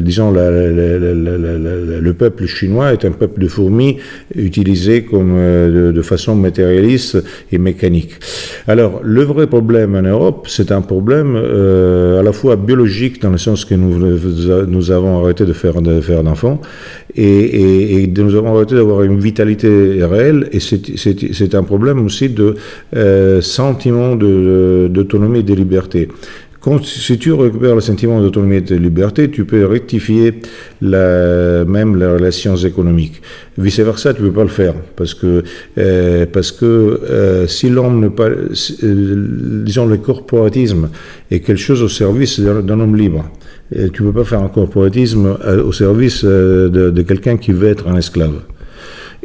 disons 0.00 0.32
le 0.32 2.12
peuple 2.12 2.46
chinois 2.46 2.92
est 2.92 3.04
un 3.04 3.12
peuple 3.12 3.40
de 3.40 3.46
fourmis 3.46 3.98
utilisé 4.34 5.04
comme 5.04 5.36
de, 5.36 6.02
façon 6.02 6.34
matérialiste 6.34 7.22
et 7.52 7.58
mécanique. 7.58 8.14
Alors 8.66 9.00
le 9.04 9.22
vrai 9.22 9.46
problème 9.46 9.94
en 9.94 10.02
Europe, 10.02 10.48
c'est 10.48 10.72
un 10.72 10.80
problème 10.80 11.36
à 11.36 12.22
la 12.22 12.32
fois 12.32 12.56
biologique 12.56 13.22
dans 13.22 13.30
le 13.30 13.38
sens 13.38 13.64
que 13.64 13.74
nous, 13.74 14.90
avons 14.90 15.22
arrêté 15.22 15.44
de 15.44 15.52
faire, 15.52 15.80
de 15.82 16.00
d'enfants 16.22 16.60
et, 17.16 17.59
nous 17.62 18.34
avons 18.34 18.54
arrêté 18.56 18.74
d'avoir 18.74 19.02
une 19.02 19.18
vitalité 19.18 20.04
réelle 20.04 20.48
et 20.52 20.60
c'est 20.60 21.54
un 21.54 21.62
problème 21.62 22.04
aussi 22.04 22.28
de 22.28 22.54
euh, 22.96 23.40
sentiment 23.40 24.16
d'autonomie 24.16 25.40
et 25.40 25.42
de 25.42 25.54
liberté. 25.54 26.08
Si 26.82 27.18
tu 27.18 27.32
récupères 27.32 27.74
le 27.74 27.80
sentiment 27.80 28.20
d'autonomie 28.20 28.56
et 28.56 28.60
de 28.60 28.76
liberté, 28.76 29.30
tu 29.30 29.46
peux 29.46 29.64
rectifier 29.64 30.34
même 30.82 31.98
les 31.98 32.06
relations 32.06 32.54
économiques. 32.54 33.22
Vice 33.56 33.80
versa, 33.80 34.12
tu 34.12 34.22
ne 34.22 34.28
peux 34.28 34.34
pas 34.34 34.42
le 34.42 34.48
faire 34.48 34.74
parce 34.94 35.14
que 35.14 35.42
euh, 35.78 36.26
parce 36.30 36.52
que 36.52 36.66
euh, 36.66 37.46
si 37.46 37.70
l'homme 37.70 38.00
ne 38.00 38.08
pas, 38.08 38.28
disons 39.64 39.86
le 39.86 39.96
corporatisme 39.96 40.90
est 41.30 41.40
quelque 41.40 41.58
chose 41.58 41.82
au 41.82 41.88
service 41.88 42.38
d'un 42.38 42.78
homme 42.80 42.94
libre 42.94 43.24
tu 43.72 44.02
ne 44.02 44.10
peux 44.10 44.20
pas 44.20 44.24
faire 44.24 44.42
un 44.42 44.48
corporatisme 44.48 45.36
euh, 45.44 45.62
au 45.62 45.72
service 45.72 46.22
euh, 46.24 46.68
de, 46.68 47.02
quelqu'un 47.02 47.36
qui 47.36 47.52
veut 47.52 47.68
être 47.68 47.88
un 47.88 47.96
esclave. 47.96 48.40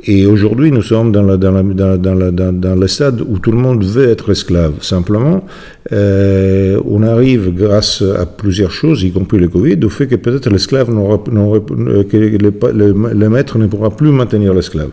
et 0.03 0.25
aujourd'hui, 0.27 0.71
nous 0.71 0.83
sommes 0.83 1.11
dans, 1.11 1.23
la, 1.23 1.37
dans, 1.37 1.51
la, 1.51 1.63
dans, 1.97 2.13
la, 2.13 2.31
dans, 2.31 2.75
le 2.75 2.87
stade 2.87 3.21
où 3.21 3.39
tout 3.39 3.51
le 3.51 3.57
monde 3.57 3.83
veut 3.83 4.07
être 4.09 4.31
esclave. 4.31 4.73
Simplement, 4.81 5.45
euh, 5.91 6.79
on 6.85 7.01
arrive, 7.01 7.53
grâce 7.55 8.03
à 8.03 8.25
plusieurs 8.25 8.71
choses, 8.71 9.03
y 9.03 9.11
compris 9.11 9.39
le 9.39 9.47
Covid, 9.47 9.79
au 9.83 9.89
fait 9.89 10.07
que 10.07 10.15
peut-être 10.15 10.49
l'esclave 10.49 10.91
n'aura, 10.91 11.17
que 11.17 12.17
le, 12.17 13.13
le 13.13 13.29
maître 13.29 13.57
ne 13.57 13.67
pourra 13.67 13.89
plus 13.89 14.11
maintenir 14.11 14.53
l'esclave. 14.53 14.91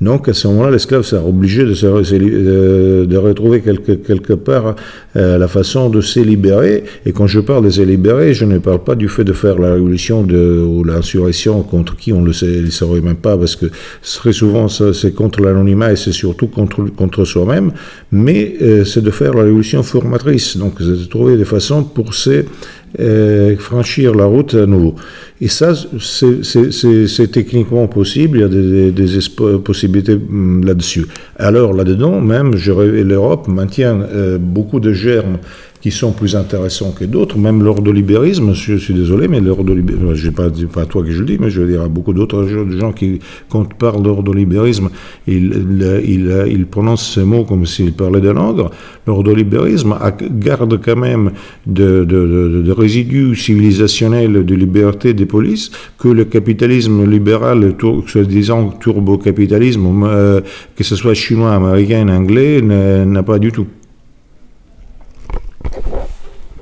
Donc 0.00 0.28
à 0.28 0.32
ce 0.32 0.48
moment-là, 0.48 0.70
l'esclave 0.70 1.02
sera 1.02 1.24
obligé 1.24 1.64
de, 1.64 3.16
retrouver 3.16 3.60
quelque, 3.60 4.32
part 4.32 4.76
euh, 5.16 5.36
la 5.36 5.48
façon 5.48 5.90
de 5.90 6.00
se 6.00 6.20
libérer. 6.20 6.84
Et 7.04 7.12
quand 7.12 7.26
je 7.26 7.40
parle 7.40 7.64
de 7.64 7.70
se 7.70 7.82
libérer, 7.82 8.32
je 8.32 8.46
ne 8.46 8.58
parle 8.58 8.82
pas 8.82 8.94
du 8.94 9.08
fait 9.08 9.24
de 9.24 9.34
faire 9.34 9.58
la 9.58 9.74
révolution 9.74 10.22
ou 10.22 10.84
l'insurrection 10.84 11.62
contre 11.62 11.96
qui 11.96 12.12
on 12.12 12.22
ne 12.22 12.26
le 12.26 12.70
saurait 12.70 13.00
même 13.02 13.16
pas, 13.16 13.36
parce 13.36 13.56
que 13.56 13.66
très 14.02 14.32
souvent 14.32 14.68
c'est 14.68 15.14
contre 15.14 15.42
l'anonymat 15.42 15.92
et 15.92 15.96
c'est 15.96 16.12
surtout 16.12 16.46
contre, 16.46 16.84
contre 16.96 17.24
soi-même, 17.24 17.72
mais 18.10 18.54
euh, 18.62 18.84
c'est 18.84 19.02
de 19.02 19.10
faire 19.10 19.34
la 19.34 19.42
révolution 19.42 19.82
formatrice. 19.82 20.56
Donc 20.56 20.74
c'est 20.78 20.86
de 20.86 21.04
trouver 21.04 21.36
des 21.36 21.44
façons 21.44 21.84
pour 21.84 22.14
se 22.14 22.44
euh, 22.98 23.56
franchir 23.56 24.14
la 24.14 24.24
route 24.24 24.54
à 24.54 24.66
nouveau. 24.66 24.96
Et 25.40 25.48
ça, 25.48 25.74
c'est 26.00 27.30
techniquement 27.30 27.86
possible, 27.86 28.38
il 28.38 28.40
y 28.40 28.44
a 28.44 28.48
des, 28.90 29.18
possibilités 29.64 30.14
hum, 30.14 30.64
là-dessus. 30.64 31.06
Alors 31.36 31.72
là-dedans, 31.72 32.20
même, 32.20 32.54
l'Europe 32.54 33.46
maintient 33.46 34.00
euh, 34.00 34.38
beaucoup 34.38 34.80
de 34.80 34.92
germes 34.92 35.38
qui 35.80 35.90
sont 35.90 36.12
plus 36.12 36.36
intéressants 36.36 36.92
que 36.92 37.04
d'autres, 37.04 37.38
même 37.38 37.62
l'ordolibérisme, 37.62 38.52
je 38.52 38.74
suis 38.76 38.92
désolé, 38.92 39.28
mais 39.28 39.40
l'ordolibérisme, 39.40 40.14
je 40.14 40.26
ne 40.26 40.32
pas, 40.32 40.50
pas 40.72 40.84
toi 40.84 41.02
que 41.02 41.10
je 41.10 41.20
le 41.20 41.26
dis, 41.26 41.38
mais 41.40 41.48
je 41.48 41.62
veux 41.62 41.68
dire 41.70 41.82
à 41.82 41.88
beaucoup 41.88 42.12
d'autres 42.12 42.46
gens 42.46 42.92
qui, 42.92 43.18
quand 43.48 43.60
on 43.60 43.64
parle 43.64 44.02
d'ordolibérisme, 44.02 44.90
ils, 45.26 45.52
ils, 46.06 46.66
prononcent 46.66 47.14
ces 47.14 47.24
mots 47.24 47.44
comme 47.44 47.64
s'ils 47.64 47.94
parlaient 47.94 48.20
de 48.20 48.30
langue. 48.30 48.66
L'ordolibérisme 49.06 49.94
garde 50.32 50.78
quand 50.84 50.96
même 50.96 51.32
de, 51.66 52.70
résidus 52.72 53.34
civilisationnels 53.36 54.44
de 54.44 54.54
liberté 54.54 55.14
des 55.14 55.26
polices 55.26 55.70
que 55.98 56.08
le 56.08 56.24
capitalisme 56.26 57.08
libéral, 57.10 57.74
soi-disant 58.06 58.74
turbo-capitalisme, 58.80 60.04
euh, 60.04 60.40
que 60.76 60.84
ce 60.84 60.94
soit 60.94 61.14
chinois, 61.14 61.54
américain, 61.54 62.06
anglais, 62.08 62.60
n'a 62.60 63.22
pas 63.22 63.38
du 63.38 63.50
tout. 63.50 63.66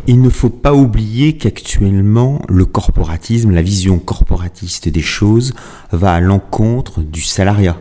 Il 0.07 0.23
ne 0.23 0.31
faut 0.31 0.49
pas 0.49 0.73
oublier 0.73 1.37
qu'actuellement, 1.37 2.41
le 2.49 2.65
corporatisme, 2.65 3.51
la 3.51 3.61
vision 3.61 3.99
corporatiste 3.99 4.89
des 4.89 5.03
choses, 5.03 5.53
va 5.93 6.15
à 6.15 6.21
l'encontre 6.21 7.03
du 7.03 7.21
salariat. 7.21 7.79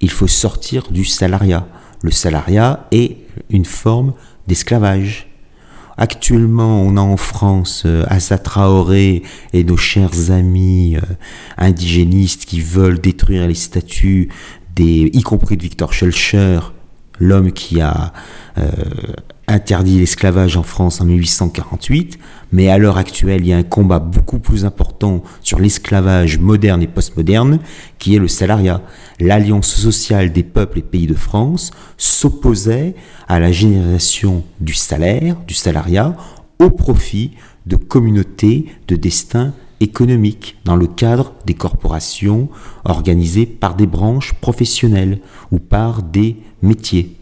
Il 0.00 0.10
faut 0.10 0.28
sortir 0.28 0.92
du 0.92 1.04
salariat. 1.04 1.66
Le 2.02 2.12
salariat 2.12 2.86
est 2.92 3.16
une 3.50 3.64
forme 3.64 4.12
d'esclavage. 4.46 5.28
Actuellement, 5.96 6.82
on 6.82 6.96
a 6.96 7.00
en 7.00 7.16
France 7.16 7.84
euh, 7.86 8.04
Assa 8.08 8.38
Traoré 8.38 9.22
et 9.52 9.64
nos 9.64 9.78
chers 9.78 10.30
amis 10.30 10.96
euh, 10.96 11.00
indigénistes 11.56 12.44
qui 12.44 12.60
veulent 12.60 13.00
détruire 13.00 13.48
les 13.48 13.54
statuts, 13.54 14.28
des, 14.74 15.10
y 15.12 15.22
compris 15.22 15.56
de 15.56 15.62
Victor 15.62 15.94
Schulcher, 15.94 16.60
l'homme 17.18 17.50
qui 17.50 17.80
a 17.80 18.12
euh, 18.58 18.70
interdit 19.48 19.98
l'esclavage 19.98 20.56
en 20.56 20.62
France 20.62 21.00
en 21.00 21.04
1848, 21.04 22.18
mais 22.52 22.68
à 22.68 22.78
l'heure 22.78 22.98
actuelle, 22.98 23.42
il 23.42 23.48
y 23.48 23.52
a 23.52 23.56
un 23.56 23.62
combat 23.62 23.98
beaucoup 23.98 24.38
plus 24.38 24.64
important 24.64 25.22
sur 25.42 25.58
l'esclavage 25.58 26.38
moderne 26.38 26.82
et 26.82 26.86
postmoderne, 26.86 27.60
qui 27.98 28.16
est 28.16 28.18
le 28.18 28.28
salariat. 28.28 28.82
L'alliance 29.20 29.68
sociale 29.68 30.32
des 30.32 30.42
peuples 30.42 30.80
et 30.80 30.82
pays 30.82 31.06
de 31.06 31.14
France 31.14 31.70
s'opposait 31.96 32.94
à 33.28 33.38
la 33.38 33.52
génération 33.52 34.44
du 34.60 34.74
salaire, 34.74 35.36
du 35.46 35.54
salariat, 35.54 36.16
au 36.58 36.70
profit 36.70 37.32
de 37.66 37.76
communautés 37.76 38.66
de 38.88 38.96
destin 38.96 39.52
économique 39.80 40.56
dans 40.64 40.76
le 40.76 40.86
cadre 40.86 41.34
des 41.44 41.54
corporations 41.54 42.48
organisées 42.84 43.46
par 43.46 43.74
des 43.74 43.86
branches 43.86 44.32
professionnelles 44.34 45.20
ou 45.50 45.58
par 45.58 46.02
des 46.02 46.36
métiers. 46.62 47.16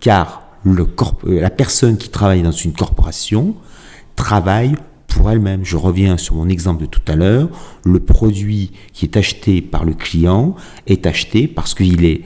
Car 0.00 0.43
euh, 0.66 1.40
la 1.40 1.50
personne 1.50 1.96
qui 1.96 2.08
travaille 2.08 2.42
dans 2.42 2.52
une 2.52 2.72
corporation 2.72 3.54
travaille 4.16 4.74
pour 5.08 5.30
elle-même. 5.30 5.64
Je 5.64 5.76
reviens 5.76 6.16
sur 6.16 6.34
mon 6.34 6.48
exemple 6.48 6.82
de 6.82 6.86
tout 6.86 7.02
à 7.06 7.16
l'heure. 7.16 7.48
Le 7.84 8.00
produit 8.00 8.72
qui 8.92 9.04
est 9.04 9.16
acheté 9.16 9.62
par 9.62 9.84
le 9.84 9.94
client 9.94 10.56
est 10.86 11.06
acheté 11.06 11.46
parce 11.46 11.74
qu'il 11.74 12.04
est 12.04 12.22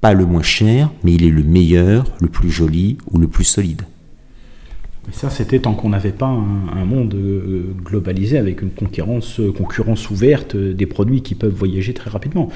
pas 0.00 0.12
le 0.12 0.26
moins 0.26 0.42
cher, 0.42 0.90
mais 1.04 1.12
il 1.14 1.24
est 1.24 1.30
le 1.30 1.44
meilleur, 1.44 2.06
le 2.20 2.28
plus 2.28 2.50
joli 2.50 2.98
ou 3.10 3.18
le 3.18 3.28
plus 3.28 3.44
solide. 3.44 3.82
Mais 5.06 5.12
ça, 5.12 5.30
c'était 5.30 5.58
tant 5.58 5.74
qu'on 5.74 5.88
n'avait 5.88 6.12
pas 6.12 6.26
un, 6.26 6.84
monde 6.84 7.14
euh, 7.14 7.74
globalisé 7.84 8.38
avec 8.38 8.62
une 8.62 8.70
concurrence, 8.70 9.40
euh, 9.40 9.50
concurrence 9.50 10.10
ouverte 10.10 10.54
euh, 10.54 10.74
des 10.74 10.86
produits 10.86 11.22
qui 11.22 11.34
peuvent 11.34 11.52
voyager 11.52 11.92
très 11.92 12.08
rapidement. 12.08 12.48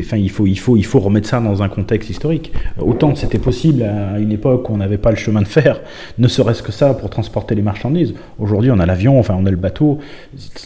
Enfin, 0.00 0.16
il 0.16 0.30
faut, 0.30 0.46
il, 0.46 0.58
faut, 0.58 0.76
il 0.76 0.84
faut 0.84 0.98
remettre 0.98 1.28
ça 1.28 1.38
dans 1.38 1.62
un 1.62 1.68
contexte 1.68 2.10
historique. 2.10 2.52
Autant 2.80 3.14
c'était 3.14 3.38
possible 3.38 3.84
à 3.84 4.18
une 4.18 4.32
époque 4.32 4.68
où 4.68 4.74
on 4.74 4.78
n'avait 4.78 4.98
pas 4.98 5.10
le 5.10 5.16
chemin 5.16 5.42
de 5.42 5.46
fer, 5.46 5.80
ne 6.18 6.26
serait-ce 6.26 6.62
que 6.64 6.72
ça 6.72 6.92
pour 6.94 7.08
transporter 7.08 7.54
les 7.54 7.62
marchandises. 7.62 8.14
Aujourd'hui, 8.40 8.72
on 8.72 8.80
a 8.80 8.86
l'avion, 8.86 9.20
enfin, 9.20 9.36
on 9.38 9.46
a 9.46 9.50
le 9.50 9.56
bateau. 9.56 9.98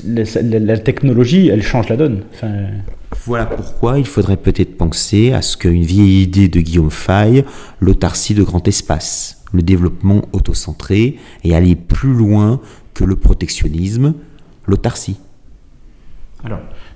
La, 0.07 0.79
technologie, 0.79 1.49
elle 1.49 1.63
change 1.63 1.91
la 1.91 1.97
donne. 1.97 2.23
Voilà 3.27 3.45
pourquoi 3.45 3.99
il 3.99 4.07
faudrait 4.07 4.37
peut-être 4.37 4.77
penser 4.79 5.33
à 5.33 5.43
ce 5.43 5.57
qu'une 5.59 5.83
vieille 5.83 6.23
idée 6.23 6.49
de 6.49 6.61
Guillaume 6.61 6.91
Faye, 6.91 7.45
l'autarcie 7.81 8.35
de 8.35 8.43
grand 8.43 8.67
espace 8.67 9.36
le 9.53 9.63
développement 9.63 10.23
autocentré 10.33 11.19
et 11.45 11.55
aller 11.55 11.77
plus 11.77 12.15
loin 12.15 12.61
que 12.95 13.05
le 13.05 13.17
protectionnisme, 13.17 14.15
l'autarcie. 14.67 15.19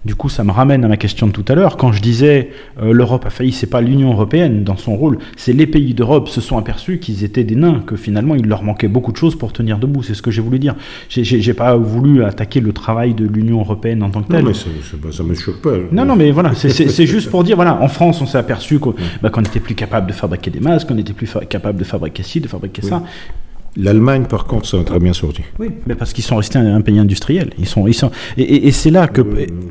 Du 0.05 0.15
coup, 0.15 0.29
ça 0.31 0.45
me 0.45 0.51
ramène 0.51 0.85
à 0.85 0.89
ma 0.89 0.97
question 0.97 1.27
de 1.27 1.33
tout 1.33 1.45
à 1.49 1.55
l'heure. 1.55 1.77
Quand 1.77 1.93
je 1.93 2.01
disais 2.01 2.51
euh, 2.83 2.93
l'Europe 2.93 3.27
a 3.27 3.31
failli, 3.31 3.53
c'est 3.53 3.67
pas 3.67 3.83
l'Union 3.83 4.13
européenne 4.13 4.65
dans 4.65 4.77
son 4.77 4.97
rôle, 4.97 5.19
c'est 5.37 5.53
les 5.53 5.67
pays 5.67 5.93
d'Europe 5.93 6.29
se 6.29 6.41
sont 6.41 6.57
aperçus 6.57 6.99
qu'ils 6.99 7.23
étaient 7.23 7.45
des 7.45 7.55
nains, 7.55 7.83
que 7.87 7.97
finalement 7.97 8.35
il 8.35 8.47
leur 8.47 8.63
manquait 8.63 8.89
beaucoup 8.89 9.13
de 9.13 9.19
choses 9.19 9.37
pour 9.37 9.53
tenir 9.53 9.79
debout. 9.79 10.03
C'est 10.03 10.15
ce 10.15 10.23
que 10.23 10.31
j'ai 10.31 10.41
voulu 10.41 10.59
dire. 10.59 10.75
J'ai 11.09 11.55
pas 11.55 11.77
voulu 11.77 12.25
attaquer 12.25 12.61
le 12.61 12.73
travail 12.73 13.15
de 13.15 13.27
l'Union 13.27 13.61
européenne 13.61 14.03
en 14.03 14.11
tant 14.11 14.23
que 14.23 14.29
tel. 14.29 14.45
Non, 14.45 14.51
mais 14.51 15.13
ça, 15.13 15.23
me 15.23 15.35
choque 15.35 15.61
pas. 15.61 15.77
Non, 15.93 16.07
non, 16.07 16.17
mais 16.17 16.31
voilà, 16.31 16.55
c'est 16.55 16.71
juste 17.07 17.31
pour 17.31 17.45
dire, 17.45 17.57
voilà, 17.57 17.81
en 17.81 17.89
France, 17.89 18.23
on 18.23 18.27
s'est 18.27 18.39
aperçu 18.39 18.79
qu'on 18.79 18.95
bah, 19.23 19.31
n'était 19.37 19.61
plus 19.61 19.75
capable 19.75 20.07
de 20.07 20.13
fabriquer 20.13 20.51
des 20.51 20.61
masques, 20.61 20.89
qu'on 20.89 20.95
n'était 20.95 21.13
plus 21.13 21.31
capable 21.49 21.79
de 21.79 21.85
fabriquer 21.85 22.23
ci, 22.23 22.41
de 22.41 22.49
fabriquer 22.49 22.83
ça. 22.83 23.03
L'Allemagne, 23.77 24.25
par 24.25 24.47
contre, 24.47 24.67
ça 24.67 24.79
a 24.79 24.83
très 24.83 24.99
bien 24.99 25.13
sorti. 25.13 25.43
Oui, 25.61 25.69
mais 25.87 25.95
parce 25.95 26.13
qu'ils 26.13 26.25
sont 26.25 26.37
restés 26.37 26.59
un, 26.59 26.81
pays 26.81 26.99
industriel. 26.99 27.51
Ils 27.57 27.69
sont, 27.69 27.87
ils 27.87 27.95
sont, 27.95 28.11
et, 28.37 28.73
c'est 28.73 28.91
là 28.91 29.07
que. 29.07 29.23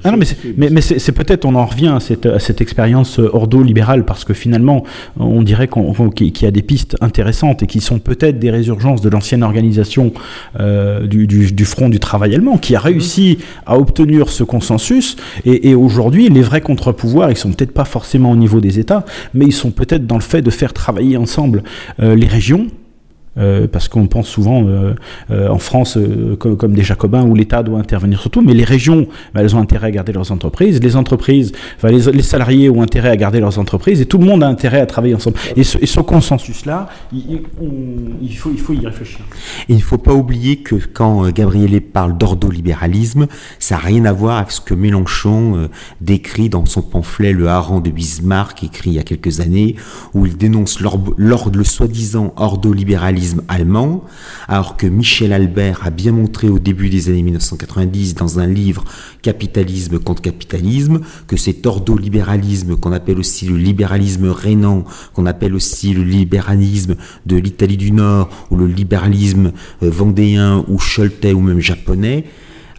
ah 0.05 0.11
non, 0.11 0.17
mais 0.17 0.69
mais, 0.69 0.81
c'est 0.81 1.11
peut-être, 1.11 1.43
on 1.43 1.55
en 1.55 1.65
revient 1.65 1.91
à 1.95 1.99
cette, 1.99 2.25
à 2.25 2.39
cette 2.39 2.61
expérience 2.61 3.19
ordo-libérale, 3.19 4.05
parce 4.05 4.23
que 4.23 4.33
finalement, 4.33 4.85
on 5.19 5.41
dirait 5.41 5.67
qu'il 6.15 6.43
y 6.43 6.45
a 6.45 6.51
des 6.51 6.61
pistes 6.61 6.95
intéressantes 7.01 7.63
et 7.63 7.67
qui 7.67 7.81
sont 7.81 7.99
peut-être 7.99 8.39
des 8.39 8.51
résurgences 8.51 9.01
de 9.01 9.09
l'ancienne 9.09 9.43
organisation 9.43 10.13
euh, 10.59 11.05
du, 11.05 11.27
du, 11.27 11.65
Front 11.65 11.89
du 11.89 11.99
travail 11.99 12.33
allemand, 12.33 12.57
qui 12.57 12.75
a 12.75 12.79
réussi 12.79 13.39
à 13.65 13.77
obtenir 13.77 14.29
ce 14.29 14.43
consensus. 14.43 15.17
Et, 15.45 15.75
aujourd'hui, 15.75 16.29
les 16.29 16.41
vrais 16.41 16.61
contre-pouvoirs, 16.61 17.31
ils 17.31 17.37
sont 17.37 17.51
peut-être 17.51 17.73
pas 17.73 17.85
forcément 17.85 18.31
au 18.31 18.35
niveau 18.35 18.61
des 18.61 18.79
États, 18.79 19.05
mais 19.33 19.45
ils 19.45 19.53
sont 19.53 19.71
peut-être 19.71 20.07
dans 20.07 20.15
le 20.15 20.21
fait 20.21 20.41
de 20.41 20.49
faire 20.49 20.73
travailler 20.73 21.17
ensemble 21.17 21.63
euh, 22.01 22.15
les 22.15 22.27
régions 22.27 22.67
euh, 22.67 22.78
parce 23.71 23.87
qu'on 23.87 24.07
pense 24.07 24.27
souvent 24.27 24.63
euh, 24.65 24.93
euh, 25.31 25.47
en 25.49 25.59
France 25.59 25.97
comme, 26.39 26.73
des 26.73 26.83
jacobins 26.83 27.23
où 27.23 27.35
l'État 27.35 27.63
doit 27.63 27.79
intervenir 27.79 28.19
surtout, 28.19 28.41
mais 28.41 28.53
les 28.53 28.63
régions, 28.63 29.07
bah, 29.33 29.41
elles 29.41 29.55
ont 29.55 29.59
intérêt 29.59 29.87
à 29.87 29.91
garder 29.91 30.11
leurs 30.11 30.31
entreprises, 30.31 30.81
les 30.81 30.95
entreprises, 30.95 31.51
les, 31.83 32.21
salariés 32.21 32.69
ont 32.69 32.81
intérêt 32.81 33.09
à 33.09 33.17
garder 33.17 33.39
leurs 33.39 33.59
entreprises, 33.59 34.01
et 34.01 34.05
tout 34.05 34.17
le 34.17 34.25
monde 34.25 34.43
a 34.43 34.47
intérêt 34.47 34.79
à 34.79 34.85
travailler 34.85 35.15
ensemble. 35.15 35.37
Et 35.55 35.63
ce, 35.63 35.99
consensus-là, 35.99 36.89
il, 37.13 37.41
faut, 38.35 38.51
il 38.51 38.59
faut 38.59 38.73
y 38.73 38.85
réfléchir. 38.85 39.19
il 39.67 39.75
ne 39.75 39.81
faut 39.81 39.97
pas 39.97 40.13
oublier 40.13 40.57
que 40.57 40.75
quand 40.75 41.29
Gabriel 41.29 41.79
parle 41.81 42.17
d'ordolibéralisme, 42.17 43.27
ça 43.59 43.75
n'a 43.75 43.81
rien 43.81 44.05
à 44.05 44.11
voir 44.11 44.37
avec 44.37 44.51
ce 44.51 44.61
que 44.61 44.73
Mélenchon 44.73 45.69
décrit 46.01 46.49
dans 46.49 46.65
son 46.65 46.81
pamphlet 46.81 47.33
Le 47.33 47.47
hareng 47.47 47.81
de 47.81 47.91
Bismarck, 47.91 48.63
écrit 48.63 48.91
il 48.91 48.95
y 48.95 48.99
a 48.99 49.03
quelques 49.03 49.39
années, 49.39 49.75
où 50.13 50.25
il 50.25 50.37
dénonce 50.37 50.79
l'ordre, 50.79 51.13
le 51.17 51.63
soi-disant 51.63 52.33
ordolibéralisme 52.37 53.28
allemand, 53.47 54.03
alors 54.47 54.77
que 54.77 54.87
Michel 54.87 55.33
Albert 55.33 55.81
a 55.83 55.89
bien 55.89 56.11
montré 56.11 56.49
au 56.49 56.59
début 56.59 56.89
des 56.89 57.09
années 57.09 57.23
1990 57.23 58.15
dans 58.15 58.39
un 58.39 58.47
livre 58.47 58.83
Capitalisme 59.21 59.99
contre 59.99 60.21
capitalisme 60.21 61.01
que 61.27 61.35
cet 61.35 61.65
ordolibéralisme 61.65 62.77
qu'on 62.77 62.93
appelle 62.93 63.19
aussi 63.19 63.45
le 63.45 63.57
libéralisme 63.57 64.29
rénan, 64.29 64.85
qu'on 65.13 65.25
appelle 65.25 65.55
aussi 65.55 65.93
le 65.93 66.03
libéralisme 66.03 66.95
de 67.25 67.35
l'Italie 67.35 67.77
du 67.77 67.91
Nord 67.91 68.29
ou 68.49 68.55
le 68.55 68.67
libéralisme 68.67 69.51
euh, 69.83 69.89
vendéen 69.89 70.63
ou 70.67 70.77
choletais 70.77 71.33
ou 71.33 71.41
même 71.41 71.59
japonais, 71.59 72.25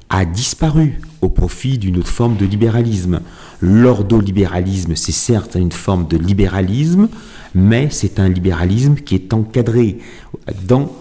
a 0.08 0.24
disparu 0.24 1.00
au 1.20 1.28
profit 1.28 1.78
d'une 1.78 1.98
autre 1.98 2.08
forme 2.08 2.36
de 2.36 2.46
libéralisme. 2.46 3.20
L'ordolibéralisme, 3.60 4.96
c'est 4.96 5.12
certes 5.12 5.56
une 5.58 5.72
forme 5.72 6.08
de 6.08 6.16
libéralisme, 6.16 7.08
mais 7.54 7.88
c'est 7.90 8.18
un 8.18 8.28
libéralisme 8.28 8.94
qui 8.94 9.14
est 9.14 9.32
encadré 9.32 9.98
dans, 10.66 10.92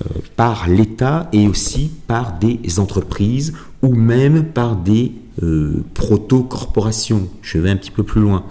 euh, 0.00 0.04
par 0.36 0.68
l'État 0.68 1.28
et 1.32 1.46
aussi 1.48 1.90
par 2.06 2.38
des 2.38 2.78
entreprises 2.78 3.52
ou 3.82 3.94
même 3.94 4.44
par 4.44 4.76
des 4.76 5.12
euh, 5.42 5.84
proto-corporations. 5.94 7.28
Je 7.42 7.58
vais 7.58 7.70
un 7.70 7.76
petit 7.76 7.90
peu 7.90 8.02
plus 8.02 8.20
loin. 8.20 8.44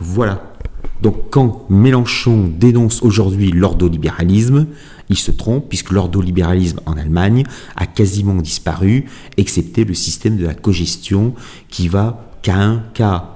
Voilà. 0.00 0.54
Donc 1.02 1.30
quand 1.30 1.66
Mélenchon 1.68 2.50
dénonce 2.58 3.02
aujourd'hui 3.02 3.50
l'ordolibéralisme, 3.50 4.66
il 5.10 5.18
se 5.18 5.30
trompe 5.30 5.68
puisque 5.68 5.90
l'ordolibéralisme 5.90 6.80
en 6.86 6.96
Allemagne 6.96 7.44
a 7.76 7.86
quasiment 7.86 8.36
disparu, 8.36 9.06
excepté 9.36 9.84
le 9.84 9.94
système 9.94 10.36
de 10.36 10.46
la 10.46 10.54
cogestion 10.54 11.34
qui 11.68 11.88
va 11.88 12.30
qu'à 12.42 12.56
un 12.56 12.82
cas. 12.94 13.33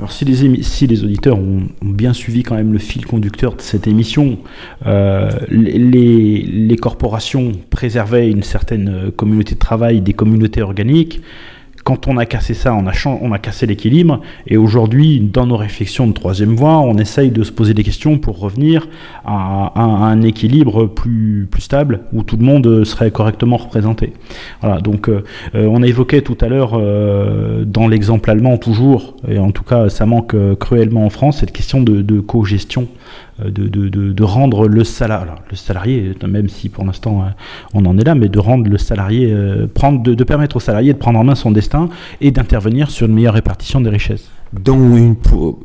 Alors 0.00 0.12
si 0.12 0.24
les, 0.24 1.04
auditeurs 1.04 1.38
ont, 1.38 1.64
bien 1.82 2.14
suivi 2.14 2.42
quand 2.42 2.54
même 2.54 2.72
le 2.72 2.78
fil 2.78 3.04
conducteur 3.04 3.54
de 3.54 3.60
cette 3.60 3.86
émission, 3.86 4.38
euh, 4.86 5.28
les, 5.50 6.40
les 6.40 6.76
corporations 6.76 7.52
préservaient 7.68 8.30
une 8.30 8.42
certaine 8.42 9.10
communauté 9.14 9.56
de 9.56 9.60
travail, 9.60 10.00
des 10.00 10.14
communautés 10.14 10.62
organiques, 10.62 11.20
quand 11.84 12.08
on 12.08 12.16
a 12.16 12.26
cassé 12.26 12.54
ça, 12.54 12.74
on 12.74 12.86
a, 12.86 12.92
on 13.06 13.32
a 13.32 13.38
cassé 13.38 13.66
l'équilibre. 13.66 14.20
Et 14.46 14.56
aujourd'hui, 14.56 15.20
dans 15.20 15.46
nos 15.46 15.56
réflexions 15.56 16.06
de 16.06 16.12
troisième 16.12 16.54
voie, 16.54 16.78
on 16.80 16.96
essaye 16.98 17.30
de 17.30 17.42
se 17.42 17.52
poser 17.52 17.74
des 17.74 17.82
questions 17.82 18.18
pour 18.18 18.38
revenir 18.38 18.88
à, 19.24 19.72
un 19.80 20.22
équilibre 20.22 20.86
plus, 20.86 21.48
plus 21.50 21.62
stable 21.62 22.00
où 22.12 22.22
tout 22.22 22.36
le 22.36 22.44
monde 22.44 22.84
serait 22.84 23.10
correctement 23.10 23.56
représenté. 23.56 24.12
Voilà, 24.60 24.80
donc 24.80 25.08
euh, 25.08 25.24
euh, 25.54 25.66
on 25.66 25.82
a 25.82 25.86
évoqué 25.86 26.22
tout 26.22 26.36
à 26.40 26.48
l'heure, 26.48 26.72
euh, 26.74 27.64
dans 27.64 27.88
l'exemple 27.88 28.30
allemand 28.30 28.56
toujours, 28.58 29.16
et 29.28 29.38
en 29.38 29.50
tout 29.50 29.64
cas 29.64 29.88
ça 29.88 30.06
manque 30.06 30.34
cruellement 30.58 31.04
en 31.06 31.10
France, 31.10 31.38
cette 31.38 31.52
question 31.52 31.80
de, 31.82 32.20
co-gestion 32.20 32.82
euh, 32.82 33.29
de, 33.48 33.68
de, 33.68 34.22
rendre 34.24 34.68
le 34.68 34.84
salarié, 34.84 35.32
le 35.50 35.56
salarié, 35.56 36.14
même 36.26 36.48
si 36.48 36.68
pour 36.68 36.84
l'instant 36.84 37.22
euh, 37.22 37.30
on 37.74 37.84
en 37.86 37.96
est 37.98 38.04
là, 38.04 38.14
mais 38.14 38.28
de 38.28 38.38
rendre 38.38 38.68
le 38.68 38.78
salarié, 38.78 39.30
euh, 39.32 39.66
de, 39.66 40.24
permettre 40.24 40.56
au 40.56 40.60
salarié 40.60 40.92
de 40.92 40.98
prendre 40.98 41.18
en 41.18 41.24
main 41.24 41.34
son 41.34 41.50
destin 41.50 41.88
et 42.20 42.30
d'intervenir 42.30 42.90
sur 42.90 43.06
une 43.06 43.14
meilleure 43.14 43.34
répartition 43.34 43.80
des 43.80 43.90
richesses. 43.90 44.28
Dans 44.52 44.96
une, 44.96 45.14
pour, 45.14 45.60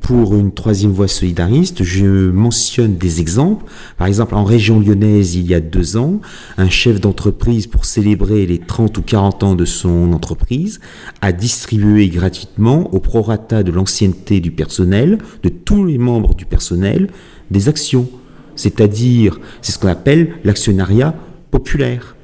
pour 0.00 0.34
une 0.34 0.50
troisième 0.50 0.92
voie 0.92 1.08
solidariste, 1.08 1.82
je 1.82 2.30
mentionne 2.30 2.96
des 2.96 3.20
exemples. 3.20 3.66
Par 3.98 4.06
exemple, 4.06 4.34
en 4.34 4.44
région 4.44 4.80
lyonnaise, 4.80 5.34
il 5.34 5.46
y 5.46 5.52
a 5.52 5.60
deux 5.60 5.98
ans, 5.98 6.22
un 6.56 6.70
chef 6.70 7.02
d'entreprise, 7.02 7.66
pour 7.66 7.84
célébrer 7.84 8.46
les 8.46 8.60
30 8.60 8.96
ou 8.96 9.02
40 9.02 9.42
ans 9.42 9.54
de 9.54 9.66
son 9.66 10.14
entreprise, 10.14 10.80
a 11.20 11.32
distribué 11.32 12.08
gratuitement, 12.08 12.88
au 12.94 12.98
prorata 12.98 13.62
de 13.62 13.72
l'ancienneté 13.72 14.40
du 14.40 14.52
personnel, 14.52 15.18
de 15.42 15.50
tous 15.50 15.84
les 15.84 15.98
membres 15.98 16.34
du 16.34 16.46
personnel, 16.46 17.10
des 17.50 17.68
actions. 17.68 18.08
C'est-à-dire, 18.56 19.38
c'est 19.60 19.72
ce 19.72 19.78
qu'on 19.78 19.88
appelle 19.88 20.30
l'actionnariat 20.44 21.14
populaire 21.50 22.16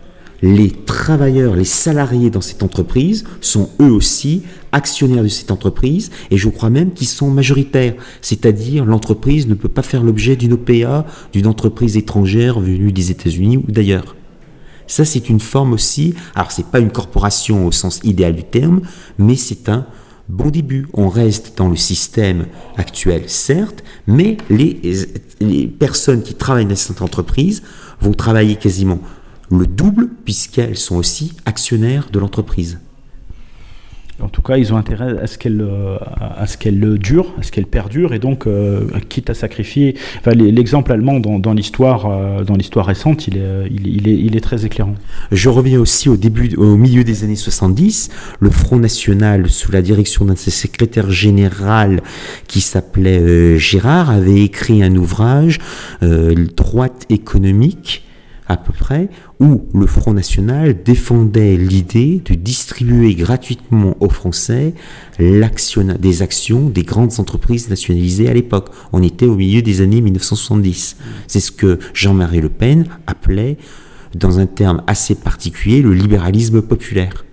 les 0.45 0.71
travailleurs, 0.71 1.57
les 1.57 1.65
salariés 1.65 2.29
dans 2.29 2.43
cette 2.43 2.63
entreprise 2.63 3.25
sont 3.41 3.71
eux 3.81 3.91
aussi 3.91 4.43
actionnaires 4.75 5.23
de 5.23 5.29
cette 5.29 5.51
entreprise 5.51 6.11
et 6.31 6.37
je 6.37 6.49
crois 6.49 6.69
même 6.69 6.93
qu'ils 6.93 7.07
sont 7.07 7.31
majoritaires. 7.31 7.95
C'est-à-dire 8.21 8.85
l'entreprise 8.85 9.47
ne 9.47 9.55
peut 9.55 9.69
pas 9.69 9.83
faire 9.83 10.03
l'objet 10.03 10.37
d'une 10.37 10.53
OPA 10.53 11.07
d'une 11.33 11.47
entreprise 11.47 11.97
étrangère 11.97 12.61
venue 12.61 12.93
des 12.93 13.11
États-Unis 13.11 13.57
ou 13.57 13.71
d'ailleurs. 13.71 14.17
Ça, 14.87 15.05
c'est 15.05 15.31
une 15.31 15.41
forme 15.41 15.73
aussi. 15.73 16.15
Alors, 16.35 16.53
c'est 16.53 16.67
pas 16.67 16.81
une 16.81 16.91
corporation 16.91 17.67
au 17.67 17.73
sens 17.73 18.01
idéal 18.05 18.35
du 18.35 18.45
terme, 18.45 18.83
mais 19.17 19.37
c'est 19.37 19.71
un 19.71 19.87
bon 20.29 20.51
début. 20.51 20.89
On 20.93 21.09
reste 21.09 21.57
dans 21.57 21.69
le 21.69 21.77
système 21.77 22.47
actuel, 22.77 23.23
certes, 23.29 23.83
mais 24.07 24.37
les, 24.51 24.81
les 25.41 25.67
personnes 25.67 26.23
qui 26.23 26.35
travaillent 26.35 26.67
dans 26.67 26.77
cette 26.77 27.01
entreprise 27.01 27.63
vont 28.01 28.13
travailler 28.13 28.57
quasiment 28.57 28.99
le 29.51 29.67
double 29.67 30.09
puisqu'elles 30.25 30.77
sont 30.77 30.97
aussi 30.97 31.33
actionnaires 31.47 32.09
de 32.13 32.19
l'entreprise. 32.19 32.79
En 34.23 34.29
tout 34.29 34.43
cas, 34.43 34.57
ils 34.57 34.73
ont 34.73 34.77
intérêt 34.77 35.19
à 35.19 35.27
ce 35.27 35.39
qu'elle 35.39 35.61
euh, 35.61 35.97
à 36.21 36.47
ce 36.47 36.57
qu'elle 36.57 36.99
dure, 36.99 37.35
à 37.39 37.43
ce 37.43 37.51
qu'elle 37.51 37.67
perdure, 37.67 38.15
et 38.15 38.21
donc 38.21 38.47
euh, 38.47 38.87
quitte 39.09 39.29
à 39.29 39.35
sacrifier. 39.35 39.97
L'exemple 40.27 40.93
allemand 40.93 41.19
dans, 41.19 41.53
l'histoire 41.53 42.07
euh, 42.07 42.45
dans 42.45 42.55
l'histoire 42.55 42.87
récente, 42.87 43.27
il 43.27 43.37
est, 43.37 44.41
très 44.41 44.67
éclairant. 44.67 44.95
Je 45.33 45.49
reviens 45.49 45.81
aussi 45.81 46.09
au 46.09 46.17
début, 46.17 46.55
au 46.57 46.77
milieu 46.77 47.03
des 47.03 47.25
années 47.25 47.35
70, 47.35 48.11
le 48.41 48.51
Front 48.51 48.77
National, 48.77 49.49
sous 49.49 49.73
la 49.73 49.83
direction 49.83 50.25
d'un 50.25 50.35
de 50.35 50.39
ses 50.39 50.51
secrétaires 50.51 51.11
général 51.11 52.03
qui 52.47 52.61
s'appelait 52.61 53.59
Gérard, 53.59 54.11
avait 54.11 54.43
écrit 54.43 54.83
un 54.83 54.95
ouvrage, 54.97 55.59
Droite 56.03 57.07
économique 57.09 58.05
à 58.47 58.57
peu 58.57 58.73
près, 58.73 59.09
où 59.41 59.63
le 59.75 59.87
Front 59.87 60.13
National 60.13 60.83
défendait 60.83 61.57
l'idée 61.57 62.23
de 62.25 62.35
distribuer 62.35 63.15
gratuitement 63.15 63.97
aux 64.01 64.11
Français 64.11 64.75
des 65.19 66.23
actions 66.23 66.69
des 66.69 66.83
grandes 66.83 67.19
entreprises 67.19 67.71
nationalisées 67.71 68.29
à 68.29 68.35
l'époque. 68.35 68.71
On 68.93 69.03
était 69.03 69.27
au 69.27 69.37
milieu 69.37 69.63
des 69.63 69.81
années 69.81 70.01
1970. 70.01 70.97
C'est 71.27 71.41
ce 71.41 71.53
que 71.53 71.79
Jean-Marie 71.95 72.41
Le 72.41 72.49
Pen 72.49 72.87
appelait, 73.07 73.57
dans 74.15 74.39
un 74.39 74.47
terme 74.47 74.83
assez 74.87 75.15
particulier, 75.15 75.83
le 75.83 75.93
libéralisme 75.93 76.63
populaire. 76.63 77.25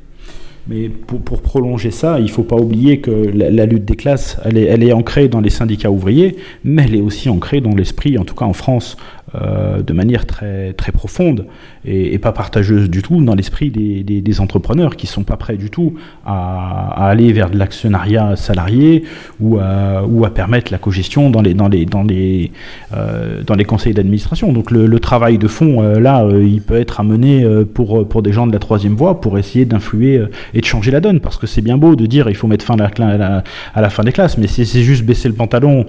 Mais 0.67 0.89
pour, 0.89 1.41
prolonger 1.41 1.89
ça, 1.89 2.19
il 2.19 2.25
ne 2.25 2.29
faut 2.29 2.43
pas 2.43 2.55
oublier 2.55 2.99
que 2.99 3.09
la, 3.11 3.65
lutte 3.65 3.85
des 3.85 3.95
classes, 3.95 4.37
elle 4.45 4.57
est, 4.57 4.65
elle 4.65 4.83
est, 4.83 4.93
ancrée 4.93 5.27
dans 5.27 5.41
les 5.41 5.49
syndicats 5.49 5.89
ouvriers, 5.89 6.37
mais 6.63 6.83
elle 6.83 6.95
est 6.95 7.01
aussi 7.01 7.29
ancrée 7.29 7.61
dans 7.61 7.73
l'esprit, 7.73 8.17
en 8.19 8.25
tout 8.25 8.35
cas 8.35 8.45
en 8.45 8.53
France, 8.53 8.95
euh, 9.33 9.81
de 9.81 9.93
manière 9.93 10.25
très, 10.25 10.73
très 10.73 10.91
profonde 10.91 11.45
et, 11.85 12.17
pas 12.19 12.33
partageuse 12.33 12.89
du 12.89 13.01
tout 13.01 13.23
dans 13.23 13.33
l'esprit 13.33 13.69
des, 13.69 14.03
des, 14.03 14.41
entrepreneurs 14.41 14.97
qui 14.97 15.07
sont 15.07 15.23
pas 15.23 15.37
prêts 15.37 15.55
du 15.55 15.69
tout 15.69 15.93
à, 16.25 17.07
aller 17.07 17.31
vers 17.31 17.49
de 17.49 17.57
l'actionnariat 17.57 18.35
salarié 18.35 19.05
ou 19.39 19.57
à, 19.57 20.03
ou 20.05 20.25
à 20.25 20.31
permettre 20.31 20.69
la 20.73 20.79
cogestion 20.79 21.29
dans 21.29 21.41
les, 21.41 21.53
dans 21.53 21.69
les, 21.69 21.85
dans 21.85 22.03
les, 22.03 22.51
euh, 22.93 23.41
dans 23.43 23.55
les 23.55 23.63
conseils 23.63 23.93
d'administration. 23.93 24.51
Donc 24.51 24.69
le, 24.69 24.99
travail 24.99 25.37
de 25.37 25.47
fond, 25.47 25.81
euh, 25.81 26.01
là, 26.01 26.27
il 26.29 26.61
peut 26.61 26.75
être 26.75 26.99
amené 26.99 27.45
pour, 27.73 28.05
pour 28.05 28.21
des 28.21 28.33
gens 28.33 28.47
de 28.47 28.51
la 28.51 28.59
troisième 28.59 28.95
voie 28.95 29.21
pour 29.21 29.39
essayer 29.39 29.63
d'influer 29.63 30.21
et 30.53 30.61
de 30.61 30.65
changer 30.65 30.91
la 30.91 30.99
donne, 30.99 31.19
parce 31.19 31.37
que 31.37 31.47
c'est 31.47 31.61
bien 31.61 31.77
beau 31.77 31.95
de 31.95 32.05
dire 32.05 32.29
il 32.29 32.35
faut 32.35 32.47
mettre 32.47 32.65
fin 32.65 32.75
à 32.75 32.89
la, 32.97 33.43
à 33.73 33.81
la, 33.81 33.89
fin 33.89 34.03
des 34.03 34.11
classes, 34.11 34.37
mais 34.37 34.47
si 34.47 34.65
c'est 34.65 34.81
juste 34.83 35.03
baisser 35.03 35.27
le 35.27 35.35
pantalon 35.35 35.85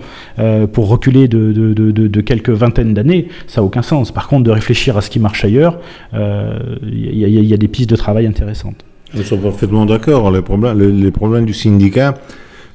pour 0.72 0.88
reculer 0.88 1.28
de, 1.28 2.20
quelques 2.20 2.50
vingtaines 2.50 2.94
d'années, 2.94 3.28
ça 3.46 3.60
n'a 3.60 3.66
aucun 3.66 3.82
sens. 3.82 4.12
Par 4.12 4.28
contre, 4.28 4.44
de 4.44 4.50
réfléchir 4.50 4.96
à 4.96 5.00
ce 5.00 5.10
qui 5.10 5.20
marche 5.20 5.44
ailleurs, 5.44 5.78
il 6.12 6.18
euh, 6.18 6.58
y, 6.82 7.54
a 7.54 7.56
des 7.56 7.68
pistes 7.68 7.90
de 7.90 7.96
travail 7.96 8.26
intéressantes. 8.26 8.84
Nous 9.14 9.22
sommes 9.22 9.40
parfaitement 9.40 9.86
d'accord. 9.86 10.30
Les 10.30 10.42
problèmes, 11.10 11.44
du 11.44 11.54
syndicat, 11.54 12.14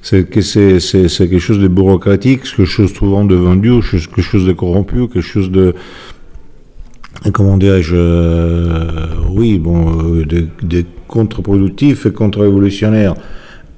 c'est 0.01 0.29
que 0.29 0.41
c'est, 0.41 0.79
quelque 1.17 1.39
chose 1.39 1.59
de 1.59 1.67
bureaucratique, 1.67 2.43
quelque 2.43 2.65
chose 2.65 2.93
souvent 2.93 3.25
de 3.25 3.35
vendu, 3.35 3.79
quelque 3.89 4.21
chose 4.21 4.45
de 4.45 4.53
corrompu, 4.53 5.07
quelque 5.07 5.21
chose 5.21 5.51
de 5.51 5.73
comment 7.33 7.57
dirais-je, 7.57 7.95
euh, 7.95 9.07
oui, 9.31 9.57
bon, 9.57 10.15
euh, 10.19 10.25
de, 10.25 10.85
contre-productif 11.07 12.05
et 12.05 12.11
contre-révolutionnaire. 12.11 13.15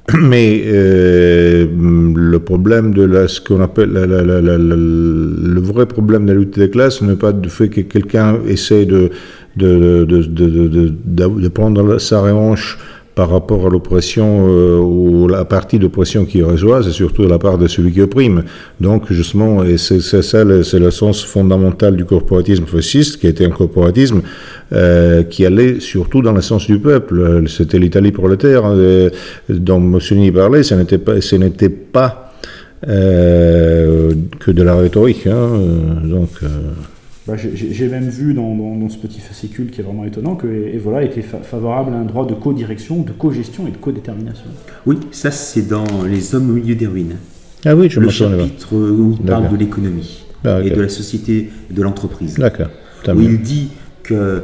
Mais 0.20 0.64
euh, 0.66 1.68
le 2.16 2.40
problème 2.40 2.94
de 2.94 3.28
ce 3.28 3.42
qu'on 3.42 3.62
appelle 3.62 3.92
le 3.94 5.60
vrai 5.62 5.86
problème 5.86 6.26
de 6.26 6.34
la 6.34 6.40
lutte 6.40 6.58
des 6.58 6.70
classes 6.70 7.02
n'est 7.02 7.16
pas 7.16 7.32
du 7.32 7.50
fait 7.50 7.70
que 7.70 7.82
quelqu'un 7.82 8.38
essaie 8.48 8.86
de, 8.86 9.12
de, 9.56 10.06
de, 10.06 10.94
de, 11.06 11.48
prendre 11.50 12.00
sa 12.00 12.22
revanche 12.22 12.78
par 13.20 13.32
rapport 13.32 13.68
à 13.68 13.70
l'oppression 13.70 14.48
euh, 14.48 14.78
ou 14.78 15.28
la 15.28 15.44
partie 15.44 15.78
d'oppression 15.78 16.24
qui 16.24 16.42
reçoit, 16.42 16.84
c'est 16.84 16.94
surtout 16.94 17.24
la 17.28 17.38
part 17.38 17.58
de 17.58 17.68
celui 17.68 17.92
qui 17.92 18.02
opprime. 18.02 18.46
Donc 18.80 19.12
justement, 19.12 19.62
et 19.66 19.78
c'est 19.78 20.00
ça, 20.00 20.22
c'est 20.64 20.80
le 20.80 20.92
sens 20.92 21.26
fondamental 21.26 21.98
du 21.98 22.06
corporatisme 22.06 22.64
fasciste, 22.66 23.20
qui 23.20 23.28
était 23.28 23.46
un 23.46 23.50
corporatisme 23.50 24.22
euh, 24.72 25.24
qui 25.24 25.46
allait 25.46 25.82
surtout 25.82 26.22
dans 26.22 26.32
le 26.32 26.40
sens 26.40 26.66
du 26.66 26.80
peuple. 26.80 27.44
C'était 27.50 27.78
l'Italie 27.78 28.14
prolétaire 28.14 28.62
euh, 28.68 29.10
dont 29.50 29.82
Mussolini 29.82 30.32
parlait, 30.32 30.64
ce 30.64 30.76
n'était 30.76 30.98
pas, 30.98 31.20
ce 31.20 31.36
n'était 31.36 31.68
pas 31.68 32.32
euh, 32.88 34.14
que 34.40 34.52
de 34.52 34.64
la 34.64 34.76
rhétorique. 34.76 35.28
Hein, 35.28 35.50
donc 36.06 36.30
bah, 37.30 37.36
j'ai 37.38 37.88
même 37.88 38.10
vu 38.10 38.34
dans, 38.34 38.90
ce 38.90 38.98
petit 38.98 39.20
fascicule 39.20 39.70
qui 39.70 39.82
est 39.82 39.84
vraiment 39.84 40.06
étonnant 40.06 40.36
que 40.36 40.48
Evola 40.48 41.04
était 41.04 41.22
favorable 41.22 41.94
à 41.94 41.98
un 41.98 42.06
droit 42.06 42.26
de 42.26 42.34
co-direction, 42.34 43.02
de 43.04 43.12
co-gestion 43.12 43.68
et 43.68 43.72
de 43.72 43.78
co-détermination. 43.78 44.46
Oui, 44.88 44.98
ça 45.12 45.30
c'est 45.30 45.68
dans 45.68 45.86
Les 46.10 46.34
Hommes 46.34 46.50
au 46.50 46.54
milieu 46.54 46.76
des 46.76 46.88
ruines. 46.88 47.18
Ah 47.66 47.76
oui, 47.76 47.90
je 47.90 48.00
Le 48.00 48.10
chapitre 48.10 48.76
où 48.76 49.16
il 49.20 49.26
parle 49.26 49.52
de 49.52 49.58
l'économie 49.58 50.26
ah, 50.44 50.62
et 50.64 50.72
de 50.72 50.82
la 50.82 50.90
société 50.90 51.52
et 51.70 51.74
de 51.74 51.82
l'entreprise. 51.82 52.36
D'accord. 52.36 52.70
Où 53.08 53.22
il 53.22 53.42
dit 53.42 53.70
que 54.02 54.44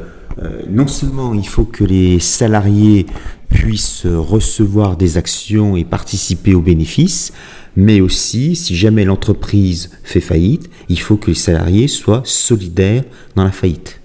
non 0.69 0.87
seulement 0.87 1.33
il 1.33 1.47
faut 1.47 1.63
que 1.63 1.83
les 1.83 2.19
salariés 2.19 3.05
puissent 3.49 4.05
recevoir 4.05 4.97
des 4.97 5.17
actions 5.17 5.75
et 5.75 5.85
participer 5.85 6.53
aux 6.53 6.61
bénéfices, 6.61 7.31
mais 7.75 8.01
aussi, 8.01 8.55
si 8.55 8.75
jamais 8.75 9.05
l'entreprise 9.05 9.91
fait 10.03 10.21
faillite, 10.21 10.69
il 10.89 10.99
faut 10.99 11.17
que 11.17 11.27
les 11.27 11.35
salariés 11.35 11.87
soient 11.87 12.21
solidaires 12.25 13.03
dans 13.35 13.43
la 13.43 13.51
faillite. 13.51 13.99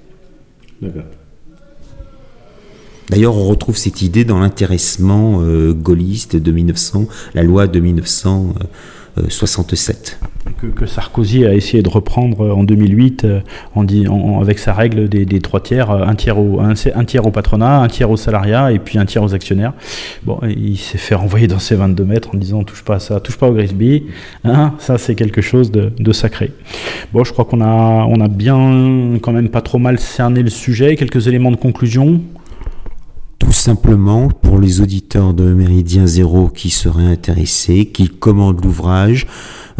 D'ailleurs, 3.10 3.36
on 3.36 3.48
retrouve 3.48 3.76
cette 3.76 4.02
idée 4.02 4.24
dans 4.24 4.38
l'intéressement 4.38 5.42
euh, 5.42 5.72
gaulliste 5.72 6.36
de 6.36 6.52
1900, 6.52 7.06
la 7.34 7.42
loi 7.42 7.66
de 7.66 7.80
1967 9.22 10.18
que, 10.76 10.86
Sarkozy 10.86 11.44
a 11.44 11.54
essayé 11.54 11.82
de 11.82 11.88
reprendre 11.88 12.54
en 12.54 12.64
2008 12.64 13.24
euh, 13.24 14.40
avec 14.40 14.58
sa 14.58 14.72
règle 14.72 15.08
des, 15.08 15.40
trois 15.40 15.60
tiers, 15.60 15.90
euh, 15.90 16.04
un 16.04 16.14
tiers, 16.14 16.38
au, 16.38 16.60
un, 16.60 17.30
patronat, 17.30 17.78
un 17.80 17.88
tiers 17.88 18.10
au 18.10 18.16
salariat 18.16 18.72
et 18.72 18.78
puis 18.78 18.98
un 18.98 19.06
tiers 19.06 19.22
aux 19.22 19.34
actionnaires. 19.34 19.72
Bon, 20.22 20.38
il 20.42 20.76
s'est 20.76 20.98
fait 20.98 21.14
renvoyer 21.20 21.46
dans 21.46 21.58
ses 21.58 21.74
22 21.74 22.04
mètres 22.04 22.30
en 22.34 22.38
disant 22.38 22.62
touche 22.64 22.84
pas 22.84 22.96
à 22.96 23.00
ça, 23.00 23.20
touche 23.20 23.36
pas 23.36 23.48
au 23.48 23.52
Grisby. 23.52 24.04
Hein, 24.44 24.74
ça, 24.78 24.98
c'est 24.98 25.14
quelque 25.14 25.40
chose 25.40 25.70
de, 25.70 26.12
sacré. 26.12 26.50
Bon, 27.12 27.22
je 27.22 27.32
crois 27.32 27.44
qu'on 27.44 27.60
a, 27.60 28.04
on 28.08 28.20
a 28.20 28.26
bien, 28.26 29.18
quand 29.22 29.32
même 29.32 29.48
pas 29.48 29.60
trop 29.60 29.78
mal 29.78 30.00
cerné 30.00 30.42
le 30.42 30.50
sujet. 30.50 30.96
Quelques 30.96 31.28
éléments 31.28 31.52
de 31.52 31.56
conclusion? 31.56 32.20
Tout 33.50 33.56
simplement 33.56 34.28
pour 34.28 34.60
les 34.60 34.80
auditeurs 34.80 35.34
de 35.34 35.52
Méridien 35.52 36.06
Zéro 36.06 36.46
qui 36.46 36.70
seraient 36.70 37.02
intéressés, 37.02 37.86
qu'ils 37.86 38.12
commandent 38.12 38.64
l'ouvrage. 38.64 39.26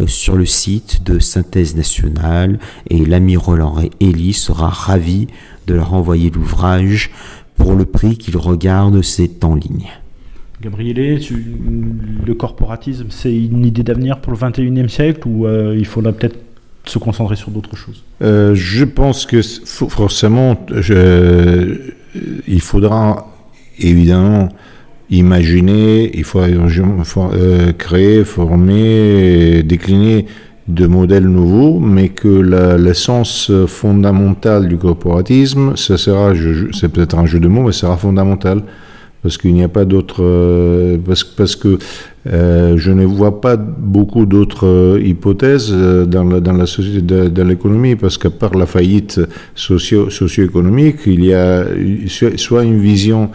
Euh, 0.01 0.07
sur 0.07 0.35
le 0.35 0.45
site 0.45 1.05
de 1.05 1.19
Synthèse 1.19 1.77
Nationale 1.77 2.59
et 2.89 3.05
l'ami 3.05 3.37
Roland 3.37 3.77
Elie 4.01 4.33
sera 4.33 4.67
ravi 4.67 5.27
de 5.67 5.75
leur 5.75 5.93
envoyer 5.93 6.29
l'ouvrage 6.29 7.11
pour 7.55 7.73
le 7.73 7.85
prix 7.85 8.17
qu'il 8.17 8.35
regarde, 8.35 9.01
c'est 9.03 9.45
en 9.45 9.55
ligne. 9.55 9.87
Gabriele, 10.61 11.21
le 12.25 12.33
corporatisme, 12.33 13.07
c'est 13.09 13.33
une 13.33 13.65
idée 13.65 13.83
d'avenir 13.83 14.19
pour 14.19 14.33
le 14.33 14.37
21e 14.37 14.89
siècle 14.89 15.25
ou 15.25 15.47
euh, 15.47 15.77
il 15.77 15.85
faudra 15.85 16.11
peut-être 16.11 16.39
se 16.83 16.97
concentrer 16.97 17.37
sur 17.37 17.51
d'autres 17.51 17.77
choses? 17.77 18.03
Euh, 18.21 18.53
Je 18.53 18.83
pense 18.83 19.25
que 19.25 19.41
forcément, 19.41 20.57
il 22.47 22.61
faudra 22.61 23.30
évidemment 23.81 24.49
imaginer, 25.09 26.09
il 26.13 26.23
faut, 26.23 26.39
euh, 26.39 27.73
créer, 27.73 28.23
former, 28.23 29.61
décliner 29.63 30.25
de 30.67 30.87
modèles 30.87 31.27
nouveaux, 31.27 31.79
mais 31.79 32.09
que 32.09 32.77
l'essence 32.77 33.51
fondamentale 33.67 34.67
du 34.67 34.77
corporatisme, 34.77 35.75
ça 35.75 35.97
sera, 35.97 36.31
c'est 36.71 36.87
peut-être 36.89 37.17
un 37.17 37.25
jeu 37.25 37.39
de 37.39 37.47
mots, 37.49 37.63
mais 37.63 37.73
sera 37.73 37.97
fondamental. 37.97 38.63
Parce 39.21 39.37
qu'il 39.37 39.53
n'y 39.53 39.63
a 39.63 39.69
pas 39.69 39.85
d'autres. 39.85 40.23
Euh, 40.23 40.97
parce, 41.05 41.55
que 41.55 41.77
euh, 42.27 42.75
je 42.77 42.91
ne 42.91 43.05
vois 43.05 43.39
pas 43.39 43.55
beaucoup 43.55 44.25
d'autres 44.25 44.99
hypothèses 45.03 45.71
dans 45.71 46.23
la, 46.23 46.65
société, 46.65 47.29
dans 47.29 47.47
l'économie, 47.47 47.95
parce 47.95 48.17
qu'à 48.17 48.31
part 48.31 48.55
la 48.55 48.65
faillite 48.65 49.21
socio, 49.53 50.09
socio-économique, 50.09 51.01
il 51.05 51.23
y 51.25 51.33
a 51.33 51.65
soit 52.35 52.63
une 52.63 52.79
vision 52.79 53.29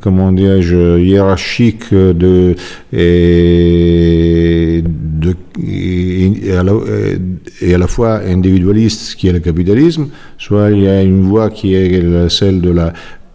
comment 0.00 0.32
dirais-je, 0.32 0.98
hiérarchique 0.98 1.92
de, 1.92 2.54
et, 2.92 4.82
à 6.56 6.62
la, 6.62 6.72
et, 7.62 7.74
à 7.74 7.78
la, 7.78 7.86
fois 7.86 8.20
individualiste 8.26 9.14
qui 9.16 9.28
est 9.28 9.32
le 9.32 9.40
capitalisme, 9.40 10.08
soit 10.38 10.70
il 10.70 10.82
y 10.82 10.88
a 10.88 11.02
une 11.02 11.22
voie 11.22 11.50
qui 11.50 11.74
est 11.74 12.28
celle 12.28 12.60
de 12.60 12.70
la 12.70 12.92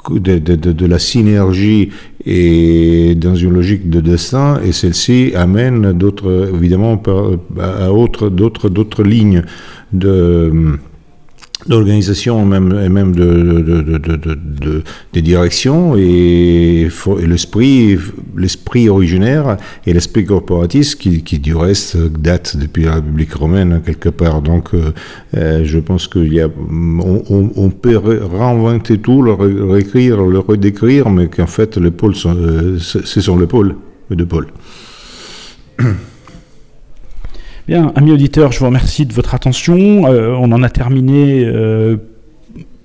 de, 0.10 0.86
la 0.86 1.00
synergie 1.00 1.90
et 2.26 3.16
dans 3.16 3.36
une 3.36 3.54
logique 3.54 3.90
de 3.90 4.02
destin, 4.02 4.60
et 4.64 4.72
celle-ci 4.72 5.34
amène 5.36 5.94
d'autres, 5.94 6.52
évidemment, 6.54 7.02
à 7.60 7.88
d'autres, 8.30 8.70
d'autres 8.70 9.04
lignes 9.04 9.44
de 9.94 10.80
d'organisation 11.68 12.46
même, 12.46 12.72
et 12.84 12.90
même 12.90 13.16
de, 13.16 13.62
de, 15.14 15.20
directions 15.20 15.96
et, 15.96 16.90
l'esprit, 17.28 17.98
l'esprit 18.36 18.90
originaire 18.90 19.58
et 19.86 19.94
l'esprit 19.94 20.26
corporatiste 20.26 21.00
qui, 21.00 21.24
qui, 21.24 21.40
du 21.40 21.56
reste 21.56 21.98
date 21.98 22.58
depuis 22.58 22.86
la 22.86 22.96
République 22.96 23.34
romaine 23.34 23.82
quelque 23.86 24.10
part. 24.10 24.42
Donc 24.42 24.74
euh, 24.74 24.92
euh, 25.38 25.62
je 25.64 25.80
pense 25.80 26.08
qu'il 26.08 26.34
y 26.34 26.42
a, 26.42 26.48
on, 26.48 27.70
peut 27.70 27.98
réinventer 27.98 28.98
tout, 28.98 29.22
le 29.22 29.34
réécrire, 29.34 30.22
le 30.22 30.40
redécrire, 30.40 31.10
mais 31.10 31.28
qu'en 31.28 31.48
fait 31.48 31.78
les 31.78 31.92
pôles 31.92 32.16
sont, 32.16 32.36
euh, 32.36 32.78
ce 32.80 33.22
sont 33.22 33.38
les 33.38 33.48
pôles 33.48 33.76
de 34.10 34.24
pôles. 34.24 34.48
Bien, 37.68 37.92
amis 37.96 38.12
auditeurs, 38.12 38.52
je 38.52 38.60
vous 38.60 38.66
remercie 38.66 39.06
de 39.06 39.14
votre 39.14 39.36
attention. 39.36 40.08
Euh, 40.08 40.34
on 40.36 40.52
en 40.52 40.64
a 40.64 40.70
terminé 40.70 41.46
euh, 41.46 41.96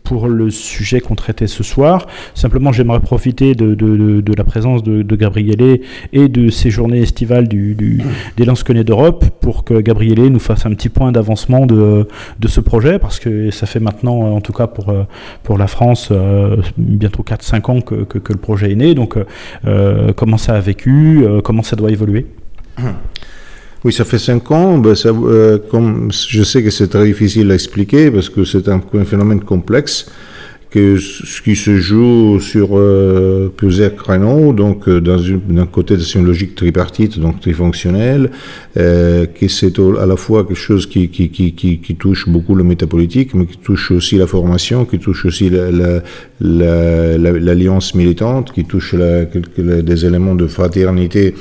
pour 0.05 0.29
le 0.29 0.51
sujet 0.51 1.01
qu'on 1.01 1.15
traitait 1.15 1.47
ce 1.47 1.63
soir. 1.63 2.07
Simplement, 2.35 2.73
j'aimerais 2.73 3.01
profiter 3.01 3.55
de, 3.55 4.35
la 4.37 4.45
présence 4.45 4.83
de, 4.83 5.17
Gabriele 5.17 5.81
et 6.13 6.29
de 6.29 6.51
ces 6.51 6.69
journées 6.69 6.99
estivales 6.99 7.49
du, 7.49 7.75
des 8.37 8.45
Lansquenets 8.45 8.85
d'Europe 8.85 9.25
pour 9.41 9.65
que 9.65 9.81
Gabriele 9.81 10.29
nous 10.29 10.39
fasse 10.39 10.67
un 10.67 10.75
petit 10.75 10.91
point 10.91 11.11
d'avancement 11.11 11.65
de, 11.65 12.07
ce 12.47 12.61
projet, 12.61 12.99
parce 12.99 13.19
que 13.19 13.51
ça 13.51 13.65
fait 13.65 13.81
maintenant, 13.81 14.35
en 14.37 14.43
tout 14.43 14.53
cas 14.53 14.67
pour, 14.67 14.93
pour 15.43 15.57
la 15.57 15.69
France, 15.69 16.11
euh, 16.13 16.59
bientôt 16.77 17.23
4-5 17.23 17.71
ans 17.71 17.81
que, 17.81 17.95
le 17.97 18.39
projet 18.39 18.73
est 18.73 18.77
né. 18.77 18.95
Donc, 18.95 19.17
comment 20.17 20.37
ça 20.37 20.55
a 20.55 20.61
vécu, 20.61 21.25
comment 21.43 21.63
ça 21.63 21.77
doit 21.77 21.91
évoluer? 21.91 22.27
Oui, 23.87 23.93
ça 23.93 24.05
fait 24.05 24.19
cinq 24.19 24.51
ans. 24.51 24.79
Ben, 24.79 24.97
ça, 24.97 25.11
euh, 25.11 25.59
comme 25.71 26.11
je 26.11 26.43
sais 26.43 26.61
que 26.61 26.71
c'est 26.71 26.89
très 26.89 27.07
difficile 27.07 27.53
à 27.53 27.55
expliquer 27.55 28.11
parce 28.11 28.29
que 28.29 28.45
c'est 28.45 28.69
un, 28.69 28.81
un, 28.95 29.05
phénomène 29.05 29.39
complexe 29.39 30.11
que 30.71 30.99
ce 30.99 31.41
qui 31.43 31.57
se 31.57 31.77
joue 31.77 32.41
sur 32.41 32.71
euh, 32.73 33.53
plusieurs 33.57 33.95
créneaux, 33.95 34.53
donc 34.53 34.89
euh, 34.89 35.01
d'un 35.01 35.67
côté 35.67 35.99
c'est 35.99 36.19
une 36.19 36.27
logique 36.27 36.55
tripartite, 36.55 37.19
donc 37.19 37.41
trifonctionnelle, 37.41 38.31
euh, 38.77 39.27
que 39.27 39.49
c'est 39.49 39.79
à 39.79 40.07
la 40.07 40.17
fois 40.17 40.45
quelque 40.45 40.59
chose 40.59 40.87
qui, 40.87 41.09
touche 41.99 42.29
beaucoup 42.29 42.55
le 42.55 42.65
métapolitique, 42.65 43.33
mais 43.35 43.47
qui 43.47 43.57
touche 43.57 43.91
aussi 43.91 44.17
la 44.17 44.27
formation, 44.27 44.85
qui 44.85 44.99
touche 44.99 45.25
aussi 45.25 45.51
l'alliance 46.41 47.95
la, 47.95 47.99
militante, 47.99 48.53
qui 48.53 48.65
touche 48.65 48.95
des 49.57 50.05
éléments 50.05 50.35
de 50.35 50.47
fraternité 50.47 51.35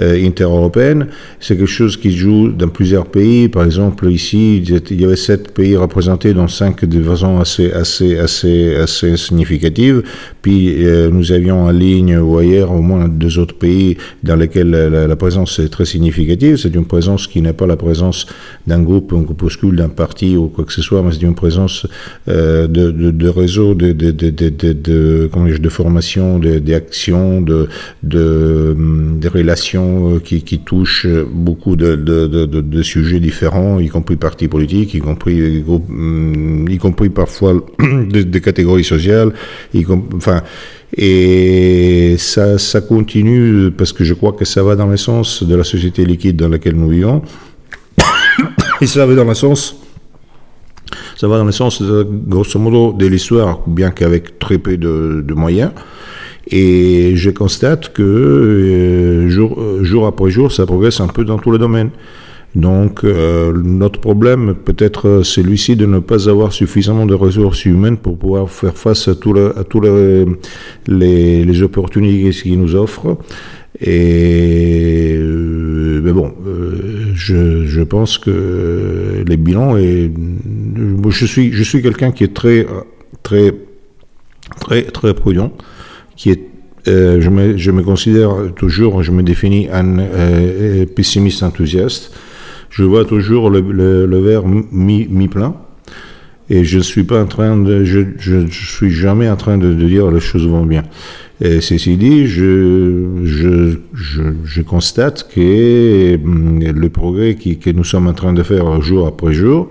euh, 0.00 0.26
interopéenne. 0.26 1.08
C'est 1.40 1.56
quelque 1.56 1.66
chose 1.66 1.96
qui 1.96 2.16
joue 2.16 2.48
dans 2.48 2.68
plusieurs 2.68 3.06
pays. 3.06 3.48
Par 3.48 3.64
exemple, 3.64 4.10
ici, 4.10 4.58
il 4.58 5.00
y 5.00 5.04
avait 5.04 5.16
sept 5.16 5.52
pays 5.52 5.76
représentés, 5.76 6.32
dont 6.32 6.48
cinq 6.48 6.84
de 6.84 7.02
façon 7.02 7.38
assez, 7.38 7.70
assez, 7.72 8.18
assez 8.18 8.67
assez 8.76 9.16
significative. 9.16 10.02
Puis 10.42 10.84
euh, 10.84 11.10
nous 11.10 11.32
avions 11.32 11.64
en 11.64 11.70
ligne 11.70 12.16
ou 12.18 12.38
ailleurs 12.38 12.72
au 12.72 12.80
moins 12.80 13.08
deux 13.08 13.38
autres 13.38 13.54
pays 13.54 13.96
dans 14.22 14.36
lesquels 14.36 14.70
la, 14.70 15.16
présence 15.16 15.58
est 15.58 15.68
très 15.68 15.84
significative. 15.84 16.56
C'est 16.56 16.74
une 16.74 16.84
présence 16.84 17.26
qui 17.26 17.40
n'est 17.40 17.52
pas 17.52 17.66
la 17.66 17.76
présence 17.76 18.26
d'un 18.66 18.82
groupe, 18.82 19.12
un 19.12 19.22
groupuscule, 19.22 19.76
d'un 19.76 19.88
parti 19.88 20.36
ou 20.36 20.46
quoi 20.48 20.64
que 20.64 20.72
ce 20.72 20.82
soit, 20.82 21.02
mais 21.02 21.12
c'est 21.12 21.22
une 21.22 21.34
présence 21.34 21.86
euh, 22.28 22.66
de, 22.66 22.90
de, 22.90 23.10
de, 23.10 23.28
réseau, 23.28 23.74
de, 23.74 23.92
de, 23.92 24.12
de, 24.12 25.68
formation, 25.68 26.38
d'actions, 26.38 27.40
de, 27.40 27.68
relations 29.28 30.14
euh, 30.14 30.18
qui, 30.20 30.58
touchent 30.58 31.06
beaucoup 31.32 31.76
de, 31.76 32.82
sujets 32.82 33.20
différents, 33.20 33.78
y 33.80 33.88
compris 33.88 34.16
partis 34.16 34.48
politiques, 34.48 34.94
y 34.94 35.00
compris, 35.00 35.64
y 36.68 36.78
compris 36.78 37.08
parfois 37.08 37.64
des, 38.10 38.24
des 38.24 38.40
catégories 38.40 38.57
catégories 38.58 38.84
sociales. 38.84 39.32
enfin, 40.16 40.42
et 40.96 42.16
ça, 42.18 42.80
continue 42.80 43.70
parce 43.70 43.92
que 43.92 44.04
je 44.04 44.14
crois 44.14 44.32
que 44.32 44.44
ça 44.44 44.62
va 44.62 44.74
dans 44.74 44.86
le 44.88 44.96
sens 44.96 45.44
de 45.44 45.54
la 45.54 45.64
société 45.64 46.04
liquide 46.04 46.36
dans 46.36 46.48
laquelle 46.48 46.74
nous 46.74 46.88
vivons. 46.88 47.22
et 48.80 48.86
ça 48.86 49.06
va 49.06 49.14
dans 49.14 49.24
le 49.24 49.34
sens 49.34 49.76
ça 51.16 51.26
va 51.26 51.36
dans 51.36 51.44
le 51.44 51.52
sens, 51.52 51.82
grosso 51.82 52.60
modo, 52.60 52.92
de 52.92 53.06
l'histoire, 53.06 53.58
bien 53.66 53.90
qu'avec 53.90 54.38
très 54.38 54.56
peu 54.56 54.76
de, 54.76 55.34
moyens. 55.34 55.72
Et 56.48 57.16
je 57.16 57.30
constate 57.30 57.92
que 57.92 58.02
euh, 58.02 59.28
jour, 59.28 59.58
jour, 59.82 60.06
après 60.06 60.30
jour, 60.30 60.52
ça 60.52 60.64
progresse 60.64 61.00
un 61.00 61.08
peu 61.08 61.24
dans 61.24 61.38
tous 61.38 61.50
les 61.50 61.58
domaines. 61.58 61.90
Donc 62.54 63.04
euh, 63.04 63.52
notre 63.62 64.00
problème 64.00 64.54
peut 64.54 64.76
être 64.78 65.22
celui-ci 65.22 65.76
de 65.76 65.86
ne 65.86 65.98
pas 65.98 66.28
avoir 66.30 66.52
suffisamment 66.52 67.04
de 67.04 67.14
ressources 67.14 67.64
humaines 67.66 67.98
pour 67.98 68.18
pouvoir 68.18 68.50
faire 68.50 68.76
face 68.76 69.08
à, 69.08 69.14
tous 69.14 69.34
les, 70.86 71.62
opportunités 71.62 72.30
qu'ils 72.30 72.58
nous 72.58 72.74
offrent. 72.74 73.18
Et 73.80 75.14
euh, 75.18 76.00
mais 76.02 76.12
bon, 76.12 76.32
euh, 76.46 77.12
je, 77.14 77.66
je, 77.66 77.82
pense 77.82 78.16
que 78.18 79.22
les 79.26 79.36
bilans 79.36 79.76
et 79.76 80.10
je 81.10 81.26
suis 81.26 81.52
je 81.52 81.62
suis 81.62 81.82
quelqu'un 81.82 82.10
qui 82.10 82.24
est 82.24 82.34
très 82.34 82.66
très 83.22 83.52
très, 84.58 84.82
très 84.82 85.14
prudent, 85.14 85.52
qui 86.16 86.30
est 86.30 86.40
je, 86.86 87.28
me, 87.28 87.58
je, 87.58 87.70
me, 87.70 87.82
considère 87.82 88.34
toujours, 88.56 89.02
je 89.02 89.12
me 89.12 89.22
définis 89.22 89.68
un 89.70 90.86
pessimiste 90.86 91.42
enthousiaste. 91.42 92.14
Je 92.70 92.84
vois 92.84 93.04
toujours 93.04 93.50
le, 93.50 94.18
verre 94.20 94.46
mi-plein. 94.46 95.54
et 96.50 96.64
je 96.64 96.78
ne 96.78 96.82
suis 96.82 97.04
pas 97.04 97.22
en 97.22 97.26
train 97.26 97.56
de, 97.56 97.84
je, 97.84 98.46
suis 98.50 98.90
jamais 98.90 99.28
en 99.28 99.36
train 99.36 99.58
de, 99.58 99.74
de, 99.74 99.86
dire 99.86 100.10
les 100.10 100.20
choses 100.20 100.46
vont 100.46 100.66
bien. 100.66 100.84
Ceci 101.40 101.96
dit, 101.96 102.26
je, 102.26 103.20
je, 103.24 103.76
je, 104.44 104.62
constate 104.62 105.28
que 105.32 106.16
hum, 106.16 106.60
le 106.60 106.88
progrès 106.88 107.36
que 107.36 107.70
nous 107.70 107.84
sommes 107.84 108.08
en 108.08 108.12
train 108.12 108.32
de 108.32 108.42
faire 108.42 108.80
jour 108.82 109.06
après 109.06 109.32
jour 109.32 109.68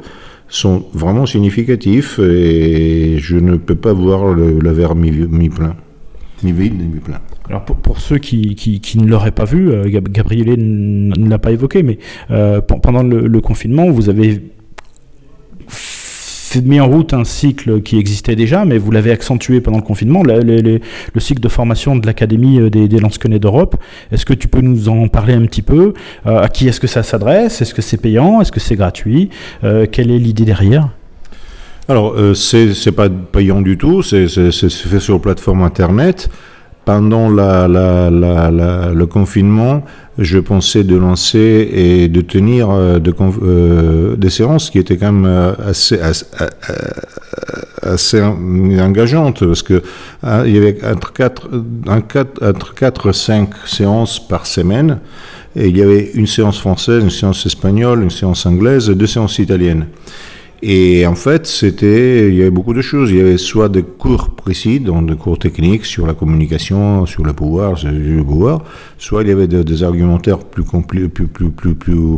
sont 0.49 0.86
vraiment 0.94 1.26
significatifs 1.26 2.19
et 2.19 3.18
je 3.19 3.36
ne 3.38 3.57
peux 3.57 3.76
pas 3.76 3.94
voir 3.94 4.34
le, 4.34 4.72
verre 4.72 4.95
mi-plein, 4.95 5.76
mi-vide, 6.44 6.94
mi-plein. 6.94 7.19
Alors 7.49 7.64
pour, 7.64 7.99
ceux 7.99 8.18
qui, 8.18 8.56
qui, 8.56 8.98
ne 8.98 9.07
l'auraient 9.07 9.32
pas 9.32 9.45
vu, 9.45 9.72
euh, 9.72 9.86
Gabriele 9.88 10.56
ne 10.57 11.30
l'a 11.30 11.40
pas 11.40 11.52
évoqué, 11.52 11.82
mais 11.82 11.98
euh, 12.30 12.61
pendant 12.61 13.03
le, 13.03 13.41
confinement, 13.41 13.90
vous 13.90 14.10
avez 14.10 14.41
mis 16.64 16.80
en 16.80 16.88
route 16.88 17.14
un 17.14 17.24
cycle 17.24 17.82
qui 17.82 17.98
existait 17.99 18.36
déjà, 18.36 18.65
mais 18.65 18.78
vous 18.78 18.91
l'avez 18.91 19.11
accentué 19.11 19.61
pendant 19.61 19.78
le 19.78 19.84
confinement, 19.84 20.24
le, 20.24 20.41
le, 20.41 20.80
le, 21.14 21.19
cycle 21.19 21.40
de 21.40 21.48
formation 21.48 21.95
de 21.95 22.06
l'Académie 22.06 22.60
euh, 22.60 22.69
des, 22.69 22.88
des 22.88 23.40
d'Europe. 23.40 23.78
Est-ce 24.11 24.26
que 24.26 24.34
tu 24.34 24.48
peux 24.48 24.61
nous 24.61 24.90
en 24.90 25.07
parler 25.07 25.34
un 25.34 25.45
petit 25.45 25.61
peu? 25.61 25.94
À 26.26 26.49
qui 26.49 26.68
est-ce 26.68 26.80
que 26.80 26.88
ça 26.88 27.03
s'adresse? 27.03 27.61
Est-ce 27.61 27.74
que 27.74 27.82
c'est 27.82 27.98
payant? 27.98 28.41
Est-ce 28.41 28.52
que 28.52 28.60
c'est 28.60 28.76
gratuit? 28.76 29.30
Quelle 29.61 30.11
est 30.11 30.19
l'idée 30.19 30.45
derrière? 30.45 30.90
Alors, 31.90 32.15
euh, 32.18 32.34
c'est 32.34 32.91
pas 32.91 33.10
payant 33.10 33.61
du 33.61 33.78
tout, 33.78 34.03
c'est 34.03 34.28
fait 34.28 34.99
sur 34.99 35.22
plateforme 35.22 35.61
Internet 35.61 36.30
pendant 36.88 37.28
le 37.30 39.06
confinement, 39.08 39.84
je 40.18 40.40
pensais 40.40 40.86
de 40.86 40.96
lancer 40.96 41.70
et 41.74 42.08
de 42.08 42.22
tenir 42.22 42.70
euh, 42.72 42.98
euh, 43.42 44.16
des 44.16 44.30
séances 44.30 44.70
qui 44.70 44.80
étaient 44.80 44.96
quand 44.96 45.12
même 45.12 45.26
euh, 45.26 45.52
assez, 45.66 46.00
assez, 46.00 46.26
assez 47.82 48.22
engageantes 48.22 49.46
parce 49.46 49.64
que 49.64 49.84
hein, 50.24 50.44
il 50.46 50.56
y 50.56 50.58
avait 50.58 50.78
entre 50.86 51.12
4, 51.12 51.50
entre 51.90 52.74
4 52.74 53.10
et 53.10 53.14
5 53.14 53.50
séances 53.66 54.26
par 54.26 54.48
semaine 54.48 55.00
et 55.58 55.68
il 55.68 55.78
y 55.78 55.82
avait 55.82 56.12
une 56.14 56.28
séance 56.28 56.58
française, 56.58 57.04
une 57.04 57.10
séance 57.10 57.46
espagnole, 57.46 58.02
une 58.02 58.12
séance 58.12 58.46
anglaise 58.46 58.90
et 58.90 58.96
deux 58.96 59.08
séances 59.08 59.40
italiennes. 59.40 59.88
Et 60.64 61.06
en 61.06 61.14
fait, 61.14 61.46
c'était, 61.46 62.30
il 62.30 62.36
y 62.36 62.42
avait 62.42 62.50
beaucoup 62.50 62.74
de 62.74 62.82
choses. 62.82 63.12
Il 63.12 63.18
y 63.18 63.22
avait 63.22 63.38
soit 63.38 63.70
des 63.70 63.84
cours 63.84 64.32
précis, 64.32 64.80
donc 64.80 65.08
des 65.08 65.16
cours 65.16 65.38
techniques 65.38 65.86
sur 65.86 66.08
la 66.08 66.14
communication, 66.14 67.06
sur 67.06 67.24
le 67.24 67.34
pouvoir, 67.34 67.78
sur 67.78 67.92
le 67.92 68.24
pouvoir, 68.24 68.64
soit 68.98 69.22
il 69.22 69.30
y 69.30 69.32
avait 69.32 69.48
des, 69.48 69.84
argumentaires 69.84 70.40
plus 70.40 70.64
plus 70.64 71.10
plus 71.10 71.28
plus 71.28 71.52
plus 71.52 71.76
plus 71.76 72.18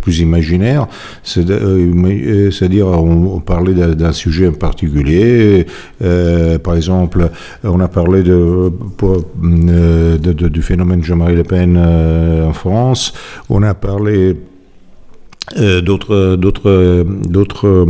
plus, 0.00 0.18
imaginaires. 0.18 0.88
Euh, 1.36 2.50
c'est-à-dire, 2.50 2.88
on, 2.88 3.40
parlait 3.40 3.74
d'un 3.74 4.12
sujet 4.12 4.48
en 4.48 4.52
particulier. 4.52 5.66
Euh, 6.02 6.58
par 6.58 6.74
exemple, 6.74 7.30
on 7.62 7.78
a 7.78 7.88
parlé 7.88 8.22
de, 8.24 8.72
euh, 9.02 10.18
du 10.18 10.62
phénomène 10.62 11.04
Jean-Marie 11.04 11.36
Le 11.36 11.44
Pen 11.44 11.78
en 11.78 12.52
France. 12.52 13.12
On 13.48 13.62
a 13.62 13.74
parlé 13.74 14.34
euh, 14.34 14.34
d'autres 15.82 16.36
d'autres 16.36 17.04
d'autres 17.28 17.86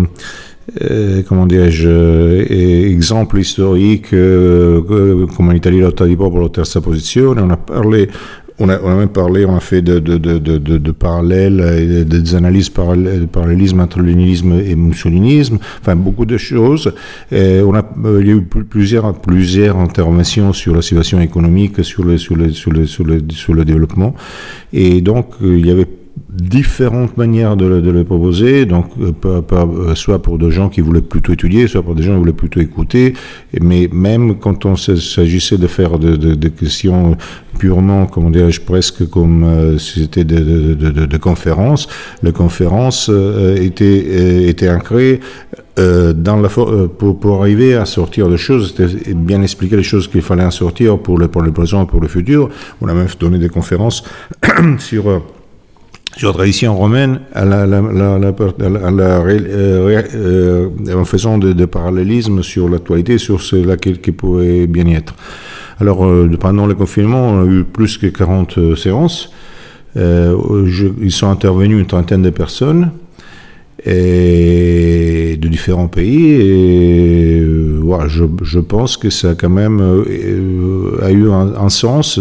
euh, 0.81 1.23
comment 1.29 1.47
dirais-je 1.47 1.89
euh, 1.89 2.91
exemples 2.91 3.39
historiques 3.39 4.15
euh, 4.15 5.27
comme 5.37 5.51
en 5.51 5.53
Italie 5.53 5.81
lotta 5.81 6.07
di 6.07 6.17
popolo 6.17 6.49
terza 6.49 6.81
posizione 6.81 7.39
on 7.39 7.51
a 7.51 7.57
parlé 7.59 8.09
on 8.61 8.69
a, 8.69 8.79
même 8.79 9.09
parlé, 9.09 9.45
on 9.45 9.57
a 9.57 9.61
fait 9.61 9.83
de, 9.83 9.99
de, 9.99 10.17
de, 10.17 10.39
de, 10.39 10.59
de 10.59 10.93
parallèles, 10.93 12.07
des 12.07 12.35
analyses 12.37 12.73
de 12.73 13.27
parallélisme 13.27 13.81
entre 13.81 14.01
léninisme 14.01 14.53
et 14.65 14.77
mussolinisme, 14.77 15.59
enfin 15.81 15.97
beaucoup 15.97 16.25
de 16.25 16.37
choses. 16.37 16.95
Et 17.33 17.61
on 17.63 17.75
a, 17.75 17.85
il 18.21 18.29
y 18.29 18.31
a 18.31 18.35
eu 18.35 18.43
plusieurs, 18.43 19.13
plusieurs 19.15 19.77
interventions 19.77 20.53
sur 20.53 20.73
la 20.73 20.83
situation 20.83 21.21
économique, 21.21 21.83
sur 21.85 22.05
le, 22.05 22.17
sur 22.17 22.37
le, 22.37 22.53
sur 22.53 22.71
le, 22.71 22.87
sur 22.87 23.03
le, 23.05 23.21
sur 23.31 23.55
le 23.55 23.65
développement. 23.65 24.15
Et 24.73 25.01
donc, 25.01 25.33
il 25.43 25.67
y 25.67 25.73
avait 25.73 25.89
différentes 26.29 27.17
manières 27.17 27.57
de, 27.57 27.67
le 27.67 28.05
proposer, 28.05 28.67
donc 28.67 28.87
euh, 29.01 29.13
euh, 29.53 29.95
soit 29.95 30.21
pour 30.21 30.39
des 30.39 30.51
gens 30.51 30.69
qui 30.69 30.81
voulaient 30.81 31.01
plutôt 31.01 31.33
étudier, 31.33 31.67
soit 31.69 31.83
pour 31.83 31.95
des 31.95 32.03
gens 32.03 32.13
qui 32.13 32.19
voulaient 32.19 32.33
plutôt 32.33 32.61
écouter, 32.61 33.15
mais 33.61 33.89
même 33.93 34.39
quand 34.39 34.65
on 34.65 34.77
s'agissait 34.77 35.59
de 35.59 35.67
faire 35.67 35.99
des 35.99 36.17
de, 36.17 36.35
de, 36.35 36.49
questions 36.49 37.17
purement, 37.59 38.07
comment 38.07 38.31
dirais-je, 38.31 38.61
presque 38.61 39.09
comme 39.09 39.45
euh, 39.45 39.79
si 39.79 40.03
c'était 40.03 40.25
de, 40.25 40.75
de, 40.75 41.17
conférences, 41.19 41.89
les 42.23 42.33
conférences 42.33 43.09
euh, 43.13 43.57
étaient, 43.57 44.49
étaient 44.49 44.71
ancrées 44.71 45.21
dans 45.77 46.41
la 46.41 46.49
pour, 46.49 47.19
pour 47.19 47.41
arriver 47.41 47.75
à 47.75 47.85
sortir 47.85 48.29
des 48.29 48.37
choses, 48.37 48.77
bien 49.17 49.43
expliquer 49.43 49.77
les 49.77 49.83
choses 49.83 50.07
qu'il 50.07 50.23
fallait 50.23 50.45
en 50.45 50.53
sortir 50.53 50.99
pour 50.99 51.19
le, 51.19 51.27
pour 51.27 51.43
le 51.43 51.51
présent 51.51 51.83
et 51.83 51.87
pour 51.89 52.01
le 52.01 52.07
futur. 52.07 52.49
On 52.81 52.87
a 52.87 52.95
même 52.95 53.09
donné 53.19 53.39
des 53.39 53.49
conférences 53.49 54.05
sur 54.79 55.21
sur 56.17 56.29
la 56.29 56.35
tradition 56.35 56.77
romaine 56.77 57.21
à 57.33 57.45
la, 57.45 57.67
la, 57.67 57.81
la, 57.81 58.29
euh, 58.29 60.03
euh, 60.15 60.69
en 60.95 61.05
faisant 61.05 61.39
de, 61.39 61.53
de, 61.53 61.65
parallélisme 61.65 62.43
sur 62.43 62.69
l'actualité, 62.69 63.19
sur 63.19 63.41
cela 63.41 63.77
qui, 63.77 63.99
qui 63.99 64.13
pourrait 64.13 64.67
bien 64.67 64.87
y 64.87 64.95
être. 64.95 65.15
Alors, 65.81 66.05
euh, 66.05 66.31
pendant 66.39 66.67
le 66.67 66.75
confinement, 66.75 67.31
on 67.31 67.43
a 67.43 67.47
eu 67.47 67.65
plus 67.65 67.99
que 67.99 68.07
40 68.07 68.77
séances. 68.77 69.31
Je, 69.97 70.89
ils 71.01 71.13
sont 71.13 71.29
intervenus 71.31 71.79
une 71.79 71.87
trentaine 71.87 72.23
de 72.23 72.31
personnes 72.31 72.91
et 73.87 75.37
de 75.39 75.49
différents 75.49 75.89
pays. 75.89 76.33
Et 76.33 77.41
euh, 77.41 77.81
voilà, 77.83 78.09
je, 78.09 78.25
je, 78.43 78.59
pense 78.61 78.97
que 78.97 79.11
ça 79.11 79.31
a 79.31 79.35
quand 79.35 79.51
même 79.51 79.81
euh, 79.81 80.99
a 81.03 81.11
eu 81.11 81.31
un, 81.31 81.55
un 81.55 81.69
sens, 81.69 82.19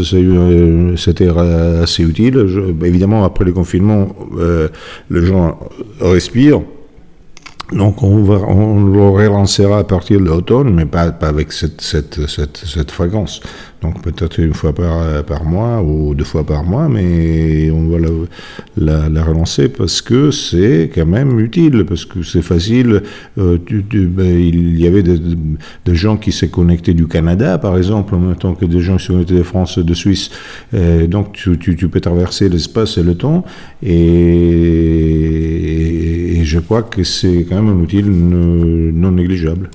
c'était 0.97 1.27
assez 1.27 2.03
utile. 2.03 2.45
Je, 2.47 2.59
évidemment, 2.85 3.23
après 3.23 3.45
le 3.45 3.53
confinement, 3.53 4.09
euh, 4.37 4.67
les 5.09 5.25
gens 5.25 5.57
respirent. 6.01 6.61
Donc 7.71 8.03
on, 8.03 8.23
va, 8.23 8.35
on 8.47 8.85
le 8.85 9.09
relancera 9.09 9.79
à 9.79 9.83
partir 9.83 10.19
de 10.19 10.25
l'automne, 10.25 10.73
mais 10.73 10.85
pas, 10.85 11.11
pas 11.11 11.29
avec 11.29 11.51
cette, 11.51 11.81
cette, 11.81 12.27
cette, 12.27 12.57
cette 12.57 12.91
fréquence. 12.91 13.41
Donc 13.83 14.01
peut-être 14.01 14.39
une 14.39 14.53
fois 14.53 14.73
par, 14.73 15.23
par 15.25 15.43
mois 15.43 15.81
ou 15.81 16.15
deux 16.15 16.23
fois 16.23 16.45
par 16.45 16.63
mois, 16.63 16.87
mais 16.87 17.69
on 17.69 17.89
va 17.89 17.99
la, 17.99 18.09
la, 18.77 19.09
la 19.09 19.23
relancer 19.25 19.67
parce 19.67 20.01
que 20.01 20.31
c'est 20.31 20.89
quand 20.93 21.05
même 21.05 21.37
utile, 21.39 21.83
parce 21.85 22.05
que 22.05 22.23
c'est 22.23 22.41
facile. 22.41 23.03
Euh, 23.37 23.57
ben, 23.67 24.39
il 24.39 24.79
y 24.79 24.87
avait 24.87 25.03
des, 25.03 25.19
des 25.19 25.95
gens 25.95 26.15
qui 26.15 26.31
s'est 26.31 26.47
connectés 26.47 26.93
du 26.93 27.07
Canada, 27.07 27.57
par 27.57 27.75
exemple, 27.77 28.15
en 28.15 28.19
même 28.19 28.37
temps 28.37 28.55
que 28.55 28.63
des 28.65 28.79
gens 28.79 28.95
qui 28.95 29.05
sont 29.05 29.13
connectés 29.13 29.35
de 29.35 29.43
France, 29.43 29.77
de 29.77 29.93
Suisse. 29.93 30.29
Et 30.73 31.07
donc 31.07 31.33
tu, 31.33 31.57
tu, 31.59 31.89
peux 31.89 31.99
traverser 31.99 32.47
l'espace 32.47 32.97
et 32.97 33.03
le 33.03 33.15
temps, 33.15 33.43
et 33.81 33.93
je 36.43 36.59
crois 36.59 36.83
que 36.83 37.03
c'est 37.03 37.45
quand 37.47 37.61
même 37.61 37.69
un 37.69 37.81
outil 37.81 38.03
non 38.03 39.11
négligeable. 39.11 39.69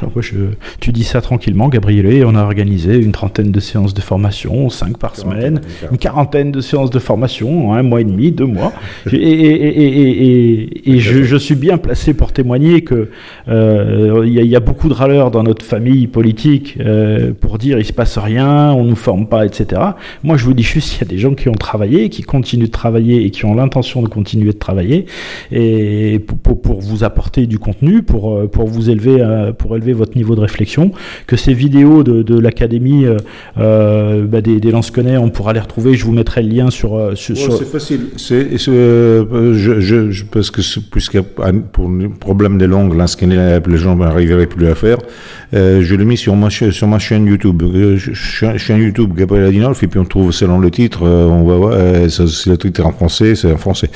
Alors 0.00 0.12
moi, 0.14 0.22
je, 0.22 0.36
tu 0.80 0.92
dis 0.92 1.02
ça 1.02 1.20
tranquillement, 1.20 1.68
Gabriel, 1.68 2.06
et 2.06 2.24
on 2.24 2.36
a 2.36 2.42
organisé 2.42 2.96
une 2.96 3.10
trentaine 3.10 3.50
de 3.50 3.58
séances 3.58 3.94
de 3.94 4.00
formation, 4.00 4.70
cinq 4.70 4.96
par 4.96 5.16
semaine, 5.16 5.60
une 5.90 5.98
quarantaine 5.98 6.52
de 6.52 6.60
séances 6.60 6.90
de 6.90 7.00
formation, 7.00 7.72
un 7.72 7.82
mois 7.82 8.00
et 8.00 8.04
demi, 8.04 8.30
deux 8.30 8.46
mois. 8.46 8.72
et, 9.12 9.16
et, 9.16 10.68
et, 10.86 10.92
et 10.92 10.98
je, 11.00 11.24
je, 11.24 11.36
suis 11.36 11.56
bien 11.56 11.78
placé 11.78 12.14
pour 12.14 12.32
témoigner 12.32 12.82
que 12.82 13.10
euh, 13.48 14.22
il 14.24 14.38
y, 14.38 14.46
y, 14.46 14.54
a 14.54 14.60
beaucoup 14.60 14.88
de 14.88 14.94
râleurs 14.94 15.32
dans 15.32 15.42
notre 15.42 15.64
famille 15.64 16.06
politique 16.06 16.78
euh, 16.80 17.32
pour 17.32 17.58
dire 17.58 17.80
il 17.80 17.84
se 17.84 17.92
passe 17.92 18.18
rien, 18.18 18.72
on 18.72 18.84
nous 18.84 18.96
forme 18.96 19.26
pas, 19.26 19.46
etc. 19.46 19.82
Moi, 20.22 20.36
je 20.36 20.44
vous 20.44 20.54
dis 20.54 20.62
juste 20.62 20.96
il 20.96 21.00
y 21.00 21.04
a 21.04 21.08
des 21.08 21.18
gens 21.18 21.34
qui 21.34 21.48
ont 21.48 21.54
travaillé, 21.54 22.08
qui 22.08 22.22
continuent 22.22 22.66
de 22.66 22.70
travailler 22.70 23.24
et 23.24 23.30
qui 23.30 23.44
ont 23.46 23.54
l'intention 23.54 24.02
de 24.02 24.08
continuer 24.08 24.52
de 24.52 24.58
travailler 24.58 25.06
et 25.50 26.20
pour, 26.20 26.38
pour, 26.38 26.62
pour, 26.62 26.80
vous 26.80 27.02
apporter 27.02 27.46
du 27.46 27.58
contenu, 27.58 28.02
pour 28.02 28.36
euh, 28.36 28.46
pour 28.46 28.68
vous 28.68 28.90
élever, 28.90 29.24
pour 29.58 29.74
élever 29.76 29.87
votre 29.92 30.16
niveau 30.16 30.34
de 30.34 30.40
réflexion, 30.40 30.92
que 31.26 31.36
ces 31.36 31.54
vidéos 31.54 32.02
de, 32.02 32.22
de 32.22 32.38
l'académie 32.38 33.04
euh, 33.06 33.16
euh, 33.58 34.24
bah 34.26 34.40
des, 34.40 34.60
des 34.60 34.70
Lansquenets, 34.70 35.16
on 35.16 35.30
pourra 35.30 35.52
les 35.52 35.60
retrouver. 35.60 35.94
Je 35.94 36.04
vous 36.04 36.12
mettrai 36.12 36.42
le 36.42 36.48
lien 36.48 36.70
sur. 36.70 36.96
Euh, 36.96 37.14
sur, 37.14 37.34
ouais, 37.34 37.40
sur... 37.40 37.52
C'est 37.56 37.64
facile. 37.64 38.00
C'est, 38.16 38.46
euh, 38.68 39.54
je, 39.54 39.80
je, 39.80 40.10
je, 40.10 40.24
parce 40.24 40.50
que 40.50 40.60
puisque 40.90 41.20
pour 41.20 41.88
le 41.88 42.08
problème 42.10 42.58
des 42.58 42.66
langues, 42.66 42.94
Lansquenets, 42.94 43.60
les 43.66 43.76
gens 43.78 43.96
n'arriveraient 43.96 44.46
plus 44.46 44.66
à 44.66 44.74
faire. 44.74 44.98
Euh, 45.54 45.82
je 45.82 45.94
l'ai 45.94 46.04
mis 46.04 46.16
sur 46.16 46.36
ma, 46.36 46.50
sur 46.50 46.86
ma 46.86 46.98
chaîne 46.98 47.26
YouTube. 47.26 47.62
chaîne 47.96 48.78
YouTube 48.82 49.12
Gabriel 49.16 49.46
Adinolf, 49.46 49.82
et 49.82 49.86
puis 49.86 49.98
on 49.98 50.04
trouve 50.04 50.32
selon 50.32 50.58
le 50.58 50.70
titre, 50.70 51.02
on 51.02 51.44
va 51.44 51.56
voir, 51.56 52.10
si 52.10 52.48
le 52.48 52.56
titre 52.56 52.80
est 52.80 52.84
en 52.84 52.92
français, 52.92 53.34
c'est 53.34 53.52
en 53.52 53.56
français. 53.56 53.90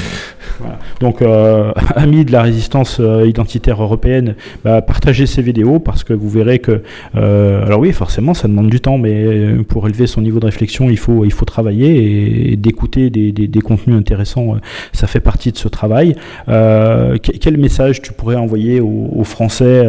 Donc, 1.00 1.22
euh, 1.22 1.72
amis 1.96 2.24
de 2.24 2.32
la 2.32 2.42
résistance 2.42 2.98
euh, 3.00 3.26
identitaire 3.26 3.82
européenne, 3.82 4.34
bah, 4.64 4.82
partagez 4.82 5.26
ces 5.26 5.42
vidéos 5.42 5.78
parce 5.78 6.04
que 6.04 6.12
vous 6.12 6.28
verrez 6.28 6.58
que, 6.58 6.82
euh, 7.16 7.64
alors 7.66 7.80
oui, 7.80 7.92
forcément, 7.92 8.34
ça 8.34 8.48
demande 8.48 8.68
du 8.68 8.80
temps, 8.80 8.98
mais 8.98 9.56
pour 9.68 9.86
élever 9.86 10.06
son 10.06 10.20
niveau 10.20 10.40
de 10.40 10.46
réflexion, 10.46 10.90
il 10.90 10.98
faut, 10.98 11.24
il 11.24 11.32
faut 11.32 11.44
travailler 11.44 12.52
et, 12.52 12.56
d'écouter 12.56 13.10
des, 13.10 13.32
des, 13.32 13.60
contenus 13.60 13.96
intéressants, 13.96 14.56
ça 14.92 15.06
fait 15.06 15.20
partie 15.20 15.52
de 15.52 15.56
ce 15.56 15.68
travail. 15.68 16.14
quel 16.46 17.56
message 17.56 18.02
tu 18.02 18.12
pourrais 18.12 18.36
envoyer 18.36 18.80
aux, 18.80 19.10
aux 19.14 19.24
Français 19.24 19.86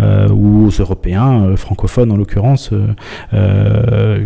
ou 0.00 0.66
aux 0.66 0.70
Européens, 0.70 1.56
francophones 1.56 2.12
en 2.12 2.16
l'occurrence, 2.16 2.70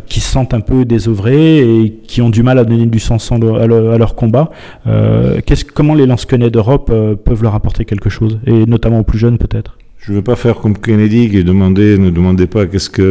qui 0.07 0.21
se 0.21 0.33
sentent 0.33 0.55
un 0.55 0.61
peu 0.61 0.85
désœuvrés 0.85 1.59
et 1.59 1.91
qui 2.07 2.23
ont 2.23 2.31
du 2.31 2.43
mal 2.43 2.59
à 2.59 2.65
donner 2.65 2.87
du 2.87 3.01
sens 3.01 3.31
à, 3.33 3.39
leur 3.39 4.15
combat 4.15 4.51
comment 5.65 5.95
les 5.95 6.07
lansquenets 6.07 6.51
d'Europe 6.51 6.91
euh, 6.93 7.15
peuvent 7.17 7.43
leur 7.43 7.55
apporter 7.55 7.85
quelque 7.85 8.11
chose, 8.11 8.41
et 8.47 8.67
notamment 8.67 9.01
aux 9.01 9.05
plus 9.05 9.19
jeunes 9.19 9.39
peut-être? 9.39 9.77
Je 9.99 10.13
ne 10.13 10.17
veux 10.17 10.23
pas 10.23 10.35
faire 10.35 10.57
comme 10.57 10.79
Kennedy 10.79 11.29
qui 11.29 11.45
demandait, 11.45 11.99
ne 11.99 12.09
demandez 12.09 12.47
pas 12.47 12.65
qu'est-ce 12.65 12.89
que 12.89 13.03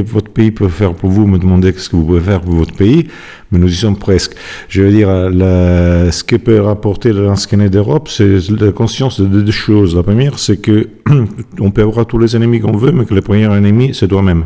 votre 0.00 0.30
pays 0.30 0.52
peut 0.52 0.68
faire 0.68 0.94
pour 0.94 1.10
vous, 1.10 1.26
me 1.26 1.36
demandez 1.36 1.72
qu'est-ce 1.72 1.90
que 1.90 1.96
vous 1.96 2.04
pouvez 2.04 2.20
faire 2.20 2.40
pour 2.42 2.54
votre 2.54 2.74
pays, 2.74 3.08
mais 3.50 3.58
nous 3.58 3.68
y 3.68 3.74
sommes 3.74 3.98
presque. 3.98 4.36
Je 4.68 4.82
veux 4.82 4.92
dire, 4.92 5.08
ce 5.08 6.22
que 6.22 6.36
peut 6.36 6.60
rapporter 6.60 7.12
le 7.12 7.24
lansquenet 7.24 7.70
d'Europe, 7.70 8.08
c'est 8.08 8.38
la 8.50 8.70
conscience 8.70 9.20
de 9.20 9.26
deux 9.26 9.50
choses. 9.50 9.96
La 9.96 10.04
première, 10.04 10.38
c'est 10.38 10.58
que 10.58 10.88
on 11.58 11.72
peut 11.72 11.82
avoir 11.82 12.06
tous 12.06 12.18
les 12.18 12.36
ennemis 12.36 12.60
qu'on 12.60 12.76
veut, 12.76 12.92
mais 12.92 13.04
que 13.04 13.14
le 13.14 13.20
premier 13.20 13.52
ennemi, 13.52 13.94
c'est 13.94 14.06
toi-même. 14.06 14.44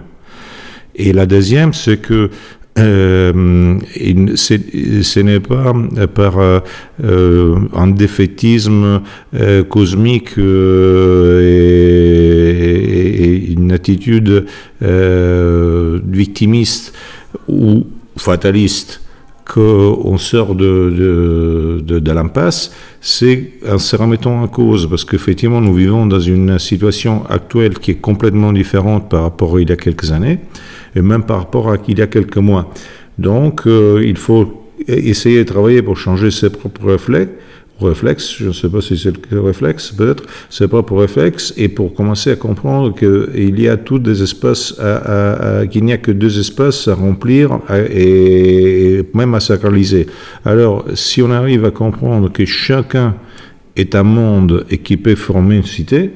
Et 0.94 1.12
la 1.12 1.26
deuxième, 1.26 1.74
c'est 1.74 1.98
que 1.98 2.30
euh, 2.78 3.78
ce 4.34 5.20
n'est 5.20 5.40
pas 5.40 5.72
par 6.14 6.62
euh, 7.04 7.58
un 7.74 7.88
défaitisme 7.88 9.02
euh, 9.34 9.62
cosmique 9.64 10.38
euh, 10.38 11.42
et, 11.42 13.52
une 13.52 13.72
attitude 13.72 14.46
victimiste 16.08 16.94
ou 17.48 17.84
fataliste 18.16 19.00
qu'on 19.46 20.18
sort 20.18 20.56
de, 20.56 21.80
de, 21.84 22.10
l'impasse, 22.10 22.72
c'est 23.00 23.52
en 23.68 23.78
se 23.78 23.94
remettant 23.94 24.42
en 24.42 24.48
cause, 24.48 24.88
parce 24.88 25.04
qu'effectivement, 25.04 25.60
nous 25.60 25.74
vivons 25.74 26.04
dans 26.06 26.18
une 26.18 26.58
situation 26.58 27.24
actuelle 27.28 27.78
qui 27.78 27.92
est 27.92 28.00
complètement 28.00 28.52
différente 28.52 29.08
par 29.08 29.22
rapport 29.22 29.56
à 29.56 29.60
il 29.60 29.68
y 29.68 29.72
a 29.72 29.76
quelques 29.76 30.10
années 30.10 30.40
et 30.96 31.02
même 31.02 31.22
par 31.22 31.38
rapport 31.38 31.70
à 31.70 31.76
il 31.86 31.98
y 31.98 32.02
a 32.02 32.08
quelques 32.08 32.38
mois. 32.38 32.72
Donc, 33.18 33.66
euh, 33.66 34.02
il 34.04 34.16
faut 34.16 34.64
essayer 34.88 35.38
de 35.38 35.44
travailler 35.44 35.80
pour 35.80 35.96
changer 35.96 36.30
ses 36.30 36.50
propres 36.50 36.84
réflexes, 36.84 37.32
réflexes 37.80 38.36
je 38.38 38.48
ne 38.48 38.52
sais 38.52 38.68
pas 38.68 38.80
si 38.80 38.96
c'est 38.96 39.12
le 39.30 39.40
réflexe, 39.40 39.90
peut-être, 39.90 40.24
ses 40.50 40.68
propres 40.68 40.96
réflexes, 40.96 41.52
et 41.56 41.68
pour 41.68 41.94
commencer 41.94 42.30
à 42.30 42.36
comprendre 42.36 42.94
qu'il 42.94 43.60
y 43.60 43.68
a 43.68 43.76
tous 43.76 43.98
des 43.98 44.22
espaces, 44.22 44.74
qu'il 45.70 45.84
n'y 45.84 45.92
a 45.92 45.98
que 45.98 46.12
deux 46.12 46.38
espaces 46.38 46.88
à 46.88 46.94
remplir 46.94 47.58
et, 47.90 49.02
même 49.14 49.34
à 49.34 49.40
sacraliser. 49.40 50.06
Alors, 50.44 50.84
si 50.94 51.22
on 51.22 51.30
arrive 51.30 51.64
à 51.64 51.70
comprendre 51.70 52.30
que 52.32 52.44
chacun 52.44 53.14
est 53.76 53.94
un 53.94 54.04
monde 54.04 54.64
et 54.70 54.78
qui 54.78 54.96
peut 54.96 55.14
former 55.14 55.56
une 55.56 55.64
cité, 55.64 56.12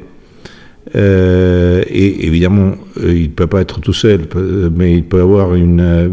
euh, 0.96 1.82
et 1.88 2.26
évidemment, 2.26 2.74
euh, 2.98 3.14
il 3.14 3.22
ne 3.22 3.28
peut 3.28 3.46
pas 3.46 3.60
être 3.60 3.80
tout 3.80 3.92
seul, 3.92 4.20
mais 4.74 4.94
il 4.94 5.04
peut 5.04 5.20
avoir 5.20 5.54
une, 5.54 5.80
euh, 5.80 6.08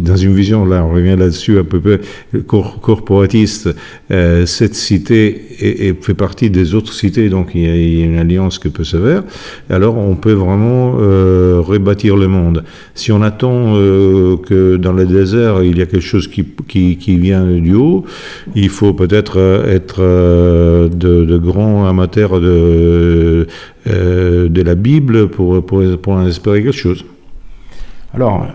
dans 0.00 0.16
une 0.16 0.34
vision, 0.34 0.64
là 0.64 0.84
on 0.84 0.92
revient 0.92 1.16
là-dessus 1.16 1.58
à 1.58 1.64
peu 1.64 1.80
près 1.80 2.00
corporatiste, 2.46 3.68
euh, 4.10 4.46
cette 4.46 4.74
cité 4.74 5.96
fait 6.00 6.14
partie 6.14 6.50
des 6.50 6.74
autres 6.74 6.92
cités, 6.92 7.28
donc 7.28 7.50
il 7.54 7.62
y, 7.62 8.02
a, 8.02 8.04
une 8.04 8.18
alliance 8.18 8.58
qui 8.58 8.70
peut 8.70 8.84
se 8.84 8.96
faire, 8.96 9.22
alors 9.68 9.98
on 9.98 10.14
peut 10.16 10.32
vraiment 10.32 10.96
euh, 10.98 11.60
rebâtir 11.60 12.16
le 12.16 12.28
monde. 12.28 12.64
Si 12.94 13.12
on 13.12 13.22
attend 13.22 13.74
euh, 13.76 14.36
que 14.36 14.76
dans 14.76 14.92
le 14.92 15.06
désert 15.06 15.62
il 15.62 15.78
y 15.78 15.82
a 15.82 15.86
quelque 15.86 16.00
chose 16.00 16.28
qui, 16.28 16.44
qui, 16.66 17.16
vient 17.16 17.44
du 17.44 17.74
haut, 17.74 18.04
il 18.54 18.70
faut 18.70 18.94
peut-être 18.94 19.38
être 19.68 20.00
de 20.00 21.38
grands 21.38 21.86
amateurs 21.86 22.40
de 22.40 23.46
euh, 23.86 24.48
de 24.48 24.62
la 24.62 24.74
Bible 24.74 25.28
pour, 25.28 25.64
pour, 25.64 25.82
pour 26.00 26.12
en 26.12 26.26
espérer 26.26 26.62
quelque 26.62 26.72
chose. 26.72 27.04
Alors, 28.14 28.46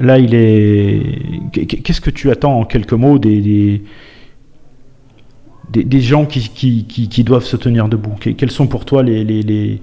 là, 0.00 0.18
il 0.18 0.34
est. 0.34 1.02
Qu'est-ce 1.52 2.00
que 2.00 2.10
tu 2.10 2.30
attends 2.30 2.60
en 2.60 2.64
quelques 2.64 2.92
mots 2.92 3.18
des, 3.18 3.40
des, 5.70 5.84
des, 5.84 6.00
gens 6.00 6.26
qui, 6.26 6.48
qui, 6.50 7.08
qui, 7.08 7.24
doivent 7.24 7.44
se 7.44 7.56
tenir 7.56 7.88
debout? 7.88 8.14
Quelles 8.20 8.50
sont 8.50 8.66
pour 8.66 8.84
toi 8.84 9.02
les, 9.02 9.24
les, 9.24 9.42
les, 9.42 9.80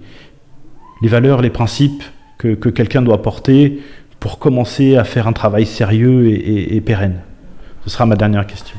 les 1.01 1.07
valeurs, 1.07 1.41
les 1.41 1.49
principes 1.49 2.03
que, 2.37 2.53
que 2.53 2.69
quelqu'un 2.69 3.01
doit 3.01 3.21
porter 3.21 3.79
pour 4.19 4.39
commencer 4.39 4.95
à 4.95 5.03
faire 5.03 5.27
un 5.27 5.33
travail 5.33 5.65
sérieux 5.65 6.27
et, 6.27 6.75
et, 6.75 6.81
pérenne? 6.81 7.19
Ce 7.83 7.89
sera 7.89 8.05
ma 8.05 8.15
dernière 8.15 8.47
question. 8.47 8.77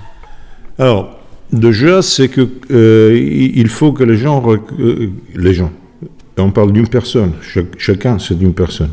Alors, 0.78 1.18
déjà, 1.52 2.00
c'est 2.00 2.28
que 2.28 2.48
euh, 2.70 3.18
il 3.54 3.68
faut 3.68 3.92
que 3.92 4.04
les 4.04 4.16
gens, 4.16 4.42
euh, 4.78 5.10
les 5.34 5.52
gens, 5.52 5.70
on 6.42 6.50
parle 6.50 6.72
d'une 6.72 6.88
personne, 6.88 7.32
chacun 7.78 8.18
c'est 8.18 8.36
d'une 8.36 8.54
personne, 8.54 8.90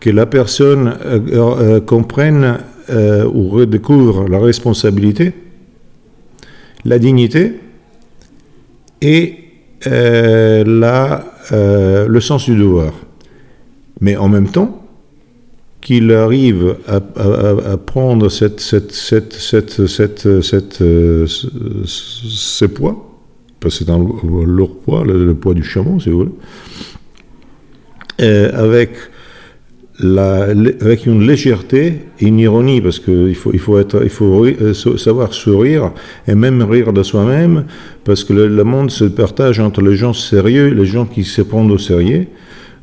que 0.00 0.10
la 0.10 0.26
personne 0.26 0.96
euh, 1.04 1.20
euh, 1.32 1.80
comprenne 1.80 2.58
euh, 2.90 3.24
ou 3.24 3.48
redécouvre 3.48 4.28
la 4.28 4.38
responsabilité, 4.38 5.32
la 6.84 6.98
dignité 6.98 7.54
et 9.00 9.38
la, 9.84 11.24
le 11.50 12.20
sens 12.20 12.44
du 12.44 12.56
devoir. 12.56 12.92
Mais 14.00 14.16
en 14.16 14.28
même 14.28 14.48
temps, 14.48 14.78
qu'il 15.80 16.12
arrive 16.12 16.76
à, 16.86 17.00
prendre 17.76 18.28
cette, 18.28 18.60
ces 18.60 18.80
poids 22.68 23.11
dans 23.86 23.98
leur 24.46 24.68
poids, 24.68 25.04
le, 25.04 25.34
poids 25.34 25.54
du 25.54 25.62
chameau, 25.62 26.00
si 26.00 26.10
vous 26.10 26.18
voulez, 26.18 26.32
avec, 28.52 28.90
la, 30.00 30.42
avec 30.80 31.06
une 31.06 31.26
légèreté 31.26 31.94
et 32.20 32.26
une 32.26 32.38
ironie, 32.38 32.80
parce 32.80 32.98
qu'il 32.98 33.34
faut, 33.34 33.50
il 33.52 33.58
faut, 33.58 33.78
être, 33.78 34.02
il 34.02 34.10
faut 34.10 34.44
euh, 34.44 34.74
savoir 34.96 35.32
sourire 35.32 35.92
et 36.26 36.34
même 36.34 36.62
rire 36.62 36.92
de 36.92 37.02
soi-même, 37.02 37.64
parce 38.04 38.24
que 38.24 38.32
le, 38.32 38.64
monde 38.64 38.90
se 38.90 39.04
partage 39.04 39.60
entre 39.60 39.80
les 39.82 39.96
gens 39.96 40.12
sérieux 40.12 40.68
et 40.68 40.74
les 40.74 40.86
gens 40.86 41.06
qui 41.06 41.24
se 41.24 41.42
prennent 41.42 41.70
au 41.70 41.78
sérieux. 41.78 42.26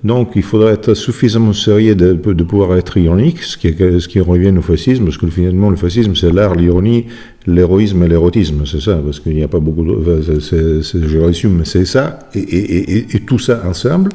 Donc 0.03 0.34
il 0.35 0.43
faudrait 0.43 0.73
être 0.73 0.93
suffisamment 0.93 1.51
sérieux 1.51 1.95
de, 1.95 2.13
pouvoir 2.43 2.77
être 2.77 2.95
ironique, 2.97 3.41
ce 3.43 3.57
qui, 3.57 4.21
revient 4.21 4.53
au 4.57 4.61
fascisme, 4.61 5.03
parce 5.05 5.17
que 5.17 5.27
finalement 5.27 5.69
le 5.69 5.76
fascisme 5.76 6.15
c'est 6.15 6.31
l'art, 6.31 6.55
l'ironie, 6.55 7.07
l'héroïsme 7.45 8.01
et 8.03 8.07
l'érotisme, 8.07 8.63
c'est 8.65 8.80
ça, 8.80 9.01
parce 9.03 9.19
qu'il 9.19 9.35
n'y 9.35 9.43
a 9.43 9.49
pas 9.49 9.59
beaucoup 9.59 9.84
de... 9.84 10.21
je 10.31 11.17
résume, 11.17 11.57
mais 11.59 11.65
c'est 11.65 11.84
ça, 11.84 12.19
et, 12.34 13.19
tout 13.26 13.39
ça 13.39 13.61
ensemble. 13.67 14.11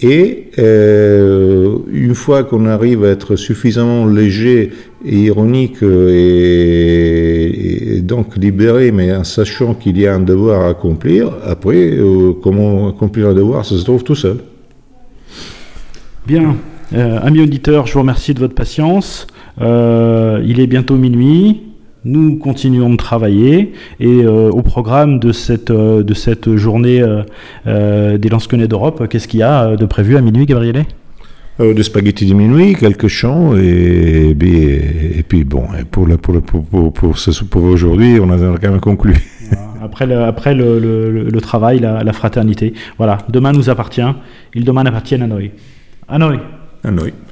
Et 0.00 0.50
euh, 0.60 1.76
une 1.90 2.14
fois 2.14 2.44
qu'on 2.44 2.66
arrive 2.66 3.04
à 3.04 3.08
être 3.08 3.34
suffisamment 3.34 4.06
léger 4.06 4.70
et 5.04 5.16
ironique 5.16 5.82
et, 5.82 8.00
donc 8.02 8.36
libéré, 8.36 8.92
mais 8.92 9.12
en 9.12 9.24
sachant 9.24 9.74
qu'il 9.74 9.98
y 9.98 10.06
a 10.06 10.14
un 10.14 10.20
devoir 10.20 10.62
à 10.62 10.68
accomplir, 10.68 11.32
après, 11.44 11.98
euh, 11.98 12.32
comment 12.40 12.88
accomplir 12.88 13.26
un 13.28 13.34
devoir, 13.34 13.64
ça 13.64 13.76
se 13.76 13.82
trouve 13.82 14.04
tout 14.04 14.14
seul. 14.14 14.36
Bien. 16.28 16.56
Euh, 16.92 17.18
amis 17.22 17.40
auditeurs, 17.40 17.86
je 17.86 17.94
vous 17.94 18.00
remercie 18.00 18.34
de 18.34 18.40
votre 18.40 18.54
patience. 18.54 19.26
Euh, 19.62 20.44
il 20.44 20.60
est 20.60 20.66
bientôt 20.66 20.96
minuit. 20.96 21.62
Nous 22.04 22.36
continuons 22.36 22.90
de 22.90 22.96
travailler 22.96 23.72
et 23.98 24.24
euh, 24.24 24.50
au 24.50 24.60
programme 24.60 25.20
de 25.20 25.32
cette, 25.32 25.72
de 25.72 26.14
cette 26.14 26.54
journée 26.56 27.02
des 27.64 28.28
lansquenets 28.28 28.68
d'Europe, 28.68 29.08
qu'est-ce 29.08 29.26
qu'il 29.26 29.40
y 29.40 29.42
a 29.42 29.74
de 29.74 29.86
prévu 29.86 30.18
à 30.18 30.20
minuit, 30.20 30.44
Gabriele? 30.44 30.84
Des 31.58 31.82
spaghettis 31.82 32.26
de 32.26 32.34
minuit, 32.34 32.74
quelques 32.74 33.08
chants 33.08 33.56
et, 33.56 34.36
et, 34.38 35.22
puis 35.26 35.44
bon, 35.44 35.64
pour, 35.90 36.06
pour, 36.18 36.42
pour, 36.42 36.92
pour, 36.92 37.62
aujourd'hui, 37.62 38.20
on 38.20 38.30
a 38.30 38.36
quand 38.58 38.70
même 38.70 38.80
conclu. 38.80 39.16
Après, 39.82 40.06
le, 40.06 40.24
après 40.24 40.54
le, 40.54 40.78
le, 40.78 41.40
travail, 41.40 41.78
la, 41.78 42.04
la, 42.04 42.12
fraternité. 42.12 42.74
Voilà, 42.98 43.16
demain 43.30 43.52
nous 43.52 43.70
appartient, 43.70 44.02
il 44.54 44.64
demain 44.64 44.84
appartient 44.84 45.14
à 45.14 45.26
Noé. 45.26 45.52
A 46.08 46.90
noi. 46.90 47.27